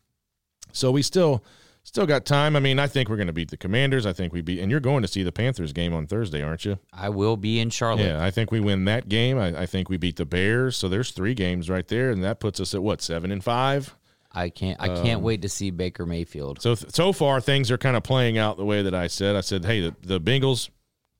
So 0.73 0.91
we 0.91 1.01
still 1.01 1.43
still 1.83 2.05
got 2.05 2.25
time. 2.25 2.55
I 2.55 2.59
mean, 2.59 2.77
I 2.79 2.87
think 2.87 3.09
we're 3.09 3.15
going 3.15 3.27
to 3.27 3.33
beat 3.33 3.49
the 3.49 3.57
Commanders. 3.57 4.05
I 4.05 4.13
think 4.13 4.33
we 4.33 4.41
beat, 4.41 4.59
and 4.59 4.69
you're 4.69 4.79
going 4.79 5.01
to 5.01 5.07
see 5.07 5.23
the 5.23 5.31
Panthers 5.31 5.73
game 5.73 5.93
on 5.93 6.07
Thursday, 6.07 6.41
aren't 6.43 6.65
you? 6.65 6.77
I 6.93 7.09
will 7.09 7.37
be 7.37 7.59
in 7.59 7.69
Charlotte. 7.69 8.03
Yeah, 8.03 8.23
I 8.23 8.31
think 8.31 8.51
we 8.51 8.59
win 8.59 8.85
that 8.85 9.09
game. 9.09 9.37
I, 9.39 9.61
I 9.61 9.65
think 9.65 9.89
we 9.89 9.97
beat 9.97 10.17
the 10.17 10.25
Bears. 10.25 10.77
So 10.77 10.87
there's 10.89 11.11
three 11.11 11.33
games 11.33 11.69
right 11.69 11.87
there, 11.87 12.11
and 12.11 12.23
that 12.23 12.39
puts 12.39 12.59
us 12.59 12.73
at 12.73 12.83
what 12.83 13.01
seven 13.01 13.31
and 13.31 13.43
five. 13.43 13.95
I 14.33 14.49
can't. 14.49 14.79
I 14.79 14.87
can't 14.87 15.17
um, 15.17 15.23
wait 15.23 15.41
to 15.41 15.49
see 15.49 15.71
Baker 15.71 16.05
Mayfield. 16.05 16.61
So 16.61 16.75
so 16.75 17.11
far 17.11 17.41
things 17.41 17.69
are 17.69 17.77
kind 17.77 17.97
of 17.97 18.03
playing 18.03 18.37
out 18.37 18.57
the 18.57 18.65
way 18.65 18.81
that 18.81 18.95
I 18.95 19.07
said. 19.07 19.35
I 19.35 19.41
said, 19.41 19.65
hey, 19.65 19.81
the, 19.81 19.95
the 20.01 20.21
Bengals, 20.21 20.69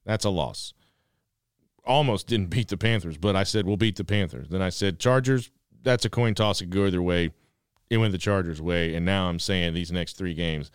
that's 0.05 0.25
a 0.25 0.29
loss. 0.29 0.73
Almost 1.85 2.27
didn't 2.27 2.49
beat 2.49 2.69
the 2.69 2.77
Panthers, 2.77 3.17
but 3.17 3.35
I 3.35 3.43
said 3.43 3.65
we'll 3.65 3.77
beat 3.77 3.97
the 3.97 4.05
Panthers. 4.05 4.47
Then 4.49 4.61
I 4.61 4.69
said 4.69 4.99
Chargers, 4.99 5.51
that's 5.83 6.05
a 6.05 6.09
coin 6.09 6.35
toss. 6.35 6.61
It 6.61 6.65
could 6.65 6.73
go 6.73 6.85
either 6.85 7.01
way. 7.01 7.31
It 7.89 7.97
went 7.97 8.13
the 8.13 8.17
Chargers' 8.17 8.61
way, 8.61 8.95
and 8.95 9.05
now 9.05 9.27
I'm 9.27 9.39
saying 9.39 9.73
these 9.73 9.91
next 9.91 10.17
three 10.17 10.33
games, 10.33 10.71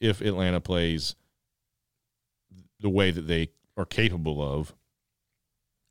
if 0.00 0.22
Atlanta 0.22 0.60
plays 0.60 1.14
the 2.80 2.88
way 2.88 3.10
that 3.10 3.26
they 3.26 3.50
are 3.76 3.84
capable 3.84 4.40
of, 4.40 4.74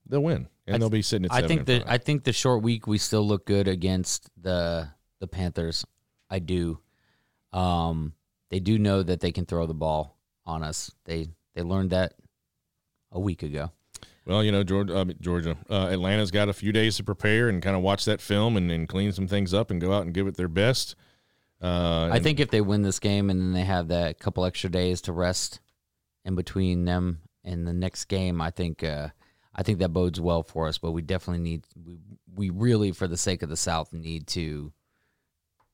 they'll 0.07 0.23
win, 0.23 0.47
and 0.65 0.81
they'll 0.81 0.89
be 0.89 1.03
sitting 1.03 1.25
at. 1.25 1.31
I 1.31 1.45
think 1.45 1.65
that. 1.65 1.83
I 1.85 1.99
think 1.99 2.23
the 2.23 2.33
short 2.33 2.63
week 2.63 2.87
we 2.87 2.97
still 2.97 3.27
look 3.27 3.45
good 3.45 3.67
against 3.67 4.31
the 4.41 4.89
the 5.25 5.35
Panthers. 5.35 5.85
I 6.29 6.39
do. 6.39 6.79
Um, 7.51 8.13
they 8.49 8.59
do 8.59 8.77
know 8.77 9.01
that 9.01 9.19
they 9.19 9.31
can 9.31 9.45
throw 9.45 9.65
the 9.65 9.73
ball 9.73 10.17
on 10.45 10.63
us. 10.63 10.91
They 11.05 11.29
they 11.55 11.61
learned 11.61 11.91
that 11.91 12.13
a 13.11 13.19
week 13.19 13.43
ago. 13.43 13.71
Well, 14.25 14.43
you 14.43 14.51
know, 14.51 14.63
Georgia, 14.63 14.97
uh, 14.97 15.05
Georgia, 15.21 15.55
uh, 15.69 15.89
Atlanta's 15.91 16.31
got 16.31 16.49
a 16.49 16.53
few 16.53 16.71
days 16.71 16.97
to 16.97 17.03
prepare 17.03 17.47
and 17.47 17.61
kind 17.61 17.75
of 17.75 17.83
watch 17.83 18.05
that 18.05 18.21
film 18.21 18.57
and, 18.57 18.71
and 18.71 18.87
clean 18.87 19.11
some 19.11 19.27
things 19.27 19.53
up 19.53 19.69
and 19.69 19.79
go 19.79 19.93
out 19.93 20.01
and 20.01 20.13
give 20.13 20.27
it 20.27 20.35
their 20.35 20.47
best. 20.47 20.95
Uh, 21.61 22.09
I 22.11 22.19
think 22.19 22.39
if 22.39 22.49
they 22.49 22.61
win 22.61 22.81
this 22.81 22.99
game 22.99 23.29
and 23.29 23.39
then 23.39 23.53
they 23.53 23.63
have 23.63 23.89
that 23.89 24.19
couple 24.19 24.45
extra 24.45 24.69
days 24.69 25.01
to 25.01 25.13
rest 25.13 25.59
in 26.23 26.35
between 26.35 26.85
them 26.85 27.19
and 27.43 27.67
the 27.67 27.73
next 27.73 28.05
game, 28.05 28.41
I 28.41 28.49
think 28.49 28.83
uh, 28.83 29.09
I 29.53 29.63
think 29.63 29.79
that 29.79 29.89
bodes 29.89 30.19
well 30.19 30.43
for 30.43 30.67
us. 30.67 30.79
But 30.79 30.91
we 30.91 31.01
definitely 31.01 31.43
need 31.43 31.65
we 31.75 31.99
we 32.35 32.49
really, 32.49 32.91
for 32.91 33.07
the 33.07 33.17
sake 33.17 33.43
of 33.43 33.49
the 33.49 33.55
South, 33.55 33.93
need 33.93 34.27
to 34.27 34.73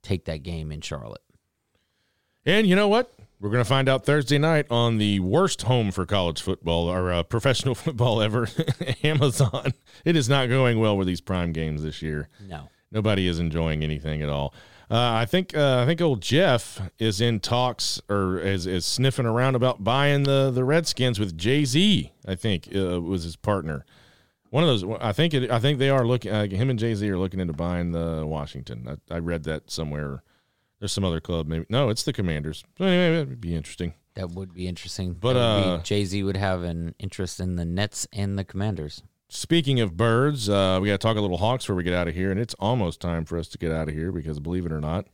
take 0.01 0.25
that 0.25 0.43
game 0.43 0.71
in 0.71 0.81
Charlotte. 0.81 1.21
And 2.45 2.65
you 2.67 2.75
know 2.75 2.87
what? 2.87 3.13
We're 3.39 3.49
going 3.49 3.63
to 3.63 3.69
find 3.69 3.89
out 3.89 4.05
Thursday 4.05 4.37
night 4.37 4.67
on 4.69 4.99
the 4.99 5.19
worst 5.19 5.63
home 5.63 5.91
for 5.91 6.05
college 6.05 6.41
football 6.41 6.87
or 6.87 7.11
uh, 7.11 7.23
professional 7.23 7.73
football 7.75 8.21
ever, 8.21 8.47
Amazon. 9.03 9.73
It 10.05 10.15
is 10.15 10.29
not 10.29 10.47
going 10.47 10.79
well 10.79 10.95
with 10.95 11.07
these 11.07 11.21
prime 11.21 11.51
games 11.51 11.81
this 11.83 12.01
year. 12.01 12.29
No. 12.47 12.69
Nobody 12.91 13.27
is 13.27 13.39
enjoying 13.39 13.83
anything 13.83 14.21
at 14.21 14.29
all. 14.29 14.53
Uh, 14.91 15.13
I 15.13 15.25
think 15.25 15.55
uh, 15.55 15.79
I 15.81 15.85
think 15.85 16.01
old 16.01 16.21
Jeff 16.21 16.81
is 16.99 17.21
in 17.21 17.39
talks 17.39 18.01
or 18.09 18.39
is, 18.39 18.67
is 18.67 18.85
sniffing 18.85 19.25
around 19.25 19.55
about 19.55 19.85
buying 19.85 20.23
the 20.23 20.51
the 20.51 20.65
Redskins 20.65 21.17
with 21.17 21.37
Jay 21.37 21.63
Z. 21.63 22.11
I 22.27 22.35
think 22.35 22.67
uh, 22.75 22.99
was 22.99 23.23
his 23.23 23.37
partner. 23.37 23.85
One 24.51 24.63
of 24.63 24.69
those. 24.69 24.97
I 25.01 25.13
think 25.13 25.33
it. 25.33 25.49
I 25.49 25.59
think 25.59 25.79
they 25.79 25.89
are 25.89 26.05
looking. 26.05 26.31
Uh, 26.31 26.45
him 26.45 26.69
and 26.69 26.77
Jay 26.77 26.93
Z 26.93 27.09
are 27.09 27.17
looking 27.17 27.39
into 27.39 27.53
buying 27.53 27.91
the 27.93 28.25
Washington. 28.27 28.99
I, 29.09 29.15
I 29.15 29.19
read 29.19 29.43
that 29.45 29.71
somewhere. 29.71 30.23
There's 30.79 30.91
some 30.91 31.05
other 31.05 31.21
club. 31.21 31.47
Maybe 31.47 31.65
no, 31.69 31.89
it's 31.89 32.03
the 32.03 32.11
Commanders. 32.11 32.63
So 32.77 32.85
anyway, 32.85 33.19
that 33.19 33.29
would 33.29 33.41
be 33.41 33.55
interesting. 33.55 33.93
That 34.15 34.31
would 34.31 34.53
be 34.53 34.67
interesting. 34.67 35.13
But, 35.13 35.37
uh, 35.37 35.79
Jay 35.83 36.03
Z 36.03 36.21
would 36.23 36.35
have 36.35 36.63
an 36.63 36.95
interest 36.99 37.39
in 37.39 37.55
the 37.55 37.63
Nets 37.63 38.07
and 38.11 38.37
the 38.37 38.43
Commanders. 38.43 39.03
Speaking 39.29 39.79
of 39.79 39.95
birds, 39.95 40.49
uh, 40.49 40.79
we 40.81 40.89
got 40.89 40.99
to 40.99 41.07
talk 41.07 41.15
a 41.15 41.21
little 41.21 41.37
Hawks 41.37 41.63
before 41.63 41.77
we 41.77 41.83
get 41.83 41.93
out 41.93 42.09
of 42.09 42.13
here, 42.13 42.29
and 42.29 42.37
it's 42.37 42.53
almost 42.59 42.99
time 42.99 43.23
for 43.23 43.37
us 43.37 43.47
to 43.47 43.57
get 43.57 43.71
out 43.71 43.87
of 43.87 43.93
here 43.95 44.11
because, 44.11 44.41
believe 44.41 44.65
it 44.65 44.73
or 44.73 44.81
not, 44.81 45.07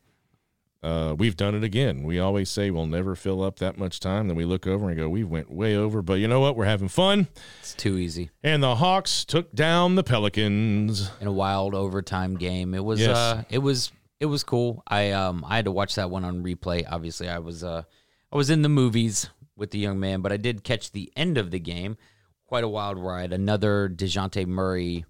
uh, 0.83 1.15
we've 1.17 1.35
done 1.35 1.55
it 1.55 1.63
again. 1.63 2.03
We 2.03 2.19
always 2.19 2.49
say 2.49 2.69
we'll 2.71 2.85
never 2.87 3.15
fill 3.15 3.41
up 3.43 3.57
that 3.59 3.77
much 3.77 3.99
time. 3.99 4.27
Then 4.27 4.37
we 4.37 4.45
look 4.45 4.67
over 4.67 4.87
and 4.89 4.97
go, 4.97 5.09
we 5.09 5.23
went 5.23 5.51
way 5.51 5.75
over. 5.75 6.01
But 6.01 6.15
you 6.15 6.27
know 6.27 6.39
what? 6.39 6.55
We're 6.55 6.65
having 6.65 6.87
fun. 6.87 7.27
It's 7.59 7.73
too 7.73 7.97
easy. 7.97 8.29
And 8.43 8.61
the 8.61 8.75
Hawks 8.75 9.25
took 9.25 9.51
down 9.53 9.95
the 9.95 10.03
Pelicans. 10.03 11.09
In 11.19 11.27
a 11.27 11.31
wild 11.31 11.73
overtime 11.73 12.35
game. 12.37 12.73
It 12.73 12.83
was 12.83 12.99
Yes. 12.99 13.15
uh 13.17 13.43
it 13.49 13.59
was 13.59 13.91
it 14.19 14.25
was 14.27 14.43
cool. 14.43 14.83
I 14.87 15.11
um 15.11 15.43
I 15.47 15.55
had 15.55 15.65
to 15.65 15.71
watch 15.71 15.95
that 15.95 16.09
one 16.09 16.23
on 16.25 16.43
replay. 16.43 16.85
Obviously, 16.89 17.27
I 17.29 17.39
was 17.39 17.63
uh 17.63 17.83
I 18.31 18.35
was 18.37 18.49
in 18.49 18.61
the 18.61 18.69
movies 18.69 19.29
with 19.55 19.71
the 19.71 19.79
young 19.79 19.99
man, 19.99 20.21
but 20.21 20.31
I 20.31 20.37
did 20.37 20.63
catch 20.63 20.91
the 20.91 21.11
end 21.15 21.37
of 21.37 21.49
the 21.51 21.59
game. 21.59 21.97
Quite 22.45 22.63
a 22.63 22.67
wild 22.69 22.97
ride. 22.99 23.33
Another 23.33 23.89
Dejounte 23.89 24.45
Murray 24.45 25.05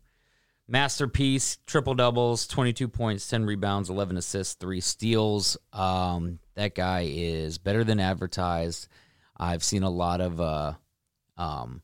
masterpiece, 0.68 1.58
triple 1.66 1.96
doubles, 1.96 2.48
22 2.48 2.88
points, 2.88 3.28
10 3.28 3.46
rebounds, 3.46 3.90
11 3.90 4.18
assists, 4.18 4.56
3 4.56 4.82
steals. 4.82 5.58
Um 5.74 6.40
that 6.56 6.76
guy 6.76 7.08
is 7.10 7.58
better 7.58 7.84
than 7.84 8.00
advertised. 8.00 8.88
I've 9.36 9.64
seen 9.64 9.84
a 9.84 9.90
lot 9.90 10.22
of 10.22 10.42
uh 10.42 10.74
um 11.38 11.82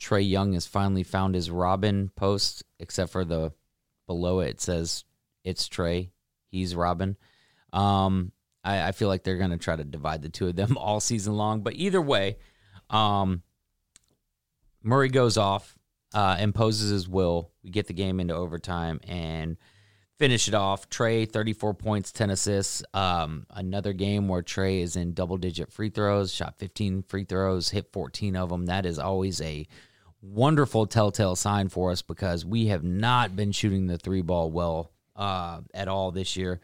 Trae 0.00 0.28
Young 0.28 0.52
has 0.52 0.66
finally 0.66 1.02
found 1.02 1.34
his 1.34 1.50
Robin 1.50 2.10
post, 2.14 2.64
except 2.78 3.10
for 3.10 3.24
the 3.24 3.52
below 4.06 4.40
it, 4.40 4.50
it 4.50 4.60
says 4.60 5.04
it's 5.44 5.68
Trae, 5.68 6.10
he's 6.50 6.74
Robin. 6.74 7.16
Um, 7.72 8.32
I, 8.64 8.88
I 8.88 8.92
feel 8.92 9.08
like 9.08 9.24
they're 9.24 9.38
gonna 9.38 9.58
try 9.58 9.76
to 9.76 9.84
divide 9.84 10.22
the 10.22 10.28
two 10.28 10.48
of 10.48 10.56
them 10.56 10.76
all 10.78 11.00
season 11.00 11.34
long. 11.36 11.62
But 11.62 11.74
either 11.74 12.00
way, 12.00 12.38
um, 12.90 13.42
Murray 14.82 15.08
goes 15.08 15.36
off, 15.36 15.77
uh, 16.14 16.36
imposes 16.40 16.90
his 16.90 17.08
will. 17.08 17.50
We 17.62 17.70
get 17.70 17.86
the 17.86 17.92
game 17.92 18.20
into 18.20 18.34
overtime 18.34 19.00
and 19.06 19.56
finish 20.18 20.48
it 20.48 20.54
off. 20.54 20.88
Trae, 20.90 21.30
34 21.30 21.74
points, 21.74 22.12
10 22.12 22.30
assists. 22.30 22.82
Um, 22.92 23.46
another 23.50 23.92
game 23.92 24.28
where 24.28 24.42
Trae 24.42 24.82
is 24.82 24.96
in 24.96 25.14
double 25.14 25.36
digit 25.36 25.72
free 25.72 25.90
throws, 25.90 26.32
shot 26.32 26.58
15 26.58 27.02
free 27.02 27.24
throws, 27.24 27.70
hit 27.70 27.92
14 27.92 28.36
of 28.36 28.48
them. 28.48 28.66
That 28.66 28.86
is 28.86 28.98
always 28.98 29.40
a 29.40 29.66
wonderful 30.20 30.86
telltale 30.86 31.36
sign 31.36 31.68
for 31.68 31.90
us 31.92 32.02
because 32.02 32.44
we 32.44 32.66
have 32.66 32.82
not 32.82 33.36
been 33.36 33.52
shooting 33.52 33.86
the 33.86 33.98
three 33.98 34.22
ball 34.22 34.50
well 34.50 34.90
uh, 35.14 35.60
at 35.72 35.88
all 35.88 36.10
this 36.10 36.36
year. 36.36 36.60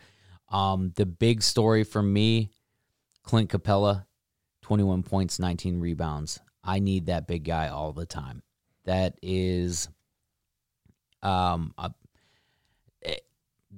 Um, 0.49 0.92
the 0.97 1.07
big 1.07 1.42
story 1.42 1.84
for 1.84 2.03
me, 2.03 2.51
Clint 3.22 3.51
Capela, 3.51 4.07
21 4.62 5.03
points, 5.03 5.38
19 5.38 5.80
rebounds. 5.80 6.40
I 6.62 6.78
need 6.78 7.07
that 7.07 7.26
big 7.26 7.45
guy 7.45 7.68
all 7.68 7.92
the 7.92 8.07
time. 8.07 8.42
That 8.85 9.18
is, 9.22 9.89
um, 11.22 11.74
a, 11.78 11.91
it- 13.01 13.26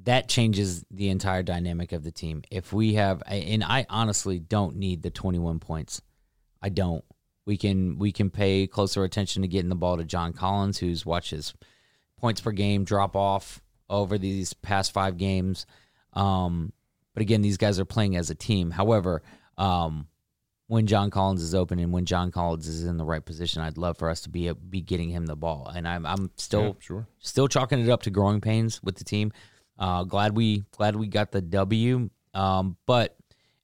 that 0.04 0.28
changes 0.28 0.84
the 0.90 1.08
entire 1.08 1.42
dynamic 1.42 1.92
of 1.92 2.02
the 2.04 2.10
team. 2.12 2.42
If 2.50 2.72
we 2.72 2.94
have, 2.94 3.22
and 3.26 3.64
I 3.64 3.86
honestly 3.88 4.38
don't 4.38 4.76
need 4.76 5.02
the 5.02 5.10
21 5.10 5.58
points. 5.60 6.02
I 6.62 6.68
don't. 6.68 7.04
We 7.44 7.56
can 7.56 7.98
we 7.98 8.10
can 8.10 8.30
pay 8.30 8.66
closer 8.66 9.04
attention 9.04 9.42
to 9.42 9.48
getting 9.48 9.68
the 9.68 9.76
ball 9.76 9.96
to 9.98 10.04
John 10.04 10.32
Collins, 10.32 10.78
who's 10.78 11.06
watched 11.06 11.30
his 11.30 11.54
points 12.18 12.40
per 12.40 12.50
game 12.50 12.82
drop 12.84 13.14
off 13.14 13.62
over 13.88 14.18
these 14.18 14.52
past 14.52 14.92
five 14.92 15.16
games. 15.16 15.64
Um, 16.12 16.72
but 17.14 17.20
again, 17.22 17.42
these 17.42 17.56
guys 17.56 17.78
are 17.78 17.84
playing 17.84 18.16
as 18.16 18.30
a 18.30 18.34
team. 18.34 18.72
However, 18.72 19.22
um, 19.56 20.08
when 20.68 20.86
John 20.86 21.10
Collins 21.10 21.42
is 21.42 21.54
open 21.54 21.78
and 21.78 21.92
when 21.92 22.04
John 22.06 22.30
Collins 22.32 22.66
is 22.66 22.84
in 22.84 22.96
the 22.96 23.04
right 23.04 23.24
position, 23.24 23.62
I'd 23.62 23.78
love 23.78 23.98
for 23.98 24.08
us 24.10 24.20
to 24.22 24.28
be 24.30 24.50
be 24.52 24.80
getting 24.80 25.10
him 25.10 25.26
the 25.26 25.36
ball. 25.36 25.70
And 25.74 25.86
I'm 25.86 26.04
I'm 26.06 26.30
still 26.36 26.62
Yeah, 26.64 26.72
sure. 26.80 27.06
still 27.18 27.48
chalking 27.48 27.80
it 27.80 27.88
up 27.88 28.02
to 28.02 28.10
growing 28.10 28.40
pains 28.40 28.82
with 28.82 28.96
the 28.96 29.04
team. 29.04 29.32
Uh, 29.78 30.04
glad 30.04 30.36
we 30.36 30.64
glad 30.72 30.96
we 30.96 31.06
got 31.06 31.32
the 31.32 31.40
W. 31.42 32.10
Um, 32.34 32.76
but 32.86 33.16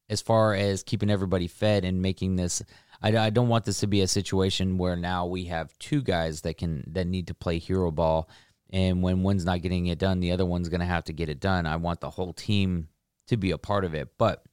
as 0.09 0.21
far 0.21 0.55
as 0.55 0.83
keeping 0.83 1.11
everybody 1.11 1.47
fed 1.49 1.85
and 1.85 2.01
making 2.03 2.37
this, 2.37 2.63
I, 3.03 3.17
I 3.17 3.31
don't 3.31 3.49
want 3.49 3.65
this 3.65 3.81
to 3.81 3.87
be 3.87 4.03
a 4.03 4.07
situation 4.09 4.77
where 4.79 4.95
now 4.97 5.27
we 5.27 5.45
have 5.47 5.77
two 5.79 6.03
guys 6.03 6.43
that 6.43 6.59
can 6.59 6.85
that 6.93 7.07
need 7.07 7.27
to 7.29 7.35
play 7.35 7.59
hero 7.59 7.91
ball, 7.91 8.29
and 8.71 9.03
when 9.03 9.23
one's 9.23 9.45
not 9.45 9.63
getting 9.63 9.87
it 9.87 9.99
done, 9.99 10.21
the 10.21 10.33
other 10.33 10.47
one's 10.47 10.69
going 10.69 10.81
to 10.81 10.87
have 10.87 11.05
to 11.05 11.13
get 11.13 11.29
it 11.29 11.41
done. 11.41 11.67
I 11.67 11.77
want 11.77 12.01
the 12.01 12.11
whole 12.11 12.33
team 12.33 12.89
to 13.29 13.37
be 13.37 13.51
a 13.51 13.59
part 13.59 13.85
of 13.85 13.95
it, 13.95 14.09
but 14.19 14.45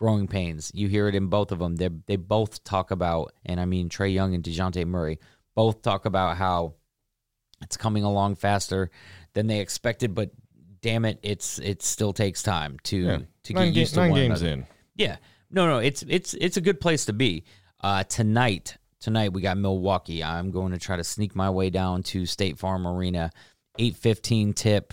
growing 0.00 0.26
pains. 0.26 0.72
You 0.74 0.88
hear 0.88 1.06
it 1.08 1.14
in 1.14 1.26
both 1.28 1.52
of 1.52 1.58
them. 1.58 1.76
They 1.76 1.90
they 2.06 2.16
both 2.16 2.64
talk 2.64 2.90
about, 2.90 3.32
and 3.44 3.60
I 3.60 3.66
mean 3.66 3.88
Trae 3.88 4.12
Young 4.12 4.34
and 4.34 4.42
Dejounte 4.42 4.84
Murray 4.86 5.18
both 5.54 5.82
talk 5.82 6.06
about 6.06 6.36
how 6.36 6.74
it's 7.62 7.76
coming 7.76 8.02
along 8.04 8.36
faster 8.36 8.90
than 9.34 9.46
they 9.46 9.60
expected, 9.60 10.14
but 10.14 10.30
damn 10.80 11.04
it, 11.04 11.18
it's 11.22 11.58
it 11.58 11.82
still 11.82 12.12
takes 12.12 12.42
time 12.42 12.78
to 12.84 12.96
Yeah. 12.96 13.18
to 13.44 13.52
nine 13.52 13.66
get 13.68 13.74
ga- 13.74 13.80
used 13.80 13.94
to 13.94 14.00
nine 14.00 14.10
one 14.10 14.20
games 14.20 14.40
another. 14.40 14.54
in. 14.62 14.66
Yeah, 14.96 15.16
no, 15.50 15.66
no, 15.68 15.78
it's 15.78 16.02
it's 16.08 16.34
it's 16.34 16.56
a 16.56 16.60
good 16.62 16.80
place 16.80 17.04
to 17.04 17.12
be. 17.12 17.44
Uh, 17.82 18.04
tonight, 18.04 18.76
tonight 19.00 19.32
we 19.32 19.40
got 19.42 19.56
Milwaukee. 19.58 20.22
I'm 20.24 20.50
going 20.50 20.72
to 20.72 20.78
try 20.78 20.96
to 20.96 21.04
sneak 21.04 21.34
my 21.36 21.48
way 21.50 21.70
down 21.70 22.02
to 22.04 22.26
State 22.26 22.58
Farm 22.58 22.86
Arena. 22.86 23.30
Eight 23.78 23.96
fifteen 23.96 24.52
tip. 24.52 24.92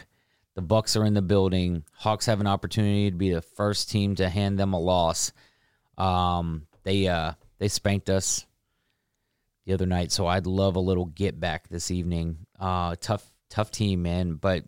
The 0.57 0.63
Bucks 0.63 0.95
are 0.95 1.05
in 1.05 1.13
the 1.13 1.21
building. 1.21 1.84
Hawks 1.93 2.25
have 2.25 2.41
an 2.41 2.47
opportunity 2.47 3.11
to 3.11 3.15
be 3.15 3.29
the 3.29 3.43
first 3.43 3.91
team 3.91 4.15
to 4.15 4.27
hand 4.27 4.57
them 4.57 4.73
a 4.73 4.79
loss. 4.79 5.31
Um, 5.99 6.65
they 6.81 7.07
uh 7.07 7.34
they 7.59 7.67
spanked 7.67 8.09
us 8.09 8.43
the 9.67 9.73
other 9.73 9.85
night, 9.85 10.11
so 10.11 10.25
I'd 10.25 10.47
love 10.47 10.75
a 10.75 10.79
little 10.79 11.05
get 11.05 11.39
back 11.39 11.67
this 11.67 11.91
evening. 11.91 12.39
Uh, 12.59 12.95
tough 12.99 13.23
tough 13.51 13.69
team, 13.69 14.01
man. 14.01 14.34
But 14.34 14.63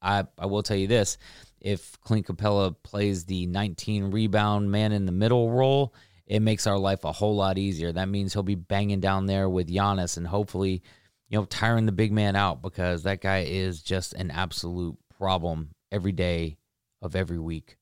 I 0.00 0.24
I 0.38 0.46
will 0.46 0.62
tell 0.62 0.78
you 0.78 0.86
this: 0.86 1.18
if 1.60 2.00
Clint 2.00 2.26
Capela 2.26 2.74
plays 2.82 3.26
the 3.26 3.44
19 3.44 4.12
rebound 4.12 4.70
man 4.70 4.92
in 4.92 5.04
the 5.04 5.12
middle 5.12 5.50
role, 5.50 5.94
it 6.26 6.40
makes 6.40 6.66
our 6.66 6.78
life 6.78 7.04
a 7.04 7.12
whole 7.12 7.36
lot 7.36 7.58
easier. 7.58 7.92
That 7.92 8.08
means 8.08 8.32
he'll 8.32 8.44
be 8.44 8.54
banging 8.54 9.00
down 9.00 9.26
there 9.26 9.50
with 9.50 9.68
Giannis 9.68 10.16
and 10.16 10.26
hopefully, 10.26 10.82
you 11.28 11.38
know, 11.38 11.44
tiring 11.44 11.84
the 11.84 11.92
big 11.92 12.12
man 12.12 12.34
out 12.34 12.62
because 12.62 13.02
that 13.02 13.20
guy 13.20 13.40
is 13.40 13.82
just 13.82 14.14
an 14.14 14.30
absolute 14.30 14.96
problem 15.24 15.70
every 15.90 16.12
day 16.12 16.58
of 17.00 17.16
every 17.16 17.38
week. 17.38 17.78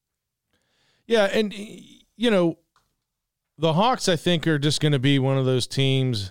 Yeah, 1.08 1.24
and 1.24 1.52
you 1.52 2.30
know, 2.30 2.58
the 3.58 3.72
Hawks 3.72 4.08
I 4.08 4.14
think 4.14 4.46
are 4.46 4.60
just 4.60 4.80
going 4.80 4.92
to 4.92 5.00
be 5.00 5.18
one 5.18 5.38
of 5.38 5.44
those 5.44 5.66
teams 5.66 6.30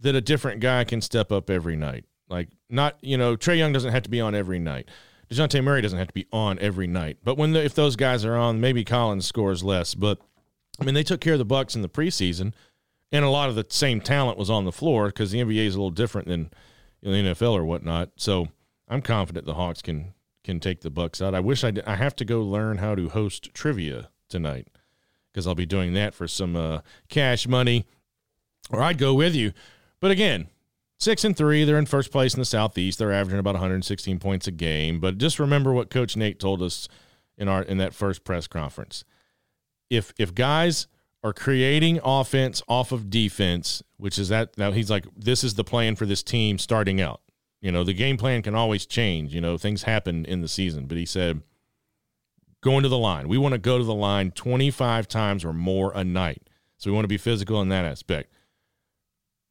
that 0.00 0.14
a 0.14 0.20
different 0.20 0.60
guy 0.60 0.84
can 0.84 1.00
step 1.00 1.32
up 1.32 1.48
every 1.48 1.74
night. 1.74 2.04
Like 2.28 2.50
not, 2.68 2.98
you 3.00 3.16
know, 3.16 3.34
Trae 3.34 3.56
Young 3.56 3.72
doesn't 3.72 3.92
have 3.92 4.02
to 4.02 4.10
be 4.10 4.20
on 4.20 4.34
every 4.34 4.58
night. 4.58 4.90
Dejounte 5.30 5.64
Murray 5.64 5.80
doesn't 5.80 5.98
have 5.98 6.08
to 6.08 6.14
be 6.14 6.26
on 6.30 6.58
every 6.58 6.86
night. 6.86 7.16
But 7.24 7.38
when 7.38 7.54
the, 7.54 7.64
if 7.64 7.74
those 7.74 7.96
guys 7.96 8.26
are 8.26 8.36
on, 8.36 8.60
maybe 8.60 8.84
Collins 8.84 9.24
scores 9.24 9.64
less, 9.64 9.94
but 9.94 10.18
I 10.78 10.84
mean, 10.84 10.94
they 10.94 11.02
took 11.02 11.22
care 11.22 11.32
of 11.32 11.38
the 11.38 11.46
Bucks 11.46 11.74
in 11.74 11.80
the 11.80 11.88
preseason 11.88 12.52
and 13.10 13.24
a 13.24 13.30
lot 13.30 13.48
of 13.48 13.54
the 13.54 13.64
same 13.70 14.02
talent 14.02 14.36
was 14.36 14.50
on 14.50 14.66
the 14.66 14.72
floor 14.72 15.06
because 15.06 15.30
the 15.30 15.40
NBA 15.40 15.64
is 15.64 15.74
a 15.74 15.78
little 15.78 15.90
different 15.90 16.28
than 16.28 16.50
the 17.02 17.08
NFL 17.08 17.52
or 17.52 17.64
whatnot. 17.64 18.10
So 18.16 18.48
I'm 18.86 19.00
confident 19.00 19.46
the 19.46 19.54
Hawks 19.54 19.80
can 19.80 20.12
can 20.44 20.60
take 20.60 20.80
the 20.80 20.90
Bucks 20.90 21.22
out. 21.22 21.34
I 21.34 21.40
wish 21.40 21.64
I 21.64 21.70
did, 21.70 21.84
I 21.84 21.96
have 21.96 22.16
to 22.16 22.24
go 22.24 22.42
learn 22.42 22.78
how 22.78 22.94
to 22.94 23.08
host 23.08 23.52
trivia 23.54 24.10
tonight 24.28 24.68
because 25.32 25.46
I'll 25.46 25.54
be 25.54 25.66
doing 25.66 25.94
that 25.94 26.14
for 26.14 26.28
some 26.28 26.56
uh, 26.56 26.80
cash 27.08 27.46
money, 27.46 27.86
or 28.70 28.82
I'd 28.82 28.98
go 28.98 29.14
with 29.14 29.34
you. 29.34 29.52
But 30.00 30.10
again, 30.10 30.48
six 30.98 31.24
and 31.24 31.36
three, 31.36 31.64
they're 31.64 31.78
in 31.78 31.86
first 31.86 32.10
place 32.10 32.34
in 32.34 32.40
the 32.40 32.44
Southeast. 32.44 32.98
They're 32.98 33.12
averaging 33.12 33.38
about 33.38 33.54
116 33.54 34.18
points 34.18 34.46
a 34.46 34.52
game. 34.52 35.00
But 35.00 35.18
just 35.18 35.38
remember 35.38 35.72
what 35.72 35.90
Coach 35.90 36.16
Nate 36.16 36.38
told 36.38 36.62
us 36.62 36.88
in 37.38 37.48
our 37.48 37.62
in 37.62 37.78
that 37.78 37.94
first 37.94 38.24
press 38.24 38.46
conference. 38.46 39.04
If 39.90 40.12
if 40.18 40.34
guys 40.34 40.86
are 41.24 41.32
creating 41.32 42.00
offense 42.04 42.62
off 42.68 42.92
of 42.92 43.08
defense, 43.08 43.82
which 43.96 44.18
is 44.18 44.28
that 44.28 44.58
now 44.58 44.72
he's 44.72 44.90
like, 44.90 45.06
this 45.16 45.44
is 45.44 45.54
the 45.54 45.64
plan 45.64 45.94
for 45.94 46.04
this 46.04 46.22
team 46.22 46.58
starting 46.58 47.00
out. 47.00 47.20
You 47.62 47.72
know, 47.72 47.84
the 47.84 47.94
game 47.94 48.18
plan 48.18 48.42
can 48.42 48.54
always 48.54 48.84
change. 48.84 49.34
You 49.34 49.40
know, 49.40 49.56
things 49.56 49.84
happen 49.84 50.26
in 50.26 50.42
the 50.42 50.48
season. 50.48 50.86
But 50.86 50.98
he 50.98 51.06
said, 51.06 51.42
going 52.60 52.82
to 52.82 52.88
the 52.88 52.98
line. 52.98 53.28
We 53.28 53.38
want 53.38 53.52
to 53.52 53.58
go 53.58 53.78
to 53.78 53.84
the 53.84 53.94
line 53.94 54.32
25 54.32 55.08
times 55.08 55.44
or 55.44 55.52
more 55.52 55.92
a 55.94 56.04
night. 56.04 56.42
So 56.76 56.90
we 56.90 56.94
want 56.94 57.04
to 57.04 57.08
be 57.08 57.18
physical 57.18 57.62
in 57.62 57.68
that 57.68 57.84
aspect. 57.84 58.32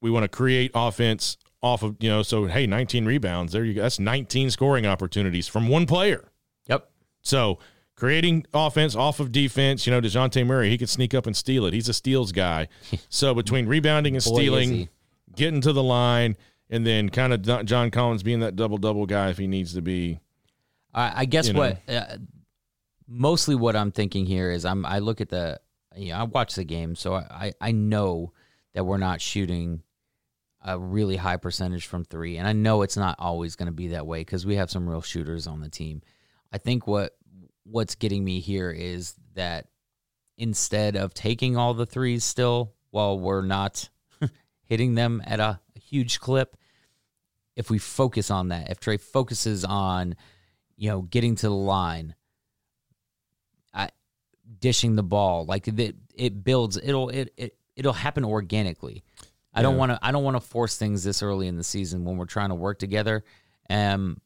We 0.01 0.11
want 0.11 0.23
to 0.25 0.27
create 0.27 0.71
offense 0.75 1.37
off 1.63 1.83
of, 1.83 1.95
you 1.99 2.09
know, 2.09 2.21
so 2.21 2.45
hey, 2.45 2.67
19 2.67 3.05
rebounds. 3.05 3.53
There 3.53 3.63
you 3.63 3.75
go. 3.75 3.81
That's 3.83 3.99
19 3.99 4.51
scoring 4.51 4.85
opportunities 4.85 5.47
from 5.47 5.69
one 5.69 5.85
player. 5.85 6.31
Yep. 6.67 6.89
So 7.21 7.59
creating 7.95 8.45
offense 8.53 8.95
off 8.95 9.21
of 9.21 9.31
defense. 9.31 9.87
You 9.87 9.91
know, 9.91 10.01
Dejounte 10.01 10.45
Murray, 10.45 10.69
he 10.69 10.77
could 10.77 10.89
sneak 10.89 11.13
up 11.13 11.25
and 11.27 11.37
steal 11.37 11.65
it. 11.65 11.73
He's 11.73 11.87
a 11.87 11.93
steals 11.93 12.33
guy. 12.33 12.67
so 13.09 13.33
between 13.33 13.67
rebounding 13.67 14.15
and 14.15 14.25
Boy, 14.25 14.33
stealing, 14.33 14.89
getting 15.35 15.61
to 15.61 15.71
the 15.71 15.83
line, 15.83 16.35
and 16.71 16.87
then 16.87 17.09
kind 17.09 17.33
of 17.33 17.65
John 17.65 17.91
Collins 17.91 18.23
being 18.23 18.39
that 18.39 18.55
double 18.55 18.77
double 18.77 19.05
guy 19.05 19.29
if 19.29 19.37
he 19.37 19.45
needs 19.45 19.73
to 19.75 19.81
be. 19.81 20.19
I, 20.93 21.21
I 21.21 21.25
guess 21.25 21.53
what 21.53 21.77
uh, 21.87 22.17
mostly 23.07 23.55
what 23.55 23.75
I'm 23.75 23.91
thinking 23.91 24.25
here 24.25 24.49
is 24.49 24.65
I'm 24.65 24.85
I 24.85 24.99
look 24.99 25.21
at 25.21 25.29
the 25.29 25.59
you 25.95 26.09
know 26.09 26.19
I 26.19 26.23
watch 26.23 26.55
the 26.55 26.63
game 26.63 26.95
so 26.95 27.13
I 27.13 27.21
I 27.29 27.53
I 27.61 27.71
know 27.71 28.33
that 28.73 28.85
we're 28.85 28.97
not 28.97 29.21
shooting 29.21 29.83
a 30.63 30.79
really 30.79 31.17
high 31.17 31.37
percentage 31.37 31.87
from 31.87 32.05
three 32.05 32.37
and 32.37 32.47
I 32.47 32.53
know 32.53 32.81
it's 32.83 32.97
not 32.97 33.17
always 33.19 33.55
going 33.55 33.67
to 33.67 33.73
be 33.73 33.89
that 33.89 34.07
way 34.07 34.21
because 34.21 34.45
we 34.45 34.55
have 34.55 34.71
some 34.71 34.89
real 34.89 35.01
shooters 35.01 35.47
on 35.47 35.59
the 35.59 35.69
team. 35.69 36.01
I 36.53 36.57
think 36.57 36.87
what 36.87 37.15
what's 37.63 37.95
getting 37.95 38.23
me 38.23 38.39
here 38.39 38.71
is 38.71 39.15
that 39.35 39.67
instead 40.37 40.95
of 40.95 41.13
taking 41.13 41.57
all 41.57 41.73
the 41.73 41.85
threes 41.85 42.23
still 42.23 42.73
while 42.91 43.19
we're 43.19 43.41
not 43.41 43.89
hitting 44.65 44.95
them 44.95 45.21
at 45.25 45.39
a, 45.39 45.59
huge 45.91 46.21
clip 46.21 46.55
if 47.55 47.69
we 47.69 47.77
focus 47.77 48.31
on 48.31 48.49
that 48.49 48.69
if 48.69 48.79
Trae 48.79 48.99
focuses 48.99 49.65
on 49.65 50.15
you 50.77 50.89
know 50.89 51.01
getting 51.03 51.35
to 51.35 51.47
the 51.47 51.53
line 51.53 52.15
I, 53.73 53.89
dishing 54.59 54.95
the 54.95 55.03
ball 55.03 55.45
like 55.45 55.67
it, 55.67 55.95
it 56.15 56.43
builds 56.43 56.77
it'll 56.77 57.09
it, 57.09 57.33
it 57.37 57.55
it'll 57.75 57.93
happen 57.93 58.25
organically. 58.25 59.03
I 59.53 59.61
don't 59.63 59.75
want 59.75 59.91
to 59.91 59.99
i 60.01 60.13
don't 60.13 60.23
want 60.23 60.37
to 60.37 60.41
force 60.41 60.77
things 60.77 61.03
this 61.03 61.21
early 61.21 61.47
in 61.47 61.57
the 61.57 61.63
season 61.63 62.05
when 62.05 62.15
we're 62.15 62.25
trying 62.25 62.49
to 62.49 62.55
work 62.55 62.79
together 62.79 63.25
um 63.69 64.21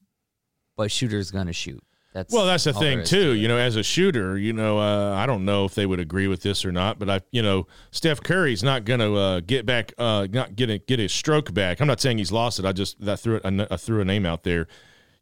but 0.78 0.92
shooter's 0.92 1.32
gonna 1.32 1.52
shoot 1.52 1.84
that's 2.16 2.34
Well, 2.34 2.46
that's 2.46 2.64
the 2.64 2.72
thing 2.72 3.04
too. 3.04 3.34
to. 3.34 3.34
You 3.34 3.50
know, 3.50 3.58
as 3.58 3.76
a 3.76 3.84
shooter, 3.84 4.38
you 4.38 4.54
know, 4.54 4.80
uh, 4.80 5.14
I 5.14 5.26
don't 5.26 5.44
know 5.44 5.66
if 5.66 5.76
they 5.76 5.86
would 5.86 6.00
agree 6.00 6.28
with 6.28 6.44
this 6.44 6.64
or 6.64 6.72
not, 6.72 6.98
but 6.98 7.10
I, 7.10 7.20
you 7.32 7.42
know, 7.42 7.68
Steph 7.92 8.22
Curry's 8.24 8.64
not 8.64 8.86
going 8.86 9.02
to 9.02 9.16
uh, 9.18 9.40
get 9.42 9.66
back, 9.66 9.92
uh, 9.98 10.26
not 10.32 10.56
get 10.56 10.70
a, 10.70 10.78
get 10.78 11.00
his 11.00 11.12
stroke 11.12 11.54
back. 11.54 11.82
I'm 11.82 11.88
not 11.88 12.00
saying 12.00 12.18
he's 12.18 12.32
lost 12.32 12.58
it. 12.58 12.64
I 12.66 12.72
just 12.72 13.04
that 13.04 13.20
threw 13.20 13.36
it, 13.36 13.42
I, 13.44 13.68
I 13.70 13.76
threw 13.76 14.00
a 14.00 14.06
name 14.06 14.26
out 14.26 14.44
there. 14.44 14.68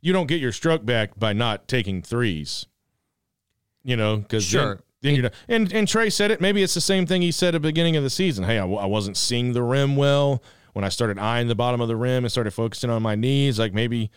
You 0.01 0.13
don't 0.13 0.27
get 0.27 0.39
your 0.39 0.51
stroke 0.51 0.85
back 0.85 1.17
by 1.17 1.33
not 1.33 1.67
taking 1.67 2.03
threes. 2.03 2.67
You 3.83 3.97
know, 3.97 4.17
because 4.17 4.43
Sure. 4.43 4.79
Then, 5.01 5.15
you're 5.15 5.23
not, 5.23 5.33
and 5.49 5.73
and 5.73 5.87
Trae 5.87 6.13
said 6.13 6.29
it. 6.29 6.39
Maybe 6.39 6.61
it's 6.61 6.75
the 6.75 6.79
same 6.79 7.07
thing 7.07 7.23
he 7.23 7.31
said 7.31 7.55
at 7.55 7.61
the 7.63 7.67
beginning 7.67 7.97
of 7.97 8.03
the 8.03 8.09
season. 8.09 8.45
Hey, 8.45 8.59
I 8.59 8.65
wasn't 8.65 9.17
seeing 9.17 9.51
the 9.51 9.63
rim 9.63 9.95
well 9.95 10.41
when 10.73 10.85
I 10.85 10.89
started 10.89 11.17
eyeing 11.17 11.47
the 11.47 11.55
bottom 11.55 11.81
of 11.81 11.87
the 11.87 11.95
rim 11.95 12.23
and 12.23 12.31
started 12.31 12.51
focusing 12.51 12.89
on 12.89 13.01
my 13.01 13.15
knees. 13.15 13.59
Like 13.59 13.73
maybe 13.73 14.11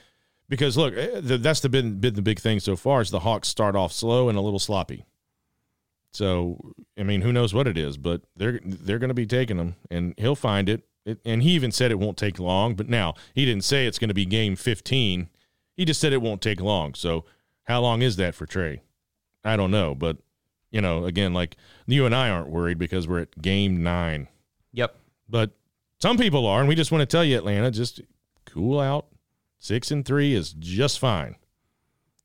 because 0.49 0.77
look, 0.77 0.95
eh, 0.97 1.21
the, 1.21 1.39
that's 1.39 1.61
the 1.61 1.69
been, 1.69 1.99
been 1.99 2.15
the 2.15 2.23
big 2.23 2.39
thing 2.39 2.61
so 2.61 2.77
far 2.77 3.01
is 3.01 3.11
the 3.11 3.21
Hawks 3.21 3.49
start 3.49 3.77
off 3.77 3.93
slow 3.93 4.29
and 4.29 4.39
a 4.39 4.41
little 4.41 4.59
sloppy. 4.59 5.05
So 6.13 6.75
I 6.99 7.03
mean, 7.03 7.21
who 7.21 7.33
knows 7.33 7.53
what 7.53 7.67
it 7.67 7.77
is, 7.77 7.97
but 7.97 8.23
they're 8.37 8.61
they're 8.65 8.99
going 8.99 9.09
to 9.09 9.15
be 9.15 9.27
taking 9.27 9.59
them, 9.59 9.77
and 9.91 10.15
he'll 10.17 10.35
find 10.35 10.69
it. 10.69 10.83
it. 11.05 11.19
And 11.25 11.43
he 11.43 11.51
even 11.51 11.73
said 11.73 11.91
it 11.91 11.99
won't 11.99 12.17
take 12.17 12.39
long. 12.39 12.75
But 12.75 12.89
now 12.89 13.15
he 13.35 13.45
didn't 13.45 13.65
say 13.65 13.87
it's 13.87 13.99
going 13.99 14.09
to 14.09 14.15
be 14.15 14.25
game 14.25 14.57
fifteen. 14.57 15.29
He 15.77 15.85
just 15.85 16.01
said 16.01 16.13
it 16.13 16.23
won't 16.23 16.41
take 16.41 16.61
long. 16.61 16.95
So 16.95 17.25
how 17.65 17.83
long 17.83 18.01
is 18.01 18.17
that 18.17 18.35
for 18.35 18.47
Trae? 18.47 18.81
I 19.45 19.57
don't 19.57 19.71
know, 19.71 19.95
but 19.95 20.17
you 20.71 20.81
know, 20.81 21.05
again, 21.05 21.35
like 21.35 21.57
you 21.87 22.07
and 22.07 22.15
I 22.15 22.31
aren't 22.31 22.49
worried 22.49 22.79
because 22.79 23.07
we're 23.07 23.21
at 23.21 23.43
game 23.43 23.83
nine. 23.83 24.29
yep 24.73 24.97
But 25.29 25.51
some 26.01 26.17
people 26.19 26.47
are, 26.47 26.61
and 26.61 26.69
we 26.69 26.75
just 26.75 26.93
want 26.93 27.03
to 27.03 27.07
tell 27.07 27.25
you, 27.25 27.37
Atlanta, 27.37 27.71
just 27.71 28.01
cool 28.45 28.81
out. 28.81 29.07
Six 29.59 29.91
and 29.91 30.05
three 30.05 30.35
is 30.35 30.53
just 30.53 30.99
fine. 30.99 31.37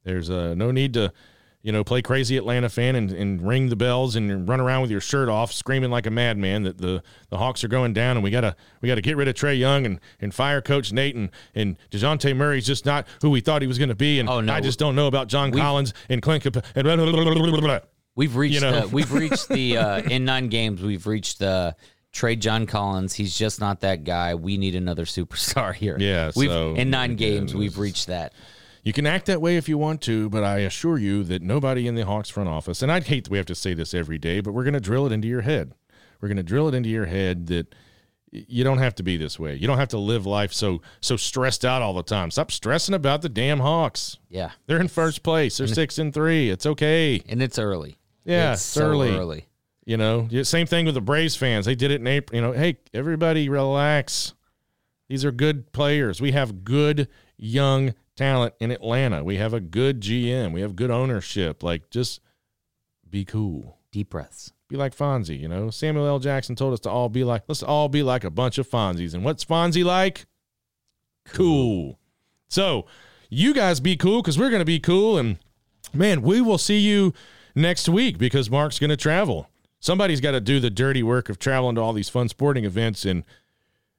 There's 0.03 0.29
uh, 0.29 0.53
no 0.55 0.71
need 0.71 0.93
to, 0.95 1.13
you 1.61 1.71
know, 1.71 1.83
play 1.83 2.01
crazy 2.01 2.37
Atlanta 2.37 2.69
fan 2.69 2.95
and, 2.95 3.11
and 3.11 3.47
ring 3.47 3.69
the 3.69 3.75
bells 3.75 4.15
and 4.15 4.47
run 4.49 4.59
around 4.59 4.81
with 4.81 4.89
your 4.91 4.99
shirt 5.01 5.29
off, 5.29 5.51
screaming 5.53 5.91
like 5.91 6.07
a 6.07 6.11
madman 6.11 6.63
that 6.63 6.77
the, 6.79 7.03
the 7.29 7.37
Hawks 7.37 7.63
are 7.63 7.67
going 7.67 7.93
down 7.93 8.17
and 8.17 8.23
we 8.23 8.31
gotta 8.31 8.55
we 8.81 8.89
gotta 8.89 9.01
get 9.01 9.15
rid 9.15 9.27
of 9.27 9.35
Trae 9.35 9.57
Young 9.57 9.85
and, 9.85 9.99
and 10.19 10.33
fire 10.33 10.59
Coach 10.61 10.91
Nate 10.91 11.15
and, 11.15 11.29
and 11.53 11.77
Dejounte 11.91 12.35
Murray's 12.35 12.65
just 12.65 12.85
not 12.85 13.07
who 13.21 13.29
we 13.29 13.41
thought 13.41 13.61
he 13.61 13.67
was 13.67 13.77
going 13.77 13.89
to 13.89 13.95
be, 13.95 14.19
and 14.19 14.27
Oh, 14.27 14.41
no. 14.41 14.53
I 14.53 14.59
just 14.59 14.79
don't 14.79 14.95
know 14.95 15.07
about 15.07 15.27
John 15.27 15.51
We- 15.51 15.59
Collins 15.61 15.93
and 16.09 16.21
Clint 16.21 16.43
Cap- 16.43 16.55
and 16.75 16.83
blah, 16.83 16.95
blah, 16.95 17.11
blah, 17.11 17.23
blah, 17.23 17.33
blah, 17.35 17.49
blah, 17.51 17.59
blah. 17.61 17.79
We've 18.15 18.35
reached 18.35 18.55
You 18.55 18.61
know? 18.61 18.81
the, 18.81 18.87
we've 18.89 19.11
reached 19.13 19.47
the 19.47 19.77
uh, 19.77 20.01
in 20.09 20.25
nine 20.25 20.47
games 20.49 20.81
we've 20.81 21.05
reached 21.07 21.39
the 21.39 21.75
trade 22.11 22.41
John 22.41 22.65
Collins. 22.65 23.13
He's 23.13 23.37
just 23.37 23.59
not 23.59 23.81
that 23.81 24.03
guy. 24.03 24.35
We 24.35 24.57
need 24.57 24.75
another 24.75 25.05
superstar 25.05 25.73
here. 25.73 25.97
Yeah, 25.99 26.31
we've 26.35 26.49
so- 26.49 26.75
in 26.75 26.89
nine 26.89 27.15
games 27.15 27.53
we've 27.53 27.77
reached 27.77 28.07
that. 28.07 28.33
You 28.83 28.93
can 28.93 29.05
act 29.05 29.27
that 29.27 29.41
way 29.41 29.57
if 29.57 29.69
you 29.69 29.77
want 29.77 30.01
to, 30.01 30.27
but 30.31 30.43
I 30.43 30.59
assure 30.59 30.97
you 30.97 31.23
that 31.25 31.43
nobody 31.43 31.87
in 31.87 31.93
the 31.93 32.03
Hawks 32.03 32.29
front 32.29 32.49
office, 32.49 32.81
and 32.81 32.91
I'd 32.91 33.03
hate 33.03 33.25
that 33.25 33.31
we 33.31 33.37
have 33.37 33.45
to 33.45 33.53
say 33.55 33.75
this 33.75 33.93
every 33.93 34.17
day, 34.17 34.39
but 34.39 34.53
we're 34.53 34.63
going 34.63 34.73
to 34.73 34.79
drill 34.79 35.05
it 35.05 35.11
into 35.11 35.27
your 35.27 35.41
head. 35.41 35.73
We're 36.19 36.29
going 36.29 36.37
to 36.37 36.43
drill 36.43 36.67
it 36.67 36.73
into 36.73 36.89
your 36.89 37.05
head 37.05 37.45
that 37.47 37.75
you 38.31 38.63
don't 38.63 38.79
have 38.79 38.95
to 38.95 39.03
be 39.03 39.17
this 39.17 39.37
way. 39.39 39.53
You 39.55 39.67
don't 39.67 39.77
have 39.77 39.89
to 39.89 39.97
live 39.99 40.25
life 40.25 40.51
so 40.53 40.81
so 40.99 41.15
stressed 41.17 41.63
out 41.65 41.81
all 41.83 41.93
the 41.93 42.01
time. 42.01 42.31
Stop 42.31 42.49
stressing 42.51 42.95
about 42.95 43.21
the 43.21 43.29
damn 43.29 43.59
Hawks. 43.59 44.17
Yeah, 44.29 44.51
They're 44.65 44.79
in 44.79 44.87
first 44.87 45.21
place. 45.21 45.57
They're 45.57 45.67
six 45.67 45.99
and 45.99 46.11
three. 46.13 46.49
It's 46.49 46.65
okay. 46.65 47.21
and 47.29 47.41
it's 47.41 47.59
early. 47.59 47.97
Yeah, 48.25 48.53
it's 48.53 48.61
it's 48.61 48.69
so 48.71 48.89
early. 48.89 49.09
early. 49.15 49.45
You 49.83 49.97
know, 49.97 50.27
same 50.43 50.67
thing 50.67 50.85
with 50.85 50.93
the 50.93 51.01
Braves 51.01 51.35
fans. 51.35 51.65
They 51.65 51.75
did 51.75 51.91
it 51.91 52.01
in 52.01 52.07
April. 52.07 52.35
You 52.35 52.41
know, 52.41 52.51
hey, 52.51 52.77
everybody 52.93 53.49
relax. 53.49 54.33
These 55.09 55.25
are 55.25 55.31
good 55.31 55.71
players. 55.71 56.21
We 56.21 56.31
have 56.31 56.63
good 56.63 57.07
young 57.35 57.95
talent 58.15 58.53
in 58.59 58.71
Atlanta. 58.71 59.23
We 59.23 59.37
have 59.37 59.53
a 59.53 59.59
good 59.59 59.99
GM. 59.99 60.53
We 60.53 60.61
have 60.61 60.75
good 60.75 60.91
ownership. 60.91 61.63
Like, 61.63 61.89
just 61.89 62.21
be 63.09 63.25
cool. 63.25 63.79
Deep 63.91 64.11
breaths. 64.11 64.53
Be 64.69 64.77
like 64.77 64.95
Fonzie, 64.95 65.39
you 65.39 65.49
know? 65.49 65.69
Samuel 65.69 66.07
L. 66.07 66.19
Jackson 66.19 66.55
told 66.55 66.73
us 66.73 66.79
to 66.81 66.89
all 66.89 67.09
be 67.09 67.23
like, 67.23 67.43
let's 67.47 67.63
all 67.63 67.89
be 67.89 68.03
like 68.03 68.23
a 68.23 68.29
bunch 68.29 68.57
of 68.57 68.69
Fonzies. 68.69 69.13
And 69.13 69.25
what's 69.25 69.43
Fonzie 69.43 69.83
like? 69.83 70.27
Cool. 71.25 71.99
So, 72.47 72.85
you 73.29 73.53
guys 73.53 73.79
be 73.79 73.97
cool 73.97 74.21
because 74.21 74.39
we're 74.39 74.49
going 74.49 74.61
to 74.61 74.65
be 74.65 74.79
cool. 74.79 75.17
And 75.17 75.39
man, 75.93 76.21
we 76.21 76.39
will 76.39 76.57
see 76.57 76.79
you 76.79 77.13
next 77.55 77.89
week 77.89 78.17
because 78.17 78.49
Mark's 78.49 78.79
going 78.79 78.91
to 78.91 78.97
travel. 78.97 79.49
Somebody's 79.81 80.21
got 80.21 80.31
to 80.31 80.39
do 80.39 80.59
the 80.61 80.69
dirty 80.69 81.03
work 81.03 81.27
of 81.27 81.39
traveling 81.39 81.75
to 81.75 81.81
all 81.81 81.91
these 81.91 82.07
fun 82.07 82.29
sporting 82.29 82.63
events. 82.65 83.03
And 83.03 83.23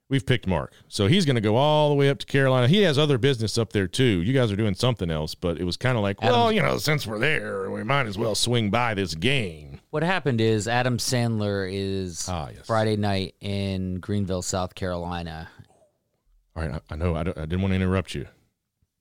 we've 0.09 0.25
picked 0.25 0.47
Mark. 0.47 0.73
So 0.89 1.09
he's 1.09 1.25
going 1.27 1.35
to 1.35 1.41
go 1.43 1.57
all 1.57 1.89
the 1.89 1.95
way 1.97 2.09
up 2.09 2.19
to 2.21 2.27
Carolina. 2.27 2.69
He 2.69 2.83
has 2.83 2.99
other 2.99 3.19
business 3.19 3.59
up 3.59 3.73
there 3.73 3.89
too. 3.89 4.23
You 4.23 4.33
guys 4.33 4.53
are 4.53 4.57
doing 4.57 4.75
something 4.75 5.11
else, 5.11 5.35
but 5.35 5.59
it 5.59 5.65
was 5.65 5.77
kind 5.77 5.97
of 5.99 6.03
like, 6.03 6.23
well, 6.23 6.53
you 6.53 6.63
know, 6.63 6.79
since 6.79 7.07
we're 7.07 7.19
there, 7.19 7.71
we 7.71 7.83
might 7.83 8.07
as 8.07 8.17
well 8.17 8.35
swing 8.35 8.71
by 8.71 8.95
this 8.95 9.15
game. 9.15 9.81
What 9.91 10.03
happened 10.05 10.41
is 10.41 10.69
Adam 10.69 10.99
Sandler 10.99 11.69
is 11.71 12.29
Ah, 12.29 12.49
yes. 12.55 12.67
Friday 12.67 12.97
night 12.97 13.35
in 13.41 13.97
Greenville, 14.01 14.43
South 14.43 14.75
Carolina. 14.75 15.49
All 16.55 16.63
right, 16.63 16.75
I, 16.75 16.95
I 16.95 16.97
know 16.97 17.15
I, 17.17 17.21
I 17.21 17.25
didn't 17.25 17.61
want 17.63 17.73
to 17.73 17.77
interrupt 17.77 18.15
you, 18.15 18.27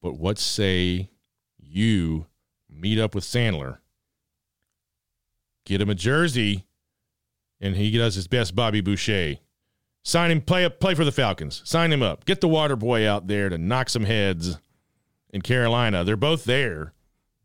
but 0.01 0.17
what 0.17 0.39
say 0.39 1.09
you 1.59 2.25
meet 2.69 2.97
up 2.97 3.13
with 3.13 3.23
Sandler 3.23 3.77
get 5.65 5.79
him 5.81 5.89
a 5.89 5.95
jersey, 5.95 6.65
and 7.61 7.75
he 7.75 7.95
does 7.97 8.15
his 8.15 8.27
best 8.27 8.55
Bobby 8.55 8.81
Boucher. 8.81 9.35
Sign 10.03 10.31
him, 10.31 10.41
play 10.41 10.65
up, 10.65 10.79
play 10.79 10.95
for 10.95 11.05
the 11.05 11.11
Falcons. 11.11 11.61
Sign 11.63 11.93
him 11.93 12.01
up. 12.01 12.25
Get 12.25 12.41
the 12.41 12.47
water 12.47 12.75
boy 12.75 13.07
out 13.07 13.27
there 13.27 13.49
to 13.49 13.57
knock 13.57 13.87
some 13.87 14.03
heads 14.03 14.57
in 15.29 15.41
Carolina. 15.41 16.03
They're 16.03 16.17
both 16.17 16.43
there. 16.43 16.93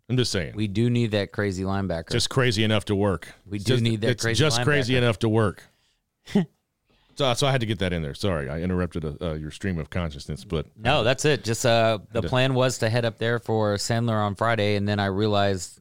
I'm 0.09 0.17
just 0.17 0.33
saying. 0.33 0.55
We 0.55 0.69
do 0.69 0.89
need 0.89 1.11
that 1.11 1.33
crazy 1.33 1.65
linebacker. 1.65 2.11
just 2.11 2.31
crazy 2.31 2.65
enough 2.65 2.87
to 2.87 2.95
work. 2.95 3.29
We 3.45 3.59
do 3.59 3.75
just, 3.75 3.83
need 3.83 4.01
that 4.03 4.11
It's 4.11 4.23
crazy 4.23 4.39
just 4.39 4.63
crazy 4.63 4.97
enough 4.97 5.19
to 5.19 5.29
work. 5.29 5.65
so, 6.33 7.35
so 7.35 7.47
I 7.47 7.51
had 7.51 7.61
to 7.61 7.67
get 7.67 7.81
that 7.81 7.93
in 7.93 8.03
there. 8.03 8.15
Sorry, 8.15 8.49
I 8.49 8.61
interrupted 8.61 9.05
uh, 9.05 9.13
uh, 9.21 9.35
your 9.35 9.51
stream 9.51 9.79
of 9.79 9.91
consciousness, 9.91 10.45
but 10.45 10.67
no, 10.77 11.03
that's 11.03 11.25
it. 11.25 11.45
Just 11.45 11.67
uh, 11.67 11.99
the 12.13 12.23
plan 12.23 12.55
was 12.55 12.79
to 12.79 12.89
head 12.89 13.05
up 13.05 13.19
there 13.19 13.39
for 13.39 13.75
Sandler 13.75 14.25
on 14.25 14.37
Friday, 14.37 14.77
and 14.77 14.89
then 14.89 15.01
I 15.01 15.07
realized, 15.07 15.81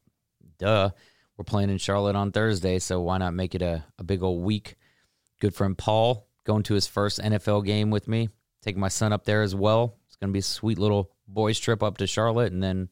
duh, 0.58 0.90
we're 1.38 1.44
playing 1.46 1.70
in 1.70 1.78
Charlotte 1.78 2.16
on 2.16 2.32
Thursday, 2.32 2.80
so 2.80 3.02
why 3.02 3.18
not 3.18 3.34
make 3.34 3.56
it 3.56 3.62
a, 3.62 3.84
a 4.00 4.04
big 4.04 4.24
old 4.24 4.44
week? 4.44 4.76
Good 5.42 5.54
friend 5.56 5.78
Paul 5.78 6.28
going 6.46 6.64
to 6.64 6.74
his 6.74 6.88
first 6.88 7.20
NFL 7.20 7.66
game 7.66 7.90
with 7.92 8.08
me. 8.08 8.30
Take 8.62 8.78
my 8.78 8.88
son 8.88 9.12
up 9.14 9.26
there 9.26 9.42
as 9.42 9.54
well. 9.56 9.98
It's 10.08 10.16
gonna 10.16 10.32
be 10.32 10.40
a 10.40 10.44
sweet 10.44 10.78
little 10.80 11.12
boys 11.28 11.60
trip 11.60 11.84
up 11.84 11.98
to 11.98 12.08
Charlotte, 12.08 12.54
and 12.54 12.64
then 12.64 12.90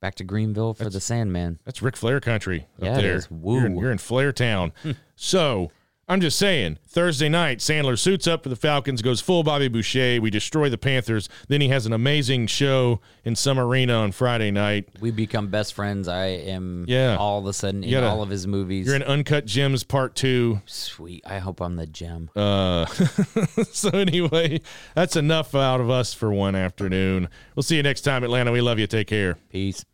back 0.00 0.14
to 0.16 0.24
Greenville 0.24 0.72
for 0.74 0.88
the 0.88 1.00
Sandman. 1.00 1.58
That's 1.64 1.82
Ric 1.82 1.96
Flair 1.96 2.20
country 2.20 2.66
up 2.78 2.84
Yeah, 2.84 2.94
there. 3.00 3.16
is. 3.16 3.28
You're, 3.30 3.66
in, 3.66 3.74
Woo. 3.74 3.82
you're 3.82 3.92
in 3.92 3.98
Flair 3.98 4.32
Town. 4.32 4.72
so 5.16 5.70
I'm 6.10 6.20
just 6.20 6.38
saying, 6.40 6.78
Thursday 6.88 7.28
night, 7.28 7.58
Sandler 7.60 7.96
suits 7.96 8.26
up 8.26 8.42
for 8.42 8.48
the 8.48 8.56
Falcons, 8.56 9.00
goes 9.00 9.20
full 9.20 9.44
Bobby 9.44 9.68
Boucher. 9.68 10.20
We 10.20 10.28
destroy 10.28 10.68
the 10.68 10.76
Panthers. 10.76 11.28
Then 11.46 11.60
he 11.60 11.68
has 11.68 11.86
an 11.86 11.92
amazing 11.92 12.48
show 12.48 13.00
in 13.24 13.36
some 13.36 13.60
arena 13.60 13.92
on 13.94 14.10
Friday 14.10 14.50
night. 14.50 14.88
We 15.00 15.12
become 15.12 15.46
best 15.48 15.72
friends. 15.72 16.08
I 16.08 16.24
am 16.26 16.84
Yeah. 16.88 17.16
all 17.16 17.38
of 17.38 17.46
a 17.46 17.52
sudden 17.52 17.84
in 17.84 17.92
gotta- 17.92 18.08
all 18.08 18.22
of 18.22 18.28
his 18.28 18.44
movies. 18.48 18.86
You're 18.86 18.96
in 18.96 19.04
Uncut 19.04 19.46
Gems 19.46 19.84
Part 19.84 20.16
Two. 20.16 20.60
Sweet. 20.66 21.22
I 21.24 21.38
hope 21.38 21.60
I'm 21.60 21.76
the 21.76 21.86
gem. 21.86 22.28
Uh, 22.34 22.86
so 23.70 23.90
anyway, 23.90 24.60
that's 24.96 25.14
enough 25.14 25.54
out 25.54 25.80
of 25.80 25.90
us 25.90 26.12
for 26.12 26.32
one 26.32 26.56
afternoon. 26.56 27.28
We'll 27.54 27.62
see 27.62 27.76
you 27.76 27.84
next 27.84 28.00
time, 28.00 28.24
Atlanta. 28.24 28.50
We 28.50 28.60
love 28.60 28.80
you. 28.80 28.88
Take 28.88 29.06
care. 29.06 29.36
Peace. 29.48 29.84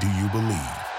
Do 0.00 0.06
you 0.08 0.28
believe? 0.28 0.93